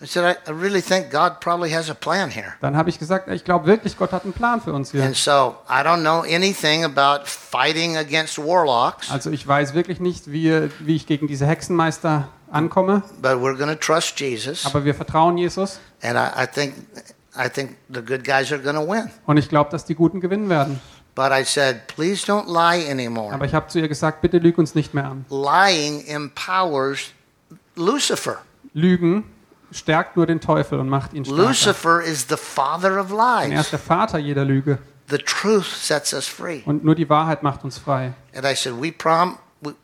Dann 2.61 2.77
habe 2.77 2.89
ich 2.89 2.99
gesagt, 2.99 3.27
ich 3.29 3.43
glaube 3.43 3.65
wirklich, 3.65 3.97
Gott 3.97 4.11
hat 4.11 4.23
einen 4.23 4.33
Plan 4.33 4.61
für 4.61 4.73
uns 4.73 4.91
hier. 4.91 5.03
And 5.03 5.15
so 5.15 5.55
I 5.69 5.81
don't 5.83 6.01
know 6.01 6.21
anything 6.21 6.83
about 6.83 7.25
fighting 7.25 7.97
against 7.97 8.37
warlocks, 8.37 9.11
Also 9.11 9.29
ich 9.29 9.47
weiß 9.47 9.73
wirklich 9.73 9.99
nicht, 9.99 10.31
wie, 10.31 10.69
wie 10.79 10.95
ich 10.95 11.05
gegen 11.05 11.27
diese 11.27 11.45
Hexenmeister 11.45 12.14
ankomme, 12.55 13.03
but 13.21 13.33
we're 13.33 13.55
going 13.57 13.69
to 13.69 13.75
trust 13.75 14.19
Jesus. 14.19 14.65
aber 14.65 14.83
wir 14.85 14.95
vertrauen 14.95 15.37
Jesus 15.37 15.79
And 16.01 16.17
I, 16.17 16.43
I 16.43 16.47
think 16.47 16.73
I 17.37 17.49
think 17.49 17.75
the 17.89 18.01
good 18.01 18.23
guys 18.23 18.51
are 18.51 18.61
going 18.61 18.75
to 18.75 18.87
win. 18.87 19.09
und 19.25 19.37
ich 19.37 19.49
glaube, 19.49 19.69
dass 19.69 19.85
die 19.85 19.95
Guten 19.95 20.21
gewinnen 20.21 20.49
werden. 20.49 20.79
But 21.15 21.31
I 21.31 21.43
said, 21.45 21.87
please 21.87 22.25
don't 22.25 22.47
lie 22.47 22.89
anymore. 22.91 23.33
Aber 23.33 23.45
ich 23.45 23.53
habe 23.53 23.67
zu 23.67 23.79
ihr 23.79 23.87
gesagt, 23.87 24.21
bitte 24.21 24.37
lüg 24.37 24.57
uns 24.57 24.75
nicht 24.75 24.93
mehr 24.93 25.05
an. 25.05 25.25
Lying 25.29 26.05
empowers 26.07 27.11
Lucifer. 27.75 28.39
Lügen 28.73 29.23
stärkt 29.71 30.15
nur 30.17 30.25
den 30.25 30.39
Teufel 30.41 30.79
und 30.79 30.89
macht 30.89 31.13
ihn 31.13 31.25
stärker. 31.25 31.43
Lucifer 31.43 32.01
is 32.01 32.25
the 32.29 32.35
father 32.37 32.99
of 32.99 33.11
Und 33.11 33.19
er 33.19 33.47
lies. 33.49 33.61
ist 33.61 33.71
der 33.71 33.79
Vater 33.79 34.17
jeder 34.17 34.45
Lüge. 34.45 34.77
The 35.09 35.17
truth 35.19 35.65
sets 35.65 36.13
us 36.13 36.27
free. 36.27 36.61
Und 36.65 36.83
nur 36.83 36.95
die 36.95 37.09
Wahrheit 37.09 37.43
macht 37.43 37.63
uns 37.63 37.77
frei. 37.77 38.13
And 38.35 38.45
I 38.45 38.55
said, 38.55 38.73
we 38.81 38.91
prom. 38.91 39.37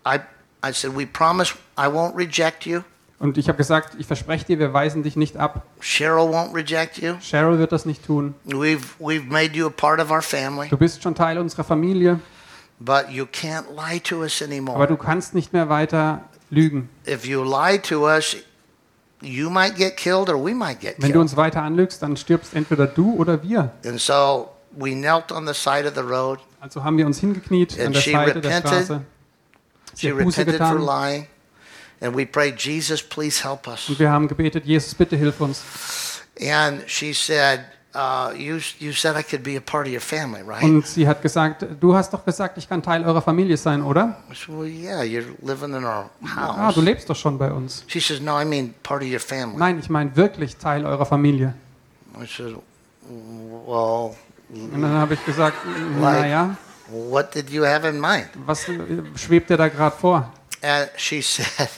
I 0.06 0.20
I 0.64 0.72
said, 0.74 0.96
we 0.96 1.06
promise 1.06 1.54
I 1.78 1.88
won't 1.88 2.16
reject 2.16 2.66
you. 2.66 2.82
Und 3.20 3.38
ich 3.38 3.48
habe 3.48 3.58
gesagt, 3.58 3.96
ich 4.00 4.08
verspreche 4.08 4.46
dir, 4.46 4.58
wir 4.60 4.74
weisen 4.74 5.04
dich 5.04 5.16
nicht 5.16 5.38
ab. 5.38 5.64
Cheryl 5.80 6.28
won't 6.34 6.56
reject 6.56 6.98
you. 6.98 7.14
Cheryl 7.22 7.60
wird 7.60 7.72
das 7.72 7.86
nicht 7.86 8.06
tun. 8.06 8.34
We've 8.48 8.96
we've 9.00 9.26
made 9.30 9.56
you 9.56 9.68
a 9.68 9.70
part 9.70 10.00
of 10.00 10.10
our 10.10 10.22
family. 10.24 10.70
Du 10.70 10.78
bist 10.78 11.04
schon 11.04 11.14
Teil 11.16 11.38
unserer 11.38 11.64
Familie. 11.64 12.20
but 12.80 13.10
you 13.12 13.26
can't 13.26 13.66
lie 13.76 14.00
to 14.00 14.24
us 14.24 14.42
Aber 14.42 14.52
anymore. 14.52 14.88
du 14.88 14.98
kannst 14.98 15.36
nicht 15.36 15.54
mehr 15.54 15.70
weiter 15.70 16.22
lügen. 16.50 16.90
If 17.08 17.26
you 17.26 17.44
lie 17.44 17.78
to 17.80 18.08
us, 18.08 18.36
you 19.22 19.52
might 19.52 19.76
get 19.76 19.98
killed 19.98 20.30
or 20.30 20.44
we 20.44 20.54
might 20.56 20.80
get 20.80 20.96
Wenn 20.98 21.10
du 21.10 21.14
killed. 21.14 21.22
uns 21.22 21.38
weiter 21.38 21.62
anlügst, 21.62 22.02
dann 22.02 22.18
stirbst 22.18 22.56
entweder 22.56 22.88
du 22.88 23.14
oder 23.18 23.44
wir. 23.44 23.72
And 23.86 24.00
so 24.00 24.50
we 24.76 24.94
knelt 24.94 25.32
on 25.32 25.46
the 25.48 25.54
side 25.54 25.88
of 25.88 25.94
the 25.94 26.02
road. 26.02 26.40
Also 26.60 26.84
haben 26.84 26.98
wir 26.98 27.06
uns 27.06 27.20
hingekniet 27.20 27.80
an 27.80 27.94
der 27.94 28.02
Seite 28.02 28.42
der 28.42 28.64
repented. 28.64 29.02
She 29.96 30.08
Sie 30.08 30.14
hat 30.14 30.20
Buße 30.20 30.38
repented 30.42 30.58
for 30.58 30.78
getan 30.78 30.86
lying. 30.86 31.28
And 32.02 32.16
we 32.16 32.26
prayed, 32.26 32.58
Jesus, 32.58 33.02
please 33.04 33.44
help 33.44 33.68
us. 33.68 33.88
und 33.90 34.00
wir 34.00 34.10
haben 34.12 34.28
gebetet, 34.28 34.66
Jesus, 34.66 34.96
bitte 34.96 35.16
hilf 35.16 35.40
uns. 35.40 35.62
And 36.42 36.82
she 36.88 37.14
said, 37.14 37.60
uh, 37.94 38.32
you, 38.36 38.58
you 38.80 38.92
said 38.94 39.16
I 39.16 39.22
could 39.22 39.44
be 39.44 39.56
a 39.56 39.62
part 39.62 39.86
of 39.86 39.94
your 39.94 40.02
family, 40.02 40.42
right? 40.42 40.64
Und 40.64 40.88
sie 40.88 41.08
hat 41.08 41.22
gesagt, 41.22 41.64
du 41.80 41.94
hast 41.94 42.12
doch 42.12 42.26
gesagt, 42.26 42.58
ich 42.58 42.68
kann 42.68 42.82
Teil 42.82 43.04
eurer 43.06 43.22
Familie 43.22 43.56
sein, 43.58 43.84
oder? 43.84 44.18
I 44.32 44.34
said, 44.34 44.48
well, 44.58 44.66
yeah, 44.66 45.04
you're 45.04 45.26
living 45.44 45.76
in 45.76 45.84
our 45.84 46.10
Ah, 46.36 46.58
house. 46.68 46.74
du 46.76 46.82
lebst 46.82 47.08
doch 47.08 47.16
schon 47.16 47.38
bei 47.38 47.52
uns. 47.52 47.84
She 47.88 48.00
says, 48.00 48.20
no, 48.20 48.40
I 48.42 48.46
mean 48.46 48.74
part 48.82 49.04
of 49.04 49.10
your 49.12 49.20
family. 49.20 49.58
Nein, 49.60 49.78
ich 49.80 49.90
meine 49.90 50.16
wirklich 50.16 50.58
Teil 50.58 50.84
eurer 50.86 51.06
Familie. 51.06 51.54
I 52.20 52.26
said, 52.26 52.56
well, 53.68 54.16
Und 54.50 54.82
dann 54.82 54.92
habe 54.94 55.14
ich 55.14 55.24
gesagt, 55.26 55.58
naja, 56.00 56.58
what 56.92 57.34
did 57.34 57.50
you 57.50 57.64
have 57.64 57.88
in 57.88 58.00
mind? 58.00 58.28
was 58.46 58.68
äh, 58.68 58.78
schwebt 59.16 59.50
dir 59.50 59.58
da 59.58 59.68
gerade 59.70 59.96
vor? 59.96 60.32
And 60.62 60.90
she 60.96 61.22
said, 61.22 61.70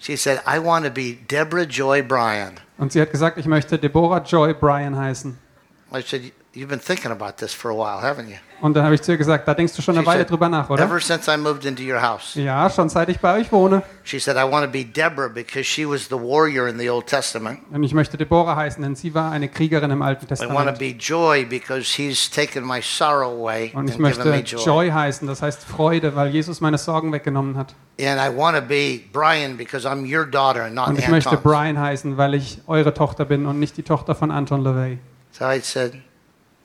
she 0.00 0.16
said, 0.16 0.40
I 0.46 0.58
want 0.58 0.84
to 0.84 0.90
be 0.90 1.14
Deborah 1.28 1.66
Joy 1.66 2.02
Bryan. 2.02 2.54
Und 2.78 2.92
sie 2.92 3.00
hat 3.00 3.10
gesagt, 3.10 3.38
ich 3.38 3.46
möchte 3.46 3.78
Deborah 3.78 4.22
Joy 4.22 4.54
Bryan 4.54 4.96
heißen. 4.96 5.38
I 5.92 6.02
said, 6.02 6.32
you've 6.54 6.68
been 6.68 6.80
thinking 6.80 7.10
about 7.10 7.36
this 7.38 7.52
for 7.52 7.70
a 7.70 7.74
while, 7.74 8.00
haven't 8.02 8.28
you? 8.28 8.36
Und 8.60 8.74
dann 8.74 8.84
habe 8.84 8.94
ich 8.94 9.02
zu 9.02 9.12
ihr 9.12 9.18
gesagt, 9.18 9.46
da 9.46 9.52
denkst 9.52 9.74
du 9.74 9.82
schon 9.82 9.94
eine 9.94 10.04
She 10.04 10.06
Weile 10.06 10.20
said, 10.20 10.30
drüber 10.30 10.48
nach, 10.48 10.70
oder? 10.70 10.82
Ever 10.84 10.98
since 11.00 11.30
I 11.30 11.36
moved 11.36 11.66
into 11.66 11.82
your 11.82 12.00
house. 12.00 12.34
Ja, 12.34 12.70
schon 12.70 12.88
seit 12.88 13.10
ich 13.10 13.18
bei 13.18 13.38
euch 13.38 13.52
wohne. 13.52 13.82
She 14.04 14.18
said, 14.18 14.36
I 14.36 14.50
want 14.50 14.64
to 14.64 14.70
be 14.70 14.84
Deborah 14.84 15.28
because 15.28 15.64
she 15.64 15.86
was 15.86 16.06
the 16.08 16.14
warrior 16.16 16.66
in 16.68 16.78
the 16.78 16.88
Old 16.88 17.06
Testament. 17.06 17.58
Und 17.70 17.82
ich 17.82 17.92
möchte 17.92 18.16
Deborah 18.16 18.56
heißen, 18.56 18.82
denn 18.82 18.94
sie 18.94 19.12
war 19.14 19.32
eine 19.32 19.48
Kriegerin 19.48 19.90
im 19.90 20.00
Alten 20.00 20.24
I 20.26 20.30
want 20.30 20.38
to 20.38 20.46
Testament. 20.46 20.78
be 20.78 20.90
Joy 20.92 21.44
because 21.44 21.94
he's 21.94 22.30
taken 22.30 22.64
my 22.64 22.80
sorrow 22.80 23.32
away 23.38 23.70
Und 23.74 23.90
ich 23.90 23.96
and 23.96 24.06
given 24.06 24.24
me 24.30 24.30
möchte 24.36 24.56
joy. 24.56 24.64
Joy 24.64 24.90
heißen, 24.92 25.28
das 25.28 25.42
heißt 25.42 25.62
Freude, 25.64 26.14
weil 26.16 26.28
Jesus 26.28 26.60
meine 26.62 26.78
Sorgen 26.78 27.12
weggenommen 27.12 27.58
hat. 27.58 27.74
And 28.00 28.18
I 28.18 28.34
want 28.34 28.56
to 28.56 28.62
be 28.62 29.00
Brian 29.12 29.56
because 29.58 29.86
I'm 29.86 30.04
your 30.10 30.24
daughter 30.24 30.62
and 30.64 30.74
not 30.74 30.88
Und 30.88 30.98
ich 30.98 31.08
möchte 31.08 31.30
Anton's. 31.30 31.42
Brian 31.42 31.78
heißen, 31.78 32.16
weil 32.16 32.34
ich 32.34 32.60
eure 32.66 32.94
Tochter 32.94 33.24
bin 33.26 33.44
und 33.46 33.58
nicht 33.60 33.76
die 33.76 33.82
Tochter 33.82 34.14
von 34.14 34.30
Anton 34.30 34.62
LaVey. 34.64 34.98
So 35.32 35.44
I 35.44 35.60
said, 35.60 35.94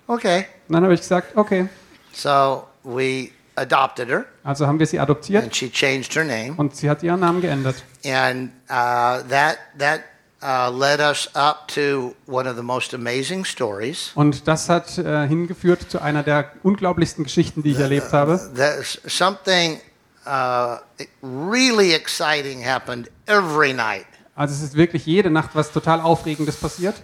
okay. 0.09 0.45
Und 0.67 0.73
dann 0.73 0.83
habe 0.83 0.93
ich 0.93 0.99
gesagt, 0.99 1.37
okay. 1.37 1.69
So 2.13 2.65
we 2.83 3.29
adopted 3.55 4.09
her 4.09 4.25
Also 4.43 4.67
haben 4.67 4.79
wir 4.79 4.85
sie 4.87 4.99
adoptiert 4.99 5.43
and 5.43 5.55
she 5.55 5.69
changed 5.71 6.15
her 6.15 6.23
name. 6.25 6.53
und 6.57 6.75
sie 6.75 6.89
hat 6.89 7.03
ihren 7.03 7.19
Namen 7.19 7.41
geändert. 7.41 7.83
And 8.05 8.51
uh, 8.69 9.21
that, 9.29 9.57
that 9.77 10.01
uh, 10.41 10.69
led 10.69 10.99
us 10.99 11.29
up 11.35 11.67
to 11.69 12.15
one 12.25 12.49
of 12.49 12.55
the 12.55 12.63
most 12.63 12.93
amazing 12.93 13.45
stories. 13.45 14.11
Und 14.15 14.47
das 14.47 14.69
hat 14.69 14.97
äh, 14.97 15.27
hingeführt 15.27 15.89
zu 15.89 16.01
einer 16.01 16.23
der 16.23 16.51
unglaublichsten 16.63 17.23
Geschichten, 17.25 17.63
die 17.63 17.71
ich 17.71 17.79
erlebt 17.79 18.11
habe. 18.13 18.39
There's 18.55 18.99
something 19.05 19.79
uh, 20.25 20.77
really 21.21 21.93
exciting 21.93 22.65
happened 22.65 23.09
every 23.25 23.73
night. 23.73 24.05
Also 24.35 24.53
es 24.55 24.61
ist 24.61 24.75
wirklich 24.75 25.05
jede 25.05 25.29
Nacht 25.29 25.49
was 25.53 25.71
total 25.71 25.99
Aufregendes 25.99 26.55
passiert. 26.55 26.95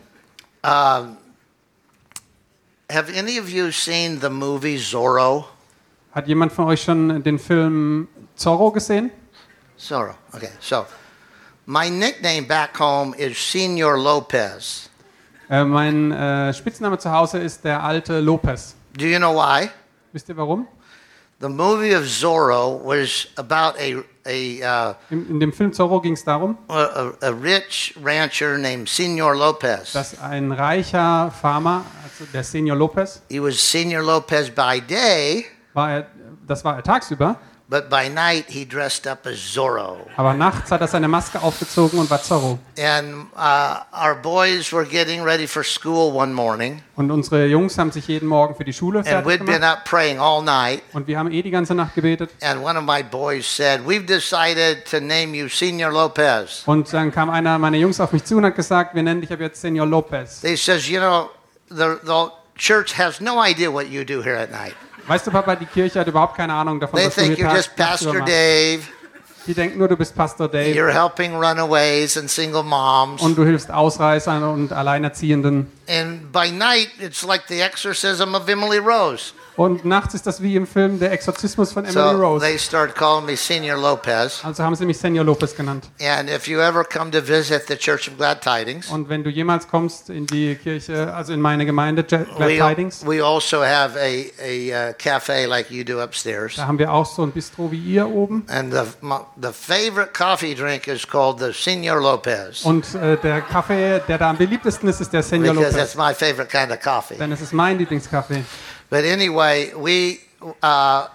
Um, 0.64 1.18
have 2.90 3.10
any 3.10 3.38
of 3.38 3.50
you 3.50 3.72
seen 3.72 4.20
the 4.20 4.30
movie 4.30 4.78
Zorro? 4.78 5.46
Hat 6.14 6.28
jemand 6.28 6.52
von 6.52 6.66
euch 6.68 6.84
schon 6.84 7.22
den 7.24 7.40
Film 7.40 8.08
Zorro 8.36 8.72
gesehen? 8.72 9.12
Zorro. 9.78 10.16
Okay. 10.34 10.50
So, 10.60 10.86
my 11.66 11.90
nickname 11.90 12.46
back 12.48 12.78
home 12.78 13.14
is 13.18 13.38
Senor 13.38 13.98
Lopez. 13.98 14.90
Äh, 15.50 15.64
mein 15.64 16.12
äh, 16.12 16.54
Spitzname 16.54 16.98
zu 16.98 17.12
Hause 17.12 17.40
ist 17.40 17.64
der 17.64 17.84
alte 17.84 18.20
Lopez. 18.20 18.76
Do 18.98 19.06
you 19.06 19.20
know 19.20 19.36
why? 19.36 19.70
Wisst 20.14 20.30
ihr 20.30 20.38
warum? 20.38 20.68
The 21.42 21.50
movie 21.50 21.94
of 21.94 22.06
Zorro 22.08 22.82
was 22.84 23.28
about 23.36 23.78
a 23.78 24.04
a, 24.26 24.90
uh, 24.90 24.94
In, 25.10 25.30
in 25.30 25.40
dem 25.40 25.54
Film 25.54 25.72
Zorro 25.74 26.02
ging 26.02 26.14
es 26.14 26.24
darum, 26.24 26.58
a 26.68 27.12
a 27.22 27.30
rich 27.30 27.96
rancher 28.04 28.58
named 28.58 28.90
Senor 28.90 29.36
Lopez. 29.36 29.94
dass 29.94 30.20
ein 30.20 30.52
reicher 30.52 31.32
Farmer, 31.32 31.86
also 32.04 32.26
der 32.34 32.44
Senior 32.44 32.76
Lopez, 32.78 33.22
He 33.30 33.40
was 33.40 33.60
Senor 33.60 34.02
Lopez 34.02 34.50
by 34.50 34.82
day, 34.82 35.46
war 35.74 35.92
er, 35.92 36.08
das 36.48 36.64
war 36.64 36.76
er 36.76 36.84
tagsüber, 36.84 37.38
but 37.68 37.90
by 37.90 38.08
night 38.08 38.46
he 38.48 38.64
dressed 38.66 39.08
up 39.08 39.26
as 39.26 39.38
Zorro. 39.38 39.98
aber 40.16 40.34
nachts 40.34 40.72
hat 40.72 40.82
er 40.82 40.88
seine 40.88 41.08
Maske 41.08 41.42
aufgezogen 41.42 41.98
und 42.00 42.10
war 42.10 42.22
Zorro. 42.22 42.60
And 42.78 43.28
uh, 43.36 43.80
our 43.92 44.16
boys 44.16 44.72
were 44.72 44.86
getting 44.86 45.24
ready 45.24 45.48
for 45.48 45.64
school 45.64 46.14
one 46.16 46.32
morning, 46.34 46.82
Und 46.96 47.10
unsere 47.12 47.46
Jungs 47.48 47.78
haben 47.78 47.92
sich 47.92 48.08
jeden 48.08 48.28
Morgen 48.28 48.56
für 48.56 48.64
die 48.64 48.74
Schule 48.74 49.00
and 49.00 49.08
fertig 49.08 49.28
we'd 49.28 49.38
been 49.46 49.56
gemacht. 49.62 49.78
up 49.80 49.86
praying 49.86 50.20
all 50.20 50.42
night. 50.44 50.82
Und 50.94 51.08
wir 51.08 51.18
haben 51.18 51.32
eh 51.32 51.42
die 51.42 51.52
ganze 51.52 51.74
Nacht 51.74 51.96
gebetet. 51.96 52.30
And 52.42 52.64
one 52.64 52.78
of 52.78 52.86
my 52.86 53.02
boys 53.04 53.46
said, 53.48 53.82
"We've 53.88 54.06
decided 54.06 54.86
to 54.92 55.00
name 55.00 55.36
you 55.36 55.48
Senor 55.50 55.92
Lopez." 55.92 56.62
Und 56.66 56.92
dann 56.94 57.12
kam 57.12 57.30
einer 57.30 57.58
meiner 57.58 57.78
Jungs 57.78 58.00
auf 58.00 58.12
mich 58.12 58.24
zu 58.26 58.38
und 58.38 58.46
hat 58.46 58.56
gesagt, 58.56 58.94
wir 58.96 59.02
nennen 59.04 59.22
dich 59.22 59.32
ab 59.34 59.40
jetzt 59.40 59.60
Senior 59.62 59.88
Lopez. 59.88 60.42
He 60.42 60.56
says, 60.56 60.88
"You 60.88 61.00
know, 61.00 61.30
the 61.70 61.98
the 62.06 62.30
church 62.58 62.98
has 62.98 63.20
no 63.20 63.44
idea 63.44 63.70
what 63.74 63.88
you 63.90 64.04
do 64.06 64.22
here 64.24 64.38
at 64.40 64.52
night. 64.52 64.76
Weißt 65.08 65.28
du, 65.28 65.32
Papa, 65.32 65.56
die 65.56 65.66
Kirche 65.66 66.00
hat 66.00 66.08
überhaupt 66.08 66.36
keine 66.36 66.54
Ahnung 66.54 66.80
davon, 66.80 66.98
They 66.98 67.08
was 67.08 67.16
du 67.16 67.22
think 67.22 67.38
you're 67.38 67.56
just 67.56 67.76
Pastor. 67.76 68.22
Dave. 68.22 68.82
Die 69.48 69.54
denken 69.54 69.78
nur, 69.78 69.88
du 69.88 69.96
bist 69.96 70.16
Pastor 70.16 70.48
Dave 70.48 70.72
You're 70.76 70.92
helping 70.92 71.36
runaways 71.36 72.18
and 72.18 72.30
single 72.30 72.64
moms." 72.64 73.22
und 73.22 73.38
du 73.38 73.46
hilfst 73.46 73.70
Ausreißern 73.70 74.42
und 74.44 74.74
Alleinerziehenden. 74.74 75.72
And 75.88 76.32
by 76.32 76.50
night, 76.50 76.90
it's 77.00 77.22
like 77.24 77.44
the 77.48 77.62
exorcism 77.62 78.34
of 78.34 78.48
Emily 78.50 78.80
Rose. 78.80 79.34
Und 79.58 79.86
nachts 79.86 80.14
ist 80.14 80.28
das 80.28 80.42
wie 80.42 80.56
im 80.56 80.68
Film 80.68 81.00
Der 81.00 81.12
Exorzismus 81.14 81.72
von 81.72 81.86
Emily 81.86 81.94
So 81.94 82.10
Rose. 82.22 82.46
they 82.46 82.60
started 82.60 82.94
calling 82.96 83.26
me 83.26 83.38
Senior 83.38 83.78
Lopez. 83.78 84.42
Also 84.44 84.64
haben 84.64 84.76
sie 84.76 84.86
mich 84.86 84.98
Senior 84.98 85.24
Lopez 85.24 85.56
genannt. 85.56 85.86
And 86.02 86.30
if 86.30 86.48
you 86.48 86.60
ever 86.60 86.84
come 86.84 87.10
to 87.12 87.22
visit 87.22 87.64
the 87.68 87.76
Church 87.78 88.10
of 88.10 88.18
Glad 88.18 88.42
Tidings, 88.42 88.90
Und 88.90 89.08
wenn 89.08 89.24
du 89.24 89.30
jemals 89.30 89.68
kommst 89.68 90.10
in 90.10 90.28
die 90.28 90.56
Kirche, 90.56 91.14
also 91.14 91.32
in 91.32 91.40
meine 91.40 91.66
Gemeinde, 91.66 92.04
Glad 92.04 92.28
we, 92.38 92.58
Tidings, 92.58 93.06
we 93.06 93.24
also 93.24 93.64
have 93.64 93.98
a, 93.98 94.26
a 94.44 94.90
uh, 94.90 94.94
cafe 94.98 95.46
like 95.46 95.72
you 95.72 95.84
do 95.86 96.02
upstairs. 96.02 96.56
da 96.56 96.68
haben 96.68 96.78
wir 96.80 96.92
auch 96.92 97.06
so 97.06 97.24
ein 97.24 97.32
Bistro 97.32 97.72
wie 97.72 97.80
ihr 97.80 98.08
oben. 98.08 98.46
And 98.50 98.74
the, 98.74 98.82
the 99.42 99.54
favorite 99.54 100.12
coffee 100.14 100.54
drink 100.54 100.88
is 100.88 101.08
called 101.08 101.40
the 101.40 101.52
Senor 101.54 102.02
Lopez. 102.02 102.64
Und 102.66 102.94
äh, 102.96 103.16
der 103.18 103.42
Kaffee, 103.42 104.02
der 104.08 104.18
da 104.18 104.32
am 104.32 104.38
beliebtesten 104.38 104.90
ist, 104.90 105.00
ist 105.00 105.14
der 105.14 105.24
Senior 105.24 105.54
Because 105.54 105.78
Lopez. 105.78 105.94
that's 105.94 105.96
my 105.96 106.14
favorite 106.14 106.50
kind 106.52 106.72
of 106.72 106.82
coffee. 106.82 107.16
Denn 107.18 107.32
es 107.32 107.40
ist 107.40 107.54
mein 107.54 107.78
Lieblingskaffee. 107.78 108.44
But 108.90 109.04
anyway, 109.04 109.74
we, 109.76 110.20
uh, 110.62 111.08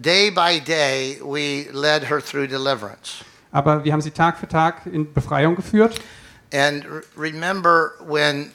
day 0.00 0.30
by 0.30 0.58
day, 0.58 1.18
we 1.22 1.68
led 1.72 2.04
her 2.04 2.20
through 2.20 2.48
deliverance. 2.48 3.24
Aber 3.52 3.84
wir 3.84 3.92
haben 3.92 4.00
sie 4.00 4.10
Tag 4.10 4.38
für 4.38 4.48
Tag 4.48 4.86
in 4.86 5.12
Befreiung 5.12 5.54
geführt. 5.54 6.00
And 6.52 6.84
remember 7.16 7.94
when, 8.06 8.52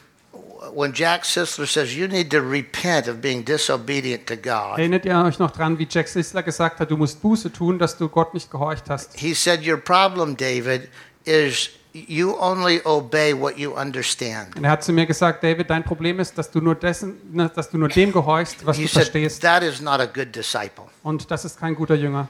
when 0.73 0.93
Jack 0.93 1.23
Sisler 1.23 1.67
says 1.67 1.95
you 1.95 2.07
need 2.07 2.29
to 2.31 2.41
repent 2.41 3.07
of 3.07 3.21
being 3.21 3.43
disobedient 3.43 4.27
to 4.27 4.35
God, 4.35 4.77
Erinnert 4.77 5.05
ihr 5.05 5.17
euch 5.23 5.39
noch 5.39 5.51
dran, 5.51 5.77
wie 5.79 5.87
Jack 5.89 6.07
Sisler 6.07 6.43
gesagt 6.43 6.79
hat, 6.79 6.91
du 6.91 6.97
musst 6.97 7.21
Buße 7.21 7.51
tun, 7.51 7.79
dass 7.79 7.97
du 7.97 8.09
Gott 8.09 8.33
nicht 8.33 8.49
gehorcht 8.51 8.89
hast? 8.89 9.17
he 9.17 9.33
said, 9.33 9.65
Your 9.65 9.77
problem, 9.77 10.35
David, 10.35 10.89
is 11.25 11.69
you 12.08 12.36
only 12.39 12.82
obey 12.86 13.34
what 13.34 13.58
you 13.58 13.74
understand. 13.74 14.56
Und 14.56 14.64
er 14.64 14.72
hat 14.72 14.84
zu 14.84 14.93
mir 14.93 15.06
gesagt, 15.06 15.43
David, 15.43 15.70
dein 15.70 15.84
Problem 15.84 16.20
ist, 16.20 16.38
dass 16.38 16.52
du 16.52 16.62
nur 16.62 16.76
dessen, 16.76 17.16
ne, 17.32 17.50
dass 17.54 17.70
du 17.70 17.78
nur 17.78 17.89
dem 17.89 18.12
gehorchst, 18.12 18.66
was 18.66 18.78
He 18.78 18.84
du 18.84 18.88
said, 18.88 19.04
verstehst. 19.04 19.41
That 19.41 19.64
is 19.64 19.82
not 19.82 20.00
a 20.00 20.06
good 20.06 20.36
disciple. 20.36 20.86
Und 21.04 21.30
das 21.30 21.45
ist 21.45 21.60
kein 21.60 21.76
guter 21.76 21.95
Jünger. 21.95 22.28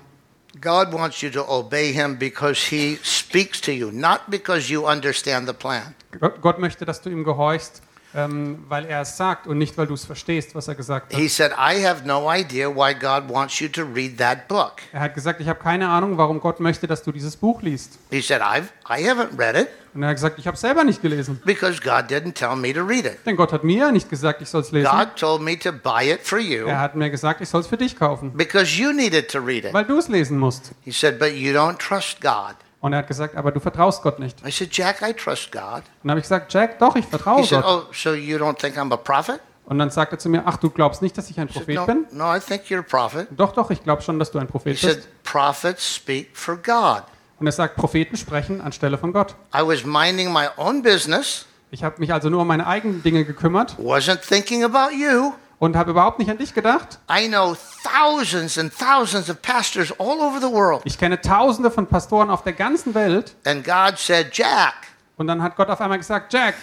God 0.61 0.91
wants 0.91 1.21
you 1.21 1.29
to 1.29 1.45
obey 1.47 1.93
him 1.93 2.17
because 2.17 2.59
he 2.59 2.97
speaks 3.03 3.61
to 3.61 3.71
you, 3.71 3.91
not 3.91 4.21
because 4.27 4.71
you 4.71 4.87
understand 4.87 5.47
the 5.47 5.53
plan. 5.53 5.93
Gott 6.41 6.57
möchte, 6.57 6.85
dass 6.85 7.01
du 7.01 7.09
ihm 7.09 7.23
gehorchst, 7.23 7.83
ähm, 8.15 8.63
weil 8.67 8.85
er 8.85 9.01
es 9.01 9.17
sagt 9.17 9.45
und 9.47 9.57
nicht, 9.57 9.77
weil 9.77 9.87
du 9.87 9.93
es 9.93 10.05
verstehst, 10.05 10.55
was 10.55 10.67
er 10.67 10.75
gesagt 10.75 11.13
hat. 11.13 11.19
He 11.19 11.27
said, 11.27 11.51
I 11.53 11.85
have 11.85 12.05
no 12.07 12.31
idea 12.31 12.67
why 12.69 12.93
God 12.93 13.29
wants 13.29 13.59
you 13.59 13.67
to 13.69 13.83
read 13.83 14.17
that 14.17 14.47
book. 14.47 14.73
Er 14.91 15.01
hat 15.01 15.13
gesagt, 15.15 15.39
ich 15.41 15.47
habe 15.47 15.59
keine 15.59 15.87
Ahnung, 15.89 16.17
warum 16.17 16.39
Gott 16.39 16.59
möchte, 16.59 16.87
dass 16.87 17.03
du 17.03 17.11
dieses 17.11 17.37
Buch 17.37 17.61
liest. 17.61 17.99
He 18.09 18.21
said, 18.21 18.41
I've, 18.41 18.69
I 18.89 19.07
haven't 19.07 19.37
read 19.37 19.55
it 19.55 19.67
Und 19.93 20.03
er 20.03 20.09
hat 20.09 20.15
gesagt, 20.17 20.39
ich 20.39 20.47
habe 20.47 20.55
es 20.55 20.61
selber 20.61 20.83
nicht 20.83 21.01
gelesen. 21.01 21.41
because 21.45 21.79
God 21.81 22.09
didn't 22.09 22.33
tell 22.33 22.55
me 22.55 22.73
to 22.73 22.81
read 22.83 23.05
it. 23.05 23.17
Denn 23.25 23.35
Gott 23.35 23.51
hat 23.53 23.63
mir 23.63 23.91
nicht 23.91 24.09
gesagt, 24.09 24.41
ich 24.41 24.49
soll 24.49 24.61
es 24.61 24.71
lesen. 24.71 24.89
God 24.89 25.15
told 25.15 25.41
me 25.41 25.57
to 25.59 25.71
buy 25.71 26.11
it 26.11 26.21
for 26.21 26.39
you 26.39 26.65
Er 26.67 26.79
hat 26.79 26.95
mir 26.95 27.09
gesagt, 27.09 27.41
ich 27.41 27.49
soll 27.49 27.61
es 27.61 27.67
für 27.67 27.77
dich 27.77 27.97
kaufen, 27.97 28.33
because 28.35 28.79
you 28.79 28.91
needed 28.91 29.29
to 29.31 29.39
read 29.39 29.65
it. 29.65 29.73
weil 29.73 29.85
du 29.85 29.97
es 29.97 30.07
lesen 30.07 30.37
musst. 30.39 30.71
He 30.83 30.91
said, 30.91 31.19
but 31.19 31.33
you 31.33 31.53
don't 31.53 31.77
trust 31.77 32.21
God. 32.21 32.55
Und 32.81 32.93
er 32.93 32.99
hat 32.99 33.07
gesagt, 33.07 33.35
aber 33.35 33.51
du 33.51 33.59
vertraust 33.59 34.01
Gott 34.03 34.19
nicht. 34.19 34.45
I 34.45 34.51
said, 34.51 34.69
Jack, 34.71 35.01
I 35.01 35.13
trust 35.13 35.51
God. 35.51 35.61
Und 35.61 35.83
dann 36.03 36.11
habe 36.11 36.19
ich 36.19 36.23
gesagt, 36.25 36.53
Jack, 36.53 36.79
doch, 36.79 36.95
ich 36.95 37.05
vertraue 37.05 37.41
He 37.41 37.47
said, 37.47 37.61
Gott. 37.63 37.87
oh, 37.89 37.93
so 37.93 38.13
you 38.13 38.37
don't 38.37 38.57
think 38.57 38.77
I'm 38.77 38.93
a 38.93 38.97
prophet? 38.97 39.41
Und 39.65 39.77
dann 39.77 39.89
sagt 39.91 40.13
er 40.13 40.17
zu 40.19 40.29
mir, 40.29 40.43
ach, 40.45 40.57
du 40.57 40.69
glaubst 40.69 41.01
nicht, 41.01 41.17
dass 41.17 41.29
ich 41.29 41.39
ein 41.39 41.47
I 41.47 41.53
said, 41.53 41.65
Prophet 41.65 41.75
no, 41.75 41.85
bin? 41.85 42.07
no, 42.11 42.35
I 42.35 42.39
think 42.39 42.63
you're 42.69 42.79
a 42.79 42.81
prophet. 42.81 43.27
Doch, 43.31 43.51
doch, 43.51 43.69
ich 43.69 43.83
glaube 43.83 44.01
schon, 44.01 44.17
dass 44.17 44.31
du 44.31 44.39
ein 44.39 44.47
Prophet 44.47 44.77
He 44.77 44.87
bist. 44.87 45.01
said, 45.01 45.23
prophets 45.23 45.95
speak 45.95 46.29
for 46.35 46.55
God. 46.55 47.03
Und 47.39 47.45
er 47.45 47.51
sagt, 47.51 47.75
Propheten 47.75 48.17
sprechen 48.17 48.61
anstelle 48.61 48.97
von 48.97 49.13
Gott. 49.13 49.35
I 49.53 49.59
was 49.61 49.83
minding 49.85 50.31
my 50.33 50.47
own 50.57 50.81
business, 50.81 51.45
Ich 51.71 51.83
habe 51.83 51.99
mich 51.99 52.11
also 52.11 52.29
nur 52.29 52.41
um 52.41 52.47
meine 52.47 52.65
eigenen 52.65 53.03
Dinge 53.03 53.25
gekümmert 53.25 53.75
wasn't 53.77 54.21
thinking 54.27 54.63
about 54.63 54.93
you. 54.95 55.33
Und 55.59 55.75
habe 55.75 55.91
überhaupt 55.91 56.19
nicht 56.19 56.31
an 56.31 56.37
dich 56.37 56.53
gedacht. 56.53 56.99
I 57.11 57.27
know 57.27 57.55
thousands 57.83 58.57
and 58.57 58.73
thousands 58.75 59.29
of 59.29 59.41
pastors 59.41 59.91
all 59.99 60.19
over 60.19 60.39
the 60.39 60.51
world. 60.51 60.81
Ich 60.85 60.97
kenne 60.97 61.19
tausende 61.21 61.69
von 61.69 61.87
Pastoren 61.87 62.29
auf 62.29 62.43
der 62.43 62.53
ganzen 62.53 62.93
Welt. 62.95 63.35
And 63.45 63.63
God 63.63 63.97
said, 63.97 64.29
Jack, 64.35 64.73
Und 65.17 65.27
dann 65.27 65.43
hat 65.43 65.55
Gott 65.55 65.69
auf 65.69 65.81
einmal 65.81 65.97
gesagt, 65.97 66.31
Jack, 66.33 66.55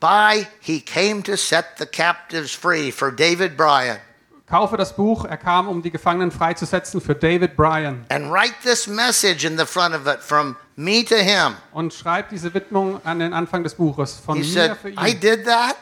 buy, 0.00 0.46
he 0.60 0.80
came 0.80 1.22
to 1.22 1.36
set 1.36 1.64
the 1.78 1.86
captives 1.86 2.52
free 2.54 2.90
for 2.90 3.10
David 3.12 3.56
Bryan. 3.56 3.98
kaufe 4.48 4.78
das 4.78 4.96
Buch. 4.96 5.26
Er 5.26 5.36
kam, 5.36 5.68
um 5.68 5.82
die 5.82 5.90
Gefangenen 5.90 6.30
freizusetzen 6.30 7.02
für 7.02 7.14
David 7.14 7.54
Bryan. 7.56 8.06
And 8.08 8.32
write 8.32 8.54
this 8.62 8.86
message 8.86 9.44
in 9.44 9.58
the 9.58 9.66
front 9.66 9.94
of 9.94 10.06
it 10.06 10.20
from 10.22 10.56
me 10.76 11.04
to 11.04 11.16
him. 11.16 11.54
Und 11.72 11.92
schreibt 11.92 12.32
diese 12.32 12.54
Widmung 12.54 13.00
an 13.04 13.18
den 13.18 13.34
Anfang 13.34 13.62
des 13.62 13.74
Buches 13.74 14.14
von 14.24 14.36
He 14.38 14.44
mir 14.44 14.48
said, 14.50 14.76
für 14.78 14.88
I 14.88 15.10
ihn. 15.12 15.20
did 15.20 15.44
that. 15.44 15.76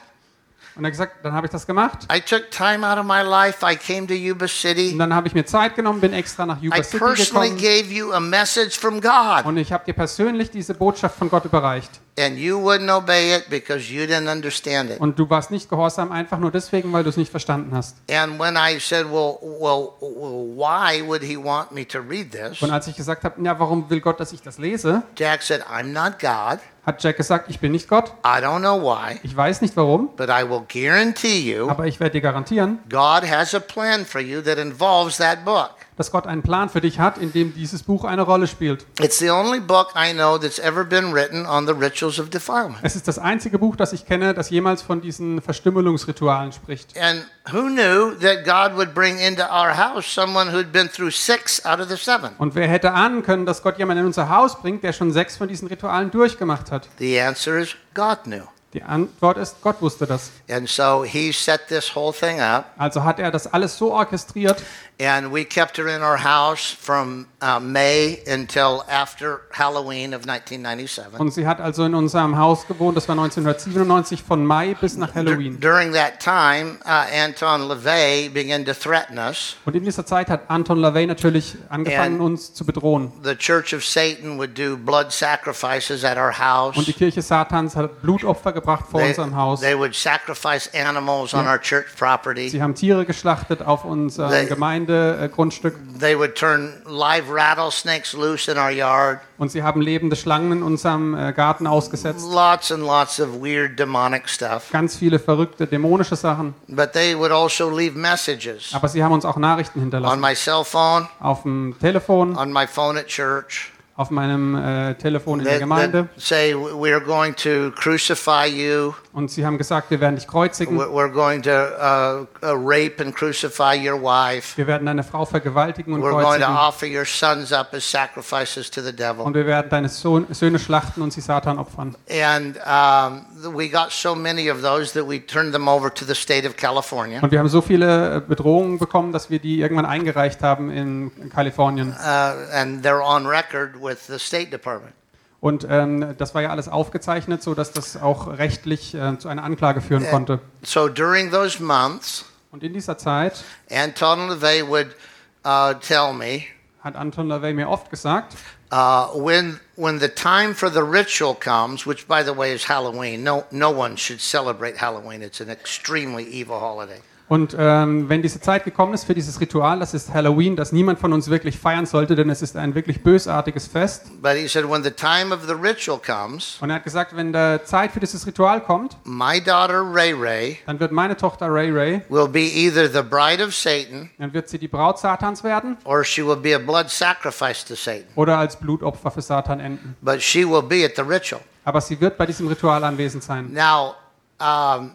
Und 0.77 0.85
er 0.85 0.91
gesagt, 0.91 1.25
dann 1.25 1.33
habe 1.33 1.47
ich 1.47 1.51
das 1.51 1.67
gemacht. 1.67 2.07
I 2.15 2.21
took 2.21 2.51
time 2.51 2.87
out 2.87 2.99
of 2.99 3.07
my 3.07 3.23
life. 3.23 3.65
I 3.65 3.77
came 3.77 4.07
to 4.07 4.13
Yuba 4.15 4.45
Und 4.45 4.51
City. 4.51 4.95
dann 4.99 5.15
habe 5.15 5.27
ich 5.29 5.35
mir 5.35 5.47
Zeit 5.47 5.75
genommen, 5.75 6.01
bin 6.01 6.13
extra 6.13 6.45
nach 6.45 6.61
I 6.61 6.67
Yuba 6.67 6.83
City 6.83 6.99
personally 6.99 7.49
gekommen. 7.51 7.63
gave 7.63 7.93
you 7.93 8.13
a 8.13 8.21
message 8.21 8.79
from 8.79 9.01
God. 9.01 9.45
Und 9.45 9.57
ich 9.57 9.73
habe 9.73 9.85
dir 9.87 9.95
persönlich 9.95 10.51
diese 10.51 10.75
Botschaft 10.75 11.17
von 11.19 11.31
Gott 11.31 11.45
überreicht. 11.47 11.91
And 12.19 12.39
you 12.39 12.59
wouldn't 12.59 12.91
obey 12.91 13.35
it 13.35 13.51
because 13.51 13.93
you 13.93 14.07
didn't 14.07 14.29
understand 14.29 14.91
it. 14.91 15.01
Und 15.01 15.19
du 15.19 15.29
warst 15.29 15.51
nicht 15.51 15.69
gehorsam, 15.69 16.13
einfach 16.13 16.39
nur 16.39 16.51
deswegen, 16.51 16.91
weil 16.93 17.03
du 17.03 17.11
es 17.11 17.19
nicht 17.19 17.31
verstanden 17.31 17.77
hast. 17.77 17.97
And 18.11 18.39
when 18.41 18.57
I 18.57 18.79
said, 18.81 19.05
well, 19.05 19.39
well, 19.43 19.93
well, 20.01 20.47
why 20.57 21.07
would 21.07 21.23
he 21.23 21.37
want 21.37 21.73
me 21.73 21.87
to 21.89 21.99
read 22.01 22.33
this? 22.33 22.63
Und 22.63 22.71
als 22.71 22.87
ich 22.87 22.97
gesagt 22.97 23.23
habe, 23.25 23.43
ja, 23.43 23.59
warum 23.59 23.91
will 23.91 24.01
Gott, 24.01 24.19
dass 24.19 24.33
ich 24.33 24.41
das 24.41 24.57
lese, 24.57 25.03
Jack 25.17 25.43
said, 25.43 25.63
I'm 25.67 25.93
not 25.93 26.19
God. 26.19 26.59
hat 26.87 27.03
Jack 27.03 27.17
gesagt, 27.19 27.51
ich 27.51 27.61
bin 27.61 27.73
nicht 27.73 27.89
Gott. 27.89 28.13
I 28.25 28.41
don't 28.41 28.61
know 28.61 28.81
why, 28.81 29.19
Ich 29.23 29.37
weiß 29.37 29.61
nicht 29.61 29.77
warum, 29.77 30.09
but 30.17 30.29
I 30.31 30.49
will 30.49 30.63
guarantee 30.73 31.53
you 31.53 31.69
aber 31.69 31.87
ich 31.87 32.01
werde 32.01 32.13
dir 32.13 32.21
garantieren, 32.23 32.79
God 32.89 33.29
has 33.29 33.55
a 33.55 33.61
plan 33.61 34.07
for 34.07 34.21
you 34.21 34.41
that 34.41 34.57
involves 34.57 35.19
that 35.19 35.45
book. 35.45 35.73
Dass 35.97 36.11
Gott 36.11 36.27
einen 36.27 36.43
Plan 36.43 36.69
für 36.69 36.81
dich 36.81 37.01
hat, 37.01 37.19
in 37.19 37.33
dem 37.33 37.55
dieses 37.55 37.83
Buch 37.83 38.05
eine 38.05 38.23
Rolle 38.23 38.47
spielt. 38.47 38.87
It's 39.01 39.19
the 39.19 39.31
only 39.31 39.61
book 39.61 39.95
I 39.97 40.13
know 40.13 40.39
that's 40.39 40.59
ever 40.59 40.85
been 40.85 41.13
written 41.13 41.47
on 41.47 41.67
the 41.67 41.73
rituals 41.73 42.19
of 42.19 42.31
defilement. 42.31 42.79
Es 42.83 42.97
ist 42.97 43.09
das 43.09 43.19
einzige 43.19 43.59
Buch, 43.59 43.77
das 43.77 43.93
ich 43.93 44.07
kenne, 44.07 44.35
das 44.35 44.51
jemals 44.51 44.83
von 44.83 45.01
diesen 45.01 45.41
Verstümmelungsritualen 45.41 46.53
spricht. 46.53 46.99
And 46.99 47.27
who 47.51 47.69
knew 47.69 48.13
that 48.21 48.45
God 48.45 48.77
would 48.77 48.95
bring 48.95 49.19
into 49.19 49.43
our 49.43 49.77
house 49.77 50.07
someone 50.07 50.53
who'd 50.53 50.71
been 50.73 50.89
through 50.91 51.13
six 51.13 51.65
out 51.65 51.81
of 51.81 51.89
the 51.89 51.97
seven? 51.97 52.31
Und 52.39 52.55
wer 52.55 52.69
hätte 52.69 52.93
ahnen 52.93 53.23
können, 53.23 53.47
dass 53.47 53.63
Gott 53.63 53.79
jemanden 53.79 54.03
in 54.03 54.07
unser 54.07 54.29
Haus 54.29 54.61
bringt, 54.61 54.85
der 54.85 54.93
schon 54.93 55.13
sechs 55.13 55.37
von 55.37 55.49
diesen 55.49 55.69
Ritualen 55.69 56.11
durchgemacht 56.11 56.71
hat? 56.71 56.89
The 56.99 57.21
answer 57.21 57.59
is 57.59 57.75
God 57.95 58.25
knew. 58.25 58.45
Die 58.77 58.83
Antwort 58.83 59.39
ist, 59.39 59.63
Gott 59.63 59.81
wusste 59.81 60.07
das. 60.07 60.31
And 60.51 60.69
so 60.69 61.03
he 61.03 61.33
set 61.33 61.67
this 61.69 61.95
whole 61.97 62.13
thing 62.13 62.41
up, 62.41 62.67
Also 62.77 63.03
hat 63.05 63.19
er 63.19 63.31
das 63.31 63.47
alles 63.47 63.79
so 63.79 63.95
orchestriert 63.95 64.63
and 64.99 65.31
we 65.33 65.45
kept 65.45 65.77
her 65.77 65.89
in 65.89 66.03
our 66.03 66.17
house 66.17 66.75
from 66.79 67.27
uh, 67.43 67.61
May 67.61 68.19
until 68.27 68.83
after 68.89 69.43
Halloween 69.53 70.15
of 70.15 70.27
1997. 70.27 71.19
und 71.21 71.33
sie 71.33 71.47
hat 71.47 71.61
also 71.61 71.85
in 71.85 71.95
unserem 71.95 72.37
Haus 72.39 72.67
gewohnt. 72.67 72.97
Das 72.97 73.09
war 73.09 73.15
1997 73.19 74.23
von 74.23 74.45
Mai 74.45 74.75
bis 74.75 74.97
nach 74.97 75.15
Halloween. 75.15 75.59
during 75.61 75.93
that 75.93 76.21
time, 76.21 76.79
uh, 76.85 77.05
Anton 77.25 77.69
LaVey 77.69 78.31
began 78.31 78.65
to 78.65 78.73
threaten 78.73 79.19
us. 79.19 79.57
Und 79.67 79.77
in 79.77 79.85
dieser 79.85 80.07
Zeit 80.07 80.29
hat 80.29 80.49
Anton 80.49 80.79
LaVey 80.79 81.07
natürlich 81.07 81.57
angefangen, 81.69 82.15
And- 82.17 82.21
uns 82.23 82.55
zu 82.55 82.65
bedrohen. 82.65 83.13
The 83.23 83.37
Church 83.37 83.75
of 83.75 83.85
Satan 83.85 84.39
would 84.39 84.59
do 84.59 84.77
blood 84.77 85.13
sacrifices 85.13 86.05
at 86.05 86.17
our 86.17 86.39
house. 86.39 86.77
Und 86.77 86.87
die 86.87 86.93
Kirche 86.95 87.21
Satans 87.23 87.77
hat 87.77 88.01
Blutopfer 88.03 88.53
gebracht 88.53 88.66
vor 88.67 89.01
They, 89.01 89.09
unserem 89.11 89.37
Haus. 89.37 89.61
they 89.61 89.75
would 89.79 89.95
sacrifice 89.95 90.69
animals 90.75 91.33
on 91.35 91.47
our 91.47 91.59
church 91.61 91.87
property. 91.97 92.49
Sie 92.49 92.61
haben 92.63 92.75
Tiere 92.75 93.05
geschlachtet 93.05 93.63
auf 93.63 93.85
unserem 93.85 94.31
They- 94.31 94.47
Gemeindegrundstück 94.47 95.75
They 96.01 96.19
would 96.19 96.35
turn 96.35 96.73
live 96.87 97.25
rattlesnakes 97.31 98.13
loose 98.13 98.51
in 98.51 98.59
our 98.59 98.71
yard. 98.71 99.21
und 99.39 99.51
sie 99.51 99.63
haben 99.63 99.81
lebende 99.81 100.17
Schlangen 100.17 100.53
in 100.53 100.63
unserem 100.63 101.15
äh, 101.17 101.33
Garten 101.33 101.67
ausgesetzt. 101.67 102.27
Lots 102.31 102.73
and 102.73 102.83
lots 102.83 103.21
of 103.21 103.29
weird 103.41 103.79
demonic 103.79 104.29
stuff. 104.29 104.71
Ganz 104.73 104.97
viele 104.97 105.19
verrückte, 105.19 105.67
dämonische 105.67 106.17
Sachen. 106.17 106.55
But 106.69 106.93
they 106.93 107.17
would 107.17 107.31
also 107.33 107.71
leave 107.71 107.97
messages 107.99 108.71
Aber 108.75 108.89
sie 108.89 109.03
haben 109.03 109.13
uns 109.13 109.25
auch 109.25 109.37
Nachrichten 109.37 109.79
on 109.79 109.83
hinterlassen. 109.85 110.21
my 110.21 110.35
cell 110.35 110.65
phone, 110.65 111.09
Auf 111.21 111.43
dem 111.43 111.75
Telefon, 111.81 112.37
on 112.37 112.53
my 112.53 112.67
phone 112.67 112.97
at 112.99 113.07
church. 113.07 113.73
Auf 113.97 114.11
meinem 114.11 114.55
äh, 114.55 114.95
Telefon 114.95 115.39
in 115.41 115.47
der 115.47 115.59
Gemeinde. 115.59 116.09
say 116.19 116.55
we 116.55 116.93
are 116.93 117.01
going 117.01 117.35
to 117.35 117.71
crucify 117.77 118.47
you. 118.47 118.93
Und 119.13 119.31
sie 119.31 119.47
haben 119.47 119.57
gesagt, 119.57 119.91
wir 119.91 120.01
werden 120.01 120.17
dich 120.17 120.27
kreuzigen. 120.27 120.79
We're 120.79 120.93
we're 120.93 121.11
going 121.11 121.43
to 121.43 121.51
uh, 121.51 122.27
uh, 122.43 122.53
rape 122.53 123.03
and 123.03 123.15
crucify 123.15 123.75
your 123.75 124.01
wife. 124.03 124.57
Wir 124.59 124.67
werden 124.67 124.85
deine 124.85 125.03
Frau 125.03 125.25
vergewaltigen 125.25 125.95
und 125.95 126.03
We're 126.03 126.11
going 126.11 126.41
to 126.41 126.47
kreuzigen. 126.47 126.57
offer 126.57 126.87
your 126.87 127.07
sons 127.07 127.53
up 127.53 127.73
as 127.73 127.91
sacrifices 127.91 128.71
to 128.71 128.83
the 128.83 128.93
devil. 128.93 129.25
Und 129.25 129.35
wir 129.35 129.47
werden 129.47 129.69
deine 129.71 129.89
Sohn, 129.89 130.27
Söhne 130.31 130.59
schlachten 130.59 131.01
und 131.01 131.15
sie 131.15 131.23
Satan 131.23 131.59
opfern. 131.59 131.97
And 132.11 132.59
um, 132.67 133.57
we 133.57 133.71
got 133.71 133.91
so 133.91 134.15
many 134.15 134.51
of 134.51 134.61
those 134.61 134.93
that 134.93 135.09
we 135.09 135.25
turned 135.25 135.55
them 135.55 135.69
over 135.69 135.93
to 135.93 136.05
the 136.05 136.15
state 136.15 136.47
of 136.47 136.57
California. 136.57 137.21
Und 137.23 137.31
wir 137.33 137.39
haben 137.39 137.49
so 137.49 137.63
viele 137.63 138.17
äh, 138.17 138.21
Bedrohungen 138.21 138.79
bekommen, 138.79 139.13
dass 139.13 139.31
wir 139.31 139.39
die 139.39 139.61
irgendwann 139.61 139.87
eingereicht 139.87 140.43
haben 140.43 140.71
in 140.71 141.31
Kalifornien. 141.31 141.89
Uh, 141.99 142.55
and 142.55 142.85
they're 142.85 143.03
on 143.03 143.27
record 143.27 143.81
with 143.87 144.07
the 144.07 144.19
State 144.19 144.51
Department. 144.51 144.95
Und 145.41 145.67
ähm, 145.69 146.15
das 146.19 146.35
war 146.35 146.43
ja 146.43 146.51
alles 146.51 146.69
aufgezeichnet, 146.69 147.43
so 147.43 147.55
dass 147.55 147.73
das 147.73 147.97
auch 147.97 148.39
rechtlich 148.39 148.95
äh, 148.95 149.19
zu 149.19 149.29
einer 149.29 149.45
Anklage 149.45 149.81
führen 149.81 150.07
konnte. 150.09 150.41
So 150.63 150.89
during 150.89 151.31
those 151.31 151.63
months, 151.63 152.25
Und 152.51 152.63
in 152.63 152.73
dieser 152.73 152.97
Zeit 152.99 153.45
Anton 153.71 154.29
LaVey 154.29 154.67
would 154.67 154.97
uh, 155.45 155.75
tell 155.75 156.13
me 156.13 156.45
hat 156.83 156.97
Anton 156.97 157.29
LaVey 157.29 157.53
mir 157.53 157.69
oft 157.69 157.91
gesagt, 157.91 158.35
uh, 158.73 159.09
when 159.15 159.61
when 159.77 159.99
the 159.99 160.09
time 160.09 160.55
for 160.55 160.71
the 160.71 160.83
ritual 160.83 161.35
comes, 161.35 161.87
which 161.87 162.07
by 162.07 162.23
the 162.25 162.37
way 162.37 162.55
is 162.55 162.69
Halloween. 162.69 163.23
No 163.23 163.45
no 163.51 163.71
one 163.71 163.97
should 163.97 164.21
celebrate 164.21 164.77
Halloween. 164.77 165.21
It's 165.23 165.41
an 165.41 165.51
extremely 165.51 166.25
evil 166.25 166.59
holiday. 166.59 167.01
Und 167.29 167.57
ähm, 167.59 168.09
wenn 168.09 168.23
diese 168.23 168.41
Zeit 168.41 168.65
gekommen 168.65 168.95
ist 168.95 169.05
für 169.05 169.15
dieses 169.15 169.41
Ritual, 169.41 169.81
das 169.81 169.95
ist 169.95 170.15
Halloween, 170.15 170.55
das 170.55 170.71
niemand 170.71 170.99
von 171.01 171.13
uns 171.13 171.29
wirklich 171.29 171.59
feiern 171.59 171.85
sollte, 171.85 172.15
denn 172.15 172.31
es 172.31 172.41
ist 172.43 172.57
ein 172.57 172.75
wirklich 172.75 173.03
bösartiges 173.03 173.67
Fest. 173.67 174.07
But 174.23 174.33
he 174.33 174.47
said 174.47 174.69
when 174.69 174.85
the 174.85 174.91
time 174.91 175.35
of 175.35 175.43
the 175.47 175.55
ritual 175.55 175.99
comes, 175.99 176.59
Und 176.61 176.71
er 176.71 176.77
hat 176.77 176.85
gesagt, 176.85 177.17
wenn 177.17 177.33
die 177.33 177.61
Zeit 177.65 177.93
für 177.93 178.01
dieses 178.01 178.27
Ritual 178.27 178.61
kommt, 178.61 178.97
my 179.05 179.41
daughter 179.41 179.83
Ray 179.83 180.13
Ray 180.13 180.59
dann 180.67 180.79
wird 180.79 180.93
meine 180.93 181.17
Tochter 181.17 181.53
Ray 181.53 181.71
Ray, 181.71 182.03
will 182.09 182.29
be 182.29 182.41
either 182.41 182.89
the 182.89 183.03
bride 183.03 183.45
of 183.45 183.55
Satan 183.55 184.11
dann 184.19 184.33
wird 184.33 184.49
sie 184.49 184.59
die 184.59 184.69
Braut 184.69 184.99
Satans 184.99 185.43
werden 185.43 185.77
or 185.85 186.05
she 186.05 186.25
will 186.25 186.37
be 186.37 186.55
a 186.55 186.59
blood 186.59 186.89
sacrifice 186.91 187.65
to 187.65 187.75
Satan. 187.75 188.07
oder 188.15 188.39
als 188.39 188.57
Blutopfer 188.57 189.11
für 189.11 189.23
Satan 189.23 189.61
enden. 189.61 189.97
But 190.01 190.23
she 190.23 190.49
will 190.49 190.63
be 190.63 190.85
at 190.85 190.93
the 190.97 191.03
ritual. 191.03 191.41
Aber 191.65 191.81
sie 191.81 192.01
wird 192.01 192.17
bei 192.17 192.27
diesem 192.27 192.47
Ritual 192.47 192.85
anwesend 192.85 193.25
sein. 193.25 193.53
Now, 193.53 193.95
um, 194.41 194.95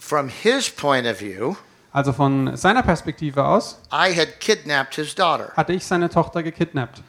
from 0.00 0.28
his 0.28 0.68
point 0.68 1.06
of 1.06 1.18
view, 1.20 1.56
Also 1.92 2.12
von 2.12 2.56
seiner 2.56 2.82
Perspektive 2.82 3.44
aus 3.44 3.78
I 3.92 4.12
had 4.16 4.40
kidnapped 4.40 4.94
his 4.96 5.14
daughter. 5.14 5.52
hatte 5.56 5.72
ich 5.72 5.84
seine 5.84 6.08
Tochter 6.08 6.42
gekidnappt. 6.42 7.02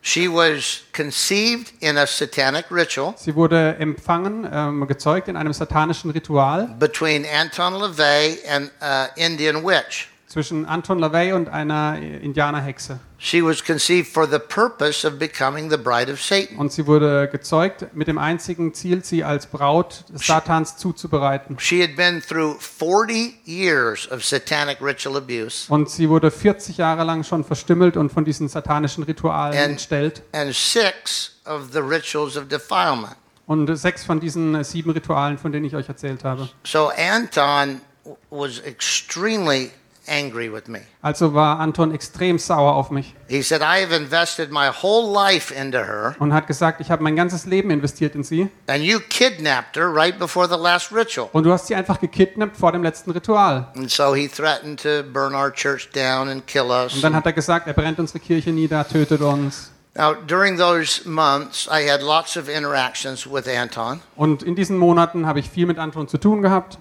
She 0.00 0.28
was 0.28 0.84
conceived 0.92 1.72
in 1.80 1.96
a 1.98 2.06
satanic 2.06 2.66
ritual 2.70 3.14
Sie 3.16 3.34
wurde 3.34 3.76
empfangen, 3.80 4.48
ähm, 4.52 4.86
gezeugt 4.86 5.26
in 5.26 5.36
einem 5.36 5.52
satanischen 5.52 6.10
Ritual 6.12 6.68
between 6.78 7.26
Anton 7.26 7.74
LaVey 7.74 8.38
and 8.48 8.70
uh, 8.80 9.06
Indian 9.16 9.64
witch. 9.64 10.08
Zwischen 10.26 10.66
Anton 10.66 10.98
LaVey 10.98 11.32
und 11.32 11.48
einer 11.48 11.98
Indianerhexe. 12.00 12.98
She 13.18 13.42
was 13.42 13.64
conceived 13.64 14.08
for 14.12 14.26
the 14.28 14.38
purpose 14.38 15.06
of 15.06 15.18
becoming 15.18 15.70
the 15.70 15.76
bride 15.76 16.12
of 16.12 16.20
Satan. 16.20 16.58
Und 16.58 16.72
sie 16.72 16.86
wurde 16.86 17.28
gezeugt 17.30 17.86
mit 17.94 18.08
dem 18.08 18.18
einzigen 18.18 18.74
Ziel, 18.74 19.02
sie 19.04 19.24
als 19.24 19.46
Braut 19.46 20.04
Satans 20.14 20.76
zuzubereiten. 20.76 21.58
She 21.58 21.80
had 21.82 21.96
been 21.96 22.20
through 22.20 22.56
40 22.60 23.40
years 23.46 24.10
of 24.10 24.24
satanic 24.24 24.80
ritual 24.82 25.16
abuse, 25.16 25.72
Und 25.72 25.88
sie 25.88 26.08
wurde 26.08 26.30
40 26.30 26.76
Jahre 26.76 27.04
lang 27.04 27.22
schon 27.24 27.44
verstümmelt 27.44 27.96
und 27.96 28.10
von 28.12 28.24
diesen 28.24 28.48
satanischen 28.48 29.04
Ritualen 29.04 29.56
And- 29.56 29.70
entstellt. 29.72 30.22
and 30.32 30.52
six 30.54 31.36
of 31.46 31.72
the 31.72 31.78
rituals 31.80 32.36
of 32.36 32.48
defilement. 32.48 33.14
Und 33.46 33.74
sechs 33.76 34.02
von 34.04 34.18
diesen 34.18 34.62
sieben 34.64 34.90
Ritualen, 34.90 35.38
von 35.38 35.52
denen 35.52 35.64
ich 35.64 35.76
euch 35.76 35.88
erzählt 35.88 36.24
habe. 36.24 36.48
So 36.64 36.90
Anton 36.96 37.80
was 38.28 38.58
extremely 38.58 39.70
angry 40.08 40.52
with 40.52 40.68
me. 40.68 40.80
Also 41.02 41.34
war 41.34 41.58
Anton 41.60 41.92
extrem 41.92 42.38
sauer 42.38 42.74
auf 42.74 42.90
mich 42.90 43.14
He 43.28 43.42
said, 43.42 43.60
I 43.60 43.82
have 43.84 43.94
invested 43.94 44.50
my 44.50 44.68
whole 44.70 45.12
life 45.12 45.52
into 45.54 45.78
her, 45.78 46.14
und 46.18 46.32
hat 46.32 46.46
gesagt, 46.46 46.80
ich 46.80 46.90
habe 46.90 47.02
mein 47.02 47.16
ganzes 47.16 47.46
Leben 47.46 47.70
investiert 47.70 48.14
in 48.14 48.22
sie 48.24 48.48
and 48.66 48.82
you 48.82 48.98
kidnapped 49.08 49.76
her 49.76 49.92
right 49.92 50.18
before 50.18 50.48
the 50.48 50.60
last 50.60 50.92
ritual. 50.92 51.28
und 51.32 51.44
du 51.44 51.52
hast 51.52 51.66
sie 51.66 51.74
einfach 51.74 52.00
gekidnappt 52.00 52.56
vor 52.56 52.72
dem 52.72 52.82
letzten 52.82 53.10
Ritual. 53.10 53.68
And 53.76 53.90
so 53.90 54.14
he 54.14 54.28
threatened 54.28 54.80
to 54.82 55.02
burn 55.12 55.34
our 55.34 55.52
church 55.52 55.90
down 55.92 56.28
and 56.28 56.46
kill 56.46 56.70
us. 56.70 56.94
Und 56.94 57.02
dann 57.02 57.14
hat 57.14 57.26
er 57.26 57.32
gesagt, 57.32 57.66
er 57.66 57.72
brennt 57.74 57.98
unsere 57.98 58.20
Kirche 58.20 58.50
nieder, 58.50 58.86
tötet 58.86 59.20
uns. 59.20 59.72
Now, 59.98 60.12
during 60.14 60.58
those 60.58 61.08
months, 61.08 61.66
I 61.72 61.88
had 61.90 62.02
lots 62.02 62.36
of 62.36 62.50
interactions 62.50 63.26
with 63.26 63.48
Anton, 63.48 64.00
Und 64.14 64.42
in 64.42 64.54
diesen 64.54 64.76
Monaten 64.76 65.26
habe 65.26 65.40
ich 65.40 65.48
viel 65.48 65.64
mit 65.64 65.78
Anton 65.78 66.06
zu 66.06 66.18
tun 66.18 66.42
gehabt. 66.42 66.78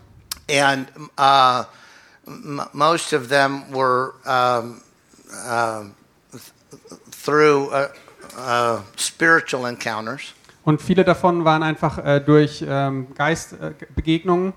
and 0.50 0.88
uh, 1.18 1.64
m- 2.28 2.68
most 2.74 3.14
of 3.14 3.30
them 3.30 3.64
were 3.72 4.14
um, 4.26 4.82
um, 5.48 5.96
th- 6.32 6.42
through 7.12 7.70
uh, 7.72 7.90
uh, 8.38 8.82
spiritual 8.98 9.66
encounters. 9.68 10.34
Und 10.64 10.82
viele 10.82 11.04
davon 11.04 11.46
waren 11.46 11.62
einfach 11.62 12.00
äh, 12.00 12.20
durch 12.20 12.66
ähm, 12.68 13.14
Geistbegegnungen. 13.16 14.54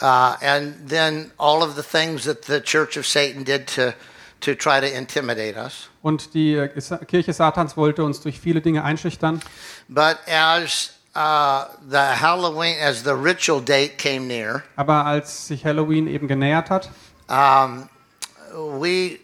Uh, 0.00 0.36
and 0.42 0.88
then 0.88 1.32
all 1.38 1.62
of 1.62 1.74
the 1.74 1.82
things 1.82 2.24
that 2.24 2.44
the 2.44 2.60
Church 2.60 2.96
of 2.98 3.06
Satan 3.06 3.44
did 3.44 3.66
to, 3.66 3.92
to 4.40 4.54
try 4.54 4.78
to 4.78 4.86
intimidate 4.86 5.56
us. 5.56 5.88
und 6.02 6.34
die 6.34 6.54
äh, 6.54 6.68
Kirche 7.06 7.32
Satans 7.32 7.76
wollte 7.76 8.04
uns 8.04 8.20
durch 8.20 8.38
viele 8.38 8.60
Dinge 8.60 8.84
einschüchtern. 8.84 9.40
But 9.88 10.18
as 10.28 10.92
uh, 11.16 11.64
the 11.88 12.20
Halloween, 12.20 12.76
as 12.78 13.02
the 13.02 13.14
ritual 13.14 13.60
date 13.60 13.96
came 13.96 14.26
near, 14.26 14.62
Aber 14.76 15.06
als 15.06 15.46
sich 15.48 15.64
Halloween 15.64 16.06
eben 16.06 16.28
genähert 16.28 16.68
hat, 16.70 16.90
um, 17.28 17.88
we 18.80 19.18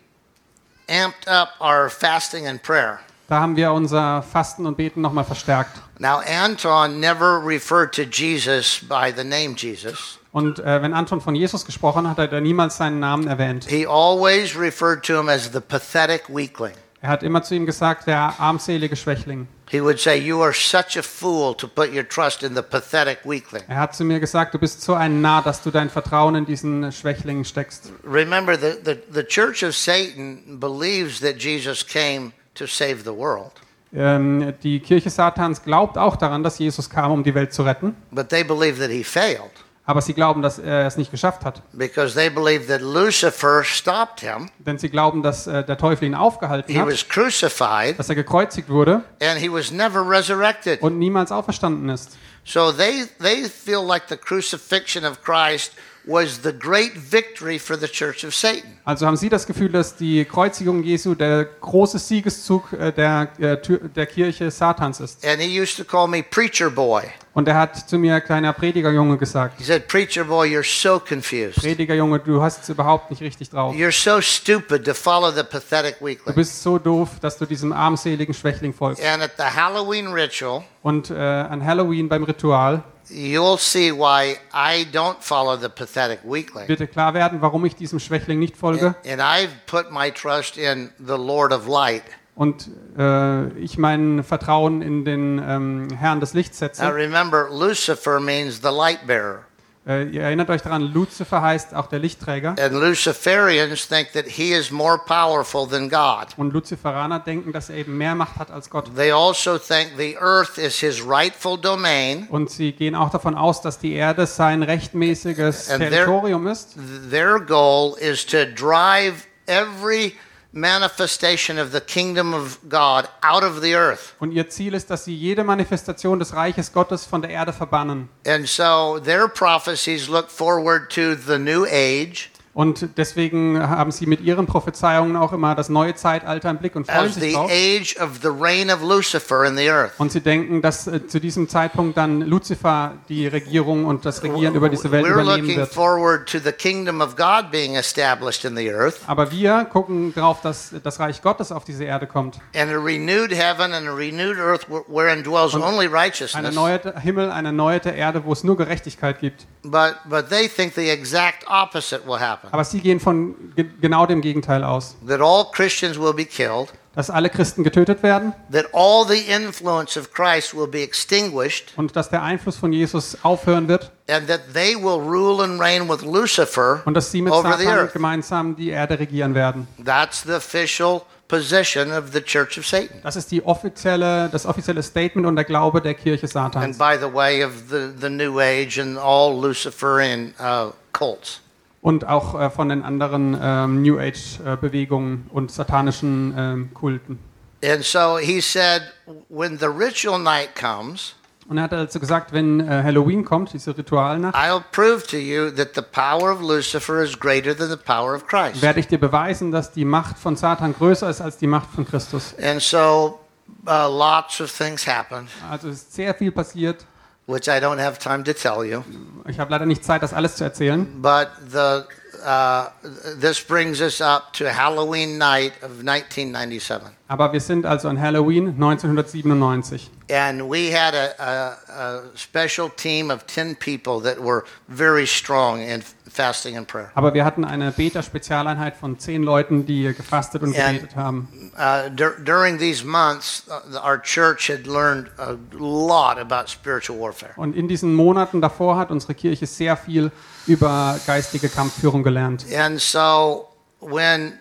amped 0.88 1.28
up 1.28 1.50
our 1.60 1.90
fasting 1.90 2.46
and 2.46 2.62
prayer. 2.62 2.98
da 3.28 3.40
haben 3.40 3.56
wir 3.56 3.72
unser 3.72 4.22
Fasten 4.22 4.66
und 4.66 4.76
Beten 4.76 5.00
nochmal 5.00 5.24
verstärkt. 5.24 5.80
Now, 5.98 6.20
Anton 6.26 6.98
never 7.00 7.38
referred 7.44 7.92
to 7.94 8.02
Jesus 8.02 8.80
by 8.88 9.12
the 9.14 9.24
name 9.24 9.54
Jesus. 9.56 10.18
Und 10.32 10.58
äh, 10.60 10.80
wenn 10.82 10.94
Anton 10.94 11.20
von 11.20 11.34
Jesus 11.34 11.64
gesprochen 11.66 12.08
hat, 12.08 12.16
hat 12.18 12.32
er 12.32 12.40
niemals 12.40 12.78
seinen 12.78 13.00
Namen 13.00 13.26
erwähnt. 13.28 13.66
He 13.68 13.86
always 13.86 14.56
referred 14.56 15.02
to 15.04 15.18
him 15.18 15.28
as 15.28 15.50
the 15.52 15.60
pathetic 15.60 16.24
weakling. 16.28 16.72
Er 17.04 17.08
hat 17.08 17.24
immer 17.24 17.42
zu 17.42 17.56
ihm 17.56 17.66
gesagt, 17.66 18.06
der 18.06 18.38
armselige 18.38 18.94
Schwächling. 18.94 19.48
He 19.68 19.82
would 19.82 19.98
say, 19.98 20.16
You 20.16 20.40
are 20.40 20.52
such 20.52 20.96
a 20.96 21.02
fool 21.02 21.52
to 21.56 21.66
put 21.66 21.92
your 21.92 22.08
trust 22.08 22.44
in 22.44 22.54
the 22.54 22.62
pathetic 22.62 23.18
weakling. 23.24 23.64
Er 23.66 23.80
hat 23.80 23.96
zu 23.96 24.04
mir 24.04 24.20
gesagt, 24.20 24.54
du 24.54 24.58
bist 24.58 24.82
so 24.82 24.94
ein 24.94 25.20
Narr, 25.20 25.42
dass 25.42 25.62
du 25.62 25.72
dein 25.72 25.90
Vertrauen 25.90 26.36
in 26.36 26.46
diesen 26.46 26.92
Schwächling 26.92 27.42
steckst. 27.44 27.90
Remember, 28.04 28.56
the, 28.56 28.74
the, 28.84 28.98
the 29.12 29.24
church 29.24 29.64
of 29.64 29.74
Satan 29.74 30.60
believes 30.60 31.18
that 31.20 31.42
Jesus 31.42 31.84
came 31.84 32.32
to 32.54 32.66
save 32.66 32.98
the 33.04 33.10
world, 33.16 33.52
Ähm, 33.94 34.54
die 34.62 34.78
Kirche 34.80 35.10
Satans 35.10 35.62
glaubt 35.62 35.98
auch 35.98 36.16
daran, 36.16 36.42
dass 36.42 36.58
Jesus 36.58 36.88
kam, 36.88 37.10
um 37.12 37.22
die 37.24 37.34
Welt 37.34 37.52
zu 37.52 37.62
retten. 37.64 37.94
but 38.12 38.28
they 38.28 38.42
believe 38.44 38.78
that 38.80 38.90
he 38.90 39.02
failed 39.02 39.50
Aber 39.84 40.00
sie 40.00 40.14
glauben, 40.14 40.42
dass 40.42 40.60
er 40.60 40.86
es 40.86 40.96
nicht 40.96 41.10
geschafft 41.10 41.44
hat. 41.44 41.60
because 41.72 42.14
they 42.14 42.30
believe 42.30 42.66
that 42.68 42.80
Lucifer 42.80 43.64
stopped 43.64 44.20
him. 44.20 44.48
Denn 44.58 44.78
sie 44.78 44.88
glauben, 44.88 45.22
dass 45.22 45.46
äh, 45.48 45.64
der 45.64 45.76
Teufel 45.76 46.04
ihn 46.06 46.14
aufgehalten 46.14 46.72
He 46.72 46.78
hat, 46.80 46.86
was 46.86 47.08
crucified 47.08 47.98
dass 47.98 48.08
er 48.08 48.14
gekreuzigt 48.14 48.68
wurde 48.68 49.02
and 49.20 49.38
he 49.40 49.50
was 49.52 49.72
never 49.72 50.08
resurrected. 50.08 50.80
und 50.82 50.98
niemals 50.98 51.32
auferstanden 51.32 51.88
ist. 51.88 52.16
So 52.44 52.70
they, 52.72 53.06
they 53.20 53.44
feel 53.48 53.84
like 53.84 54.04
the 54.08 54.16
crucifixion 54.16 55.04
of 55.04 55.22
Christ 55.22 55.72
was 56.04 56.40
the 56.42 56.52
great 56.52 56.92
victory 56.96 57.58
for 57.58 57.78
the 57.78 57.86
church 57.86 58.24
of 58.24 58.34
Satan. 58.34 58.76
Also 58.84 59.06
haben 59.06 59.16
sie 59.16 59.28
das 59.28 59.46
Gefühl, 59.46 59.68
dass 59.70 59.94
die 59.96 60.24
Kreuzigung 60.24 60.82
Jesu 60.82 61.14
der 61.14 61.44
große 61.44 61.98
Siegeszug 61.98 62.72
äh, 62.72 62.92
der, 62.92 63.28
äh, 63.38 63.56
Tür- 63.60 63.88
der 63.88 64.06
Kirche 64.06 64.50
Satans 64.50 65.00
ist. 65.00 65.24
And 65.24 65.40
he 65.40 65.60
used 65.60 65.76
to 65.76 65.84
call 65.84 66.08
me 66.08 66.22
preacher 66.22 66.70
boy. 66.70 67.02
Und 67.34 67.48
er 67.48 67.54
hat 67.54 67.88
zu 67.88 67.96
mir, 67.98 68.20
kleiner 68.20 68.52
Predigerjunge, 68.52 69.16
gesagt, 69.16 69.58
He 69.58 69.64
said, 69.64 69.88
Preacher 69.88 70.24
boy, 70.24 70.48
you're 70.54 70.62
so 70.64 70.98
confused. 71.00 71.56
Predigerjunge, 71.60 72.18
du 72.18 72.42
hast 72.42 72.62
es 72.64 72.68
überhaupt 72.68 73.10
nicht 73.10 73.22
richtig 73.22 73.48
drauf. 73.48 73.74
You're 73.74 73.90
so 73.92 74.20
stupid 74.20 74.84
to 74.84 74.92
follow 74.92 75.30
the 75.30 75.42
pathetic 75.42 75.98
Du 76.00 76.06
weakling. 76.06 76.34
bist 76.34 76.62
so 76.62 76.78
doof, 76.78 77.08
dass 77.22 77.38
du 77.38 77.46
diesem 77.46 77.72
armseligen 77.72 78.34
Schwächling 78.34 78.74
folgst. 78.74 79.02
And 79.02 79.22
at 79.22 79.32
the 79.38 79.44
Halloween 79.44 80.08
ritual, 80.08 80.64
Und 80.82 81.10
äh, 81.10 81.14
an 81.14 81.64
Halloween 81.64 82.08
beim 82.08 82.24
Ritual 82.24 82.82
you'll 83.12 83.58
see 83.58 83.92
why 83.92 84.36
I 84.52 84.84
don't 84.92 85.18
follow 85.22 85.56
the 85.56 85.68
pathetic 85.68 86.20
weakling. 86.24 86.66
dir 86.66 86.86
klar 86.86 87.14
werden, 87.14 87.40
warum 87.42 87.64
ich 87.64 87.76
diesem 87.76 88.00
Schwächling 88.00 88.38
nicht 88.38 88.56
folge 88.56 88.94
And 89.06 89.20
I've 89.20 89.50
put 89.66 89.90
my 89.90 90.10
trust 90.10 90.56
in 90.56 90.90
the 90.98 91.16
Lord 91.16 91.52
of 91.52 91.66
light. 91.66 92.02
und 92.34 92.68
äh, 92.98 93.48
ich 93.58 93.76
mein 93.78 94.24
Vertrauen 94.24 94.80
in 94.82 95.04
den 95.04 95.38
ähm, 95.38 95.88
Herrn 95.96 96.20
des 96.20 96.32
Lichts 96.34 96.60
Now 96.60 96.66
setze. 96.68 96.94
remember, 96.94 97.48
Lucifer 97.50 98.20
means 98.20 98.60
the 98.62 98.70
light 98.70 99.06
bearer. 99.06 99.44
Äh, 99.84 100.10
ihr 100.10 100.22
erinnert 100.22 100.48
euch 100.48 100.62
daran, 100.62 100.82
Luzifer 100.82 101.42
heißt 101.42 101.74
auch 101.74 101.88
der 101.88 101.98
Lichtträger. 101.98 102.54
And 102.60 102.72
Luciferians 102.72 103.88
think 103.88 104.12
that 104.12 104.26
he 104.26 104.52
is 104.52 104.70
more 104.70 104.96
powerful 104.96 105.66
than 105.66 105.88
God. 105.88 106.28
Und 106.36 106.52
Luziferaner 106.52 107.18
denken, 107.18 107.52
dass 107.52 107.68
er 107.68 107.76
eben 107.76 107.98
mehr 107.98 108.14
Macht 108.14 108.36
hat 108.36 108.52
als 108.52 108.70
Gott. 108.70 108.94
They 108.94 109.10
also 109.10 109.58
think 109.58 109.92
the 109.98 110.16
earth 110.18 110.56
is 110.56 110.78
his 110.78 111.04
rightful 111.04 111.58
domain. 111.58 112.28
Und 112.30 112.50
sie 112.50 112.70
gehen 112.72 112.94
auch 112.94 113.10
davon 113.10 113.34
aus, 113.34 113.60
dass 113.60 113.80
die 113.80 113.94
Erde 113.94 114.26
sein 114.26 114.62
rechtmäßiges 114.62 115.70
And 115.70 115.82
Territorium 115.82 116.46
ist. 116.46 116.76
Their 117.10 117.40
goal 117.40 117.96
is 117.98 118.24
to 118.26 118.44
drive 118.44 119.26
every 119.46 120.14
manifestation 120.52 121.58
of 121.58 121.72
the 121.72 121.80
kingdom 121.80 122.34
of 122.34 122.58
God 122.68 123.08
out 123.22 123.42
of 123.42 123.62
the 123.62 123.74
earth. 123.74 124.14
Und 124.20 124.32
ihr 124.32 124.48
Ziel 124.48 124.74
ist, 124.74 124.90
dass 124.90 125.04
sie 125.04 125.14
jede 125.14 125.44
Manifestation 125.44 126.18
des 126.18 126.34
Reiches 126.34 126.72
Gottes 126.72 127.06
von 127.06 127.22
der 127.22 127.30
Erde 127.30 127.52
verbannen. 127.52 128.08
And 128.26 128.46
so 128.48 128.98
their 128.98 129.28
prophecies 129.28 130.08
look 130.08 130.30
forward 130.30 130.90
to 130.90 131.14
the 131.14 131.38
new 131.38 131.64
age 131.64 132.31
Und 132.54 132.98
deswegen 132.98 133.58
haben 133.66 133.92
sie 133.92 134.04
mit 134.04 134.20
ihren 134.20 134.44
Prophezeiungen 134.44 135.16
auch 135.16 135.32
immer 135.32 135.54
das 135.54 135.70
neue 135.70 135.94
Zeitalter 135.94 136.50
im 136.50 136.58
Blick 136.58 136.76
und 136.76 136.86
freuen 136.86 137.06
as 137.06 137.14
sich 137.14 137.22
the 137.24 137.32
drauf. 137.32 137.50
age 137.50 137.96
of 137.98 138.18
the 138.20 138.28
reign 138.28 138.70
of 138.70 138.82
Lucifer 138.82 139.46
in 139.46 139.56
the 139.56 139.70
earth. 139.70 139.92
Und 139.96 140.12
sie 140.12 140.20
denken, 140.20 140.60
dass 140.60 140.86
äh, 140.86 141.06
zu 141.06 141.18
diesem 141.18 141.48
Zeitpunkt 141.48 141.96
dann 141.96 142.20
Luzifer 142.20 142.98
die 143.08 143.26
Regierung 143.26 143.86
und 143.86 144.04
das 144.04 144.22
Regieren 144.22 144.54
über 144.54 144.68
diese 144.68 144.90
Welt 144.90 145.06
We're 145.06 145.12
übernehmen 145.12 145.42
looking 145.46 145.56
wird. 145.56 145.72
forward 145.72 146.28
to 146.30 146.38
the 146.40 146.52
kingdom 146.52 147.00
of 147.00 147.16
God 147.16 147.50
being 147.50 147.74
established 147.74 148.44
in 148.44 148.54
the 148.54 148.70
earth 148.70 149.00
Aber 149.06 149.30
wir 149.32 149.64
gucken 149.64 150.12
darauf, 150.14 150.42
dass 150.42 150.74
das 150.82 151.00
Reich 151.00 151.22
Gottes 151.22 151.52
auf 151.52 151.64
diese 151.64 151.84
Erde 151.84 152.06
kommt. 152.06 152.38
and 152.54 152.70
a 152.70 152.76
renewed 152.76 153.32
heaven 153.32 153.72
and 153.72 153.88
a 153.88 153.92
renewed 153.94 154.36
earth 154.38 154.66
wh- 154.68 154.84
wherein 154.88 155.22
dwells 155.22 155.54
only 155.54 155.88
Ein 156.34 156.44
erneuerter 156.44 157.00
Himmel, 157.00 157.30
eine 157.30 157.48
erneuerte 157.48 157.88
Erde, 157.90 158.26
wo 158.26 158.32
es 158.34 158.44
nur 158.44 158.58
Gerechtigkeit 158.58 159.20
gibt. 159.20 159.46
But, 159.64 159.96
but 160.08 160.28
they 160.28 160.48
think 160.48 160.74
the 160.74 160.90
exact 160.90 161.44
opposite 161.46 162.04
will 162.04 162.18
happen. 162.18 162.48
Aber 162.50 162.64
sie 162.64 162.80
gehen 162.80 162.98
von 162.98 163.52
ge 163.54 163.64
genau 163.80 164.06
dem 164.06 164.20
Gegenteil 164.20 164.64
aus. 164.64 164.96
that 165.06 165.20
all 165.20 165.44
Christians 165.52 165.98
will 165.98 166.12
be 166.12 166.24
killed, 166.24 166.72
Dass 166.94 167.08
alle 167.08 167.30
Christen 167.30 167.62
getötet 167.64 168.02
werden. 168.02 168.34
That 168.50 168.66
all 168.74 169.06
the 169.06 169.20
influence 169.20 169.96
of 169.96 170.12
Christ 170.12 170.52
will 170.54 170.66
be 170.66 170.82
extinguished, 170.82 171.72
und 171.76 171.94
dass 171.94 172.10
der 172.10 172.22
Einfluss 172.22 172.56
von 172.56 172.72
Jesus 172.72 173.16
aufhören 173.22 173.68
wird. 173.68 173.92
And 174.08 174.26
that 174.26 174.52
they 174.52 174.74
will 174.74 175.00
rule 175.00 175.42
and 175.44 175.60
reign 175.60 175.88
with 175.88 176.02
Lucifer 176.02 176.82
und 176.84 176.94
dass 176.94 177.12
sie 177.12 177.22
mit 177.22 177.32
Satan 177.32 177.88
gemeinsam 177.92 178.56
die 178.56 178.70
Erde 178.70 178.98
regieren 178.98 179.34
werden. 179.34 179.68
That's 179.84 180.24
the 180.24 180.32
official 180.32 181.02
position 181.32 181.90
of 181.90 182.12
the 182.12 182.20
Church 182.20 182.58
of 182.58 182.66
Satan. 182.66 183.00
Das 183.02 183.16
ist 183.16 183.30
die 183.30 183.42
offizielle, 183.42 184.28
das 184.30 184.44
offizielle 184.44 184.82
Statement 184.82 185.26
und 185.26 185.34
der 185.34 185.46
Glaube 185.46 185.80
der 185.80 185.94
Kirche 185.94 186.24
And 186.24 186.30
Satans. 186.30 186.76
by 186.78 186.98
the 187.00 187.10
way, 187.10 187.42
of 187.42 187.52
the, 187.70 187.90
the 187.98 188.10
New 188.10 188.38
Age 188.38 188.78
and 188.78 188.98
all 188.98 189.32
Luciferian 189.40 190.34
uh, 190.38 190.72
cults. 190.92 191.40
Und 191.80 192.06
auch 192.06 192.38
äh, 192.38 192.50
von 192.50 192.68
den 192.68 192.82
anderen 192.82 193.36
ähm, 193.42 193.80
New 193.82 193.98
Age-Bewegungen 193.98 195.30
und 195.32 195.50
satanischen 195.50 196.34
ähm, 196.36 196.70
Kulten. 196.74 197.18
And 197.64 197.82
so 197.82 198.18
he 198.18 198.40
said, 198.40 198.82
when 199.30 199.58
the 199.58 199.68
ritual 199.68 200.18
night 200.18 200.54
comes, 200.54 201.14
Und 201.48 201.58
er 201.58 201.64
hat 201.64 201.72
also 201.72 201.98
gesagt, 201.98 202.32
wenn 202.32 202.60
äh, 202.60 202.82
Halloween 202.84 203.24
kommt, 203.24 203.52
diese 203.52 203.76
Ritualnacht, 203.76 204.34
I'll 204.36 204.62
prove 204.72 205.04
to 205.08 205.16
you 205.16 205.50
that 205.50 205.74
the 205.74 205.82
power 205.82 206.32
of 206.32 206.40
Lucifer 206.40 207.02
is 207.02 207.18
greater 207.18 207.56
than 207.56 207.68
the 207.68 207.76
power 207.76 208.14
of 208.14 208.26
Christ. 208.26 208.62
werde 208.62 208.78
ich 208.80 208.86
dir 208.86 208.98
beweisen, 208.98 209.50
dass 209.50 209.72
die 209.72 209.84
Macht 209.84 210.18
von 210.18 210.36
Satan 210.36 210.72
größer 210.74 211.10
ist 211.10 211.20
als 211.20 211.38
die 211.38 211.48
Macht 211.48 211.68
von 211.74 211.84
Christus. 211.86 212.34
And 212.40 212.62
so 212.62 213.18
uh, 213.66 213.88
lots 213.88 214.40
of 214.40 214.50
things 214.56 214.86
happened, 214.86 215.28
Also 215.50 215.68
ist 215.68 215.92
sehr 215.94 216.14
viel 216.14 216.30
passiert. 216.32 216.86
which 217.26 217.46
I 217.48 217.60
don't 217.60 217.80
have 217.80 217.98
time 217.98 218.22
to 218.24 218.32
tell 218.32 218.64
you. 218.64 218.82
Ich 219.28 219.38
habe 219.38 219.50
leider 219.50 219.66
nicht 219.66 219.84
Zeit, 219.84 220.02
das 220.02 220.12
alles 220.12 220.36
zu 220.36 220.44
erzählen. 220.44 220.86
But 221.02 221.28
the, 221.50 221.82
uh, 222.24 222.70
this 223.18 223.40
brings 223.40 223.80
us 223.80 224.00
up 224.00 224.32
to 224.34 224.52
Halloween 224.52 225.18
night 225.18 225.52
of 225.62 225.82
1997. 225.84 226.88
Aber 227.08 227.32
wir 227.32 227.40
sind 227.40 227.66
also 227.66 227.88
an 227.88 227.98
Halloween 228.00 228.54
1997. 228.58 229.90
And 230.08 230.48
we 230.48 230.70
had 230.70 230.94
a, 230.94 231.14
a, 231.18 231.56
a 231.72 232.02
special 232.14 232.70
team 232.70 233.10
of 233.10 233.26
10 233.26 233.56
people 233.56 234.00
that 234.00 234.18
were 234.18 234.44
very 234.68 235.06
strong 235.06 235.60
in 235.60 235.82
fasting 236.08 236.56
and 236.56 236.66
prayer. 236.66 236.90
Aber 236.94 237.12
wir 237.14 237.24
hatten 237.24 237.44
eine 237.44 237.70
Beta-Spezialeinheit 237.72 238.76
von 238.76 238.98
zehn 238.98 239.22
Leuten, 239.22 239.66
die 239.66 239.92
gefastet 239.94 240.42
und 240.42 240.52
gebetet 240.52 240.96
haben. 240.96 241.28
Uh, 241.56 241.88
dur- 241.90 242.16
during 242.24 242.58
these 242.58 242.84
months, 242.84 243.44
uh, 243.48 243.78
our 243.78 243.98
church 244.00 244.48
had 244.48 244.66
learned 244.66 245.10
a 245.18 245.36
lot 245.58 246.18
about 246.18 246.48
spiritual 246.48 246.98
warfare. 246.98 247.32
Und 247.36 247.54
in 247.56 247.68
diesen 247.68 247.94
Monaten 247.94 248.40
davor 248.40 248.76
hat 248.76 248.90
unsere 248.90 249.14
Kirche 249.14 249.46
sehr 249.46 249.76
viel 249.76 250.10
über 250.46 250.98
geistige 251.06 251.48
Kampfführung 251.48 252.02
gelernt. 252.02 252.44
And 252.56 252.80
so 252.80 253.48
when 253.80 254.34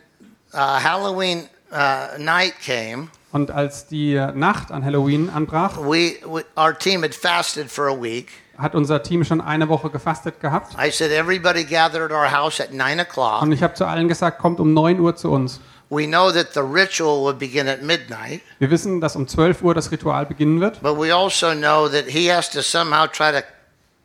uh, 0.54 0.58
Halloween 0.58 1.48
uh, 1.72 2.18
night 2.18 2.54
came, 2.66 3.10
Und 3.34 3.50
als 3.50 3.88
die 3.88 4.16
Nacht 4.34 4.72
an 4.72 4.84
Halloween 4.84 5.30
anbrach, 5.30 5.78
we, 5.78 6.16
we 6.26 6.44
our 6.58 6.78
team 6.78 7.02
had 7.02 7.16
fasted 7.16 7.72
for 7.72 7.88
a 7.88 7.96
week. 8.02 8.28
hat 8.58 8.76
unser 8.76 9.02
Team 9.02 9.24
schon 9.24 9.40
eine 9.42 9.70
Woche 9.70 9.90
gefastet 9.90 10.40
gehabt. 10.42 10.76
I 10.78 10.92
said 10.92 11.12
everybody 11.12 11.64
gathered 11.64 12.12
at 12.12 12.12
our 12.12 12.30
house 12.30 12.60
at 12.60 12.74
nine 12.74 13.00
o'clock. 13.02 13.42
Und 13.42 13.54
ich 13.54 13.64
habe 13.64 13.74
zu 13.74 13.86
allen 13.86 14.08
gesagt, 14.10 14.38
kommt 14.40 14.60
um 14.60 14.74
9 14.74 15.00
Uhr 15.00 15.16
zu 15.16 15.32
uns. 15.32 15.62
We 15.90 16.06
know 16.08 16.32
that 16.32 16.54
the 16.54 16.60
ritual 16.62 17.22
would 17.24 17.40
begin 17.40 17.68
at 17.70 17.82
midnight, 17.84 18.42
Wir 18.60 18.70
wissen, 18.70 19.02
dass 19.02 19.16
um 19.16 19.28
12 19.28 19.62
Uhr 19.62 19.74
das 19.76 19.92
Ritual 19.92 20.26
beginnen 20.26 20.60
wird. 20.60 20.82
but 20.82 20.98
we 20.98 21.14
also 21.16 21.54
know 21.54 21.88
that 21.88 22.06
he 22.08 22.30
has 22.32 22.50
to 22.52 22.62
somehow 22.62 23.08
try 23.08 23.32
to 23.32 23.42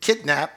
kidnap 0.00 0.50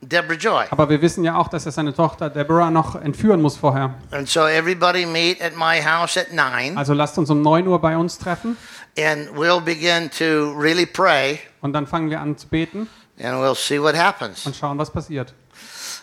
Deborah 0.00 0.36
Joy. 0.36 0.64
Aber 0.70 0.88
wir 0.88 1.02
wissen 1.02 1.24
ja 1.24 1.36
auch, 1.36 1.48
dass 1.48 1.66
er 1.66 1.72
seine 1.72 1.92
Tochter 1.94 2.30
Deborah 2.30 2.70
noch 2.70 2.94
entführen 2.94 3.42
muss 3.42 3.56
vorher. 3.56 3.94
And 4.10 4.28
so 4.28 4.46
everybody 4.46 5.04
meet 5.04 5.42
at 5.42 5.56
my 5.56 5.82
house 5.82 6.16
at 6.16 6.32
nine, 6.32 6.76
Also 6.76 6.94
lasst 6.94 7.18
uns 7.18 7.28
um 7.30 7.42
9 7.42 7.66
Uhr 7.66 7.80
bei 7.80 7.96
uns 7.96 8.18
treffen 8.18 8.56
and 8.98 9.28
we'll 9.36 9.60
begin 9.60 10.10
to 10.10 10.52
really 10.56 10.86
pray, 10.86 11.40
und 11.60 11.72
dann 11.72 11.86
fangen 11.86 12.08
wir 12.10 12.20
an 12.20 12.36
zu 12.38 12.46
beten 12.48 12.88
and 13.18 13.34
we'll 13.42 13.54
see 13.54 13.80
what 13.80 13.96
happens. 13.96 14.46
und 14.46 14.54
schauen, 14.54 14.78
was 14.78 14.90
passiert. 14.90 15.34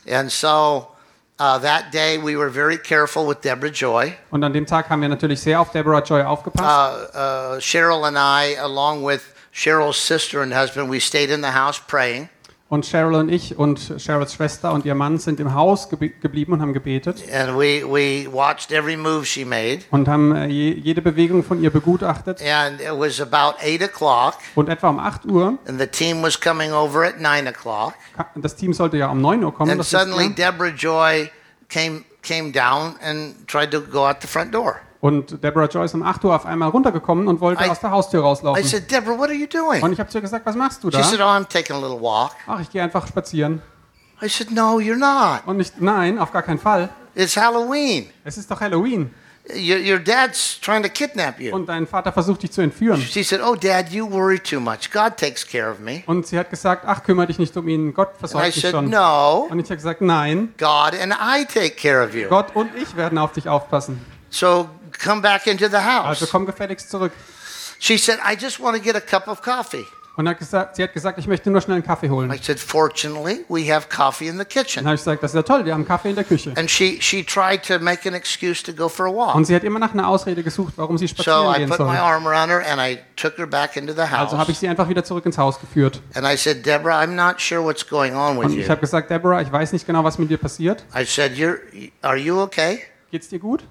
And 0.07 0.29
so 0.29 0.87
uh, 1.39 1.57
that 1.59 1.91
day 1.93 2.17
we 2.21 2.37
were 2.37 2.51
very 2.51 2.77
careful 2.77 3.25
with 3.27 3.37
Deborah 3.41 3.71
Joy. 3.71 4.13
Und 4.31 4.43
an 4.43 4.51
dem 4.53 4.65
Tag 4.65 4.89
haben 4.89 5.01
wir 5.01 5.09
natürlich 5.09 5.39
sehr 5.41 5.61
auf 5.61 5.71
Deborah 5.71 6.03
Joy 6.03 6.23
aufgepasst. 6.23 7.15
Uh, 7.15 7.17
uh, 7.55 7.59
Cheryl 7.59 8.03
and 8.05 8.17
I, 8.17 8.57
along 8.59 9.03
with 9.07 9.21
Cheryl's 9.53 9.97
sister 9.97 10.41
and 10.41 10.53
husband, 10.53 10.91
we 10.91 10.99
stayed 10.99 11.29
in 11.29 11.41
the 11.41 11.51
house 11.55 11.79
praying. 11.79 12.27
Und 12.73 12.85
Cheryl 12.85 13.13
und 13.13 13.29
ich 13.29 13.55
und 13.59 13.99
Cheryls 13.99 14.33
Schwester 14.33 14.73
und 14.73 14.83
ihr 14.83 14.95
Mann 14.95 15.19
sind 15.19 15.39
im 15.39 15.53
Haus 15.53 15.89
geblieben 15.89 16.53
und 16.53 16.61
haben 16.63 16.73
gebetet 16.73 17.21
And 17.31 17.55
we, 17.55 17.83
we 17.85 18.27
watched 18.33 18.71
every 18.71 18.97
move 18.97 19.25
she 19.27 19.45
made. 19.45 19.81
und 19.91 20.07
haben 20.07 20.35
äh, 20.35 20.47
je, 20.47 20.71
jede 20.73 21.03
Bewegung 21.03 21.43
von 21.43 21.61
ihr 21.61 21.69
begutachtet. 21.69 22.41
And 22.41 22.81
it 22.81 22.89
was 22.97 23.21
about 23.21 23.57
8 23.61 23.83
o'clock, 23.83 24.33
Und 24.55 24.69
etwa 24.69 24.89
um 24.89 24.97
8 24.97 25.25
Uhr, 25.27 25.59
and 25.67 25.79
the 25.79 25.85
team 25.85 26.23
was 26.23 26.41
coming 26.41 26.71
over 26.71 27.03
at 27.05 27.19
9 27.21 27.47
o'clock. 27.47 27.93
ka- 28.17 28.31
das 28.33 28.55
Team 28.55 28.73
sollte 28.73 28.97
ja 28.97 29.11
um 29.11 29.21
9 29.21 29.43
Uhr 29.43 29.53
kommen, 29.53 29.69
And 29.69 29.85
suddenly. 29.85 30.33
Deborah 30.33 30.73
Joy 30.75 31.29
came, 31.69 32.03
came 32.23 32.51
down 32.51 32.95
and 33.07 33.35
tried 33.47 33.69
to 33.69 33.81
go 33.81 34.07
out 34.07 34.17
the 34.21 34.27
front 34.27 34.51
door. 34.51 34.77
Und 35.03 35.43
Deborah 35.43 35.65
Joy 35.65 35.83
ist 35.83 35.93
um 35.95 36.01
8 36.01 36.23
Uhr 36.23 36.33
auf 36.33 36.45
einmal 36.45 36.69
runtergekommen 36.69 37.27
und 37.27 37.41
wollte 37.41 37.61
I- 37.65 37.69
aus 37.69 37.81
der 37.81 37.91
Haustür 37.91 38.21
I 38.21 38.23
rauslaufen. 38.23 38.63
said, 38.63 38.89
Deborah, 38.89 39.17
what 39.17 39.25
are 39.27 39.33
you 39.33 39.47
doing? 39.47 39.83
Und 39.83 39.91
ich 39.91 39.99
habe 39.99 40.09
zu 40.09 40.17
ihr 40.17 40.21
gesagt, 40.21 40.45
was 40.45 40.55
machst 40.55 40.81
du 40.81 40.89
She 40.89 40.95
da? 40.97 41.03
said, 41.03 41.19
Oh, 41.19 41.23
I'm 41.25 41.45
taking 41.45 41.75
a 41.75 41.79
little 41.79 41.99
walk. 42.01 42.31
Ach, 42.47 42.61
ich 42.61 42.69
gehe 42.69 42.81
einfach 42.81 43.05
spazieren. 43.05 43.61
I 44.21 44.29
said, 44.29 44.49
No, 44.51 44.77
you're 44.79 44.95
not. 44.95 45.41
Und 45.45 45.59
ich, 45.59 45.73
nein, 45.77 46.17
auf 46.17 46.31
gar 46.31 46.41
keinen 46.41 46.57
Fall. 46.59 46.87
It's 47.15 47.35
Halloween. 47.35 48.09
Es 48.23 48.37
ist 48.37 48.49
doch 48.49 48.61
Halloween. 48.61 49.13
Your, 49.49 49.77
your 49.77 49.99
dad's 49.99 50.57
trying 50.61 50.83
to 50.83 50.87
kidnap 50.89 51.37
you. 51.37 51.53
Und 51.53 51.67
dein 51.67 51.85
Vater 51.85 52.13
versucht 52.13 52.43
dich 52.43 52.53
zu 52.53 52.61
entführen. 52.61 53.01
She 53.01 53.23
said, 53.23 53.41
Oh, 53.45 53.55
Dad, 53.55 53.89
you 53.89 54.09
worry 54.09 54.39
too 54.39 54.61
much. 54.61 54.89
God 54.89 55.17
takes 55.17 55.45
care 55.45 55.69
of 55.69 55.79
me. 55.79 56.03
Und 56.05 56.25
sie 56.27 56.39
hat 56.39 56.49
gesagt, 56.49 56.85
ach, 56.87 57.03
kümmere 57.03 57.27
dich 57.27 57.39
nicht 57.39 57.57
um 57.57 57.67
ihn, 57.67 57.93
Gott 57.93 58.11
I 58.15 58.19
versorgt 58.19 58.47
dich 58.55 58.61
said, 58.61 58.71
schon. 58.71 58.89
No, 58.89 59.47
Und 59.51 59.59
ich 59.59 59.65
habe 59.65 59.75
gesagt, 59.75 59.99
nein, 59.99 60.53
God 60.57 60.93
and 60.97 61.13
I 61.13 61.43
take 61.43 61.71
care 61.71 62.05
of 62.07 62.15
you. 62.15 62.29
Gott 62.29 62.55
und 62.55 62.69
ich 62.81 62.95
werden 62.95 63.17
auf 63.17 63.33
dich 63.33 63.49
aufpassen. 63.49 63.99
So 64.29 64.69
come 64.99 65.21
back 65.21 65.47
into 65.47 65.67
the 65.69 65.75
Also 65.77 66.25
house. 66.25 66.29
komm 66.31 66.45
gefälligst 66.45 66.89
zurück. 66.89 67.11
She 67.79 67.97
said, 67.97 68.19
I 68.19 68.35
just 68.39 68.59
want 68.59 68.77
to 68.77 68.81
get 68.83 68.95
a 68.95 69.01
cup 69.01 69.27
of 69.27 69.41
coffee. 69.41 69.85
Und 70.15 70.29
hat 70.29 70.37
gesagt, 70.37 70.75
sie 70.75 70.83
hat 70.83 70.93
gesagt, 70.93 71.17
ich 71.17 71.25
möchte 71.25 71.49
nur 71.49 71.59
schnell 71.59 71.77
einen 71.77 71.83
Kaffee 71.83 72.07
holen. 72.07 72.31
I 72.31 72.37
said, 72.39 72.59
Fortunately, 72.59 73.43
we 73.49 73.73
have 73.73 73.87
coffee 73.89 74.27
in 74.27 74.33
the 74.37 74.43
Dann 74.43 74.47
kitchen. 74.47 74.85
habe 74.85 74.93
ich 74.93 75.01
gesagt, 75.01 75.23
das 75.23 75.31
ist 75.31 75.35
ja 75.35 75.41
toll, 75.41 75.65
wir 75.65 75.73
haben 75.73 75.87
Kaffee 75.87 76.09
in 76.11 76.15
der 76.15 76.23
Küche. 76.23 76.53
And 76.55 76.69
she, 76.69 77.01
she 77.01 77.23
tried 77.25 77.63
to 77.63 77.79
make 77.79 78.07
an 78.07 78.13
excuse 78.13 78.61
to 78.61 78.73
go 78.73 78.87
for 78.87 79.07
a 79.07 79.11
walk. 79.11 79.33
Und 79.33 79.45
sie 79.45 79.55
hat 79.55 79.63
immer 79.63 79.79
nach 79.79 79.91
einer 79.93 80.07
Ausrede 80.07 80.43
gesucht, 80.43 80.73
warum 80.77 80.99
sie 80.99 81.07
So 81.07 81.15
spazieren 81.15 81.55
I 81.55 81.57
gehen 81.57 81.69
put 81.69 81.79
my 81.79 81.85
soll. 81.87 81.95
arm 81.97 82.27
around 82.27 82.49
her 82.51 82.63
and 82.63 82.79
I 82.79 82.99
took 83.15 83.39
her 83.39 83.47
back 83.47 83.75
into 83.75 83.93
the 83.93 84.01
Also 84.01 84.37
habe 84.37 84.51
ich 84.51 84.57
house. 84.57 84.59
sie 84.59 84.67
einfach 84.67 84.87
wieder 84.87 85.03
zurück 85.03 85.25
ins 85.25 85.39
Haus 85.39 85.59
geführt. 85.59 85.99
And 86.13 86.27
I 86.31 86.37
said, 86.37 86.63
Deborah, 86.63 87.01
I'm 87.01 87.15
not 87.15 87.41
sure 87.41 87.63
what's 87.63 87.87
going 87.87 88.13
on 88.13 88.37
with 88.37 88.45
Und 88.45 88.53
ich 88.59 88.65
you. 88.65 88.69
habe 88.69 88.81
gesagt, 88.81 89.09
Deborah, 89.09 89.41
ich 89.41 89.51
weiß 89.51 89.73
nicht 89.73 89.87
genau, 89.87 90.03
was 90.03 90.19
mit 90.19 90.29
dir 90.29 90.37
passiert. 90.37 90.85
I 90.95 91.05
said, 91.05 91.31
You're, 91.33 91.57
are 92.03 92.17
you 92.17 92.39
okay? 92.39 92.83
Geht's 93.09 93.29
dir 93.29 93.39
gut? 93.39 93.63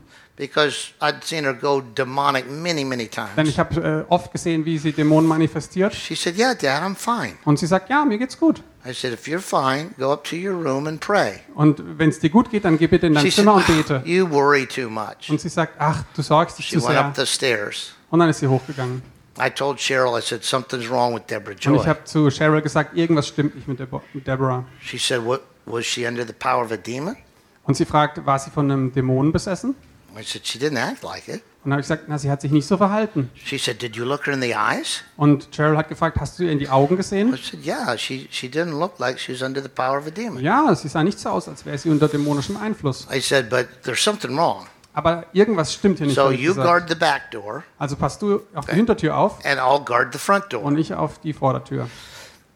Because 0.43 0.89
I'd 1.01 1.23
seen 1.23 1.45
her 1.45 1.55
go 1.55 1.81
demonic 1.81 2.51
many, 2.51 2.85
many 2.85 3.09
Denn 3.09 3.27
times. 3.37 3.49
ich 3.49 3.61
habe 3.61 4.05
äh, 4.09 4.13
oft 4.13 4.33
gesehen, 4.33 4.65
wie 4.65 4.77
sie 4.77 4.91
Dämonen 4.93 5.29
manifestiert. 5.29 5.95
She 5.95 6.17
said, 6.17 6.37
Yeah, 6.37 6.53
Dad, 6.55 6.83
I'm 6.83 6.97
fine. 6.97 7.35
Und 7.45 7.61
sie 7.61 7.67
sagt, 7.69 7.89
ja, 7.89 8.05
mir 8.05 8.19
geht's 8.19 8.37
gut. 8.37 8.61
I 8.85 8.93
said, 8.93 9.13
If 9.13 9.29
you're 9.29 9.39
fine, 9.39 9.91
go 10.01 10.13
up 10.13 10.25
to 10.25 10.35
your 10.35 10.55
room 10.61 10.89
and 10.89 10.99
pray. 11.01 11.35
Und 11.55 11.81
wenn 11.97 12.09
es 12.09 12.19
dir 12.19 12.29
gut 12.31 12.51
geht, 12.51 12.65
dann 12.65 12.77
geh 12.77 12.89
bitte 12.89 13.07
in 13.07 13.15
dein 13.15 13.23
She 13.25 13.31
said, 13.31 13.45
Zimmer 13.45 13.55
und 13.55 13.67
bete. 13.69 14.03
You 14.05 14.29
worry 14.29 14.67
too 14.67 14.91
much. 14.91 15.31
Und 15.31 15.41
sie 15.41 15.49
sagt, 15.49 15.75
ach, 15.79 16.03
du 16.17 16.23
sorgst 16.23 16.59
dich 16.59 16.67
She 16.67 16.79
zu 16.79 16.83
went 16.83 16.95
sehr. 16.95 17.05
up 17.05 17.15
the 17.17 17.25
stairs. 17.25 17.93
Und 18.11 18.19
dann 18.19 18.29
ist 18.29 18.41
sie 18.41 18.49
hochgegangen. 18.49 19.01
I 19.41 19.49
told 19.49 19.79
Cheryl, 19.79 20.19
I 20.19 20.23
said, 20.23 20.43
Something's 20.43 20.91
wrong 20.91 21.15
with 21.15 21.23
Deborah 21.31 21.53
Und 21.53 21.59
ich 21.59 21.65
Joy. 21.65 21.87
habe 21.87 22.03
zu 22.03 22.29
Cheryl 22.31 22.63
gesagt, 22.63 22.97
irgendwas 22.97 23.29
stimmt 23.29 23.55
nicht 23.55 23.69
mit, 23.69 23.79
Debo 23.79 24.03
mit 24.13 24.27
Deborah. 24.27 24.65
She 24.81 24.99
said, 24.99 25.25
What 25.25 25.43
was 25.67 25.85
she 25.87 26.05
under 26.05 26.27
the 26.27 26.33
power 26.33 26.65
of 26.65 26.73
a 26.73 26.77
demon? 26.77 27.17
Und 27.65 27.77
sie 27.77 27.85
fragt, 27.85 28.27
war 28.27 28.41
sie 28.41 28.51
von 28.51 28.69
einem 28.69 28.93
Dämonen 28.93 29.31
besessen? 29.31 29.77
I 30.19 30.23
said, 30.25 30.47
She 30.47 30.59
didn't 30.59 30.79
act 30.79 31.03
like 31.03 31.29
it. 31.29 31.43
Und 31.65 31.71
dann 31.71 31.75
habe 31.75 31.81
ich 31.83 31.85
gesagt, 31.87 32.05
na, 32.09 32.19
sie 32.19 32.29
hat 32.31 32.41
sich 32.41 32.51
nicht 32.51 32.67
so 32.67 32.77
verhalten. 32.77 33.31
She 33.35 33.57
said, 33.57 33.81
Did 33.81 33.95
you 33.97 34.05
look 34.05 34.27
her 34.27 34.35
in 34.35 34.43
the 34.43 34.55
eyes? 34.55 35.03
Und 35.17 35.49
Cheryl 35.55 35.77
hat 35.77 35.89
gefragt, 35.89 36.19
hast 36.21 36.39
du 36.39 36.43
ihr 36.45 36.51
in 36.51 36.59
die 36.59 36.69
Augen 36.69 36.95
I 36.95 36.97
gesehen? 36.97 37.37
said, 37.37 37.65
Yeah, 37.65 37.97
she, 37.97 38.27
she 38.31 38.49
didn't 38.49 38.79
look 38.79 38.99
like 38.99 39.19
she 39.21 39.33
was 39.33 39.43
under 39.43 39.63
the 39.63 39.69
power 39.69 39.99
of 39.99 40.07
a 40.07 40.11
demon. 40.11 40.43
Ja, 40.43 40.75
sie 40.75 40.89
sah 40.89 41.05
nicht 41.05 41.19
so 41.21 41.29
aus, 41.29 41.49
als 41.49 41.65
wäre 41.65 41.79
sie 41.79 41.89
unter 41.91 42.09
dämonischem 42.09 42.57
Einfluss. 42.57 43.07
I 43.15 43.21
said, 43.21 43.49
But 43.49 43.69
there's 43.85 44.03
something 44.03 44.37
wrong. 44.37 44.67
Aber 44.95 45.25
irgendwas 45.33 45.73
stimmt 45.73 45.99
hier 45.99 46.07
nicht. 46.07 46.17
So 46.17 46.31
you 46.31 46.55
guard 46.55 46.89
the 46.89 46.95
back 46.97 47.31
door, 47.31 47.63
Also 47.79 47.97
passt 47.97 48.21
du 48.23 48.43
auf 48.55 48.67
die 48.67 48.75
Hintertür 48.75 49.17
auf 49.17 49.39
and 49.45 49.59
I'll 49.61 49.83
guard 49.85 50.13
the 50.13 50.19
front 50.19 50.53
door. 50.53 50.63
und 50.63 50.77
ich 50.77 50.93
auf 50.93 51.19
die 51.21 51.33
Vordertür. 51.33 51.89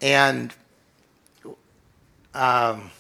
And 0.03 0.53
um, 2.35 2.91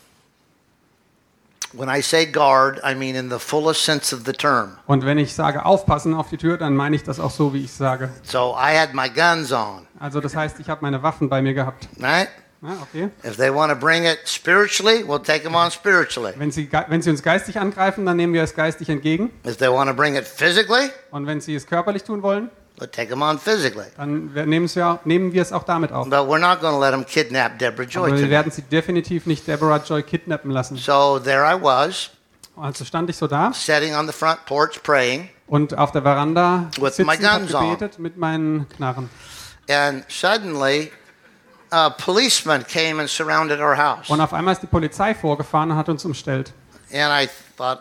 when 1.76 1.88
I 1.88 2.02
say 2.02 2.26
guard, 2.26 2.80
I 2.84 2.94
mean 2.94 3.14
in 3.16 3.28
the 3.30 3.38
fullest 3.38 3.84
sense 3.84 4.14
of 4.14 4.22
the 4.26 4.32
term. 4.32 4.76
Und 4.86 5.04
wenn 5.04 5.18
ich 5.18 5.34
sage 5.34 5.64
aufpassen 5.64 6.14
auf 6.14 6.28
die 6.30 6.36
Tür, 6.36 6.56
dann 6.58 6.74
meine 6.74 6.96
ich 6.96 7.02
das 7.04 7.20
auch 7.20 7.30
so, 7.30 7.52
wie 7.54 7.64
ich 7.64 7.72
sage. 7.72 8.10
So 8.22 8.54
I 8.58 8.76
had 8.78 8.94
my 8.94 9.08
guns 9.08 9.52
on, 9.52 9.86
Also 10.00 10.20
das 10.20 10.34
heißt, 10.36 10.58
ich 10.60 10.68
habe 10.68 10.80
meine 10.82 11.02
Waffen 11.02 11.28
bei 11.28 11.42
mir 11.42 11.54
gehabt. 11.54 11.88
right? 12.00 12.28
Ja, 12.62 12.70
okay. 12.82 13.10
If 13.22 13.36
they 13.36 13.54
want 13.54 13.70
to 13.70 13.78
bring 13.78 14.04
it 14.04 14.20
spiritually, 14.26 15.04
we'll 15.04 15.22
take 15.22 15.42
them 15.44 15.54
on 15.54 15.70
spiritually. 15.70 16.32
Wenn 16.36 16.50
sie, 16.50 16.68
wenn 16.88 17.02
sie 17.02 17.10
uns 17.10 17.22
geistig 17.22 17.60
angreifen, 17.60 18.06
dann 18.06 18.16
nehmen 18.16 18.32
wir 18.32 18.42
es 18.42 18.54
geistig 18.54 18.88
entgegen. 18.88 19.30
If 19.46 19.58
they 19.58 19.68
want 19.70 19.90
to 19.90 19.94
bring 19.94 20.16
it 20.16 20.24
physically, 20.26 20.90
Und 21.10 21.26
wenn 21.26 21.40
sie 21.40 21.54
es 21.54 21.66
körperlich 21.66 22.02
tun 22.04 22.22
wollen, 22.22 22.50
we'll 22.78 22.90
take 22.90 23.08
them 23.08 23.22
on 23.22 23.38
physically. 23.38 23.86
dann 23.96 24.34
wir- 24.34 24.46
nehmen, 24.46 24.68
auch, 24.82 25.04
nehmen 25.04 25.32
wir 25.32 25.42
es 25.42 25.52
auch 25.52 25.62
damit 25.64 25.92
auf. 25.92 26.08
But 26.08 26.20
we're 26.28 26.38
not 26.38 26.60
going 26.60 26.74
to 26.74 26.80
let 26.80 26.92
them 26.92 27.04
kidnap 27.06 27.58
Deborah 27.58 27.84
Joy 27.86 28.10
Aber 28.10 28.18
wir 28.18 28.30
werden 28.30 28.52
sie 28.52 28.62
definitiv 28.62 29.26
nicht 29.26 29.46
Deborah 29.46 29.78
Joy 29.84 30.02
kidnappen 30.02 30.50
lassen. 30.50 30.76
So 30.76 31.18
there 31.18 31.44
I 31.44 31.60
was, 31.60 32.10
Also 32.56 32.84
stand 32.84 33.10
ich 33.10 33.16
so 33.16 33.26
da 33.26 33.52
sitting 33.52 33.94
on 33.94 34.06
the 34.06 34.12
front 34.12 34.44
porch 34.46 34.82
praying, 34.82 35.28
und 35.46 35.76
auf 35.76 35.92
der 35.92 36.02
Veranda 36.02 36.68
With 36.80 36.98
my 36.98 37.16
guns 37.16 37.54
on. 37.54 37.70
gebetet 37.70 37.98
mit 37.98 38.16
meinen 38.16 38.66
Knarren. 38.76 39.08
and 39.68 40.04
suddenly 40.10 40.90
a 41.72 41.90
policeman 41.90 42.64
came 42.66 43.00
and 43.00 43.10
surrounded 43.10 43.60
our 43.60 43.76
house. 43.76 44.08
Und 44.08 44.20
auf 44.20 44.32
einmal 44.32 44.52
ist 44.54 44.62
die 44.62 44.66
Polizei 44.68 45.14
vorgefahren 45.14 45.70
und 45.72 45.76
hat 45.76 45.88
uns 45.88 46.04
umstellt. 46.04 46.52
And 46.92 47.10
I 47.12 47.28
thought, 47.56 47.80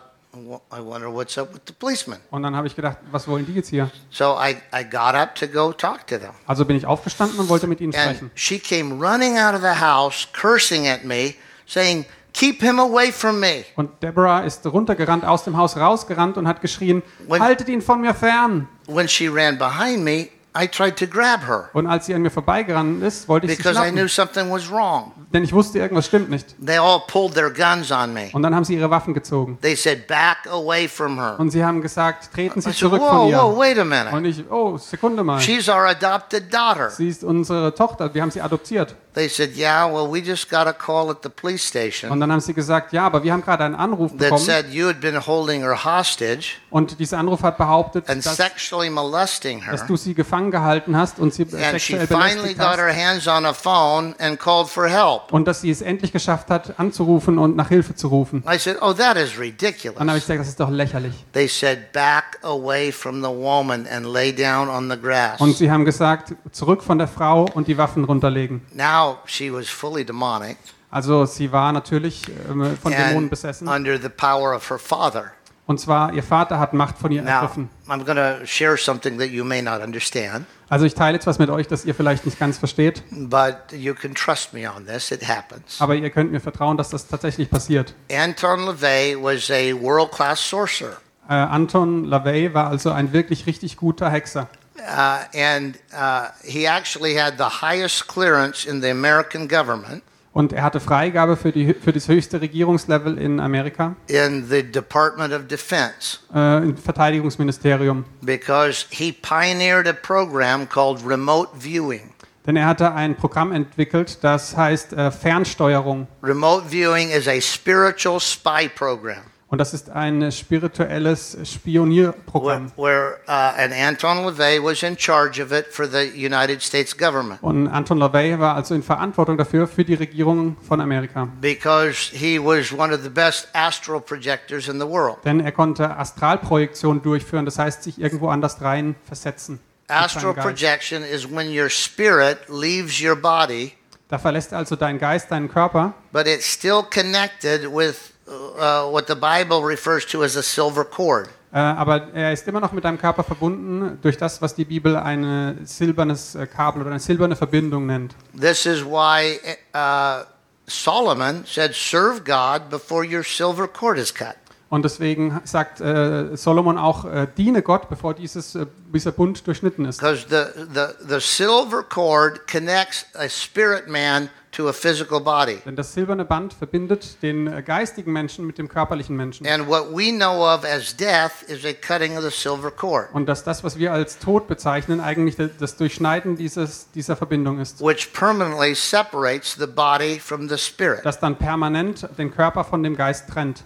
I 0.72 0.80
wonder 0.80 1.12
what's 1.12 1.36
up 1.38 1.52
with 1.54 1.62
the 1.66 1.72
policeman. 1.72 2.18
Und 2.30 2.42
dann 2.42 2.54
habe 2.54 2.66
ich 2.66 2.76
gedacht, 2.76 2.98
was 3.10 3.26
wollen 3.28 3.46
die 3.46 3.54
jetzt 3.54 3.68
hier? 3.68 3.90
So 4.10 4.36
I, 4.40 4.56
I 4.74 4.84
got 4.84 5.14
up 5.14 5.34
to 5.36 5.46
go 5.46 5.72
talk 5.72 6.06
to 6.08 6.18
them. 6.18 6.32
Also 6.46 6.64
bin 6.64 6.76
ich 6.76 6.86
aufgestanden 6.86 7.38
und 7.38 7.48
wollte 7.48 7.66
mit 7.66 7.80
ihnen 7.80 7.94
And 7.94 8.04
sprechen. 8.16 8.30
she 8.34 8.58
came 8.58 8.94
running 8.94 9.38
out 9.38 9.54
of 9.54 9.60
the 9.62 9.80
house, 9.80 10.28
cursing 10.32 10.86
at 10.88 11.04
me, 11.04 11.34
saying, 11.66 12.04
Keep 12.32 12.60
him 12.60 12.78
away 12.78 13.10
from 13.12 13.40
me. 13.40 13.64
Und 13.76 14.02
Deborah 14.02 14.40
ist 14.44 14.66
runtergerannt, 14.66 15.24
aus 15.24 15.44
dem 15.44 15.56
Haus 15.56 15.74
rausgerannt 15.78 16.36
und 16.36 16.46
hat 16.46 16.60
geschrien, 16.60 17.02
When- 17.26 17.42
haltet 17.42 17.68
ihn 17.70 17.80
von 17.80 18.02
mir 18.02 18.12
fern. 18.12 18.68
When 18.86 19.08
she 19.08 19.26
ran 19.28 19.56
behind 19.56 20.04
me, 20.04 20.28
I 20.58 20.66
tried 20.66 20.96
to 20.98 21.06
grab 21.06 21.46
her 21.46 21.68
Und 21.74 21.86
als 21.86 22.06
sie 22.06 22.14
an 22.14 22.22
mir 22.22 22.30
vorbeigerannt 22.30 23.02
ist, 23.02 23.28
wollte 23.28 23.46
ich 23.46 23.52
sie 23.52 23.62
because 23.62 23.78
I 23.78 23.90
knew 23.90 24.08
schnappen. 24.08 24.34
something 24.34 24.50
was 24.52 24.70
wrong. 24.70 25.12
Denn 25.32 25.44
ich 25.44 25.52
wusste, 25.52 25.78
irgendwas 25.78 26.06
stimmt 26.06 26.30
nicht. 26.30 26.54
They 26.64 26.78
all 26.78 27.00
pulled 27.06 27.34
their 27.34 27.50
guns 27.50 27.90
on 27.92 28.12
me. 28.14 28.30
Und 28.32 28.42
dann 28.42 28.54
haben 28.54 28.64
sie 28.64 28.74
ihre 28.76 28.88
Waffen 28.90 29.12
gezogen. 29.12 29.58
They 29.60 29.74
said, 29.76 30.06
Back 30.06 30.38
away 30.50 30.88
from 30.88 31.18
her. 31.18 31.34
Und 31.38 31.50
sie 31.50 31.64
haben 31.64 31.82
gesagt, 31.82 32.32
treten 32.32 32.58
I 32.60 32.62
Sie 32.62 32.68
said, 32.70 32.76
zurück 32.78 33.00
Whoa, 33.02 33.08
von 33.08 33.32
whoa, 33.32 33.52
ihr. 33.52 33.58
wait 33.58 33.78
a 33.78 33.84
minute. 33.84 34.14
Und 34.16 34.24
ich, 34.24 34.44
oh, 34.50 34.78
Sekunde 34.78 35.22
mal. 35.24 35.40
She's 35.40 35.68
our 35.68 35.86
adopted 35.86 36.52
daughter. 36.52 36.90
Sie 36.90 37.08
ist 37.08 37.22
unsere 37.24 37.74
Tochter, 37.74 38.12
wir 38.14 38.22
haben 38.22 38.30
sie 38.30 38.40
adoptiert. 38.40 38.94
They 39.16 39.30
said, 39.30 39.56
Yeah, 39.56 39.86
well, 39.90 40.12
we 40.12 40.20
just 40.20 40.50
got 40.50 40.66
a 40.66 40.74
call 40.74 41.10
at 41.10 41.22
the 41.22 41.30
police 41.30 41.64
Und 41.64 41.68
station 41.68 42.20
dann 42.20 42.30
haben 42.30 42.40
sie 42.40 42.52
gesagt, 42.52 42.92
ja, 42.92 43.06
aber 43.06 43.24
wir 43.24 43.32
haben 43.32 43.40
gerade 43.40 43.64
einen 43.64 43.74
Anruf 43.74 44.10
that 44.10 44.18
bekommen 44.18 44.44
said 44.44 44.66
you 44.70 44.88
had 44.88 45.00
been 45.00 45.26
holding 45.26 45.62
her 45.62 45.84
hostage 45.84 46.58
und 46.68 47.00
dieser 47.00 47.16
Anruf 47.16 47.42
hat 47.42 47.56
behauptet, 47.56 48.10
and 48.10 48.24
dass, 48.26 48.36
sexually 48.36 48.90
molesting 48.90 49.62
dass 49.70 49.80
her. 49.80 49.86
du 49.88 49.96
sie 49.96 50.12
gefangen 50.12 50.50
gehalten 50.50 50.98
hast 50.98 51.18
und 51.18 51.32
sie 51.32 51.44
And 51.44 51.80
she 51.80 51.94
sexuell 51.94 52.06
finally 52.08 52.34
belästigt 52.54 52.58
got 52.58 52.66
hast 52.68 52.78
her 52.78 52.94
hands 52.94 53.26
on 53.26 53.46
a 53.46 53.54
phone 53.54 54.14
and 54.18 54.38
called 54.38 54.68
for 54.68 54.86
help. 54.86 55.32
und 55.32 55.48
dass 55.48 55.62
sie 55.62 55.70
es 55.70 55.80
endlich 55.80 56.12
geschafft 56.12 56.50
hat, 56.50 56.78
anzurufen 56.78 57.38
und 57.38 57.56
nach 57.56 57.70
Hilfe 57.70 57.94
zu 57.94 58.08
rufen. 58.08 58.44
I 58.46 58.58
said, 58.58 58.76
Oh, 58.82 58.92
that 58.92 59.16
is 59.16 59.30
Dann 59.32 59.38
habe 59.38 59.46
ich 59.46 59.62
ridiculous. 59.62 59.96
gesagt, 60.26 60.40
das 60.40 60.48
ist 60.48 60.60
doch 60.60 60.68
lächerlich. 60.68 61.14
They 61.32 61.48
said, 61.48 61.90
Back 61.94 62.38
away 62.42 62.92
from 62.92 63.22
the 63.22 63.30
woman 63.30 63.86
and 63.90 64.04
lay 64.04 64.30
down 64.30 64.68
on 64.68 64.90
the 64.90 65.00
grass. 65.00 65.40
Und 65.40 65.56
sie 65.56 65.70
haben 65.70 65.86
gesagt, 65.86 66.34
zurück 66.52 66.82
von 66.82 66.98
der 66.98 67.08
Frau 67.08 67.46
und 67.54 67.66
die 67.66 67.78
Waffen 67.78 68.04
runterlegen. 68.04 68.60
Now 68.74 69.05
she 69.26 69.52
was 69.52 69.68
fully 69.68 70.04
demonic 70.04 70.56
Also 70.90 71.26
sie 71.26 71.50
war 71.52 71.72
natürlich 71.72 72.22
ähm, 72.48 72.76
von 72.80 72.92
Dämonen 72.92 73.28
besessen. 73.28 73.68
under 73.68 73.98
the 74.00 74.08
power 74.08 74.54
of 74.54 74.68
her 74.70 74.78
father. 74.78 75.32
Und 75.68 75.80
zwar, 75.80 76.12
ihr 76.14 76.22
Vater 76.22 76.60
hat 76.60 76.74
Macht 76.74 76.96
von 76.96 77.10
ihr 77.10 77.22
Now, 77.22 77.30
ergriffen. 77.30 77.68
I'm 77.88 78.04
going 78.04 78.16
to 78.16 78.46
share 78.46 78.76
something 78.76 79.18
that 79.18 79.30
you 79.30 79.44
may 79.44 79.60
not 79.60 79.80
understand, 79.82 80.46
Also 80.68 80.84
ich 80.86 80.94
teile 80.94 81.14
jetzt 81.16 81.26
was 81.26 81.40
mit 81.40 81.50
euch, 81.50 81.66
das 81.66 81.84
ihr 81.84 81.92
vielleicht 81.94 82.24
nicht 82.24 82.38
ganz 82.38 82.56
versteht. 82.56 83.02
but 83.10 83.56
you 83.72 83.92
can 83.92 84.14
trust 84.14 84.52
me 84.54 84.70
on 84.72 84.86
this. 84.86 85.10
It 85.10 85.26
happens. 85.28 85.80
Aber 85.80 85.96
ihr 85.96 86.10
könnt 86.10 86.30
mir 86.30 86.40
vertrauen, 86.40 86.76
dass 86.76 86.90
das 86.90 87.08
tatsächlich 87.08 87.50
passiert. 87.50 87.94
Anton 88.12 88.60
LaVey 88.66 89.16
was 89.20 89.50
a 89.50 89.72
world 89.74 90.12
class 90.12 90.38
sorcerer. 90.48 90.98
Äh, 91.28 91.32
Anton 91.34 92.04
LaVey 92.04 92.54
war 92.54 92.68
also 92.68 92.92
ein 92.92 93.12
wirklich 93.12 93.46
richtig 93.46 93.76
guter 93.76 94.08
Hexer. 94.08 94.48
Uh, 94.78 95.24
and 95.34 95.78
uh, 95.92 96.28
he 96.44 96.66
actually 96.66 97.14
had 97.18 97.36
the 97.38 97.62
highest 97.62 98.06
clearance 98.06 98.64
in 98.68 98.80
the 98.82 98.90
American 98.90 99.48
government 99.48 100.02
Und 100.32 100.52
er 100.52 100.64
hatte 100.64 100.80
Freigabe 100.80 101.34
für, 101.38 101.50
die, 101.50 101.72
für 101.72 101.94
das 101.94 102.08
höchste 102.08 102.42
Regierungslevel 102.42 103.16
in 103.16 103.40
Amerika, 103.40 103.96
in 104.06 104.46
the 104.50 104.62
Department 104.62 105.32
of 105.32 105.46
Defense 105.48 106.18
äh, 106.34 106.58
im 106.62 106.76
Verteidigungsministerium. 106.76 108.04
because 108.20 108.84
he 108.90 109.12
pioneered 109.12 109.88
a 109.88 109.94
program 109.94 110.68
called 110.68 111.00
remote 111.06 111.48
viewing. 111.58 112.10
Denn 112.46 112.56
er 112.56 112.66
hatte 112.66 112.92
ein 112.92 113.16
Programm 113.16 113.50
entwickelt, 113.50 114.18
das 114.22 114.56
heißt 114.56 114.92
äh, 114.92 115.10
Fernsteuerung. 115.10 116.06
Remote 116.22 116.66
viewing 116.70 117.10
is 117.10 117.26
a 117.26 117.40
spiritual 117.40 118.20
spy 118.20 118.68
program 118.68 119.22
Und 119.56 119.60
das 119.60 119.72
ist 119.72 119.88
ein 119.88 120.30
spirituelles 120.32 121.34
where, 121.34 121.46
Spionierprogramm. 121.46 122.72
where 122.76 123.20
uh, 123.26 123.56
and 123.56 123.72
Anton 123.72 124.26
LaVey 124.26 124.62
was 124.62 124.82
in 124.82 124.98
charge 124.98 125.40
of 125.42 125.50
it 125.50 125.68
for 125.72 125.86
the 125.88 126.10
United 126.14 126.62
States 126.62 126.94
government 126.94 127.42
Und 127.42 127.66
Anton 127.66 127.96
LaVey 127.96 128.38
war 128.38 128.54
also 128.54 128.74
in 128.74 128.82
Verantwortung 128.82 129.38
dafür 129.38 129.66
für 129.66 129.82
die 129.82 129.94
Regierung 129.94 130.58
von 130.60 130.82
Amerika. 130.82 131.26
because 131.40 132.10
he 132.14 132.38
was 132.38 132.70
one 132.70 132.92
of 132.94 133.00
the 133.02 133.08
best 133.08 133.48
astral 133.54 133.98
projectors 133.98 134.68
in 134.68 134.78
the 134.78 134.86
world. 134.86 135.24
Denn 135.24 135.40
er 135.40 135.52
konnte 135.52 135.96
Astralprojektion 135.96 137.00
durchführen, 137.00 137.46
das 137.46 137.58
heißt 137.58 137.82
sich 137.82 137.98
irgendwo 137.98 138.28
anders 138.28 138.60
rein 138.60 138.94
versetzen. 139.06 139.58
Astral 139.88 140.34
projection 140.34 141.02
is 141.02 141.26
when 141.26 141.48
your 141.48 141.70
spirit 141.70 142.40
leaves 142.50 143.00
your 143.02 143.16
body, 143.16 143.72
Da 144.08 144.18
verlässt 144.18 144.52
also 144.52 144.76
dein 144.76 144.98
Geist 144.98 145.30
deinen 145.30 145.48
Körper, 145.48 145.94
but 146.12 146.26
it's 146.26 146.44
still 146.44 146.82
connected 146.82 147.62
with 147.74 148.12
uh, 148.26 148.90
what 148.90 149.06
the 149.08 149.14
Bible 149.14 149.62
refers 149.62 150.06
to 150.06 150.22
as 150.22 150.36
a 150.36 150.42
silver 150.42 150.84
cord. 150.84 151.28
äh, 151.52 151.58
aber 151.58 152.12
er 152.12 152.32
ist 152.32 152.46
immer 152.48 152.60
noch 152.60 152.72
mit 152.72 152.84
deinem 152.84 152.98
Körper 152.98 153.22
verbunden 153.22 153.98
durch 154.02 154.16
das, 154.16 154.42
was 154.42 154.54
die 154.54 154.64
Bibel 154.64 154.96
ein 154.96 155.60
silbernes 155.64 156.34
äh, 156.34 156.46
Kabel 156.46 156.82
oder 156.82 156.90
eine 156.90 157.00
silberne 157.00 157.36
Verbindung 157.36 157.86
nennt. 157.86 158.14
This 158.38 158.66
is 158.66 158.84
why 158.84 159.38
uh, 159.74 160.24
Solomon 160.66 161.44
said, 161.46 161.74
"Serve 161.74 162.22
God 162.24 162.68
before 162.70 163.04
your 163.04 163.22
silver 163.22 163.68
cord 163.68 163.98
is 163.98 164.12
cut." 164.12 164.36
Und 164.68 164.84
deswegen 164.84 165.40
sagt 165.44 165.80
äh, 165.80 166.36
Solomon 166.36 166.76
auch, 166.76 167.04
äh, 167.04 167.28
diene 167.36 167.62
Gott, 167.62 167.88
bevor 167.88 168.14
dieses, 168.14 168.56
äh, 168.56 168.66
dieser 168.92 169.12
Bund 169.12 169.46
durchschnitten 169.46 169.84
ist. 169.84 170.00
Because 170.00 170.26
the, 170.28 170.64
the, 170.74 170.86
the 171.08 171.20
silver 171.20 171.84
cord 171.84 172.48
connects 172.50 173.06
a 173.14 173.28
spirit 173.28 173.88
man 173.88 174.28
to 174.56 174.68
a 174.68 174.72
physical 174.72 175.20
body. 175.20 175.58
Denn 175.66 175.76
das 175.76 175.92
silberne 175.92 176.24
Band 176.24 176.54
verbindet 176.54 177.22
den 177.22 177.46
äh, 177.46 177.62
geistigen 177.62 178.12
Menschen 178.12 178.46
mit 178.46 178.58
dem 178.58 178.68
körperlichen 178.68 179.14
Menschen. 179.16 179.46
And 179.46 179.66
what 179.68 179.90
we 179.92 180.10
know 180.10 180.44
of 180.46 180.64
as 180.64 180.96
death 180.96 181.42
is 181.48 181.64
a 181.64 181.72
cutting 181.72 182.16
of 182.16 182.24
the 182.24 182.30
silver 182.30 182.70
cord, 182.70 183.08
Und 183.12 183.26
dass 183.26 183.44
das, 183.44 183.62
was 183.62 183.78
wir 183.78 183.92
als 183.92 184.18
Tod 184.18 184.48
bezeichnen, 184.48 185.00
eigentlich 185.00 185.36
das 185.58 185.76
Durchschneiden 185.76 186.36
dieses, 186.36 186.90
dieser 186.92 187.16
Verbindung 187.16 187.60
ist. 187.60 187.80
which 187.80 188.12
permanently 188.12 188.74
separates 188.74 189.54
the 189.58 189.66
body 189.66 190.18
from 190.18 190.48
the 190.48 190.58
spirit. 190.58 191.04
Das 191.04 191.20
dann 191.20 191.36
permanent 191.36 192.08
den 192.16 192.30
Körper 192.34 192.64
von 192.64 192.82
dem 192.82 192.96
Geist 192.96 193.28
trennt. 193.28 193.64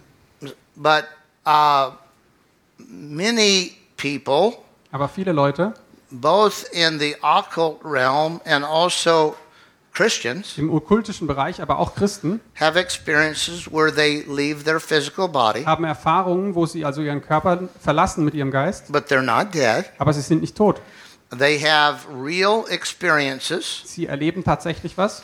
But 0.77 1.05
uh, 1.47 1.93
many 2.79 3.77
people, 3.97 4.59
Aber 4.93 5.09
viele 5.09 5.33
Leute 5.33 5.75
both 6.11 6.65
in 6.73 6.99
the 6.99 7.15
occult 7.23 7.79
realm 7.85 8.41
and 8.45 8.65
also 8.65 9.37
Christians, 10.01 10.57
im 10.57 10.71
okkultischen 10.71 11.27
Bereich, 11.27 11.61
aber 11.61 11.79
auch 11.79 11.95
Christen, 11.95 12.41
have 12.59 12.79
experiences 12.79 13.71
where 13.71 13.95
they 13.95 14.25
leave 14.27 14.65
their 14.65 14.81
physical 14.81 15.29
body, 15.29 15.65
haben 15.65 15.85
Erfahrungen, 15.85 16.55
wo 16.55 16.65
sie 16.65 16.87
also 16.87 17.03
ihren 17.03 17.21
Körper 17.21 17.69
verlassen 17.83 18.25
mit 18.25 18.33
ihrem 18.35 18.51
Geist, 18.51 18.91
but 18.91 19.09
they're 19.11 19.21
not 19.21 19.53
dead. 19.55 19.85
aber 19.99 20.15
sie 20.15 20.23
sind 20.23 20.41
nicht 20.41 20.57
tot. 20.57 20.81
They 21.39 21.61
have 21.61 22.07
real 22.11 22.65
experiences 22.71 23.83
Sie 23.85 24.07
erleben 24.07 24.43
tatsächlich 24.43 24.97
was. 24.97 25.23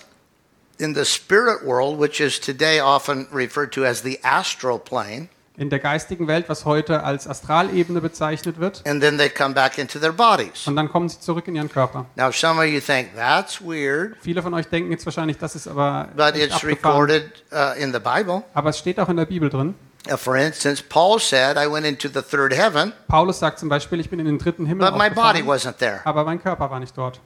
in 0.78 0.94
the 0.94 1.06
spirit 1.06 1.64
world, 1.64 1.98
which 1.98 2.20
is 2.20 2.38
today 2.38 2.78
often 2.78 3.26
referred 3.32 3.72
to 3.72 3.82
as 3.86 4.02
the 4.02 4.18
astral 4.22 4.78
plane, 4.78 5.30
in 5.58 5.70
der 5.70 5.78
geistigen 5.78 6.26
Welt, 6.28 6.48
was 6.48 6.64
heute 6.64 7.02
als 7.02 7.26
Astralebene 7.26 8.00
bezeichnet 8.00 8.60
wird. 8.60 8.82
and 8.86 9.00
then 9.02 9.16
they 9.18 9.28
come 9.30 9.54
back 9.54 9.78
into 9.78 9.98
their 9.98 10.12
bodies. 10.12 10.66
Und 10.66 10.76
dann 10.76 10.88
kommen 10.90 11.08
sie 11.08 11.18
zurück 11.20 11.48
in 11.48 11.56
ihren 11.56 11.70
Körper. 11.70 12.06
Now, 12.16 12.30
some 12.30 12.58
of 12.60 12.66
you 12.66 12.80
think 12.80 13.14
that's 13.16 13.60
weird, 13.60 14.16
Viele 14.20 14.42
von 14.42 14.52
euch 14.54 14.66
denken 14.68 14.90
jetzt 14.90 15.06
wahrscheinlich, 15.06 15.38
das 15.38 15.54
ist 15.56 15.66
aber 15.66 16.08
but 16.16 16.36
it's 16.36 16.62
recorded 16.64 17.42
uh, 17.52 17.78
in 17.80 17.92
the 17.92 17.98
Bible. 17.98 18.42
Aber 18.54 18.70
es 18.70 18.78
steht 18.78 19.00
auch 19.00 19.08
in 19.08 19.16
der 19.16 19.24
Bibel 19.26 19.48
drin. 19.48 19.74
Uh, 20.08 20.16
for 20.16 20.36
instance, 20.36 20.82
Paul 20.88 21.18
said, 21.18 21.56
I 21.56 21.66
went 21.68 21.84
into 21.84 22.08
the 22.08 22.22
third 22.22 22.52
heaven, 22.54 22.92
Paulus 23.08 23.38
sagt 23.40 23.58
zum 23.58 23.68
Beispiel, 23.68 23.98
ich 23.98 24.08
bin 24.10 24.20
in 24.20 24.26
den 24.26 24.38
dritten 24.38 24.64
Himmel 24.66 24.88
but 24.90 24.96
my 24.98 25.08
body 25.10 25.40
aufgefahren, 25.42 25.46
wasn't 25.48 25.78
there. 25.78 26.00
aber 26.04 26.24
mein 26.24 26.40
Körper 26.40 26.70
war 26.70 26.78
nicht 26.78 26.96
dort. 26.96 27.20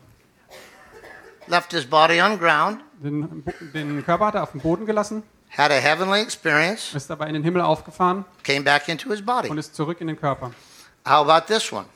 Left 1.46 1.72
his 1.72 1.84
body 1.84 2.20
on 2.22 2.38
ground, 2.38 2.80
Den, 3.02 3.42
den 3.74 4.04
Körper 4.04 4.26
hat 4.26 4.34
er 4.36 4.42
auf 4.44 4.52
den 4.52 4.60
Boden 4.60 4.86
gelassen, 4.86 5.22
had 5.56 5.70
a 5.70 5.80
heavenly 5.80 6.20
experience, 6.20 6.94
ist 6.94 7.10
aber 7.10 7.26
in 7.26 7.34
den 7.34 7.42
Himmel 7.44 7.62
aufgefahren 7.62 8.24
came 8.42 8.62
back 8.62 8.88
into 8.88 9.10
his 9.10 9.22
body. 9.24 9.48
und 9.48 9.58
ist 9.58 9.74
zurück 9.74 10.00
in 10.00 10.06
den 10.06 10.18
Körper. 10.18 10.52
How 11.06 11.28
about 11.28 11.46
this 11.52 11.72
one? 11.72 11.86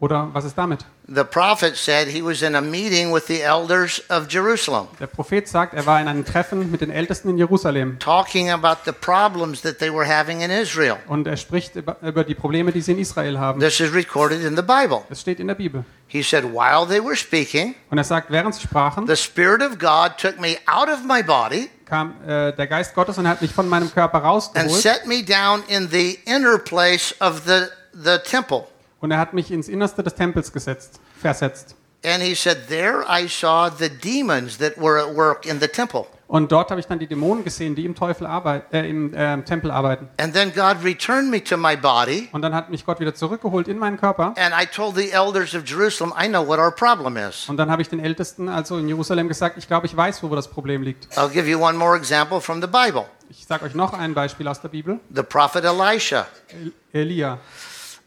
Oder 0.00 0.28
was 0.32 0.44
ist 0.44 0.56
damit? 0.56 0.84
The 1.08 1.24
prophet 1.24 1.74
said 1.76 2.06
he 2.06 2.22
was 2.22 2.42
in 2.42 2.54
a 2.54 2.60
meeting 2.60 3.12
with 3.12 3.26
the 3.26 3.40
elders 3.42 4.00
of 4.10 4.28
Jerusalem, 4.30 4.86
Der 5.00 5.08
Prophet 5.08 5.48
sagt, 5.48 5.74
er 5.74 5.86
war 5.86 6.00
in 6.00 6.06
einem 6.06 6.24
Treffen 6.24 6.70
mit 6.70 6.82
den 6.82 6.90
Ältesten 6.90 7.30
in 7.30 7.38
Jerusalem 7.38 7.98
talking 7.98 8.48
about 8.50 8.76
the 8.84 8.92
problems 8.92 9.62
that 9.62 9.78
they 9.80 9.92
were 9.92 10.06
having 10.06 10.42
in 10.42 10.50
Israel. 10.52 10.98
und 11.08 11.26
er 11.26 11.36
spricht 11.36 11.74
über, 11.74 12.22
die 12.24 12.34
Probleme, 12.36 12.70
die 12.70 12.80
sie 12.80 12.92
in 12.92 12.98
Israel 13.00 13.40
haben. 13.40 13.58
This 13.58 13.80
is 13.80 13.92
recorded 13.92 14.40
in 14.44 14.54
the 14.54 14.62
Bible. 14.62 15.00
Das 15.08 15.20
steht 15.22 15.40
in 15.40 15.48
der 15.48 15.56
Bibel. 15.56 15.84
He 16.06 16.22
said, 16.22 16.44
While 16.44 16.86
they 16.86 17.02
were 17.04 17.16
speaking, 17.16 17.74
Und 17.90 17.98
er 17.98 18.04
sagt, 18.04 18.30
während 18.30 18.54
sie 18.54 18.62
sprachen, 18.62 19.06
the 19.08 19.16
Spirit 19.16 19.62
of 19.62 19.78
God 19.80 20.16
took 20.18 20.38
me 20.38 20.58
out 20.66 20.88
of 20.88 21.02
my 21.04 21.22
body 21.24 21.70
kam 21.88 22.14
äh, 22.26 22.52
der 22.52 22.66
Geist 22.66 22.94
Gottes 22.94 23.18
und 23.18 23.26
hat 23.26 23.40
mich 23.40 23.52
von 23.52 23.68
meinem 23.68 23.92
Körper 23.92 24.18
and 24.18 24.26
rausgeholt 24.26 24.70
set 24.70 25.06
me 25.06 25.22
down 25.22 25.62
in 25.68 25.88
the 25.90 26.18
inner 26.26 26.58
place 26.58 27.14
of 27.20 27.42
the, 27.46 27.66
the 27.92 28.18
temple. 28.24 28.64
und 29.00 29.10
er 29.10 29.18
hat 29.18 29.32
mich 29.32 29.50
ins 29.50 29.68
Innerste 29.68 30.02
des 30.02 30.14
Tempels 30.14 30.52
gesetzt, 30.52 31.00
versetzt. 31.20 31.74
And 32.04 32.22
he 32.22 32.34
said, 32.34 32.68
There 32.68 33.04
I 33.08 33.26
saw 33.26 33.68
the 33.70 33.88
demons 33.88 34.58
that 34.58 34.76
were 34.76 35.00
at 35.00 35.14
work 35.14 35.46
in 35.46 35.60
the 35.60 35.68
temple. 35.68 36.06
Und 36.28 36.52
dort 36.52 36.70
habe 36.70 36.78
ich 36.78 36.86
dann 36.86 36.98
die 36.98 37.06
Dämonen 37.06 37.42
gesehen, 37.42 37.74
die 37.74 37.86
im, 37.86 37.94
Teufel 37.94 38.26
arbeit, 38.26 38.72
äh, 38.74 38.86
im 38.86 39.14
äh, 39.14 39.42
Tempel 39.44 39.70
arbeiten. 39.70 40.10
And 40.20 40.34
then 40.34 40.52
God 40.54 40.84
returned 40.84 41.30
me 41.30 41.42
to 41.42 41.56
my 41.56 41.74
body. 41.74 42.28
Und 42.32 42.42
dann 42.42 42.54
hat 42.54 42.68
mich 42.68 42.84
Gott 42.84 43.00
wieder 43.00 43.14
zurückgeholt 43.14 43.66
in 43.66 43.78
meinen 43.78 43.96
Körper. 43.96 44.34
And 44.36 44.54
I 44.54 44.66
told 44.66 44.94
the 44.94 45.10
elders 45.10 45.54
of 45.54 45.62
Jerusalem, 45.66 46.12
I 46.22 46.28
know 46.28 46.46
what 46.46 46.58
our 46.58 46.70
problem 46.70 47.16
is. 47.16 47.48
Und 47.48 47.56
dann 47.56 47.70
habe 47.70 47.80
ich 47.80 47.88
den 47.88 47.98
Ältesten, 47.98 48.50
also 48.50 48.76
in 48.76 48.88
Jerusalem, 48.88 49.26
gesagt, 49.26 49.56
ich 49.56 49.66
glaube, 49.66 49.86
ich 49.86 49.96
weiß, 49.96 50.22
wo 50.22 50.28
das 50.34 50.48
Problem 50.48 50.82
liegt. 50.82 51.08
I'll 51.16 51.30
give 51.30 51.48
you 51.48 51.58
one 51.58 51.78
more 51.78 51.96
example 51.96 52.42
from 52.42 52.60
the 52.60 52.68
Bible. 52.68 53.06
Ich 53.30 53.46
sage 53.46 53.64
euch 53.64 53.74
noch 53.74 53.94
ein 53.94 54.12
Beispiel 54.12 54.46
aus 54.48 54.60
der 54.60 54.68
Bibel. 54.68 55.00
The 55.14 55.22
prophet 55.22 55.64
Elisha. 55.64 56.26
El 56.52 56.72
Elia. 56.92 57.38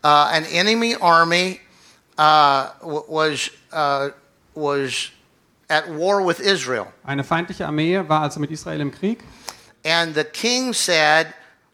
Uh, 0.03 0.07
an 0.07 0.45
enemy 0.45 0.95
army 0.99 1.59
uh, 2.19 2.67
was, 2.81 3.49
uh, 3.71 4.09
was 4.53 5.11
at 5.71 5.85
war 5.87 6.25
with 6.25 6.39
Israel. 6.39 6.87
Eine 7.05 7.23
feindliche 7.23 7.65
Armee 7.65 8.01
war 8.07 8.21
also 8.21 8.39
mit 8.39 8.51
Israel 8.51 8.81
im 8.81 8.91
Krieg. 8.91 9.23
And 9.85 10.13
the 10.15 10.23
king 10.23 10.73
said, 10.73 11.27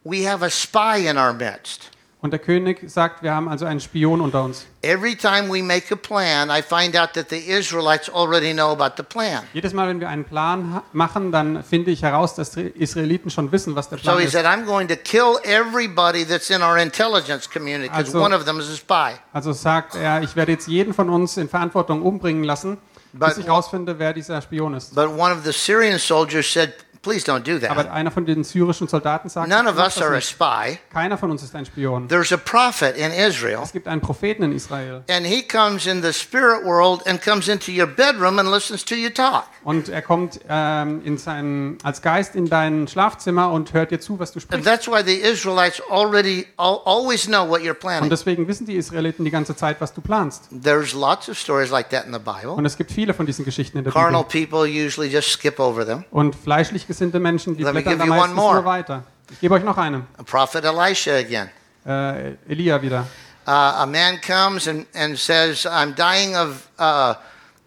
We 0.03 0.25
have 0.29 0.45
a 0.45 0.49
spy 0.49 1.07
in 1.09 1.17
our 1.17 1.33
midst. 1.33 1.89
Und 2.19 2.31
der 2.31 2.39
König 2.39 2.89
sagt, 2.89 3.21
wir 3.21 3.31
haben 3.35 3.47
also 3.47 3.65
einen 3.65 3.79
Spion 3.79 4.21
unter 4.21 4.43
uns. 4.43 4.65
Every 4.81 5.15
time 5.15 5.49
we 5.53 5.61
make 5.61 5.93
a 5.93 5.95
plan, 5.95 6.49
I 6.49 6.63
find 6.63 6.95
out 6.97 7.13
that 7.13 7.29
the 7.29 7.37
Israelites 7.37 8.09
already 8.09 8.53
know 8.53 8.71
about 8.71 8.95
the 8.97 9.03
plan. 9.03 9.43
Jedes 9.53 9.71
Mal, 9.73 9.87
wenn 9.87 9.99
wir 9.99 10.09
einen 10.09 10.23
Plan 10.25 10.81
machen, 10.93 11.31
dann 11.31 11.63
finde 11.63 11.91
ich 11.91 12.01
heraus, 12.01 12.33
dass 12.33 12.51
die 12.51 12.61
Israeliten 12.61 13.29
schon 13.29 13.51
wissen, 13.51 13.75
was 13.75 13.89
der 13.89 13.99
So 13.99 14.05
Plan 14.05 14.17
he 14.19 14.23
ist. 14.25 14.31
said, 14.31 14.45
I'm 14.45 14.65
going 14.65 14.87
to 14.87 14.95
kill 14.95 15.37
everybody 15.43 16.25
that's 16.25 16.49
in 16.49 16.63
our 16.63 16.77
intelligence 16.77 17.47
community 17.47 17.87
because 17.89 18.07
Also- 18.15 18.23
one 18.23 18.33
of 18.35 18.45
them 18.45 18.59
is 18.59 18.67
a 18.69 18.75
spy. 18.75 19.19
Also 19.31 19.51
sagt 19.53 19.93
er, 19.95 20.21
ich 20.23 20.35
werde 20.35 20.53
jetzt 20.53 20.67
jeden 20.67 20.93
von 20.95 21.09
uns 21.09 21.37
in 21.37 21.47
Verantwortung 21.49 22.01
umbringen 22.01 22.43
lassen, 22.43 22.77
But- 23.13 23.29
bis 23.29 23.37
ich 23.39 23.45
herausfinde, 23.45 23.97
wer 23.99 24.13
dieser 24.13 24.41
Spion 24.41 24.73
ist. 24.73 24.93
But 24.95 25.07
one 25.07 25.33
of 25.33 25.43
the 25.43 25.51
Syrian 25.51 25.99
soldiers 25.99 26.51
said, 26.51 26.73
Please 27.07 27.25
don't 27.25 27.43
do 27.43 27.65
Aber 27.67 27.83
that. 27.83 27.91
einer 27.91 28.11
von 28.11 28.25
den 28.25 28.43
syrischen 28.43 28.87
Soldaten 28.87 29.29
sagt, 29.29 29.47
None 29.49 29.69
of 29.69 29.75
"Mach 29.75 29.85
us 29.85 30.01
are 30.01 30.15
a 30.15 30.21
spy. 30.21 30.77
keiner 30.91 31.17
von 31.17 31.31
uns 31.31 31.41
ist 31.43 31.55
ein 31.55 31.65
Spion. 31.65 32.07
There's 32.09 32.31
a 32.33 32.37
prophet 32.37 32.97
in 32.97 33.11
Israel, 33.11 33.59
Es 33.63 33.71
gibt 33.71 33.87
einen 33.87 34.01
Propheten 34.01 34.43
in 34.43 34.51
Israel. 34.51 35.03
and 35.09 35.25
he 35.25 35.41
comes 35.41 35.85
in 35.85 36.01
the 36.03 36.11
spirit 36.11 36.63
world 36.65 37.05
and 37.07 37.21
comes 37.21 37.47
into 37.47 37.71
your 37.71 37.87
bedroom 37.87 38.39
and 38.39 38.49
listens 38.51 38.83
to 38.83 38.95
you 38.95 39.09
talk. 39.09 39.45
Und 39.63 39.89
er 39.89 40.01
kommt 40.01 40.39
ähm, 40.49 41.01
in 41.05 41.17
sein, 41.17 41.77
als 41.83 42.01
Geist 42.01 42.35
in 42.35 42.49
dein 42.49 42.87
Schlafzimmer 42.87 43.51
und 43.51 43.73
hört 43.73 43.91
dir 43.91 43.99
zu, 43.99 44.19
was 44.19 44.31
du 44.31 44.39
And 44.39 44.43
sprichst. 44.43 44.65
that's 44.65 44.87
why 44.87 45.01
the 45.05 45.15
Israelites 45.15 45.81
already 45.89 46.45
al- 46.57 46.81
always 46.85 47.25
know 47.25 47.47
what 47.47 47.61
you're 47.61 47.71
Und 47.71 47.79
planning. 47.79 48.09
deswegen 48.09 48.47
wissen 48.47 48.65
die 48.65 48.75
Israeliten 48.75 49.23
die 49.25 49.31
ganze 49.31 49.55
Zeit, 49.55 49.79
was 49.79 49.93
du 49.93 50.01
planst. 50.01 50.49
There's 50.51 50.93
lots 50.93 51.29
of 51.29 51.37
stories 51.37 51.69
like 51.69 51.89
that 51.89 52.05
in 52.05 52.13
the 52.13 52.19
Bible. 52.19 52.51
Und 52.51 52.65
es 52.65 52.77
gibt 52.77 52.91
viele 52.91 53.13
von 53.13 53.25
diesen 53.25 53.45
Geschichten 53.45 53.77
in 53.77 53.83
der 53.83 53.93
Carnal 53.93 54.23
Bibel. 54.29 54.47
people 54.47 54.85
usually 54.85 55.07
just 55.09 55.29
skip 55.31 55.59
over 55.59 55.85
them. 55.85 56.03
Und 56.11 56.35
fleischlich 56.35 56.87
Menschen, 56.99 57.55
die 57.55 57.63
Let 57.63 57.73
blättern 57.73 57.97
da 57.97 58.05
give 58.05 58.05
you 58.05 58.11
one 58.11 58.19
meistens 58.19 58.35
more. 58.35 58.55
nur 58.55 58.65
weiter. 58.65 59.03
Ich 59.31 59.39
gebe 59.39 59.55
euch 59.55 59.63
noch 59.63 59.77
eine. 59.77 60.03
Prophet 60.25 60.63
Elisha 60.63 61.15
again. 61.17 61.49
Äh, 61.85 62.33
Elia 62.49 62.81
wieder. 62.81 63.05
Uh, 63.45 63.83
a 63.83 63.85
man 63.85 64.19
comes 64.19 64.67
and, 64.67 64.85
and 64.93 65.17
says, 65.17 65.65
I'm 65.65 65.93
dying 65.95 66.35
of, 66.35 66.67
uh, 66.77 67.13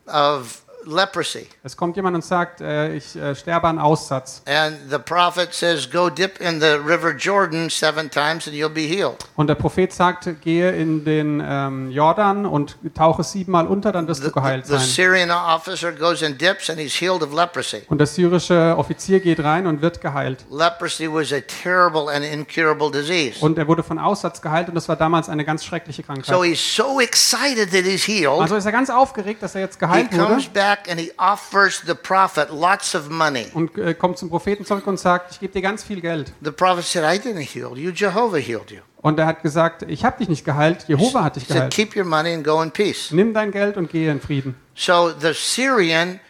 of 0.07 0.63
leprosy. 0.85 1.47
Es 1.63 1.77
kommt 1.77 1.97
jemand 1.97 2.15
und 2.17 2.25
sagt, 2.25 2.61
äh, 2.61 2.95
ich 2.95 3.15
äh, 3.17 3.35
sterbe 3.35 3.69
an 3.69 3.79
Aussatz. 3.79 4.43
And 4.47 4.77
the 4.91 4.99
prophet 4.99 5.53
says, 5.53 5.91
Go 5.91 6.09
dip 6.11 6.41
in 6.41 6.61
the 6.61 6.77
river 6.85 7.13
Jordan 7.15 7.69
seven 7.71 8.11
times 8.11 8.47
and 8.47 8.57
you'll 8.57 8.69
be 8.69 8.83
healed. 8.87 9.17
Und 9.37 9.49
der 9.49 9.55
Prophet 9.55 9.93
sagt, 9.93 10.29
gehe 10.43 10.71
in 10.73 11.05
den 11.05 11.43
ähm, 11.45 11.91
Jordan 11.91 12.47
und 12.47 12.77
tauche 12.95 13.23
siebenmal 13.23 13.67
unter, 13.67 13.93
dann 13.93 14.07
wirst 14.09 14.23
The, 14.23 14.29
du 14.29 14.33
geheilt 14.33 14.67
the 14.67 14.73
sein. 14.75 14.81
Syrian 14.81 15.31
officer 15.31 15.93
goes 15.93 16.23
and 16.23 16.41
dips 16.41 16.71
and 16.71 16.79
he's 16.79 16.95
healed 17.01 17.23
of 17.23 17.33
leprosy. 17.35 17.83
Und 17.89 17.99
der 17.99 18.07
syrische 18.07 18.75
Offizier 18.79 19.21
geht 19.21 19.43
rein 19.43 19.67
und 19.67 19.83
wird 19.83 20.01
geheilt. 20.01 20.45
Leprosy 20.51 21.09
was 21.13 21.33
a 21.33 21.41
terrible 21.41 22.09
and 22.09 22.25
incurable 22.25 22.91
disease. 22.91 23.39
Und 23.41 23.59
er 23.59 23.67
wurde 23.69 23.83
von 23.83 23.99
Aussatz 23.99 24.41
geheilt 24.41 24.69
und 24.69 24.75
das 24.75 24.89
war 24.89 24.97
damals 24.97 25.29
eine 25.29 25.45
ganz 25.45 25.65
schreckliche 25.65 26.03
So 26.03 26.07
Krankheit. 26.07 26.43
he's 26.45 26.77
so 26.77 27.01
excited 27.01 27.71
that 27.71 27.85
he's 27.85 28.07
healed. 28.07 28.41
Also 28.41 28.57
ist 28.57 28.67
er 28.67 28.73
ganz 28.73 28.89
aufgeregt, 28.91 29.43
dass 29.43 29.55
er 29.55 29.63
jetzt 29.63 29.75
He 29.75 29.81
geheilt 29.81 30.13
wurde 30.13 30.27
comes 30.27 30.47
back 30.49 30.70
and 30.89 31.01
he 31.01 31.11
offers 31.19 31.83
the 31.87 31.95
prophet 31.95 32.51
lots 32.51 32.95
of 32.95 33.09
money. 33.09 33.47
und 33.55 33.77
äh, 33.79 33.95
kommt 33.95 34.19
zum 34.19 34.31
Propheten 34.31 34.65
zurück 34.65 34.87
und 34.87 34.99
sagt, 34.99 35.33
ich 35.33 35.41
gebe 35.41 35.53
dir 35.53 35.63
ganz 35.63 35.83
viel 35.83 36.01
Geld. 36.01 36.33
The 36.43 36.51
prophet 36.51 36.85
said, 36.85 37.05
I 37.05 37.19
didn't 37.19 37.55
heal 37.55 37.77
you, 37.77 37.91
Jehovah 37.91 38.39
healed 38.39 38.71
you. 38.71 38.81
Und 39.03 39.19
er 39.19 39.27
hat 39.27 39.43
gesagt, 39.43 39.83
ich 39.89 40.05
habe 40.05 40.19
dich 40.19 40.29
nicht 40.29 40.45
geheilt, 40.45 40.85
Jehova 40.87 41.25
hat 41.25 41.37
dich 41.37 41.45
He 41.45 41.49
said, 41.49 41.57
geheilt. 41.57 41.75
Keep 41.75 41.97
your 41.97 42.05
money 42.05 42.35
and 42.35 42.45
go 42.45 42.63
in 42.63 42.71
peace. 42.71 43.11
Nimm 43.11 43.33
dein 43.33 43.51
Geld 43.51 43.77
und 43.77 43.91
gehe 43.91 44.11
in 44.11 44.21
Frieden. 44.21 44.55
So 44.75 45.11
the 45.19 45.33
Syrian 45.33 46.21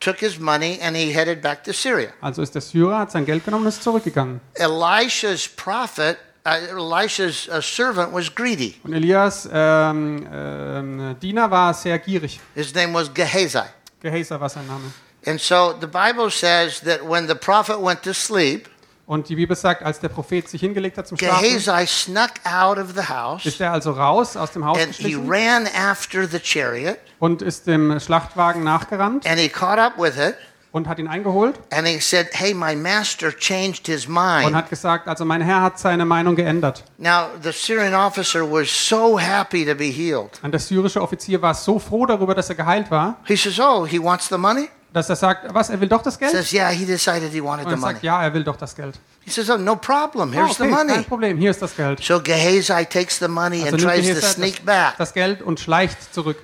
took 0.00 0.18
his 0.18 0.38
money 0.38 0.78
and 0.80 0.96
he 0.96 1.12
headed 1.12 1.42
back 1.42 1.62
to 1.64 1.72
Syria. 1.72 2.10
Also 2.20 2.42
ist 2.42 2.54
der 2.54 2.62
Syrer, 2.62 2.98
hat 2.98 3.10
sein 3.10 3.26
Geld 3.26 3.44
genommen 3.44 3.64
und 3.64 3.68
ist 3.68 3.82
zurückgegangen. 3.82 4.40
Elisha's 4.54 5.48
prophet, 5.48 6.18
uh, 6.46 6.50
Elisha's 6.50 7.48
uh, 7.48 7.60
servant 7.60 8.12
was 8.12 8.34
greedy. 8.34 8.76
Und 8.82 8.92
Elias 8.92 9.48
ähm, 9.52 10.26
ähm, 10.32 11.16
Diener 11.20 11.50
war 11.50 11.74
sehr 11.74 11.98
gierig. 11.98 12.40
His 12.54 12.74
name 12.74 12.94
was 12.94 13.12
Gehazi. 13.12 13.60
Gehazer 14.00 14.40
war 14.40 14.48
sein 14.48 14.66
Name. 14.66 14.92
And 15.26 15.40
so 15.40 15.74
the 15.80 15.86
Bible 15.86 16.30
says 16.30 16.80
that 16.80 17.00
when 17.06 17.28
the 17.28 17.34
prophet 17.34 17.80
went 17.80 18.02
to 18.02 18.12
sleep, 18.12 18.68
Und 19.06 19.28
die 19.28 19.34
Bibel 19.34 19.56
sagt, 19.56 19.82
als 19.82 19.98
der 19.98 20.08
Prophet 20.08 20.48
sich 20.48 20.60
hingelegt 20.60 20.96
hat 20.96 21.08
zum 21.08 21.18
Schlafen, 21.18 21.42
Gehazi 21.42 21.86
snuck 21.88 22.30
out 22.44 22.78
of 22.78 22.92
the 22.94 23.08
house 23.08 23.44
ist 23.44 23.60
er 23.60 23.72
also 23.72 23.90
raus 23.90 24.36
aus 24.36 24.52
dem 24.52 24.64
Haus 24.64 24.78
and 24.78 24.94
he 24.94 25.16
ran 25.16 25.66
after 25.76 26.28
the 26.28 26.38
chariot 26.38 26.96
und 27.18 27.42
ist 27.42 27.66
dem 27.66 27.98
Schlachtwagen 27.98 28.62
nachgerannt 28.62 29.26
and 29.26 29.40
he 29.40 29.48
caught 29.48 29.80
up 29.80 29.98
with 29.98 30.16
it 30.16 30.36
und 30.72 30.86
hat 30.88 30.98
ihn 30.98 31.08
eingeholt 31.08 31.58
and 31.70 31.86
he 31.86 31.98
said, 32.00 32.28
Hey, 32.32 32.54
my 32.54 32.74
master 32.76 33.32
changed 33.36 33.86
his 33.86 34.06
und 34.06 34.14
mind. 34.14 34.54
hat 34.54 34.70
gesagt, 34.70 35.08
also 35.08 35.24
mein 35.24 35.40
Herr 35.40 35.62
hat 35.62 35.78
seine 35.78 36.04
Meinung 36.04 36.36
geändert. 36.36 36.84
Now, 36.98 37.26
the 37.42 37.52
Syrian 37.52 37.94
officer 37.94 38.42
was 38.48 38.68
so 38.68 39.18
happy 39.18 39.64
to 39.66 39.74
be 39.74 39.86
healed. 39.90 40.38
Und 40.42 40.52
der 40.52 40.60
syrische 40.60 41.02
Offizier 41.02 41.40
war 41.42 41.54
so 41.54 41.78
froh 41.78 42.06
darüber, 42.06 42.34
dass 42.34 42.48
er 42.48 42.54
geheilt 42.54 42.90
war, 42.90 43.16
He 43.24 43.36
says, 43.36 43.58
Oh, 43.58 43.84
he 43.86 43.98
wants 44.02 44.28
the 44.28 44.38
money? 44.38 44.68
dass 44.92 45.08
er 45.08 45.14
sagt, 45.16 45.54
was, 45.54 45.70
er 45.70 45.80
will 45.80 45.88
doch 45.88 46.02
das 46.02 46.18
Geld? 46.18 46.32
Says, 46.32 46.52
Yeah, 46.52 46.70
he 46.70 46.84
decided 46.84 47.32
he 47.32 47.40
wanted 47.42 47.66
Und 47.66 47.70
the 47.70 47.76
er 47.76 47.80
money. 47.80 47.92
sagt, 47.94 48.02
ja, 48.04 48.22
er 48.24 48.34
will 48.34 48.42
doch 48.44 48.56
das 48.56 48.74
Geld. 48.74 48.98
He 49.24 49.30
says, 49.30 49.48
Oh, 49.50 49.56
no 49.56 49.76
problem. 49.76 50.32
Here's 50.32 50.56
the 50.56 50.62
okay, 50.64 50.72
money. 50.72 50.92
kein 50.94 51.04
Problem, 51.04 51.36
hier 51.38 51.50
ist 51.50 51.62
das 51.62 51.76
Geld. 51.76 52.02
So 52.02 52.20
Gehazi 52.20 52.84
takes 52.86 53.18
the 53.18 53.28
money 53.28 53.62
Also 53.62 53.74
and 53.76 53.84
nimmt 53.84 54.04
tries 54.04 54.20
to 54.20 54.26
sneak 54.26 54.56
das, 54.56 54.64
back. 54.64 54.94
das 54.98 55.12
Geld 55.12 55.42
und 55.42 55.60
schleicht 55.60 56.12
zurück. 56.14 56.38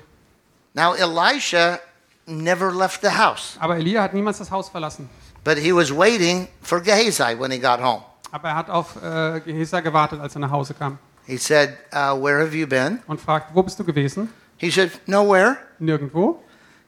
Now, 0.74 0.94
Elisha 0.94 1.78
never 2.27 2.73
left 2.73 3.01
the 3.03 3.11
house, 3.11 3.57
Aber 3.61 3.77
Elia 3.77 4.03
hat 4.03 4.15
niemals 4.15 4.39
das 4.39 4.51
Haus 4.51 4.69
verlassen. 4.69 5.09
but 5.44 5.57
he 5.59 5.73
was 5.73 5.90
waiting 5.93 6.48
for 6.62 6.81
Gehazi 6.81 7.35
when 7.39 7.51
he 7.51 7.59
got 7.59 7.81
home. 7.81 8.03
Aber 8.32 8.48
er 8.48 8.57
hat 8.57 8.69
auf 8.70 8.97
äh, 9.03 9.40
Gehazer 9.40 9.81
gewartet, 9.82 10.20
als 10.20 10.35
er 10.35 10.40
nach 10.40 10.51
Hause 10.51 10.74
kam 10.74 10.98
He 11.27 11.36
said, 11.39 11.77
uh, 11.93 12.15
Where 12.20 12.40
have 12.40 12.55
you 12.57 12.66
been? 12.66 13.01
und 13.09 13.20
fragt, 13.20 13.55
wo 13.55 13.62
bist 13.62 13.78
du 13.78 13.85
gewesen? 13.85 14.28
He 14.59 14.70
said, 14.70 14.90
Nowhere. 15.07 15.57
Nirgendwo. 15.81 16.40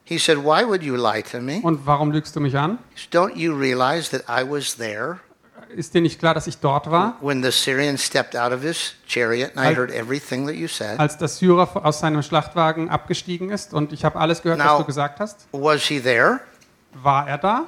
He 0.05 0.17
said, 0.19 0.39
Why 0.39 0.65
would 0.65 0.83
you 0.83 0.97
lie 0.97 1.23
to 1.23 1.41
me? 1.41 1.61
Und 1.63 1.85
warum 1.87 2.13
lügst 2.13 2.35
du 2.37 2.41
mich 2.41 2.57
an? 2.57 2.79
He 2.95 3.01
said, 3.01 3.13
Don't 3.13 3.37
you 3.37 3.53
realize 3.55 4.11
that 4.11 4.23
I 4.29 4.49
was 4.49 4.77
there 4.77 5.19
Ist 5.75 5.95
dir 5.95 6.01
nicht 6.01 6.19
klar, 6.19 6.35
dass 6.35 6.47
ich 6.47 6.59
dort 6.59 6.91
war, 6.91 7.17
when 7.21 7.43
the 7.43 7.51
Syrian 7.51 7.99
stepped 7.99 8.35
out 8.37 8.53
of 8.53 8.63
his 8.63 8.95
chariot 9.07 9.57
and 9.57 9.65
I 9.65 9.69
Al- 9.69 9.77
heard 9.77 9.91
everything 9.91 10.47
that 10.47 10.55
you 10.57 10.67
said? 10.69 10.99
als 10.99 11.19
der 11.19 11.29
Syrer 11.29 11.69
aus 11.85 12.01
seinem 12.01 12.23
Schlachtwagen 12.23 12.89
abgestiegen 12.89 13.51
ist 13.51 13.75
und 13.75 13.93
ich 13.93 14.05
habe 14.05 14.19
alles 14.19 14.43
gehört, 14.43 14.59
was 14.61 14.67
Now- 14.67 14.79
du 14.79 14.85
gesagt 14.85 15.21
hast? 15.21 15.47
Was 15.53 15.83
he 15.83 16.01
there? 16.01 16.41
War 17.03 17.29
er 17.29 17.39
da? 17.39 17.65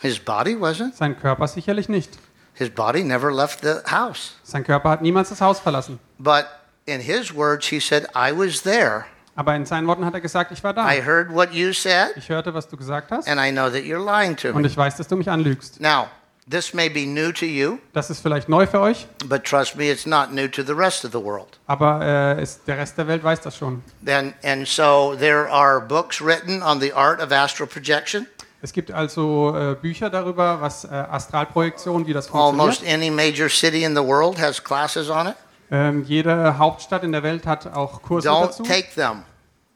His 0.00 0.18
body 0.18 0.54
wasn't. 0.56 0.94
Sein 0.94 1.18
Körper 1.18 1.48
sicherlich 1.48 1.88
nicht. 1.88 2.18
His 2.54 2.70
body 2.70 3.02
never 3.02 3.32
left 3.32 3.60
the 3.62 3.76
house. 3.90 4.34
Sein 4.42 4.64
Körper 4.64 4.90
hat 4.90 5.02
niemals 5.02 5.28
das 5.30 5.40
Haus 5.40 5.58
verlassen. 5.58 5.98
But 6.18 6.44
in 6.86 7.00
his 7.00 7.34
words, 7.34 7.66
he 7.66 7.80
said, 7.80 8.04
I 8.14 8.32
was 8.36 8.62
there. 8.62 9.04
Aber 9.36 9.54
in 9.54 9.64
seinen 9.64 9.86
Worten 9.86 10.04
hat 10.04 10.14
er 10.14 10.20
gesagt, 10.20 10.50
ich 10.52 10.62
war 10.64 10.74
da. 10.74 10.88
I 10.92 11.00
heard 11.00 11.32
what 11.32 11.52
you 11.52 11.72
said, 11.72 12.08
Ich 12.16 12.28
hörte, 12.28 12.52
was 12.54 12.68
du 12.68 12.76
gesagt 12.76 13.10
hast 13.12 13.28
and 13.28 13.40
I 13.40 13.50
know 13.52 13.70
that 13.70 13.82
you're 13.84 14.04
lying 14.04 14.36
to 14.36 14.48
und 14.48 14.62
me. 14.62 14.66
ich 14.66 14.76
weiß, 14.76 14.96
dass 14.96 15.06
du 15.08 15.14
mich 15.16 15.30
anlügst. 15.30 15.80
Now, 15.80 16.08
this 16.50 16.72
may 16.74 16.88
be 16.88 17.06
new 17.06 17.32
to 17.32 17.44
you, 17.46 17.78
Das 17.92 18.10
ist 18.10 18.20
vielleicht 18.20 18.48
neu 18.48 18.66
für 18.66 18.80
euch, 18.80 19.06
but 19.26 19.44
trust 19.44 19.76
me, 19.76 19.90
it's 19.90 20.06
not 20.06 20.32
new 20.32 20.48
to 20.48 20.62
the 20.62 20.74
rest 20.74 21.04
of 21.04 21.12
the 21.12 21.22
world. 21.22 21.58
aber 21.66 22.36
äh, 22.38 22.42
ist, 22.42 22.66
der 22.66 22.78
Rest 22.78 22.96
der 22.98 23.06
Welt 23.08 23.22
weiß 23.24 23.40
das 23.40 23.56
schon. 23.56 23.82
And, 24.06 24.34
and 24.44 24.66
so 24.66 25.14
there 25.18 25.50
are 25.50 25.80
books 25.80 26.20
written 26.20 26.62
on 26.62 26.80
the 26.80 26.92
art 26.92 27.20
of 27.20 27.32
astral 27.32 27.68
projection. 27.68 28.26
Es 28.60 28.72
gibt 28.72 28.90
also 28.90 29.54
äh, 29.56 29.76
Bücher 29.80 30.10
darüber, 30.10 30.60
was 30.60 30.84
äh, 30.84 30.88
Astralprojektion, 30.88 32.06
wie 32.08 32.12
das 32.12 32.32
Almost 32.32 32.82
any 32.84 33.08
major 33.10 33.48
city 33.48 33.84
in 33.84 33.94
the 33.94 34.02
world 34.02 34.36
has 34.40 34.62
classes 34.62 35.08
on 35.10 35.28
it. 35.28 35.34
Ähm, 35.70 36.02
jede 36.04 36.58
Hauptstadt 36.58 37.04
in 37.04 37.12
der 37.12 37.22
Welt 37.22 37.46
hat 37.46 37.66
auch 37.72 38.02
Kurse 38.02 38.28
Don't 38.28 38.46
dazu. 38.46 38.62
take 38.64 38.88
them 38.94 39.22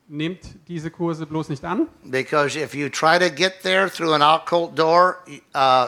Nehmt 0.08 0.40
diese 0.68 0.90
Kurse 0.90 1.26
bloß 1.26 1.48
nicht 1.48 1.64
an, 1.64 1.86
because 2.04 2.58
if 2.58 2.74
you 2.74 2.88
try 2.88 3.18
to 3.18 3.30
get 3.30 3.62
there 3.62 3.88
through 3.90 4.12
an 4.12 4.20
occult 4.20 4.76
door, 4.76 5.18
uh, 5.54 5.86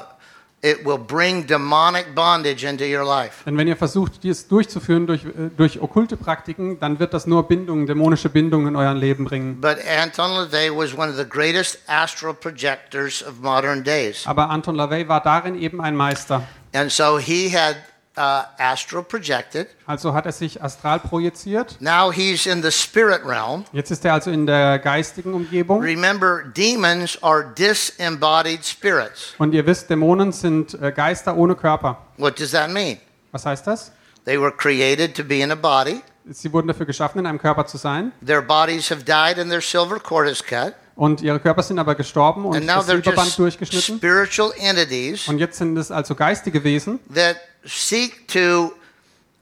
it 0.65 0.82
will 0.82 0.99
bring 0.99 1.47
demonic 1.47 2.15
bondage 2.15 2.65
into 2.65 2.85
your 2.85 3.05
life. 3.05 3.45
denn 3.45 3.59
wenn 3.59 3.69
ihr 3.69 3.77
versucht, 3.77 4.23
dies 4.23 4.49
durchzuführen 4.49 5.07
durch, 5.07 5.24
äh, 5.27 5.51
durch 5.55 5.81
okkulte 5.81 6.16
Praktiken, 6.16 6.81
dann 6.81 6.99
wird 6.99 7.12
das 7.12 7.27
nur 7.27 7.43
Bindungen, 7.47 7.86
dämonische 7.86 8.31
Bindungen 8.31 8.69
in 8.69 8.77
euer 8.77 8.95
Leben 8.95 9.27
bringen. 9.27 9.61
But 9.61 9.77
Anton 9.86 10.31
LaVey 10.31 10.70
was 10.74 10.97
one 10.97 11.11
of 11.11 11.16
the 11.16 11.28
greatest 11.28 11.78
astral 11.86 12.32
projectors 12.32 13.23
of 13.23 13.41
modern 13.43 13.85
days. 13.85 14.27
Aber 14.27 14.49
Anton 14.49 14.74
LaVey 14.74 15.07
war 15.07 15.23
darin 15.23 15.61
eben 15.61 15.82
ein 15.82 15.95
Meister. 15.95 16.43
And 16.73 16.91
so 16.91 17.19
he 17.19 17.55
had 17.55 17.77
uh, 18.16 18.45
astral 18.59 19.03
projected. 19.03 19.69
Also 19.86 20.15
hat 20.15 20.27
er 20.27 20.32
sich 20.32 20.62
astral 20.62 21.01
projiziert. 21.01 21.77
Now 21.81 22.12
he's 22.12 22.47
in 22.47 22.62
the 22.62 22.70
spirit 22.70 23.24
realm. 23.24 23.65
Jetzt 23.73 23.91
ist 23.91 24.05
er 24.05 24.15
also 24.15 24.31
in 24.31 24.47
der 24.47 24.78
geistigen 24.78 25.35
Umgebung. 25.35 25.81
Remember, 25.82 26.43
demons 26.45 27.23
are 27.23 27.53
disembodied 27.57 28.65
spirits. 28.65 29.35
Und 29.39 29.55
ihr 29.55 29.66
wisst, 29.66 29.91
Dämonen 29.91 30.32
sind 30.32 30.74
äh, 30.81 30.93
Geister 30.93 31.36
ohne 31.36 31.55
Körper. 31.55 31.99
What 32.16 32.39
does 32.39 32.53
that 32.53 32.70
mean? 32.70 32.99
Was 33.32 33.47
heißt 33.47 33.66
das? 33.66 33.93
They 34.24 34.41
were 34.41 34.53
created 34.53 35.15
to 35.16 35.24
be 35.24 35.41
in 35.41 35.51
a 35.51 35.57
body. 35.57 36.03
Sie 36.31 36.51
wurden 36.53 36.69
dafür 36.69 36.86
geschaffen, 36.86 37.19
in 37.19 37.27
einem 37.27 37.39
Körper 37.39 37.66
zu 37.66 37.77
sein. 37.77 38.12
Their 38.24 38.41
bodies 38.41 38.91
have 38.91 39.05
died 39.05 39.39
and 39.39 39.51
their 39.51 39.61
silver 39.61 40.01
cord 40.01 40.28
is 40.28 40.43
cut. 40.43 40.74
Und 40.97 41.23
ihre 41.23 41.41
Körper 41.41 41.62
sind 41.62 41.79
aber 41.79 41.95
gestorben 41.97 42.45
und 42.45 42.57
And 42.57 42.66
now 42.66 42.77
das 42.77 42.87
they're 42.87 43.03
Silberband 43.03 43.27
just 43.27 43.39
durchgeschnitten. 43.39 43.97
spiritual 43.99 44.53
entities 44.57 45.27
Und 45.29 45.39
jetzt 45.39 45.59
sind 45.59 45.77
es 45.77 45.91
also 45.91 46.15
geistige 46.15 46.62
Wesen, 46.62 47.01
that 47.12 47.37
seek 47.65 48.29
to 48.29 48.73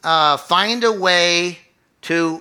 uh, 0.04 0.38
find 0.38 0.84
a 0.84 0.98
way 0.98 1.58
to 2.02 2.40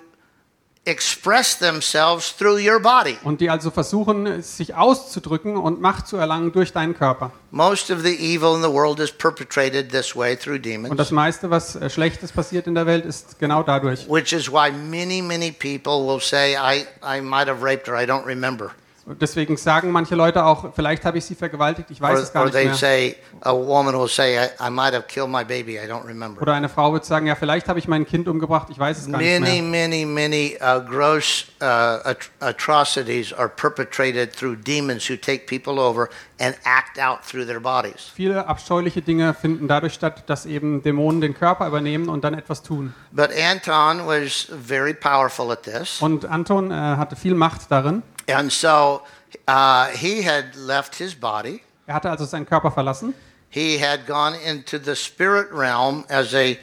express 0.85 1.57
themselves 1.59 2.35
through 2.35 2.57
your 2.57 2.79
body. 2.79 3.17
Und 3.23 3.39
die 3.41 3.49
also 3.49 3.69
versuchen, 3.69 4.41
sich 4.41 4.73
auszudrücken 4.75 5.55
und 5.57 5.79
Macht 5.79 6.07
zu 6.07 6.17
erlangen 6.17 6.51
durch 6.51 6.71
deinen 6.73 6.95
Körper. 6.97 7.31
Most 7.51 7.91
of 7.91 8.01
the 8.01 8.15
evil 8.15 8.55
in 8.55 8.63
the 8.63 8.71
world 8.71 8.99
is 8.99 9.11
perpetrated 9.11 9.91
this 9.91 10.15
way 10.15 10.35
through 10.35 10.55
Und 10.55 10.65
demons, 10.65 10.97
das 10.97 11.11
meiste, 11.11 11.49
was 11.51 11.75
äh, 11.75 11.89
Schlechtes 11.89 12.31
passiert 12.31 12.65
in 12.65 12.73
der 12.75 12.85
Welt, 12.87 13.05
ist 13.05 13.37
genau 13.39 13.61
dadurch. 13.61 14.07
which 14.09 14.33
is 14.33 14.49
why 14.49 14.71
many, 14.71 15.21
many 15.21 15.51
people 15.51 16.07
will 16.07 16.19
say, 16.19 16.55
I, 16.55 16.85
I 17.03 17.21
might 17.21 17.47
have 17.47 17.61
raped 17.63 17.87
her, 17.87 17.95
I 17.95 18.05
don't 18.05 18.25
remember. 18.25 18.71
Deswegen 19.05 19.57
sagen 19.57 19.91
manche 19.91 20.15
Leute 20.15 20.45
auch, 20.45 20.73
vielleicht 20.75 21.05
habe 21.05 21.17
ich 21.17 21.25
sie 21.25 21.33
vergewaltigt, 21.33 21.89
ich 21.89 21.99
weiß 21.99 22.17
Or, 22.17 22.23
es 22.23 22.33
gar 22.33 22.45
nicht 22.45 22.53
mehr. 22.53 22.73
say, 22.75 23.15
I, 23.43 23.49
I 23.49 25.43
baby. 25.43 25.79
Oder 26.39 26.53
eine 26.53 26.69
Frau 26.69 26.93
wird 26.93 27.05
sagen, 27.05 27.25
ja, 27.25 27.35
vielleicht 27.35 27.67
habe 27.67 27.79
ich 27.79 27.87
mein 27.87 28.05
Kind 28.05 28.27
umgebracht, 28.27 28.67
ich 28.69 28.77
weiß 28.77 28.99
es 28.99 29.11
gar 29.11 29.17
nicht 29.17 29.39
Many, 29.39 29.61
mehr. 29.61 29.87
many, 29.87 30.05
many 30.05 30.57
uh, 30.61 30.79
gross 30.81 31.45
uh, 31.61 31.65
at- 31.65 32.29
atrocities 32.39 33.33
are 33.33 33.49
perpetrated 33.49 34.33
through 34.35 34.55
demons 34.55 35.09
who 35.09 35.15
take 35.15 35.47
people 35.47 35.79
over 35.79 36.07
and 36.39 36.55
act 36.63 36.99
out 36.99 37.23
through 37.23 37.45
their 37.45 37.59
bodies. 37.59 38.11
Viele 38.13 38.47
abscheuliche 38.47 39.01
Dinge 39.01 39.33
finden 39.33 39.67
dadurch 39.67 39.93
statt, 39.93 40.23
dass 40.29 40.45
eben 40.45 40.83
Dämonen 40.83 41.21
den 41.21 41.33
Körper 41.33 41.67
übernehmen 41.67 42.07
und 42.07 42.23
dann 42.23 42.35
etwas 42.35 42.61
tun. 42.61 42.93
But 43.11 43.29
Anton 43.35 44.05
was 44.05 44.47
very 44.65 44.93
powerful 44.93 45.51
at 45.51 45.63
this. 45.63 46.01
Und 46.01 46.25
Anton 46.25 46.71
äh, 46.71 46.73
hatte 46.75 47.15
viel 47.15 47.33
Macht 47.33 47.61
darin. 47.69 48.03
And 48.33 48.51
so 48.51 49.03
uh, 49.47 49.87
he 49.87 50.23
had 50.23 50.55
left 50.55 50.95
his 50.95 51.15
body. 51.15 51.61
Er 51.87 51.93
hatte 51.93 52.09
also 52.09 52.25
seinen 52.25 52.45
Körper 52.45 52.71
verlassen. 52.71 53.13
He 53.49 53.77
had 53.77 54.05
gone 54.07 54.35
into 54.35 54.79
the 54.79 54.95
spirit 54.95 55.51
realm 55.51 56.05
as 56.09 56.33
a, 56.33 56.57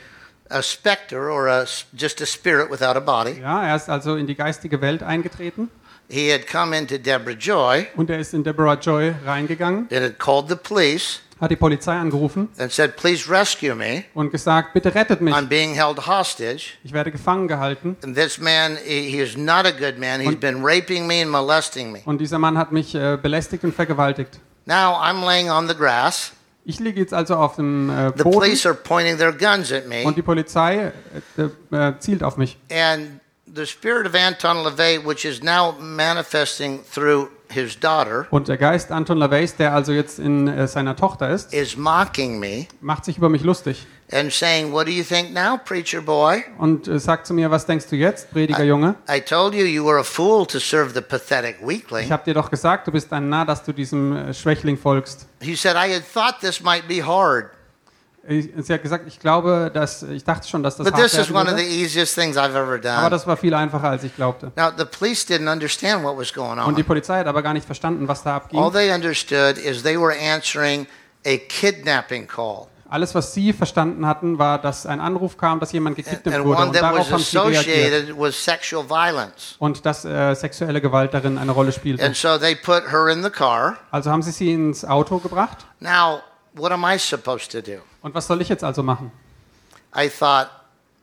a 0.51 0.63
specter 0.63 1.31
or 1.31 1.49
a, 1.49 1.67
just 1.95 2.21
a 2.21 2.27
spirit 2.27 2.71
without 2.71 2.97
a 2.97 3.01
body. 3.01 3.41
Ja, 3.41 3.63
er 3.63 3.77
ist 3.77 3.89
also 3.89 4.17
in 4.17 4.27
die 4.27 4.35
geistige 4.35 4.81
Welt 4.81 5.03
eingetreten 5.03 5.71
He 6.11 6.31
had 6.31 6.47
come 6.47 6.73
into 6.73 6.99
Deborah 6.99 7.35
Joy 7.35 7.89
und 7.95 8.09
er 8.09 8.19
ist 8.19 8.33
in 8.33 8.43
Deborah 8.43 8.77
Joy 8.77 9.15
reingegangen, 9.27 9.89
and 9.91 10.03
had 10.03 10.19
called 10.19 10.49
the 10.49 10.57
police 10.57 11.21
hat 11.41 11.51
die 11.51 11.57
Polizei 11.57 11.95
angerufen 11.97 12.49
and 12.59 12.73
said, 12.73 12.97
Please 12.97 13.31
rescue 13.31 13.75
me. 13.75 14.05
und 14.15 14.31
gesagt, 14.31 14.73
bitte 14.75 14.95
rettet 14.95 15.21
mich, 15.21 15.35
I'm 15.35 15.47
being 15.47 15.75
held 15.75 16.07
hostage. 16.07 16.75
ich 16.85 16.93
werde 16.93 17.11
gefangen 17.11 17.49
gehalten. 17.49 17.97
Man, 18.41 18.77
he 18.85 19.25
Und- 22.05 22.19
dieser 22.21 22.39
Mann 22.39 22.59
hat 22.59 22.73
mich 22.73 22.95
äh, 22.95 23.19
belästigt 23.21 23.65
und 23.65 23.75
vergewaltigt. 23.75 24.41
Now 24.67 24.95
I'm 25.01 25.25
laying 25.25 25.51
on 25.51 25.69
the 25.69 25.75
grass. 25.75 26.33
Ich 26.65 26.81
liege 26.81 27.01
jetzt 27.01 27.15
also 27.15 27.37
auf 27.37 27.57
dem 27.57 27.89
äh, 27.89 28.13
The 28.15 28.25
Boden 28.25 28.39
police 28.41 28.67
are 28.67 28.75
pointing 28.75 29.17
their 29.17 29.33
guns 29.33 29.73
at 29.73 29.89
me. 29.89 30.03
und 30.05 30.17
die 30.19 30.23
Polizei 30.23 30.93
äh, 31.39 31.75
äh, 31.75 31.99
zielt 31.99 32.23
auf 32.23 32.37
mich. 32.37 32.59
And 32.71 33.21
the 33.55 33.65
spirit 33.65 34.07
of 34.07 34.15
Anton 34.15 34.63
LaVey, 34.65 35.01
which 35.07 35.25
is 35.25 35.43
now 35.43 35.75
manifesting 35.81 36.81
through 36.93 37.29
his 37.53 37.79
daughter, 37.79 38.27
Und 38.31 38.49
der 38.49 38.57
Geist 38.57 38.91
Anton 38.93 39.19
LaVeys, 39.19 39.57
der 39.57 39.73
also 39.73 39.93
jetzt 39.93 40.19
in 40.19 40.49
äh, 40.49 40.67
seiner 40.67 40.97
Tochter 40.97 41.31
ist, 41.31 41.53
is 41.53 41.77
mocking 41.77 42.39
me 42.39 42.67
macht 42.81 43.05
sich 43.05 43.19
über 43.19 43.29
mich 43.29 43.43
lustig 43.43 43.87
and 44.11 44.33
saying, 44.33 44.73
What 44.73 44.87
do 44.87 44.93
you 44.93 45.05
think 45.05 45.33
now, 45.33 45.59
preacher 45.59 46.01
boy? 46.01 46.45
und 46.59 46.89
äh, 46.89 46.99
sagt 46.99 47.27
zu 47.27 47.35
mir, 47.35 47.51
was 47.51 47.67
denkst 47.67 47.87
du 47.89 47.97
jetzt, 47.97 48.31
Prediger 48.31 48.65
Junge? 48.65 48.95
I 49.09 49.21
told 49.21 49.55
you 49.55 49.65
you 49.65 49.85
were 49.85 49.99
a 49.99 50.05
fool 50.05 50.47
to 50.47 50.59
serve 50.59 50.93
the 50.95 51.01
pathetic 51.01 51.57
Ich 52.01 52.11
habe 52.11 52.25
dir 52.25 52.35
doch 52.35 52.51
gesagt, 52.51 52.87
du 52.87 52.93
bist 52.93 53.13
ein 53.13 53.29
Narr, 53.29 53.47
dass 53.47 53.63
du 53.65 53.73
diesem 53.73 54.17
äh, 54.17 54.35
Schwächling 54.35 54.77
folgst. 54.77 55.27
He 55.41 55.55
said, 55.55 55.77
I 55.77 55.93
had 55.95 56.03
thought 56.13 56.41
this 56.41 56.63
might 56.63 56.89
be 56.89 57.05
hard, 57.05 57.51
sie 58.29 58.73
hat 58.73 58.83
gesagt, 58.83 59.05
ich 59.07 59.19
glaube, 59.21 59.71
dass 59.73 60.03
ich 60.03 60.25
dachte 60.25 60.47
schon, 60.49 60.63
dass 60.63 60.77
das 60.77 60.85
but 60.87 60.95
hart 60.95 61.05
this 61.11 61.15
is 61.19 61.31
one 61.31 61.43
of 61.51 61.57
the 61.59 61.65
würde. 61.65 61.65
easiest 61.65 62.15
things 62.15 62.37
I've 62.37 62.51
ever 62.51 62.63
Aber 62.75 62.79
done. 62.79 63.11
das 63.11 63.27
war 63.27 63.37
viel 63.37 63.55
einfacher, 63.55 63.89
als 63.89 64.05
ich 64.05 64.15
glaubte. 64.15 64.53
Now, 64.57 64.71
the 64.77 64.85
police 64.85 65.27
didn't 65.27 65.51
understand 65.51 66.05
what 66.05 66.17
was 66.19 66.33
going 66.33 66.59
Und 66.59 66.77
die 66.77 66.83
on. 66.83 66.87
Polizei 66.87 67.19
hat 67.21 67.27
aber 67.27 67.43
gar 67.43 67.55
nicht 67.55 67.67
verstanden, 67.67 68.07
was 68.09 68.23
da 68.23 68.31
All 68.31 68.37
abging. 68.37 68.73
they 68.73 68.93
understood 68.93 69.57
is 69.59 69.83
they 69.83 69.99
were 69.99 70.15
answering 70.15 70.87
a 71.27 71.37
kidnapping 71.49 72.27
call. 72.27 72.67
Alles, 72.91 73.15
was 73.15 73.35
sie 73.35 73.53
verstanden 73.53 74.07
hatten, 74.07 74.39
war, 74.39 74.59
dass 74.59 74.87
ein 74.87 74.99
Anruf 74.99 75.37
kam, 75.37 75.61
dass 75.61 75.73
jemand 75.73 75.99
And, 75.99 76.07
gekidnappt 76.07 76.45
wurde. 76.45 76.63
Und 76.63 76.75
darauf 76.75 77.11
haben 77.11 77.23
sie 77.23 77.37
reagiert. 77.37 78.15
Und 79.59 79.85
dass 79.87 80.05
äh, 80.07 80.35
sexuelle 80.35 80.81
Gewalt 80.81 81.13
darin 81.13 81.37
eine 81.37 81.53
Rolle 81.53 81.73
spielte. 81.73 82.05
And 82.05 82.17
so 82.17 82.39
they 82.39 82.55
put 82.55 82.91
her 82.91 83.09
in 83.09 83.23
the 83.23 83.29
car. 83.31 83.77
Also 83.91 84.11
haben 84.11 84.23
sie 84.23 84.31
sie 84.31 84.53
ins 84.53 84.87
Auto 84.87 85.19
gebracht. 85.19 85.67
Now, 85.81 86.21
what 86.55 86.73
am 86.73 86.83
I 86.85 86.99
supposed 86.99 87.53
to 87.53 87.61
do? 87.61 87.79
Und 88.03 88.15
was 88.15 88.27
soll 88.27 88.41
ich 88.41 88.49
jetzt 88.49 88.65
also 88.65 88.83
machen? 88.83 89.11
I 89.97 90.09
thought, 90.09 90.49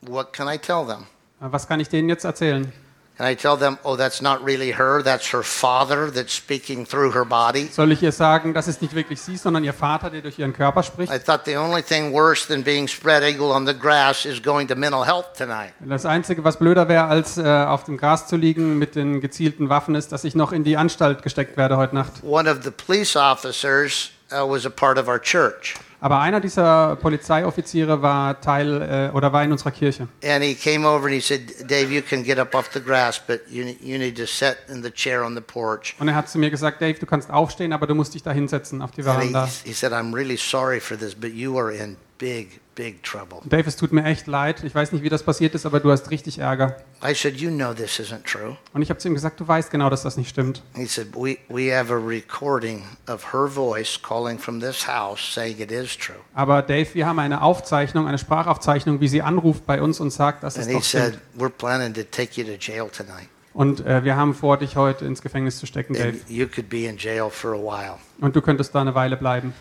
what 0.02 0.32
can 0.32 0.48
I 0.48 0.58
tell 0.58 0.86
them? 0.86 1.06
Äh, 1.40 1.52
Was 1.52 1.68
kann 1.68 1.80
ich 1.80 1.88
denen 1.88 2.08
jetzt 2.08 2.24
erzählen? 2.24 2.72
Can 3.18 3.26
I 3.26 3.34
tell 3.34 3.56
them, 3.56 3.78
oh, 3.82 3.96
that's 3.96 4.20
not 4.20 4.44
really 4.44 4.74
her, 4.74 5.02
that's 5.02 5.32
her 5.32 5.42
father 5.42 6.12
that's 6.12 6.34
speaking 6.36 6.86
through 6.86 7.14
her 7.14 7.24
body? 7.24 7.66
Soll 7.72 7.90
ich 7.92 8.02
ihr 8.02 8.12
sagen, 8.12 8.52
das 8.52 8.68
ist 8.68 8.82
nicht 8.82 8.94
wirklich 8.94 9.22
sie, 9.22 9.38
sondern 9.38 9.64
ihr 9.64 9.72
Vater, 9.72 10.10
der 10.10 10.20
durch 10.20 10.38
ihren 10.38 10.52
Körper 10.52 10.82
spricht? 10.82 11.10
I 11.10 11.18
thought 11.18 11.46
the 11.46 11.56
only 11.56 11.82
thing 11.82 12.12
worse 12.12 12.46
than 12.46 12.62
being 12.62 12.86
spread 12.86 13.22
eagle 13.22 13.52
on 13.52 13.66
the 13.66 13.72
grass 13.72 14.26
is 14.26 14.42
going 14.42 14.68
to 14.68 14.74
mental 14.74 15.06
health 15.06 15.32
tonight. 15.34 15.72
Das 15.80 16.04
Einzige, 16.04 16.44
was 16.44 16.58
blöder 16.58 16.88
wäre, 16.88 17.04
als 17.04 17.38
äh, 17.38 17.42
auf 17.42 17.84
dem 17.84 17.96
Gras 17.96 18.26
zu 18.26 18.36
liegen 18.36 18.78
mit 18.78 18.96
den 18.96 19.22
gezielten 19.22 19.70
Waffen, 19.70 19.94
ist, 19.94 20.12
dass 20.12 20.24
ich 20.24 20.34
noch 20.34 20.52
in 20.52 20.62
die 20.62 20.76
Anstalt 20.76 21.22
gesteckt 21.22 21.56
werde 21.56 21.78
heute 21.78 21.94
Nacht. 21.94 22.12
One 22.22 22.50
of 22.50 22.64
the 22.64 22.70
police 22.70 23.16
officers 23.16 24.10
uh, 24.30 24.46
was 24.46 24.66
a 24.66 24.70
part 24.70 24.98
of 24.98 25.08
our 25.08 25.18
church. 25.18 25.74
Aber 26.00 26.20
einer 26.20 26.40
dieser 26.40 26.96
Polizeioffiziere 26.96 28.02
war 28.02 28.40
Teil 28.40 29.10
äh, 29.12 29.16
oder 29.16 29.32
war 29.32 29.42
in 29.44 29.52
unserer 29.52 29.70
Kirche. 29.70 30.08
And 30.24 30.42
he 30.42 30.54
came 30.54 30.86
over 30.86 31.06
and 31.06 31.14
he 31.14 31.20
said, 31.20 31.70
Dave, 31.70 31.92
you 31.92 32.02
can 32.02 32.22
get 32.22 32.38
up 32.38 32.54
off 32.54 32.70
the 32.72 32.80
grass, 32.80 33.20
but 33.24 33.40
you, 33.48 33.64
you 33.80 33.98
need 33.98 34.16
to 34.16 34.26
sit 34.26 34.56
in 34.68 34.82
the 34.82 34.90
chair 34.90 35.24
on 35.24 35.34
the 35.34 35.40
porch. 35.40 35.94
Und 35.98 36.08
er 36.08 36.14
hat 36.14 36.28
zu 36.28 36.38
mir 36.38 36.50
gesagt, 36.50 36.80
Dave, 36.82 36.98
du 36.98 37.06
kannst 37.06 37.30
aufstehen, 37.30 37.72
aber 37.72 37.86
du 37.86 37.94
musst 37.94 38.14
dich 38.14 38.22
da 38.22 38.32
hinsetzen 38.32 38.82
auf 38.82 38.90
die 38.90 39.02
And 39.02 39.22
he, 39.22 39.30
Veranda. 39.30 39.48
he 39.64 39.72
said, 39.72 39.92
I'm 39.92 40.14
really 40.14 40.36
sorry 40.36 40.80
for 40.80 40.96
this, 40.96 41.14
but 41.14 41.32
you 41.32 41.58
are 41.58 41.72
in 41.72 41.96
big, 42.18 42.60
big 42.76 43.02
trouble. 43.02 43.38
Dave, 43.44 43.66
es 43.66 43.74
tut 43.74 43.90
mir 43.92 44.04
echt 44.04 44.28
leid. 44.28 44.62
Ich 44.62 44.74
weiß 44.74 44.92
nicht, 44.92 45.02
wie 45.02 45.08
das 45.08 45.24
passiert 45.24 45.56
ist, 45.56 45.66
aber 45.66 45.80
du 45.80 45.90
hast 45.90 46.10
richtig 46.10 46.38
Ärger. 46.38 46.76
I 47.02 47.14
said, 47.14 47.36
You 47.40 47.50
know 47.50 47.74
this 47.74 47.98
isn't 47.98 48.22
true. 48.24 48.56
Und 48.72 48.82
ich 48.82 48.90
habe 48.90 48.98
zu 48.98 49.08
ihm 49.08 49.14
gesagt, 49.14 49.40
du 49.40 49.48
weißt 49.48 49.70
genau, 49.72 49.90
dass 49.90 50.02
das 50.02 50.16
nicht 50.16 50.28
stimmt. 50.28 50.62
He 50.74 50.86
said, 50.86 51.08
we, 51.14 51.38
we 51.48 51.76
have 51.76 51.92
a 51.92 51.96
recording 51.96 52.84
of 53.08 53.32
her 53.32 53.48
voice 53.48 54.00
calling 54.00 54.38
from 54.38 54.60
this 54.60 54.86
house 54.86 55.20
saying 55.20 55.58
it 55.58 55.72
is 55.72 55.96
true. 55.96 56.14
Aber 56.34 56.62
Dave, 56.62 56.94
wir 56.94 57.06
haben 57.06 57.18
eine 57.18 57.42
Aufzeichnung, 57.42 58.06
eine 58.06 58.18
Sprachaufzeichnung, 58.18 59.00
wie 59.00 59.08
sie 59.08 59.22
anruft 59.22 59.66
bei 59.66 59.82
uns 59.82 59.98
und 59.98 60.10
sagt, 60.10 60.44
dass 60.44 60.56
es 60.56 60.66
And 60.66 60.68
he 60.68 60.74
doch 60.74 60.84
stimmt. 60.84 61.04
said, 61.04 61.20
We're 61.36 61.50
planning 61.50 61.94
to 61.94 62.02
take 62.04 62.40
you 62.40 62.46
to 62.46 62.58
jail 62.60 62.88
tonight. 62.90 63.28
Und 63.54 63.86
äh, 63.86 64.04
wir 64.04 64.16
haben 64.16 64.34
vor, 64.34 64.58
dich 64.58 64.76
heute 64.76 65.06
ins 65.06 65.22
Gefängnis 65.22 65.58
zu 65.58 65.64
stecken, 65.64 65.94
Dave. 65.94 66.08
And 66.08 66.30
you 66.30 66.46
could 66.46 66.68
be 66.68 66.84
in 66.84 66.98
jail 66.98 67.30
for 67.30 67.54
a 67.54 67.56
while. 67.56 67.94
Und 68.20 68.36
du 68.36 68.42
könntest 68.42 68.74
da 68.74 68.82
eine 68.82 68.94
Weile 68.94 69.16
bleiben. 69.16 69.54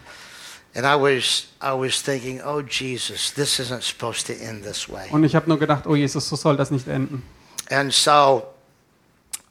Und 5.11 5.23
ich 5.23 5.35
habe 5.35 5.49
nur 5.49 5.59
gedacht, 5.59 5.87
oh 5.87 5.95
Jesus, 5.95 6.29
so 6.29 6.35
soll 6.35 6.57
das 6.57 6.71
nicht 6.71 6.87
enden. 6.87 7.23
And 7.69 7.93
so 7.93 8.43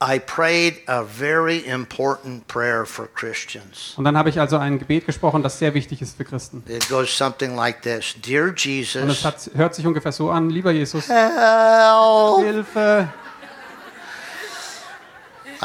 I 0.07 0.19
prayed 0.19 0.83
a 0.87 1.03
very 1.03 1.59
important 1.67 2.47
prayer 2.47 2.85
for 2.85 3.07
Christians. 3.07 3.95
Und 3.97 4.05
dann 4.05 4.19
habe 4.19 4.29
ich 4.29 4.39
also 4.39 4.59
ein 4.59 4.79
Gebet 4.79 5.07
gesprochen, 5.07 5.43
das 5.43 5.59
sehr 5.59 5.73
wichtig 5.73 6.03
ist 6.03 6.17
für 6.17 6.25
Christen. 6.25 6.63
It 6.69 6.89
goes 6.89 7.17
something 7.17 7.57
like 7.57 7.81
this 7.83 8.15
Dear 8.23 8.49
Und 8.49 8.57
es 8.57 8.65
Jesus, 8.65 9.25
hat, 9.25 9.51
hört 9.55 9.75
sich 9.75 9.87
ungefähr 9.87 10.13
so 10.13 10.31
an, 10.31 10.51
lieber 10.51 10.73
Jesus, 10.73 11.09
help. 11.09 12.45
Hilfe! 12.45 13.09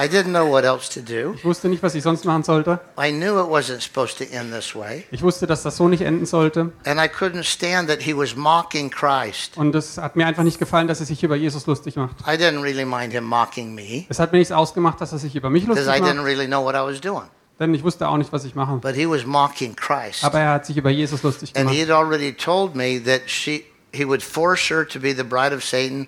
I 0.02 0.08
didn't 0.08 0.32
know 0.32 0.50
what 0.50 0.64
else 0.64 0.90
to 0.94 1.02
do. 1.02 1.34
Ich 1.36 1.44
wusste 1.44 1.68
nicht, 1.68 1.84
was 1.84 1.94
ich 1.94 2.04
sonst 2.04 2.24
machen 2.24 2.44
sollte. 2.44 2.80
I 2.98 3.12
knew 3.12 3.38
it 3.38 3.50
wasn't 3.50 3.82
supposed 3.82 4.18
to 4.20 4.24
end 4.34 4.54
this 4.54 4.74
way. 4.74 5.04
Ich 5.12 5.22
wusste, 5.22 5.46
dass 5.46 5.64
das 5.64 5.76
so 5.76 5.90
nicht 5.90 6.02
enden 6.02 6.26
sollte. 6.26 6.72
And 6.86 7.00
I 7.02 7.08
couldn't 7.10 7.44
stand 7.44 7.90
that 7.90 8.02
he 8.04 8.16
was 8.16 8.34
mocking 8.36 8.90
Christ. 8.90 9.58
Und 9.58 9.76
es 9.76 9.98
hat 9.98 10.16
mir 10.16 10.26
einfach 10.26 10.44
nicht 10.44 10.58
gefallen, 10.58 10.88
dass 10.88 11.02
er 11.02 11.06
sich 11.06 11.22
über 11.22 11.36
Jesus 11.36 11.66
lustig 11.68 11.98
macht. 11.98 12.16
I 12.22 12.38
didn't 12.38 12.62
really 12.64 12.86
mind 12.86 13.12
him 13.12 13.26
mocking 13.26 13.76
me 13.76 14.06
Es 14.08 14.20
hat 14.20 14.32
mir 14.32 14.38
nichts 14.40 14.54
ausgemacht, 14.54 15.02
dass 15.02 15.12
er 15.12 15.18
sich 15.20 15.36
über 15.36 15.50
mich 15.50 15.66
lustig 15.68 15.86
because 15.86 16.00
I 16.00 16.02
didn't 16.02 16.16
macht, 16.16 16.26
really 16.26 16.48
know 16.48 16.64
what 16.64 16.76
I 16.76 16.80
was 16.80 17.02
doing. 17.02 17.26
denn 17.60 17.74
ich 17.74 17.84
wusste 17.84 18.08
auch 18.08 18.16
nicht, 18.16 18.32
was 18.32 18.46
ich 18.46 18.56
mache. 18.56 18.78
But 18.78 18.96
he 18.96 19.06
was 19.06 19.26
mocking 19.26 19.76
Christ. 19.76 20.24
Aber 20.24 20.40
er 20.40 20.52
hat 20.54 20.66
sich 20.66 20.78
über 20.78 20.90
Jesus 20.90 21.24
lustig 21.24 21.50
And 21.56 21.68
gemacht. 21.68 21.76
he 21.76 21.82
had 21.82 21.92
already 21.92 22.32
told 22.32 22.74
me 22.74 23.02
that 23.04 23.24
she, 23.30 23.66
he 23.92 24.06
would 24.08 24.24
force 24.24 24.70
her 24.70 24.88
to 24.88 24.98
be 24.98 25.14
the 25.14 25.24
bride 25.24 25.54
of 25.54 25.62
Satan 25.62 26.08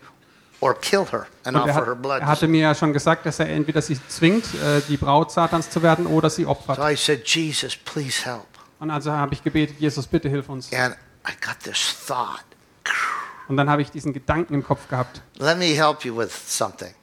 or 0.62 0.74
kill 0.74 1.06
her 1.12 1.28
and 1.44 1.58
er, 1.58 1.64
offer 1.64 1.74
her 1.74 1.86
hat, 1.92 2.02
blood. 2.02 2.22
er 2.22 2.28
hatte 2.28 2.48
mir 2.48 2.62
ja 2.62 2.76
schon 2.76 2.94
gesagt, 2.94 3.26
dass 3.26 3.40
er 3.40 3.50
entweder 3.50 3.82
sie 3.82 4.00
zwingt, 4.08 4.46
äh, 4.56 4.82
die 4.88 4.96
Braut 4.98 5.32
Satans 5.32 5.70
zu 5.70 5.82
werden, 5.84 6.06
oder 6.08 6.30
sie 6.30 6.44
So 6.44 6.50
opfert. 6.52 6.80
I 6.80 6.96
said, 6.96 7.28
Jesus, 7.28 7.76
please 7.76 8.24
help. 8.24 8.46
Und 8.80 8.90
also 8.90 9.12
habe 9.12 9.34
ich 9.34 9.44
gebetet, 9.44 9.76
Jesus, 9.80 10.08
bitte 10.08 10.30
hilf 10.30 10.48
uns. 10.50 10.72
And 10.74 10.96
I 11.28 11.34
got 11.46 11.60
this 11.64 12.06
thought. 12.08 12.46
Und 13.48 13.58
dann 13.58 13.70
habe 13.70 13.82
ich 13.82 13.92
diesen 13.92 14.14
Gedanken 14.14 14.54
im 14.54 14.64
Kopf 14.64 14.88
gehabt. 14.88 15.22
Let 15.38 15.58
me 15.58 15.76
help 15.76 16.06
you 16.06 16.18
with 16.18 16.32
something. 16.48 16.94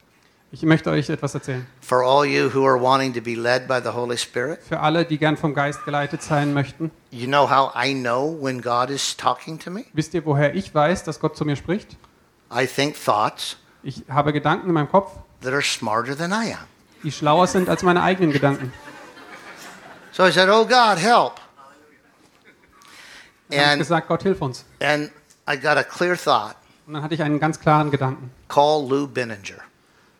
Ich 0.51 0.63
möchte 0.63 0.89
euch 0.89 1.07
etwas 1.09 1.35
erzählen. 1.35 1.67
For 1.79 2.03
all 2.03 2.25
you 2.25 2.51
who 2.51 2.65
are 2.65 2.81
wanting 2.81 3.13
to 3.13 3.21
be 3.21 3.35
led 3.35 3.67
by 3.67 3.79
the 3.83 3.89
Holy 3.89 4.17
Spirit, 4.17 4.59
Für 4.67 4.79
alle, 4.79 5.05
die 5.05 5.19
gern 5.19 5.37
vom 5.37 5.53
Geist 5.53 5.85
geleitet 5.85 6.23
sein 6.23 6.53
möchten. 6.55 6.89
you 7.11 7.27
know 7.27 7.47
how 7.47 7.71
I 7.75 7.93
know 7.93 8.35
when 8.41 8.59
God 8.61 8.89
is 8.89 9.15
talking 9.15 9.59
to 9.59 9.69
me? 9.69 9.85
Wisst 9.93 10.15
ihr, 10.15 10.25
woher 10.25 10.55
ich 10.55 10.73
weiß, 10.73 11.03
dass 11.03 11.19
Gott 11.19 11.37
zu 11.37 11.45
mir 11.45 11.55
spricht? 11.55 11.97
I 12.51 12.65
think 12.67 12.95
thoughts 12.95 13.57
Ich 13.83 14.03
habe 14.09 14.33
Gedanken 14.33 14.67
in 14.67 14.73
meinem 14.73 14.89
Kopf, 14.89 15.11
that 15.41 15.53
are 15.53 15.61
smarter 15.61 16.15
than 16.17 16.31
I 16.31 16.53
am. 16.53 16.59
die 17.03 17.11
schlauer 17.11 17.47
sind 17.47 17.69
als 17.69 17.81
meine 17.83 18.01
eigenen 18.03 18.31
Gedanken. 18.31 18.73
So 20.11 20.25
I 20.25 20.31
said, 20.31 20.49
Oh 20.49 20.65
God, 20.65 20.97
help. 20.97 21.35
Dann 23.49 23.57
ich 23.59 23.65
And, 23.65 23.79
gesagt, 23.79 24.07
Gott 24.07 24.23
hilf 24.23 24.41
uns. 24.41 24.65
and 24.81 25.11
I 25.47 25.55
got 25.57 25.77
a 25.77 25.83
clear 25.83 26.15
thought 26.17 26.55
Und 26.87 26.93
dann 26.93 27.03
hatte 27.03 27.13
ich 27.15 27.21
einen 27.23 27.39
ganz 27.39 27.59
klaren 27.59 27.89
Gedanken. 27.91 28.31
call 28.47 28.87
Lou 28.87 29.07
Benninger. 29.07 29.61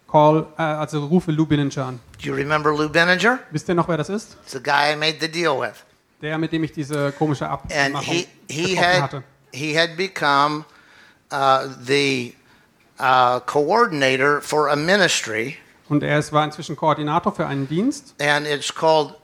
Call, 0.10 0.48
äh, 0.58 0.62
also 0.62 1.06
rufe 1.06 1.32
Lou 1.32 1.46
Billinger 1.46 1.86
an. 1.86 2.00
Do 2.20 2.26
you 2.30 2.34
remember 2.36 2.72
Lou 2.76 2.90
Benninger? 2.90 3.40
Wisst 3.52 3.68
ihr 3.70 3.76
noch, 3.76 3.88
wer 3.88 3.98
das 3.98 4.10
ist? 4.10 4.38
It's 4.44 4.54
the 4.54 4.62
guy 4.64 4.94
I 4.94 4.96
made 4.96 5.18
the 5.20 5.28
deal 5.30 5.60
with. 5.60 5.84
Der, 6.22 6.38
mit 6.38 6.52
dem 6.52 6.64
ich 6.64 6.72
diese 6.72 7.12
komische 7.14 7.48
And 7.48 7.64
Abmachung 7.96 8.04
he, 8.14 8.28
he, 8.50 8.64
getroffen 8.76 8.94
had, 8.94 9.02
hatte. 9.02 9.24
he 9.54 9.78
had 9.78 9.96
become 9.98 10.66
the 11.86 12.34
uh, 13.00 13.40
coordinator 13.42 14.42
for 14.42 14.70
a 14.70 14.76
ministry, 14.76 15.58
Und 15.90 16.04
er 16.04 16.20
war 16.32 16.44
inzwischen 16.46 16.76
Koordinator 16.76 17.34
für 17.34 17.48
einen 17.48 17.68
Dienst, 17.68 18.14
and 18.20 18.46
it's 18.46 18.74
called 18.74 19.16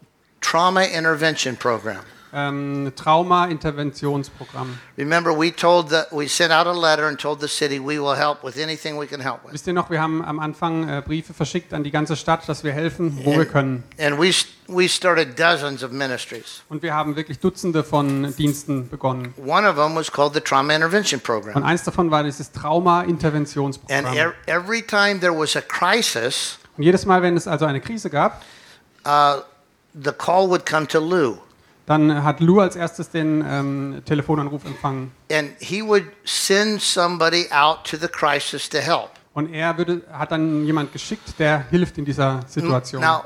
Trauma 0.42 0.84
Intervention 0.84 1.56
Program. 1.56 2.04
Ähm, 2.34 2.92
Trauma-Interventionsprogramm. 2.96 4.78
Remember, 4.98 5.32
we 5.38 5.52
told 5.56 5.90
the, 5.90 6.04
we 6.12 6.28
sent 6.28 6.52
out 6.52 6.68
a 6.68 6.72
letter 6.74 7.08
and 7.08 7.18
told 7.20 7.40
the 7.42 7.48
city 7.48 7.80
we 7.80 8.00
will 8.00 8.16
help 8.16 8.44
with 8.44 8.58
anything 8.58 8.98
we 9.00 9.08
can 9.08 9.22
help 9.22 9.44
with. 9.44 9.54
Wisst 9.54 9.68
ihr 9.68 9.74
noch, 9.74 9.90
wir 9.90 10.02
haben 10.02 10.24
am 10.24 10.40
Anfang 10.40 10.88
äh, 10.88 11.02
Briefe 11.06 11.34
verschickt 11.34 11.74
an 11.74 11.84
die 11.84 11.92
ganze 11.92 12.16
Stadt, 12.16 12.48
dass 12.48 12.64
wir 12.64 12.72
helfen, 12.74 13.20
wo 13.24 13.38
wir 13.38 13.46
können. 13.46 13.84
And 14.00 14.20
we, 14.20 14.32
we 14.68 14.90
started 14.90 15.40
dozens 15.40 15.84
of 15.84 15.92
ministries. 15.92 16.64
Und 16.70 16.84
wir 16.84 16.94
haben 16.94 17.16
wirklich 17.16 17.40
Dutzende 17.40 17.84
von 17.84 18.34
Diensten 18.36 18.90
begonnen. 18.90 19.34
One 19.38 19.68
of 19.70 19.76
them 19.76 19.96
was 19.96 20.12
called 20.12 20.34
the 20.34 20.42
Trauma 20.42 20.74
Intervention 20.76 21.20
Und 21.20 21.24
Program. 21.24 21.64
eins 21.64 21.84
davon 21.84 22.12
war 22.12 22.24
dieses 22.24 22.48
And 22.48 22.56
Trauma-Interventionsprogramm. 22.62 24.14
er, 24.16 24.34
every 24.48 24.82
time 24.82 25.20
there 25.20 25.38
was 25.38 25.56
a 25.56 25.62
crisis, 25.62 26.58
Und 26.78 26.84
jedes 26.84 27.06
Mal, 27.06 27.22
wenn 27.22 27.38
es 27.38 27.48
also 27.48 27.66
eine 27.66 27.80
Krise 27.80 28.10
gab, 28.10 28.42
uh, 29.08 29.42
the 29.94 30.12
call 30.12 30.50
would 30.50 30.66
come 30.66 30.86
to 30.88 31.00
Lou. 31.00 31.38
Dann 31.86 32.24
hat 32.24 32.40
Lou 32.40 32.60
als 32.60 32.76
erstes 32.76 33.10
den 33.10 33.44
ähm, 33.48 34.02
Telefonanruf 34.06 34.66
empfangen. 34.66 35.12
And 35.32 35.52
he 35.60 35.82
would 35.82 36.06
send 36.24 36.82
somebody 36.82 37.48
out 37.52 37.84
to 37.84 37.98
the 37.98 38.08
crisis 38.08 38.70
to 38.70 38.80
help. 38.80 39.12
Und 39.34 39.54
er 39.54 39.78
würde, 39.78 40.02
hat 40.14 40.32
dann 40.32 40.66
jemand 40.66 40.94
geschickt, 40.94 41.38
der 41.40 41.66
hilft 41.70 41.98
in 41.98 42.06
dieser 42.06 42.40
Situation. 42.48 43.02
Now, 43.02 43.24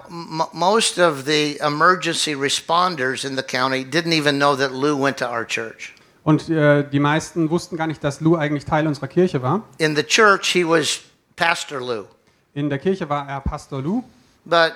most 0.53 0.97
of 0.97 1.25
the 1.25 1.57
emergency 1.59 2.33
responders 2.33 3.23
in 3.23 3.37
the 3.37 3.43
county 3.43 3.85
didn't 3.85 4.13
even 4.13 4.37
know 4.37 4.55
that 4.55 4.71
Lou 4.71 4.99
went 4.99 5.17
to 5.17 5.25
our 5.25 5.45
church. 5.45 5.93
Und 6.23 6.49
äh, 6.49 6.83
die 6.89 6.99
meisten 6.99 7.49
wussten 7.49 7.77
gar 7.77 7.87
nicht, 7.87 8.03
dass 8.03 8.21
Lou 8.21 8.35
eigentlich 8.35 8.65
Teil 8.65 8.87
unserer 8.87 9.07
Kirche 9.07 9.41
war. 9.43 9.63
In 9.77 9.95
the 9.95 10.03
church, 10.03 10.49
he 10.51 10.67
was 10.67 10.99
Pastor 11.35 11.79
Lou. 11.79 12.05
In 12.55 12.69
der 12.69 12.79
Kirche 12.79 13.07
war 13.07 13.27
er 13.27 13.39
Pastor 13.41 13.81
Lou, 13.81 14.03
But 14.45 14.73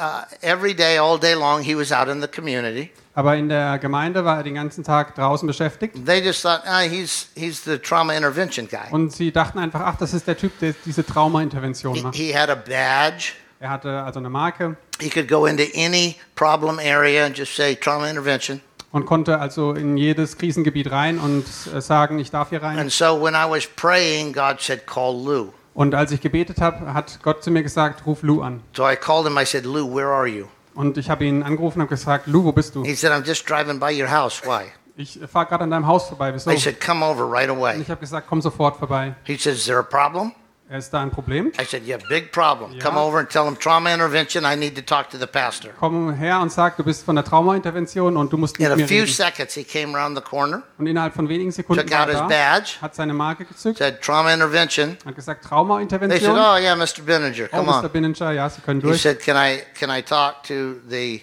uh, 0.00 0.22
every 0.42 0.74
day, 0.74 0.98
all 0.98 1.18
day 1.18 1.34
long, 1.34 1.62
he 1.62 1.76
was 1.76 1.92
out 1.92 2.08
in 2.08 2.20
the 2.22 2.28
community. 2.28 2.90
aber 3.14 3.36
in 3.36 3.48
der 3.48 3.78
Gemeinde 3.78 4.24
war 4.24 4.38
er 4.38 4.42
den 4.44 4.54
ganzen 4.54 4.82
Tag 4.84 5.14
draußen 5.14 5.46
beschäftigt. 5.46 6.06
They 6.06 6.20
just 6.24 6.42
thought, 6.42 6.62
ah, 6.64 6.80
he's, 6.80 7.28
he's 7.34 7.62
the 7.64 7.76
trauma 7.78 8.14
intervention 8.14 8.66
guy. 8.68 8.90
Und 8.90 9.12
sie 9.12 9.30
dachten 9.30 9.58
einfach, 9.58 9.80
ach, 9.80 9.96
das 9.96 10.14
ist 10.14 10.26
der 10.26 10.36
Typ, 10.38 10.58
der 10.60 10.74
diese 10.86 11.04
Trauma-Intervention 11.04 11.94
He, 11.94 12.02
macht. 12.02 12.14
he 12.14 12.34
had 12.34 12.48
a 12.48 12.54
badge. 12.54 13.32
Er 13.58 13.68
hatte 13.70 14.02
also 14.02 14.20
eine 14.20 14.30
Marke 14.30 14.76
He 15.00 15.10
could 15.10 15.28
go 15.28 15.44
into 15.46 15.64
any 15.76 16.16
problem 16.34 16.78
area 16.78 17.26
and 17.26 17.36
just 17.36 17.54
say 17.54 17.74
trauma 17.74 18.08
intervention. 18.08 18.60
und 18.92 19.06
konnte 19.06 19.38
also 19.38 19.72
in 19.74 19.96
jedes 19.96 20.36
Krisengebiet 20.38 20.90
rein 20.90 21.18
und 21.18 21.44
äh, 21.74 21.80
sagen, 21.80 22.18
ich 22.18 22.30
darf 22.30 22.48
hier 22.50 22.62
rein. 22.62 22.78
And 22.78 22.90
so 22.90 23.20
when 23.22 23.34
I 23.34 23.48
was 23.48 23.66
praying, 23.66 24.32
God 24.32 24.60
said, 24.60 24.86
call 24.86 25.14
Lou. 25.14 25.52
Und 25.74 25.94
als 25.94 26.12
ich 26.12 26.20
gebetet 26.20 26.60
habe, 26.60 26.92
hat 26.94 27.20
Gott 27.22 27.42
zu 27.44 27.50
mir 27.50 27.62
gesagt, 27.62 28.04
ruf 28.06 28.22
Lou 28.22 28.42
an. 28.42 28.60
So 28.76 28.88
I 28.88 28.96
called 28.96 29.26
him. 29.26 29.38
I 29.38 29.44
said, 29.44 29.64
Lou, 29.64 29.94
where 29.94 30.08
are 30.08 30.26
you? 30.26 30.46
Und 30.74 30.98
ich 30.98 31.10
habe 31.10 31.24
ihn 31.24 31.42
angerufen 31.42 31.78
und 31.78 31.82
habe 31.82 31.90
gesagt, 31.94 32.26
Lou, 32.26 32.44
wo 32.44 32.52
bist 32.52 32.74
du? 32.74 32.84
He 32.84 32.94
said, 32.94 33.12
I'm 33.12 33.24
just 33.26 33.48
driving 33.48 33.78
by 33.78 33.90
your 33.90 34.10
house. 34.10 34.42
Why? 34.44 34.72
Ich 34.96 35.18
fahre 35.32 35.46
gerade 35.46 35.64
an 35.64 35.70
deinem 35.70 35.86
Haus 35.86 36.08
vorbei. 36.08 36.32
Wieso? 36.34 36.50
I 36.50 36.54
Und 36.54 36.60
said, 36.60 36.80
come 36.80 37.04
over 37.04 37.24
right 37.24 37.48
away. 37.48 37.80
ich 37.80 37.88
habe 37.90 38.00
gesagt, 38.00 38.26
komm 38.28 38.42
sofort 38.42 38.76
vorbei. 38.76 39.14
He 39.24 39.36
said, 39.38 39.54
is 39.54 39.64
there 39.66 39.78
a 39.78 39.82
problem? 39.82 40.32
Ist 40.72 40.92
da 40.94 41.00
ein 41.02 41.10
Problem? 41.10 41.50
I 41.60 41.64
said, 41.64 41.84
yeah, 41.84 41.98
big 42.08 42.30
problem. 42.30 42.78
Come 42.78 42.96
over 42.96 43.18
and 43.18 43.28
tell 43.28 43.44
him 43.44 43.56
trauma 43.58 43.92
intervention. 43.92 44.44
I 44.44 44.54
need 44.54 44.76
to 44.76 44.82
talk 44.82 45.10
to 45.10 45.18
the 45.18 45.26
pastor. 45.26 45.70
Komm 45.80 46.14
her 46.14 46.38
und 46.40 46.52
sag, 46.52 46.76
du 46.76 46.84
bist 46.84 47.04
von 47.04 47.16
der 47.16 47.24
Trauma-Intervention 47.24 48.16
und 48.16 48.32
du 48.32 48.36
musst 48.36 48.56
mit 48.56 48.68
In 48.68 48.72
a 48.74 48.76
mir 48.76 48.86
few 48.86 49.00
reden. 49.00 49.08
seconds, 49.12 49.54
he 49.54 49.64
came 49.64 49.96
around 49.98 50.16
the 50.16 50.22
corner, 50.22 50.62
Und 50.78 50.86
innerhalb 50.86 51.12
von 51.14 51.28
wenigen 51.28 51.50
Sekunden 51.50 51.82
took 51.82 51.90
war 51.90 52.02
out 52.02 52.08
his 52.10 52.16
er 52.18 52.20
da, 52.22 52.28
badge, 52.28 52.70
hat 52.80 52.94
seine 52.94 53.14
Marke 53.14 53.46
gezückt, 53.46 53.78
said 53.78 54.00
trauma 54.00 54.32
intervention. 54.32 54.96
hat 55.04 55.16
gesagt, 55.16 55.40
They 55.42 55.48
said, 55.48 55.50
Trauma-Intervention. 55.50 56.36
oh, 56.38 56.56
yeah, 56.56 56.76
Mr. 56.76 57.02
Benninger, 57.04 57.48
Oh, 57.52 57.56
come 57.56 57.66
Mr. 57.72 57.84
on. 57.86 57.90
Binninger, 57.90 58.30
ja, 58.30 58.48
Sie 58.48 58.60
können 58.60 58.80
He 58.80 58.86
durch. 58.86 59.02
said, 59.02 59.18
can 59.20 59.36
I, 59.36 59.62
can 59.74 59.90
I 59.90 60.02
talk 60.02 60.44
to 60.44 60.76
the, 60.88 61.20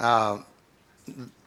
uh, 0.00 0.38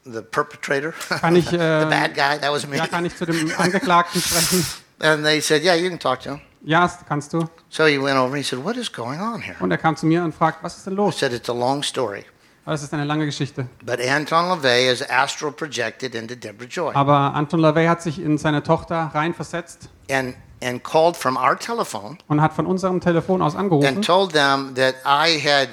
the 0.06 0.22
perpetrator? 0.22 0.94
Kann 1.10 1.36
ich, 1.36 1.46
the 1.50 1.56
äh, 1.56 1.86
bad 1.90 2.14
guy? 2.14 2.38
That 2.40 2.52
was 2.52 2.68
me. 2.68 2.78
ja, 2.78 2.86
kann 2.86 3.04
ich 3.04 3.16
zu 3.18 3.26
dem 3.26 3.52
Angeklagten 3.58 4.22
sprechen? 4.22 4.64
And 5.00 5.26
they 5.26 5.42
said, 5.42 5.64
yeah, 5.64 5.74
you 5.74 5.90
can 5.90 5.98
talk 5.98 6.20
to 6.22 6.34
him. 6.34 6.42
Ja, 6.64 6.90
kannst 7.08 7.34
du. 7.34 7.46
So 7.70 7.86
he 7.86 7.98
went 7.98 8.18
over 8.18 8.28
and 8.28 8.38
he 8.38 8.44
said, 8.44 8.64
what 8.64 8.76
is 8.78 8.92
going 8.92 9.20
on 9.20 9.42
here? 9.42 9.56
Und 9.60 9.72
er 9.72 9.78
kam 9.78 9.96
zu 9.96 10.06
mir 10.06 10.24
und 10.24 10.34
fragt, 10.36 10.64
was 10.64 10.78
ist 10.78 10.86
denn 10.86 10.94
I 10.94 10.98
los? 10.98 11.18
said, 11.20 11.34
it's 11.34 11.50
a 11.50 11.54
long 11.54 11.82
story. 11.84 12.24
Aber 12.66 12.74
Das 12.74 12.84
ist 12.84 12.94
eine 12.94 13.06
lange 13.06 13.26
Geschichte. 13.26 13.68
But 13.84 14.00
Anton 14.00 14.50
LaVey 14.50 14.92
is 14.92 15.02
astral 15.10 15.52
projected 15.52 16.14
into 16.14 16.36
Deborah 16.36 16.68
Joy 16.68 16.94
Aber 16.94 17.34
Anton 17.34 17.60
LaVey 17.60 17.88
hat 17.88 18.04
sich 18.04 18.22
in 18.22 18.38
seine 18.38 18.62
Tochter 18.62 19.10
reinversetzt 19.14 19.90
and, 20.12 20.36
and 20.64 20.84
called 20.84 21.18
from 21.18 21.36
our 21.38 21.58
telephone 21.58 22.20
und 22.28 22.40
hat 22.42 22.54
von 22.54 22.68
unserem 22.68 23.02
Telefon 23.02 23.42
aus 23.42 23.56
angerufen 23.56 23.88
and 23.88 24.06
told 24.06 24.34
them 24.34 24.76
that 24.76 24.94
I 25.04 25.40
had 25.44 25.70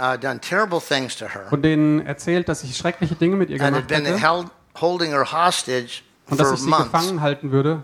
uh, 0.00 0.16
done 0.18 0.40
terrible 0.40 0.80
things 0.80 1.14
to 1.16 1.26
her 1.26 1.48
und 1.50 1.60
denen 1.62 2.06
erzählt, 2.06 2.48
dass 2.48 2.64
ich 2.64 2.74
schreckliche 2.78 3.14
Dinge 3.16 3.36
mit 3.36 3.50
ihr 3.50 3.60
and 3.60 3.76
had 3.76 3.86
gemacht 3.86 3.88
been 3.88 4.06
hätte 4.06 4.18
held, 4.26 4.46
holding 4.80 5.10
her 5.10 5.30
hostage 5.30 6.00
und 6.30 6.40
dass 6.40 6.48
for 6.48 6.54
ich 6.54 6.62
sie 6.62 6.68
months. 6.70 6.84
gefangen 6.92 7.20
halten 7.20 7.50
würde 7.52 7.82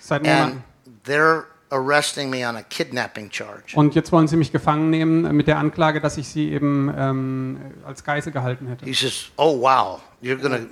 seit 0.00 0.26
And 0.26 0.28
Monaten. 0.28 0.64
they're 1.06 1.42
arresting 1.42 1.44
me 2.30 2.48
on 2.48 2.56
a 2.56 2.62
kidnapping 2.62 3.30
charge. 3.30 3.74
Und 3.74 3.94
jetzt 3.94 4.12
wollen 4.12 4.28
sie 4.28 4.36
mich 4.36 4.52
gefangen 4.52 4.90
nehmen 4.90 5.34
mit 5.36 5.46
der 5.46 5.58
Anklage, 5.58 6.00
dass 6.00 6.16
ich 6.16 6.28
sie 6.28 6.52
eben 6.52 6.92
ähm, 6.96 7.58
als 7.84 8.04
Geisel 8.04 8.32
gehalten 8.32 8.68
hätte. 8.68 8.84
He 8.84 8.94
says, 8.94 9.30
oh, 9.36 9.60
wow, 9.60 10.00
you're 10.22 10.40
to 10.52 10.66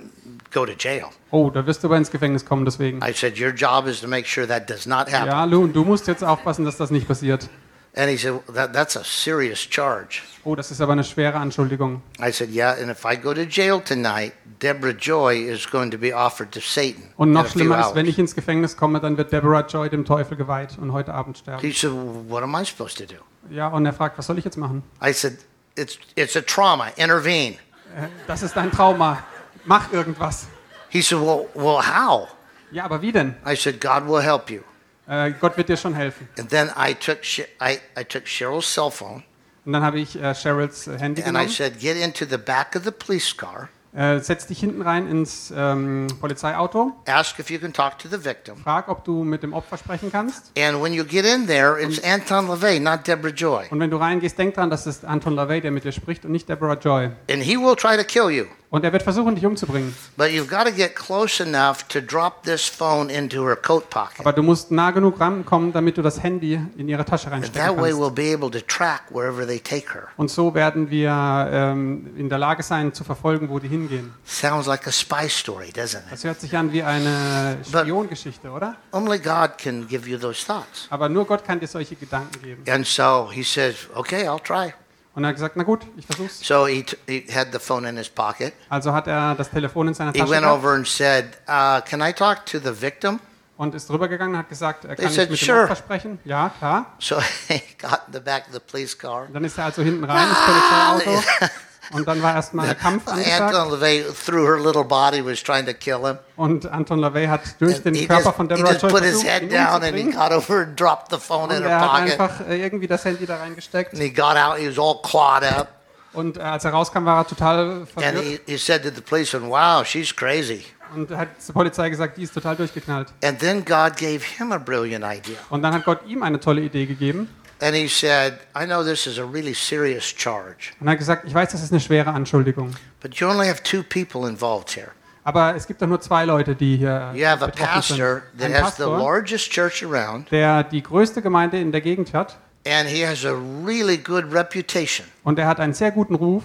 go 0.53 0.65
to 0.65 0.73
jail. 0.77 1.07
Oh, 1.31 1.49
da 1.49 1.65
wirst 1.65 1.83
du 1.83 1.87
aber 1.87 1.97
ins 1.97 2.11
Gefängnis 2.11 2.45
kommen 2.45 2.65
deswegen. 2.65 2.99
I 3.03 3.13
said, 3.13 3.39
your 3.39 3.51
job 3.51 3.87
is 3.87 3.99
to 4.01 4.07
make 4.07 4.27
sure 4.27 4.47
that 4.47 4.69
does 4.69 4.85
not 4.85 5.11
happen. 5.11 5.27
Ja, 5.27 5.43
Lou, 5.43 5.67
du 5.67 5.83
musst 5.83 6.07
jetzt 6.07 6.23
aufpassen, 6.23 6.65
dass 6.65 6.77
das 6.77 6.91
nicht 6.91 7.07
passiert. 7.07 7.49
And 7.97 8.09
he 8.09 8.17
said, 8.17 8.41
that, 8.53 8.73
that's 8.73 8.97
a 8.97 9.05
serious 9.05 9.59
charge. 9.59 10.21
Oh, 10.43 10.53
das 10.55 10.69
ist 10.69 10.81
aber 10.81 10.91
eine 10.91 11.05
schwere 11.05 11.35
Anschuldigung. 11.39 12.01
I 12.19 12.31
said, 12.31 12.49
yeah, 12.49 12.73
and 12.73 12.91
if 12.91 13.05
I 13.05 13.15
go 13.15 13.33
to 13.33 13.45
jail 13.45 13.79
tonight, 13.79 14.33
Deborah 14.59 14.93
Joy 14.93 15.37
is 15.37 15.65
going 15.65 15.91
to 15.91 15.97
be 15.97 16.13
offered 16.13 16.51
to 16.51 16.59
Satan 16.59 17.03
Und 17.15 17.31
noch 17.31 17.47
schlimmer 17.47 17.79
ist, 17.79 17.95
wenn 17.95 18.05
ich 18.05 18.19
ins 18.19 18.35
Gefängnis 18.35 18.75
komme, 18.75 18.99
dann 18.99 19.17
wird 19.17 19.31
Deborah 19.31 19.65
Joy 19.65 19.89
dem 19.89 20.03
Teufel 20.03 20.35
geweiht 20.35 20.77
und 20.77 20.91
heute 20.91 21.13
Abend 21.13 21.37
sterben. 21.37 21.61
He 21.61 21.71
said, 21.71 21.91
what 22.27 22.43
am 22.43 22.53
I 22.53 22.65
supposed 22.65 22.97
to 22.97 23.05
do? 23.05 23.21
Ja, 23.49 23.69
und 23.69 23.85
er 23.85 23.93
fragt, 23.93 24.17
was 24.17 24.27
soll 24.27 24.37
ich 24.39 24.45
jetzt 24.45 24.57
machen? 24.57 24.83
I 25.01 25.13
said, 25.13 25.37
it's, 25.75 25.97
it's 26.15 26.35
a 26.35 26.41
trauma, 26.41 26.87
intervene. 26.97 27.55
Äh, 27.95 28.07
Das 28.27 28.43
ist 28.43 28.57
ein 28.57 28.71
Trauma. 28.71 29.23
Mach 29.63 29.93
irgendwas. 29.93 30.47
He 30.89 31.01
said, 31.01 31.19
well, 31.21 31.47
well, 31.53 31.81
how? 31.81 32.27
Ja, 32.71 32.83
aber 32.83 33.01
wie 33.01 33.13
denn? 33.13 33.35
I 33.47 33.55
said, 33.55 33.79
God 33.79 34.05
will 34.05 34.21
help 34.21 34.49
you. 34.49 34.61
Äh, 35.07 35.31
Gott 35.39 35.55
wird 35.57 35.69
dir 35.69 35.77
schon 35.77 35.93
helfen. 35.93 36.27
And 36.39 36.49
then 36.49 36.69
I 36.77 36.93
took, 36.93 37.19
I, 37.61 37.79
I 37.97 38.03
took 38.03 38.25
Cheryl's 38.25 38.71
cell 38.73 38.89
phone 38.91 39.23
Und 39.65 39.73
dann 39.73 39.83
habe 39.83 39.99
ich 39.99 40.15
äh, 40.19 40.33
Cheryls 40.33 40.87
äh, 40.87 40.97
Handy 40.99 41.21
and 41.23 41.29
I 41.37 41.45
genommen. 41.45 41.49
said, 41.49 41.79
get 41.79 41.97
into 41.97 42.25
the 42.25 42.37
back 42.37 42.75
of 42.75 42.83
the 42.83 42.91
police 42.91 43.35
car, 43.35 43.69
Äh, 43.95 44.19
setz 44.19 44.45
dich 44.45 44.59
hinten 44.59 44.81
rein 44.81 45.07
ins 45.07 45.53
ähm, 45.55 46.07
Polizeiauto. 46.19 46.91
ask 47.07 47.39
if 47.39 47.49
you 47.49 47.59
can 47.59 47.71
talk 47.71 47.97
to 47.97 48.09
the 48.09 48.23
victim. 48.23 48.57
Frag, 48.57 48.89
ob 48.89 49.05
du 49.05 49.23
mit 49.23 49.41
dem 49.41 49.53
Opfer 49.53 49.77
sprechen 49.77 50.11
kannst. 50.11 50.51
And 50.57 50.83
when 50.83 50.93
you 50.93 51.05
get 51.05 51.25
in 51.25 51.47
there, 51.47 51.79
it's 51.81 52.03
Anton 52.03 52.47
LaVey, 52.47 52.79
not 52.79 53.07
Deborah 53.07 53.31
Joy. 53.31 53.67
Und 53.69 53.79
wenn 53.79 53.89
du 53.89 53.97
reingehst, 53.97 54.37
denk 54.37 54.55
dran, 54.55 54.69
das 54.69 54.85
ist 54.85 55.05
Anton 55.05 55.35
LaVey, 55.35 55.61
der 55.61 55.71
mit 55.71 55.85
dir 55.85 55.93
spricht 55.93 56.25
und 56.25 56.31
nicht 56.31 56.49
Deborah 56.49 56.77
Joy. 56.77 57.11
And 57.31 57.41
he 57.41 57.57
will 57.57 57.75
try 57.75 57.95
to 57.95 58.03
kill 58.03 58.29
you. 58.29 58.45
Und 58.75 58.83
er 58.83 58.91
wird 58.91 59.03
versuchen, 59.03 59.35
dich 59.35 59.45
umzubringen. 59.45 59.95
But 60.17 60.31
you've 60.31 60.49
got 60.49 60.65
to 60.65 60.73
get 60.73 60.95
close 60.95 61.41
enough 61.41 61.83
to 61.87 62.01
drop 62.01 62.43
this 62.43 62.67
phone 62.67 63.09
into 63.09 63.47
her 63.47 63.55
coat 63.55 63.89
pocket. 63.89 64.19
Aber 64.19 64.33
du 64.33 64.43
musst 64.43 64.69
nah 64.69 64.91
genug 64.91 65.17
rankommen, 65.17 65.71
damit 65.71 65.97
du 65.97 66.01
das 66.01 66.21
Handy 66.21 66.59
in 66.75 66.89
ihre 66.89 67.05
Tasche 67.05 67.31
reinstecken 67.31 67.67
that 67.67 67.77
way 67.77 67.91
kannst. 67.91 68.01
we'll 68.01 68.11
be 68.11 68.33
able 68.33 68.51
to 68.51 68.59
track 68.67 69.03
wherever 69.11 69.47
they 69.47 69.59
take 69.59 69.93
her. 69.93 70.09
Und 70.17 70.29
so 70.29 70.53
werden 70.53 70.89
wir 70.89 71.47
ähm, 71.51 72.09
in 72.17 72.27
der 72.27 72.37
Lage 72.37 72.63
sein, 72.63 72.93
zu 72.93 73.05
verfolgen, 73.05 73.49
wo 73.49 73.59
die 73.59 73.69
hingehen. 73.87 74.13
Sounds 74.25 74.67
like 74.67 74.87
a 74.87 74.91
spy 74.91 75.27
story, 75.29 75.71
doesn't 75.71 75.99
it? 75.99 76.11
Das 76.11 76.23
hört 76.23 76.39
sich 76.41 76.55
an 76.55 76.71
wie 76.71 76.83
eine 76.83 77.57
Spiongeschichte, 77.65 78.49
oder? 78.49 78.75
Only 78.91 79.19
God 79.19 79.57
can 79.57 79.87
give 79.87 80.09
you 80.09 80.17
those 80.17 80.45
thoughts. 80.45 80.87
Aber 80.89 81.09
nur 81.09 81.25
Gott 81.25 81.45
kann 81.45 81.59
dir 81.59 81.67
solche 81.67 81.95
Gedanken 81.95 82.41
geben. 82.41 82.63
And 82.69 82.85
so 82.85 83.29
he 83.31 83.43
says, 83.43 83.75
okay, 83.95 84.27
I'll 84.27 84.41
try. 84.41 84.73
Und 85.15 85.23
er 85.23 85.29
hat 85.29 85.35
gesagt, 85.35 85.55
na 85.55 85.63
gut, 85.63 85.81
ich 85.95 86.05
versuch's. 86.05 86.45
So 86.45 86.67
he, 86.67 86.85
he 87.07 87.25
had 87.33 87.47
the 87.53 87.59
phone 87.59 87.85
in 87.87 87.95
his 87.97 88.09
pocket. 88.09 88.53
Also 88.69 88.91
hat 88.91 89.07
er 89.07 89.35
das 89.35 89.49
Telefon 89.49 89.87
in 89.87 89.93
seiner 89.93 90.11
He 90.11 90.19
Tasche 90.19 90.31
went 90.31 90.43
gehabt 90.43 90.57
over 90.59 90.73
and 90.73 90.87
said, 90.87 91.37
uh, 91.47 91.79
can 91.81 92.01
I 92.01 92.11
talk 92.11 92.45
to 92.47 92.59
the 92.59 92.81
victim? 92.81 93.19
und 93.57 93.73
ist 93.73 93.89
rübergegangen 93.89 94.33
und 94.33 94.39
hat 94.39 94.49
gesagt, 94.49 94.85
er 94.85 94.95
kann 94.95 95.09
said, 95.09 95.29
mit 95.29 95.39
"Sure." 95.39 95.59
dem 95.59 95.63
Opfer 95.63 95.75
sprechen? 95.77 96.19
Ja, 96.25 96.49
klar. 96.49 96.93
So 96.99 97.19
he 97.47 97.61
got 97.81 98.01
in 98.07 98.13
the 98.13 98.19
back 98.19 98.47
of 98.47 98.53
the 98.53 98.59
police 98.59 98.97
car. 98.97 99.27
Und 99.27 99.33
dann 99.33 99.43
ist 99.45 99.57
er 99.57 99.65
also 99.65 99.81
hinten 99.81 100.03
rein 100.03 100.27
ins 100.27 100.37
Polizeiauto 100.39 101.23
und 101.91 102.07
dann 102.07 102.21
war 102.21 102.33
erstmal 102.35 102.65
der 102.67 102.75
Kampf 102.75 103.07
angesagt 103.07 103.53
Anton 103.53 103.71
LaVey, 103.79 104.03
through 104.25 104.45
her 104.47 104.57
little 104.59 104.83
body, 104.83 105.23
was 105.25 105.41
trying 105.43 105.65
to 105.65 105.73
kill 105.73 105.99
him. 106.05 106.17
und 106.35 106.65
Anton 106.65 106.99
LaVey 106.99 107.27
hat 107.27 107.41
durch 107.59 107.75
And 107.77 107.85
den 107.85 108.07
Körper 108.07 108.23
just, 108.23 108.35
von 108.35 108.47
Deborah 108.49 108.69
just 108.71 108.81
Joy 108.83 108.89
put 108.91 109.01
his 109.03 109.21
versucht, 109.21 109.27
head 109.31 109.43
ihn 109.43 109.49
down 109.49 109.65
and 109.67 109.83
he 109.83 109.89
umzubringen. 110.03 110.11
got 110.13 110.31
over 110.31 110.61
and 110.63 110.79
dropped 110.79 111.11
the 111.11 111.17
phone 111.19 111.49
in 111.51 111.57
Und 111.57 111.63
her 111.63 111.71
er 111.71 111.81
hat 111.81 112.01
einfach 112.01 112.47
äh, 112.47 112.61
irgendwie 112.61 112.87
das 112.87 113.05
Handy 113.05 113.25
da 113.25 113.37
reingesteckt 113.37 113.93
And 113.93 114.01
he 114.01 114.09
got 114.09 114.35
out, 114.37 114.57
he 114.57 114.67
was 114.69 114.77
all 114.79 114.99
clawed 115.01 115.43
up. 115.43 115.67
und 116.13 116.37
äh, 116.37 116.41
als 116.41 116.65
er 116.65 116.71
rauskam, 116.71 117.05
war 117.05 117.19
er 117.21 117.27
total 117.27 117.69
And 117.69 117.89
verwirrt 117.89 118.23
he, 118.23 118.39
he 118.45 118.57
said 118.57 118.83
to 118.83 118.89
the 118.93 119.01
policeman, 119.01 119.49
wow, 119.49 119.85
she's 119.85 120.15
crazy. 120.15 120.65
und 120.95 121.09
hat 121.11 121.41
zur 121.41 121.53
Polizei 121.53 121.89
gesagt, 121.89 122.15
die 122.17 122.23
ist 122.23 122.33
total 122.33 122.55
durchgeknallt. 122.55 123.07
And 123.23 123.39
then 123.39 123.65
God 123.65 123.97
gave 123.97 124.21
him 124.37 124.51
a 124.51 124.57
brilliant 124.57 125.03
idea. 125.03 125.35
Und 125.49 125.61
dann 125.61 125.73
hat 125.73 125.83
Gott 125.83 125.99
ihm 126.07 126.23
eine 126.23 126.39
tolle 126.39 126.61
Idee 126.61 126.85
gegeben 126.85 127.27
And 127.61 127.73
he 127.75 127.87
said, 127.87 128.39
I 128.55 128.65
know 128.65 128.83
this 128.83 129.07
is 129.07 129.17
a 129.17 129.23
really 129.25 129.53
serious 129.53 130.03
charge, 130.05 130.73
und 130.81 130.89
hat 130.89 130.97
gesagt, 130.97 131.25
ich 131.25 131.33
weiß, 131.33 131.51
das 131.51 131.63
ist 131.63 131.71
eine 131.71 131.79
schwere 131.79 132.11
Anschuldigung. 132.11 132.75
but 133.01 133.15
you 133.15 133.27
only 133.27 133.47
have 133.47 133.63
two 133.63 133.81
people 133.83 134.27
involved 134.29 134.75
here. 134.75 134.91
Aber 135.23 135.55
es 135.55 135.65
gibt 135.65 135.81
doch 135.81 135.87
nur 135.87 135.99
zwei 136.01 136.25
Leute, 136.25 136.55
die 136.55 136.77
hier 136.77 137.11
You 137.15 137.25
have 137.25 137.43
a 137.43 137.47
pastor 137.47 138.21
sind. 138.35 138.39
that 138.39 138.51
Ein 138.51 138.63
has 138.63 138.75
the 138.77 138.83
largest 138.83 139.49
church 139.51 139.83
around, 139.83 140.29
der 140.31 140.63
die 140.63 140.83
größte 140.83 141.21
Gemeinde 141.21 141.59
in 141.59 141.71
der 141.71 141.81
Gegend 141.81 142.13
hat 142.13 142.37
and 142.67 142.89
he 142.89 143.05
has 143.05 143.23
a 143.25 143.33
really 143.65 143.97
good 143.97 144.25
reputation. 144.33 145.05
und 145.23 145.39
er 145.39 145.47
hat 145.47 145.59
einen 145.59 145.73
sehr 145.73 145.91
guten 145.91 146.15
Ruf 146.15 146.43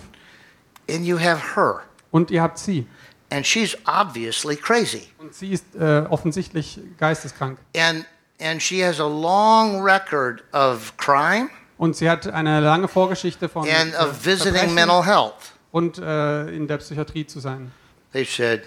And 0.89 1.05
you 1.05 1.19
have 1.19 1.55
her, 1.57 1.81
und 2.11 2.31
ihr 2.31 2.41
habt 2.43 2.59
sie. 2.59 2.87
and 3.31 3.45
she's 3.47 3.77
obviously 3.87 4.57
crazy. 4.57 5.09
Und 5.19 5.35
sie 5.35 5.51
ist 5.53 5.65
äh, 5.75 6.05
offensichtlich 6.09 6.81
geisteskrank. 6.99 7.59
And, 7.77 8.07
and 8.41 8.61
she 8.61 8.85
has 8.85 8.99
a 9.01 9.07
long 9.07 9.83
record 9.83 10.43
of 10.53 10.97
crime 10.97 11.51
Und 11.79 11.97
sie 11.97 12.11
hat 12.11 12.27
eine 12.27 12.61
lange 12.61 12.89
Vorgeschichte 12.89 13.49
von 13.49 13.67
and 13.69 13.95
äh, 13.95 13.97
of 13.97 14.25
visiting 14.25 14.53
Verbrechen 14.53 14.75
mental 14.75 15.05
health. 15.05 15.53
und 15.73 15.99
äh, 15.99 16.49
in 16.55 16.67
der 16.69 16.79
Psychiatrie 16.79 17.27
zu 17.27 17.41
sein. 17.41 17.73
They 18.13 18.25
said, 18.25 18.63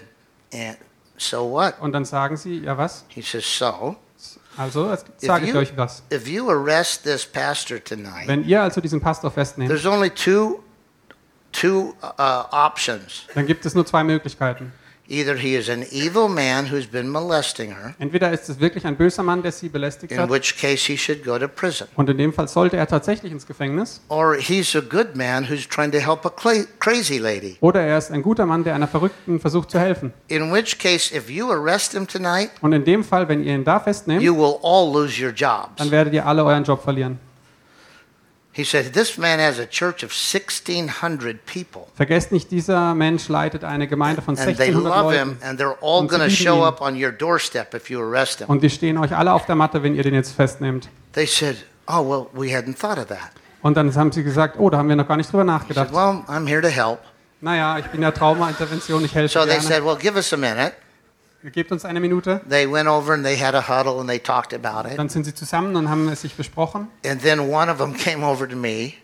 and 0.52 0.76
so 1.16 1.48
what? 1.50 1.74
Und 1.80 1.92
dann 1.92 2.04
sagen 2.04 2.36
sie, 2.36 2.60
ja 2.60 2.76
was? 2.76 3.04
He 3.08 3.22
says, 3.22 3.44
so 3.44 3.96
Also, 4.56 4.96
sage 5.18 5.46
ich 5.46 5.54
euch 5.54 5.76
was. 5.76 6.02
if 6.12 6.26
you 6.28 6.48
arrest 6.48 7.02
this 7.04 7.26
pastor 7.26 7.82
tonight, 7.82 8.26
Wenn 8.26 8.44
ihr 8.44 8.62
also 8.62 8.80
diesen 8.80 9.00
Pastor 9.00 9.30
festnehmt, 9.30 9.68
there's 9.68 9.86
only 9.86 10.10
two, 10.10 10.60
two 11.52 11.94
uh, 12.02 12.44
options. 12.50 13.26
dann 13.34 13.46
gibt 13.46 13.64
es 13.66 13.74
nur 13.74 13.84
zwei 13.86 14.02
Möglichkeiten. 14.04 14.72
Either 15.06 15.36
he 15.36 15.54
is 15.54 15.68
an 15.68 15.84
evil 15.90 16.28
man 16.28 16.70
who's 16.72 16.86
been 16.86 17.10
molesting 17.10 17.70
her, 17.74 17.94
Entweder 17.98 18.32
ist 18.32 18.48
es 18.48 18.58
wirklich 18.58 18.86
ein 18.86 18.96
böser 18.96 19.22
Mann, 19.22 19.42
der 19.42 19.52
sie 19.52 19.68
belästigt 19.68 20.12
in 20.12 20.18
hat, 20.18 20.30
which 20.30 20.56
case 20.58 20.86
he 20.86 20.96
should 20.96 21.22
go 21.22 21.38
to 21.38 21.46
prison, 21.46 21.86
und 21.96 22.08
in 22.08 22.16
dem 22.16 22.32
Fall 22.32 22.48
sollte 22.48 22.78
er 22.78 22.86
tatsächlich 22.86 23.30
ins 23.30 23.46
Gefängnis, 23.46 24.00
or 24.08 24.36
he's 24.36 24.74
a 24.74 24.80
good 24.80 25.14
man 25.14 25.44
who's 25.48 25.68
trying 25.68 25.92
to 25.92 25.98
help 25.98 26.24
a 26.24 26.30
crazy 26.80 27.18
lady. 27.18 27.58
oder 27.60 27.82
er 27.82 27.98
ist 27.98 28.10
ein 28.12 28.22
guter 28.22 28.46
Mann, 28.46 28.64
der 28.64 28.74
einer 28.74 28.88
Verrückten 28.88 29.40
versucht 29.40 29.70
zu 29.70 29.78
helfen. 29.78 30.14
In 30.28 30.50
which 30.50 30.78
case, 30.78 31.14
if 31.14 31.28
you 31.28 31.50
arrest 31.50 31.92
him 31.92 32.06
tonight, 32.06 32.50
Und 32.62 32.72
in 32.72 32.84
dem 32.84 33.04
Fall, 33.04 33.28
wenn 33.28 33.44
ihr 33.44 33.54
ihn 33.54 33.64
da 33.64 33.80
festnehmt, 33.80 34.22
you 34.22 34.34
will 34.34 34.56
all 34.62 34.90
lose 34.90 35.22
your 35.22 35.32
jobs. 35.32 35.72
dann 35.76 35.90
werdet 35.90 36.14
ihr 36.14 36.24
alle 36.26 36.42
euren 36.44 36.64
Job 36.64 36.82
verlieren. 36.82 37.18
Vergesst 41.96 42.32
nicht, 42.32 42.50
dieser 42.50 42.94
Mensch 42.94 43.28
leitet 43.28 43.64
eine 43.64 43.88
Gemeinde 43.88 44.22
von 44.22 44.38
and 44.38 44.56
they 44.56 44.68
1600 44.68 44.84
love 44.84 45.16
Leuten. 45.16 45.36
Und 48.46 48.62
die 48.62 48.70
stehen 48.70 48.98
euch 48.98 49.16
alle 49.16 49.32
auf 49.32 49.46
der 49.46 49.54
Matte, 49.54 49.82
wenn 49.82 49.94
ihr 49.94 50.02
den 50.02 50.14
jetzt 50.14 50.32
festnehmt. 50.32 50.88
They 51.12 51.26
said, 51.26 51.56
Oh, 51.86 52.08
well, 52.08 52.26
we 52.32 52.54
hadn't 52.56 52.78
thought 52.78 52.98
of 52.98 53.06
that. 53.06 53.30
Und 53.62 53.76
dann 53.76 53.94
haben 53.94 54.12
sie 54.12 54.22
gesagt, 54.22 54.56
oh, 54.58 54.70
da 54.70 54.78
haben 54.78 54.88
wir 54.88 54.96
noch 54.96 55.08
gar 55.08 55.16
nicht 55.16 55.30
drüber 55.32 55.44
nachgedacht. 55.44 55.88
said, 55.88 55.96
Well, 55.96 56.22
I'm 56.28 56.46
here 56.46 56.60
to 56.62 56.68
help. 56.68 57.00
Naja, 57.40 57.78
ich 57.78 57.86
bin 57.86 58.02
ja 58.02 58.10
Trauma-Intervention, 58.10 59.04
ich 59.04 59.14
helfe 59.14 59.32
So 59.32 59.40
they 59.40 59.54
gerne. 59.58 59.62
said, 59.62 59.84
Well, 59.84 59.96
give 59.96 60.16
us 60.16 60.32
a 60.32 60.36
minute. 60.36 60.72
Gebt 61.52 61.72
uns 61.72 61.84
eine 61.84 62.00
Minute. 62.00 62.40
They 62.48 62.70
went 62.70 62.88
over 62.88 63.12
and 63.12 63.24
they 63.24 63.38
had 63.38 63.54
a 63.54 63.68
huddle 63.68 64.00
and 64.00 64.08
they 64.08 64.18
talked 64.18 64.54
about 64.54 64.88
it. 64.88 64.98
Dann 64.98 65.08
sind 65.10 65.24
sie 65.24 65.34
zusammen 65.34 65.76
und 65.76 65.90
haben 65.90 66.08
es 66.08 66.22
sich 66.22 66.34
besprochen. 66.34 66.88
And 67.04 67.22
then 67.22 67.38
one 67.40 67.70
of 67.70 67.78
them 67.78 67.94
came 67.96 68.24
over 68.24 68.48
to 68.48 68.56
me. 68.56 68.94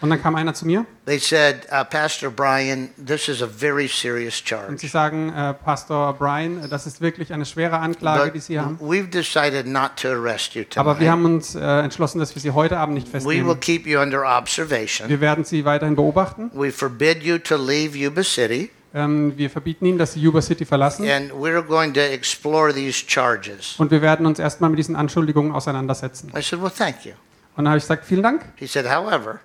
Und 0.00 0.10
dann 0.10 0.20
kam 0.20 0.34
einer 0.34 0.52
zu 0.52 0.66
mir 0.66 0.84
They 1.06 1.18
said, 1.18 1.66
uh, 1.70 1.84
Pastor 1.84 2.28
Brian, 2.30 2.90
this 3.02 3.28
is 3.28 3.40
a 3.42 3.46
very 3.46 3.86
serious 3.88 4.40
und 4.40 4.48
charge. 4.48 4.78
sie 4.78 4.88
sagen, 4.88 5.32
äh, 5.32 5.54
Pastor 5.54 6.12
Brian, 6.14 6.68
das 6.68 6.86
ist 6.86 7.00
wirklich 7.00 7.32
eine 7.32 7.46
schwere 7.46 7.78
Anklage, 7.78 8.32
die 8.32 8.38
But 8.38 8.42
Sie 8.42 8.60
haben. 8.60 8.78
we've 8.82 9.08
decided 9.08 9.66
not 9.66 9.92
to 10.02 10.08
arrest 10.08 10.54
you 10.54 10.64
Aber 10.74 10.94
wir 10.94 11.06
tonight. 11.06 11.10
haben 11.10 11.24
uns 11.26 11.54
äh, 11.54 11.60
entschlossen, 11.80 12.18
dass 12.18 12.34
wir 12.34 12.42
Sie 12.42 12.50
heute 12.50 12.76
Abend 12.76 12.96
nicht 12.96 13.06
We 13.08 13.12
will 13.14 13.20
festnehmen. 13.20 13.60
keep 13.60 13.86
you 13.86 14.00
under 14.00 14.24
observation. 14.26 15.08
Wir 15.08 15.20
werden 15.20 15.44
Sie 15.44 15.64
weiterhin 15.64 15.94
beobachten. 15.94 16.50
We 16.54 16.72
forbid 16.72 17.22
you 17.22 17.38
to 17.38 17.56
leave 17.56 17.96
Yuba 17.96 18.24
City, 18.24 18.70
Ähm, 18.96 19.36
wir 19.36 19.50
verbieten 19.50 19.86
Ihnen, 19.86 19.98
dass 19.98 20.12
Sie 20.12 20.20
Yuba 20.20 20.40
City 20.40 20.64
verlassen. 20.64 21.08
and 21.10 21.32
we're 21.32 21.62
going 21.62 21.92
to 21.92 22.00
explore 22.00 22.72
these 22.72 23.04
charges. 23.06 23.74
Und 23.78 23.90
wir 23.90 24.00
werden 24.02 24.24
uns 24.24 24.38
erstmal 24.38 24.70
mit 24.70 24.78
diesen 24.78 24.94
Anschuldigungen 24.94 25.50
auseinandersetzen. 25.52 26.30
I 26.36 26.40
said, 26.42 26.62
Well, 26.62 26.70
thank 26.70 27.04
you. 27.04 27.12
Und 27.56 27.64
dann 27.64 27.68
habe 27.68 27.78
ich 27.78 27.84
gesagt, 27.84 28.04
vielen 28.04 28.22
Dank. 28.22 28.42
He 28.56 28.66
said, 28.66 28.86
However, 28.88 29.40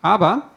Aber 0.00 0.50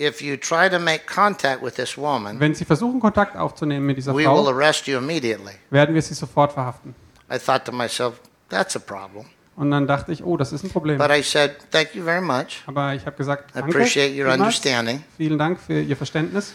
if 0.00 0.20
you 0.20 0.36
try 0.36 0.68
to 0.68 0.78
make 0.80 1.02
contact 1.06 1.62
with 1.62 1.74
this 1.74 1.96
woman, 1.96 2.40
wenn 2.40 2.54
Sie 2.54 2.64
versuchen, 2.64 2.98
Kontakt 2.98 3.36
aufzunehmen 3.36 3.86
mit 3.86 3.96
dieser 3.96 4.12
we 4.12 4.18
will 4.18 4.24
Frau, 4.24 4.48
arrest 4.48 4.86
you 4.88 4.98
immediately. 4.98 5.52
werden 5.70 5.94
wir 5.94 6.02
Sie 6.02 6.14
sofort 6.14 6.52
verhaften. 6.52 6.96
I 7.32 7.38
thought 7.38 7.64
to 7.64 7.72
myself, 7.72 8.14
That's 8.48 8.74
a 8.76 8.80
problem. 8.80 9.24
Und 9.56 9.70
dann 9.70 9.86
dachte 9.86 10.10
ich, 10.10 10.24
oh, 10.24 10.36
das 10.36 10.52
ist 10.52 10.64
ein 10.64 10.70
Problem. 10.70 10.98
But 10.98 11.10
I 11.10 11.22
said, 11.22 11.52
Thank 11.70 11.94
you 11.94 12.02
very 12.02 12.20
much. 12.20 12.62
Aber 12.66 12.92
ich 12.94 13.06
habe 13.06 13.16
gesagt, 13.16 13.50
I 13.52 13.60
danke, 13.60 13.70
appreciate 13.70 14.20
your 14.20 14.32
understanding. 14.32 15.04
vielen 15.16 15.38
Dank 15.38 15.60
für 15.60 15.80
Ihr 15.80 15.96
Verständnis. 15.96 16.52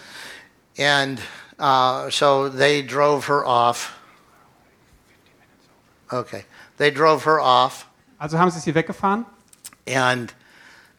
And 0.80 1.19
uh, 1.60 2.10
so 2.10 2.47
they 2.49 2.81
drove 2.81 3.26
her 3.26 3.45
off. 3.45 3.99
Okay. 6.11 6.45
They 6.77 6.89
drove 6.89 7.26
her 7.26 7.39
off, 7.39 7.85
Also 8.18 8.38
haben 8.38 8.49
Sie 8.51 8.60
sie 8.60 8.73
weggefahren 8.73 9.26
and 9.85 10.34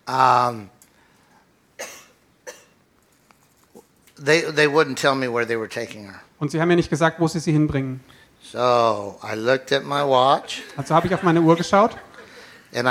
um, 0.07 0.69
they, 4.19 4.43
they 4.43 4.67
wouldn't 4.67 4.97
tell 4.99 5.15
me 5.15 5.29
where 5.29 5.45
they 5.47 5.57
were 5.57 5.69
taking 5.69 6.05
her. 6.05 6.21
und 6.39 6.51
Sie 6.51 6.61
haben 6.61 6.69
mir 6.69 6.77
nicht 6.77 6.91
gesagt, 6.91 7.19
wo 7.21 7.27
Sie 7.29 7.41
sie 7.41 7.53
hinbringen. 7.53 8.01
So 8.43 9.19
I 9.23 9.35
looked 9.35 9.73
at 9.73 9.85
my 9.85 10.03
watch, 10.03 10.63
Also 10.77 10.95
habe 10.95 11.07
ich 11.07 11.15
auf 11.15 11.23
meine 11.23 11.41
Uhr 11.41 11.57
geschaut 11.57 11.97
und 12.73 12.87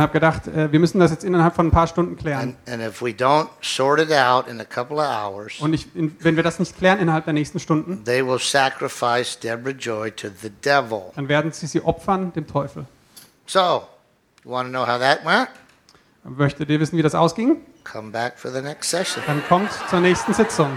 habe 0.00 0.12
gedacht, 0.12 0.46
äh, 0.46 0.70
wir 0.72 0.78
müssen 0.78 0.98
das 1.00 1.10
jetzt 1.10 1.24
innerhalb 1.24 1.54
von 1.54 1.68
ein 1.68 1.70
paar 1.70 1.86
Stunden 1.86 2.16
klären. 2.16 2.56
And, 2.66 2.68
and 2.68 2.82
if 2.82 3.00
we 3.00 3.10
don't 3.10 3.48
sort 3.62 4.00
it 4.00 4.12
out 4.12 4.46
in 4.48 4.60
a 4.60 4.64
couple 4.64 4.98
of 4.98 5.06
hours, 5.06 5.58
Und 5.60 5.72
ich, 5.72 5.94
in, 5.94 6.16
wenn 6.20 6.36
wir 6.36 6.42
das 6.42 6.58
nicht 6.58 6.76
klären 6.76 6.98
innerhalb 6.98 7.24
der 7.24 7.32
nächsten 7.34 7.58
Stunden, 7.58 8.04
they 8.04 8.24
will 8.26 8.38
sacrifice 8.38 9.38
Deborah 9.38 9.72
Joy 9.72 10.10
to 10.12 10.28
the 10.42 10.50
devil. 10.50 11.12
dann 11.16 11.28
werden 11.28 11.50
Sie 11.52 11.66
sie 11.66 11.80
opfern 11.82 12.32
dem 12.34 12.46
Teufel. 12.46 12.84
So, 13.46 13.86
you 14.44 14.50
want 14.50 14.68
to 14.68 14.70
know 14.70 14.86
how 14.86 14.98
that 14.98 15.24
went? 15.24 15.48
Möchtet 16.24 16.68
ihr 16.68 16.78
wissen, 16.78 16.98
wie 16.98 17.02
das 17.02 17.14
ausging? 17.14 17.62
Come 17.90 18.10
back 18.10 18.38
for 18.38 18.50
the 18.50 18.60
next 18.60 18.90
session. 18.90 19.22
Dann 19.26 19.42
kommt 19.48 19.70
zur 19.88 20.00
nächsten 20.00 20.34
Sitzung. 20.34 20.68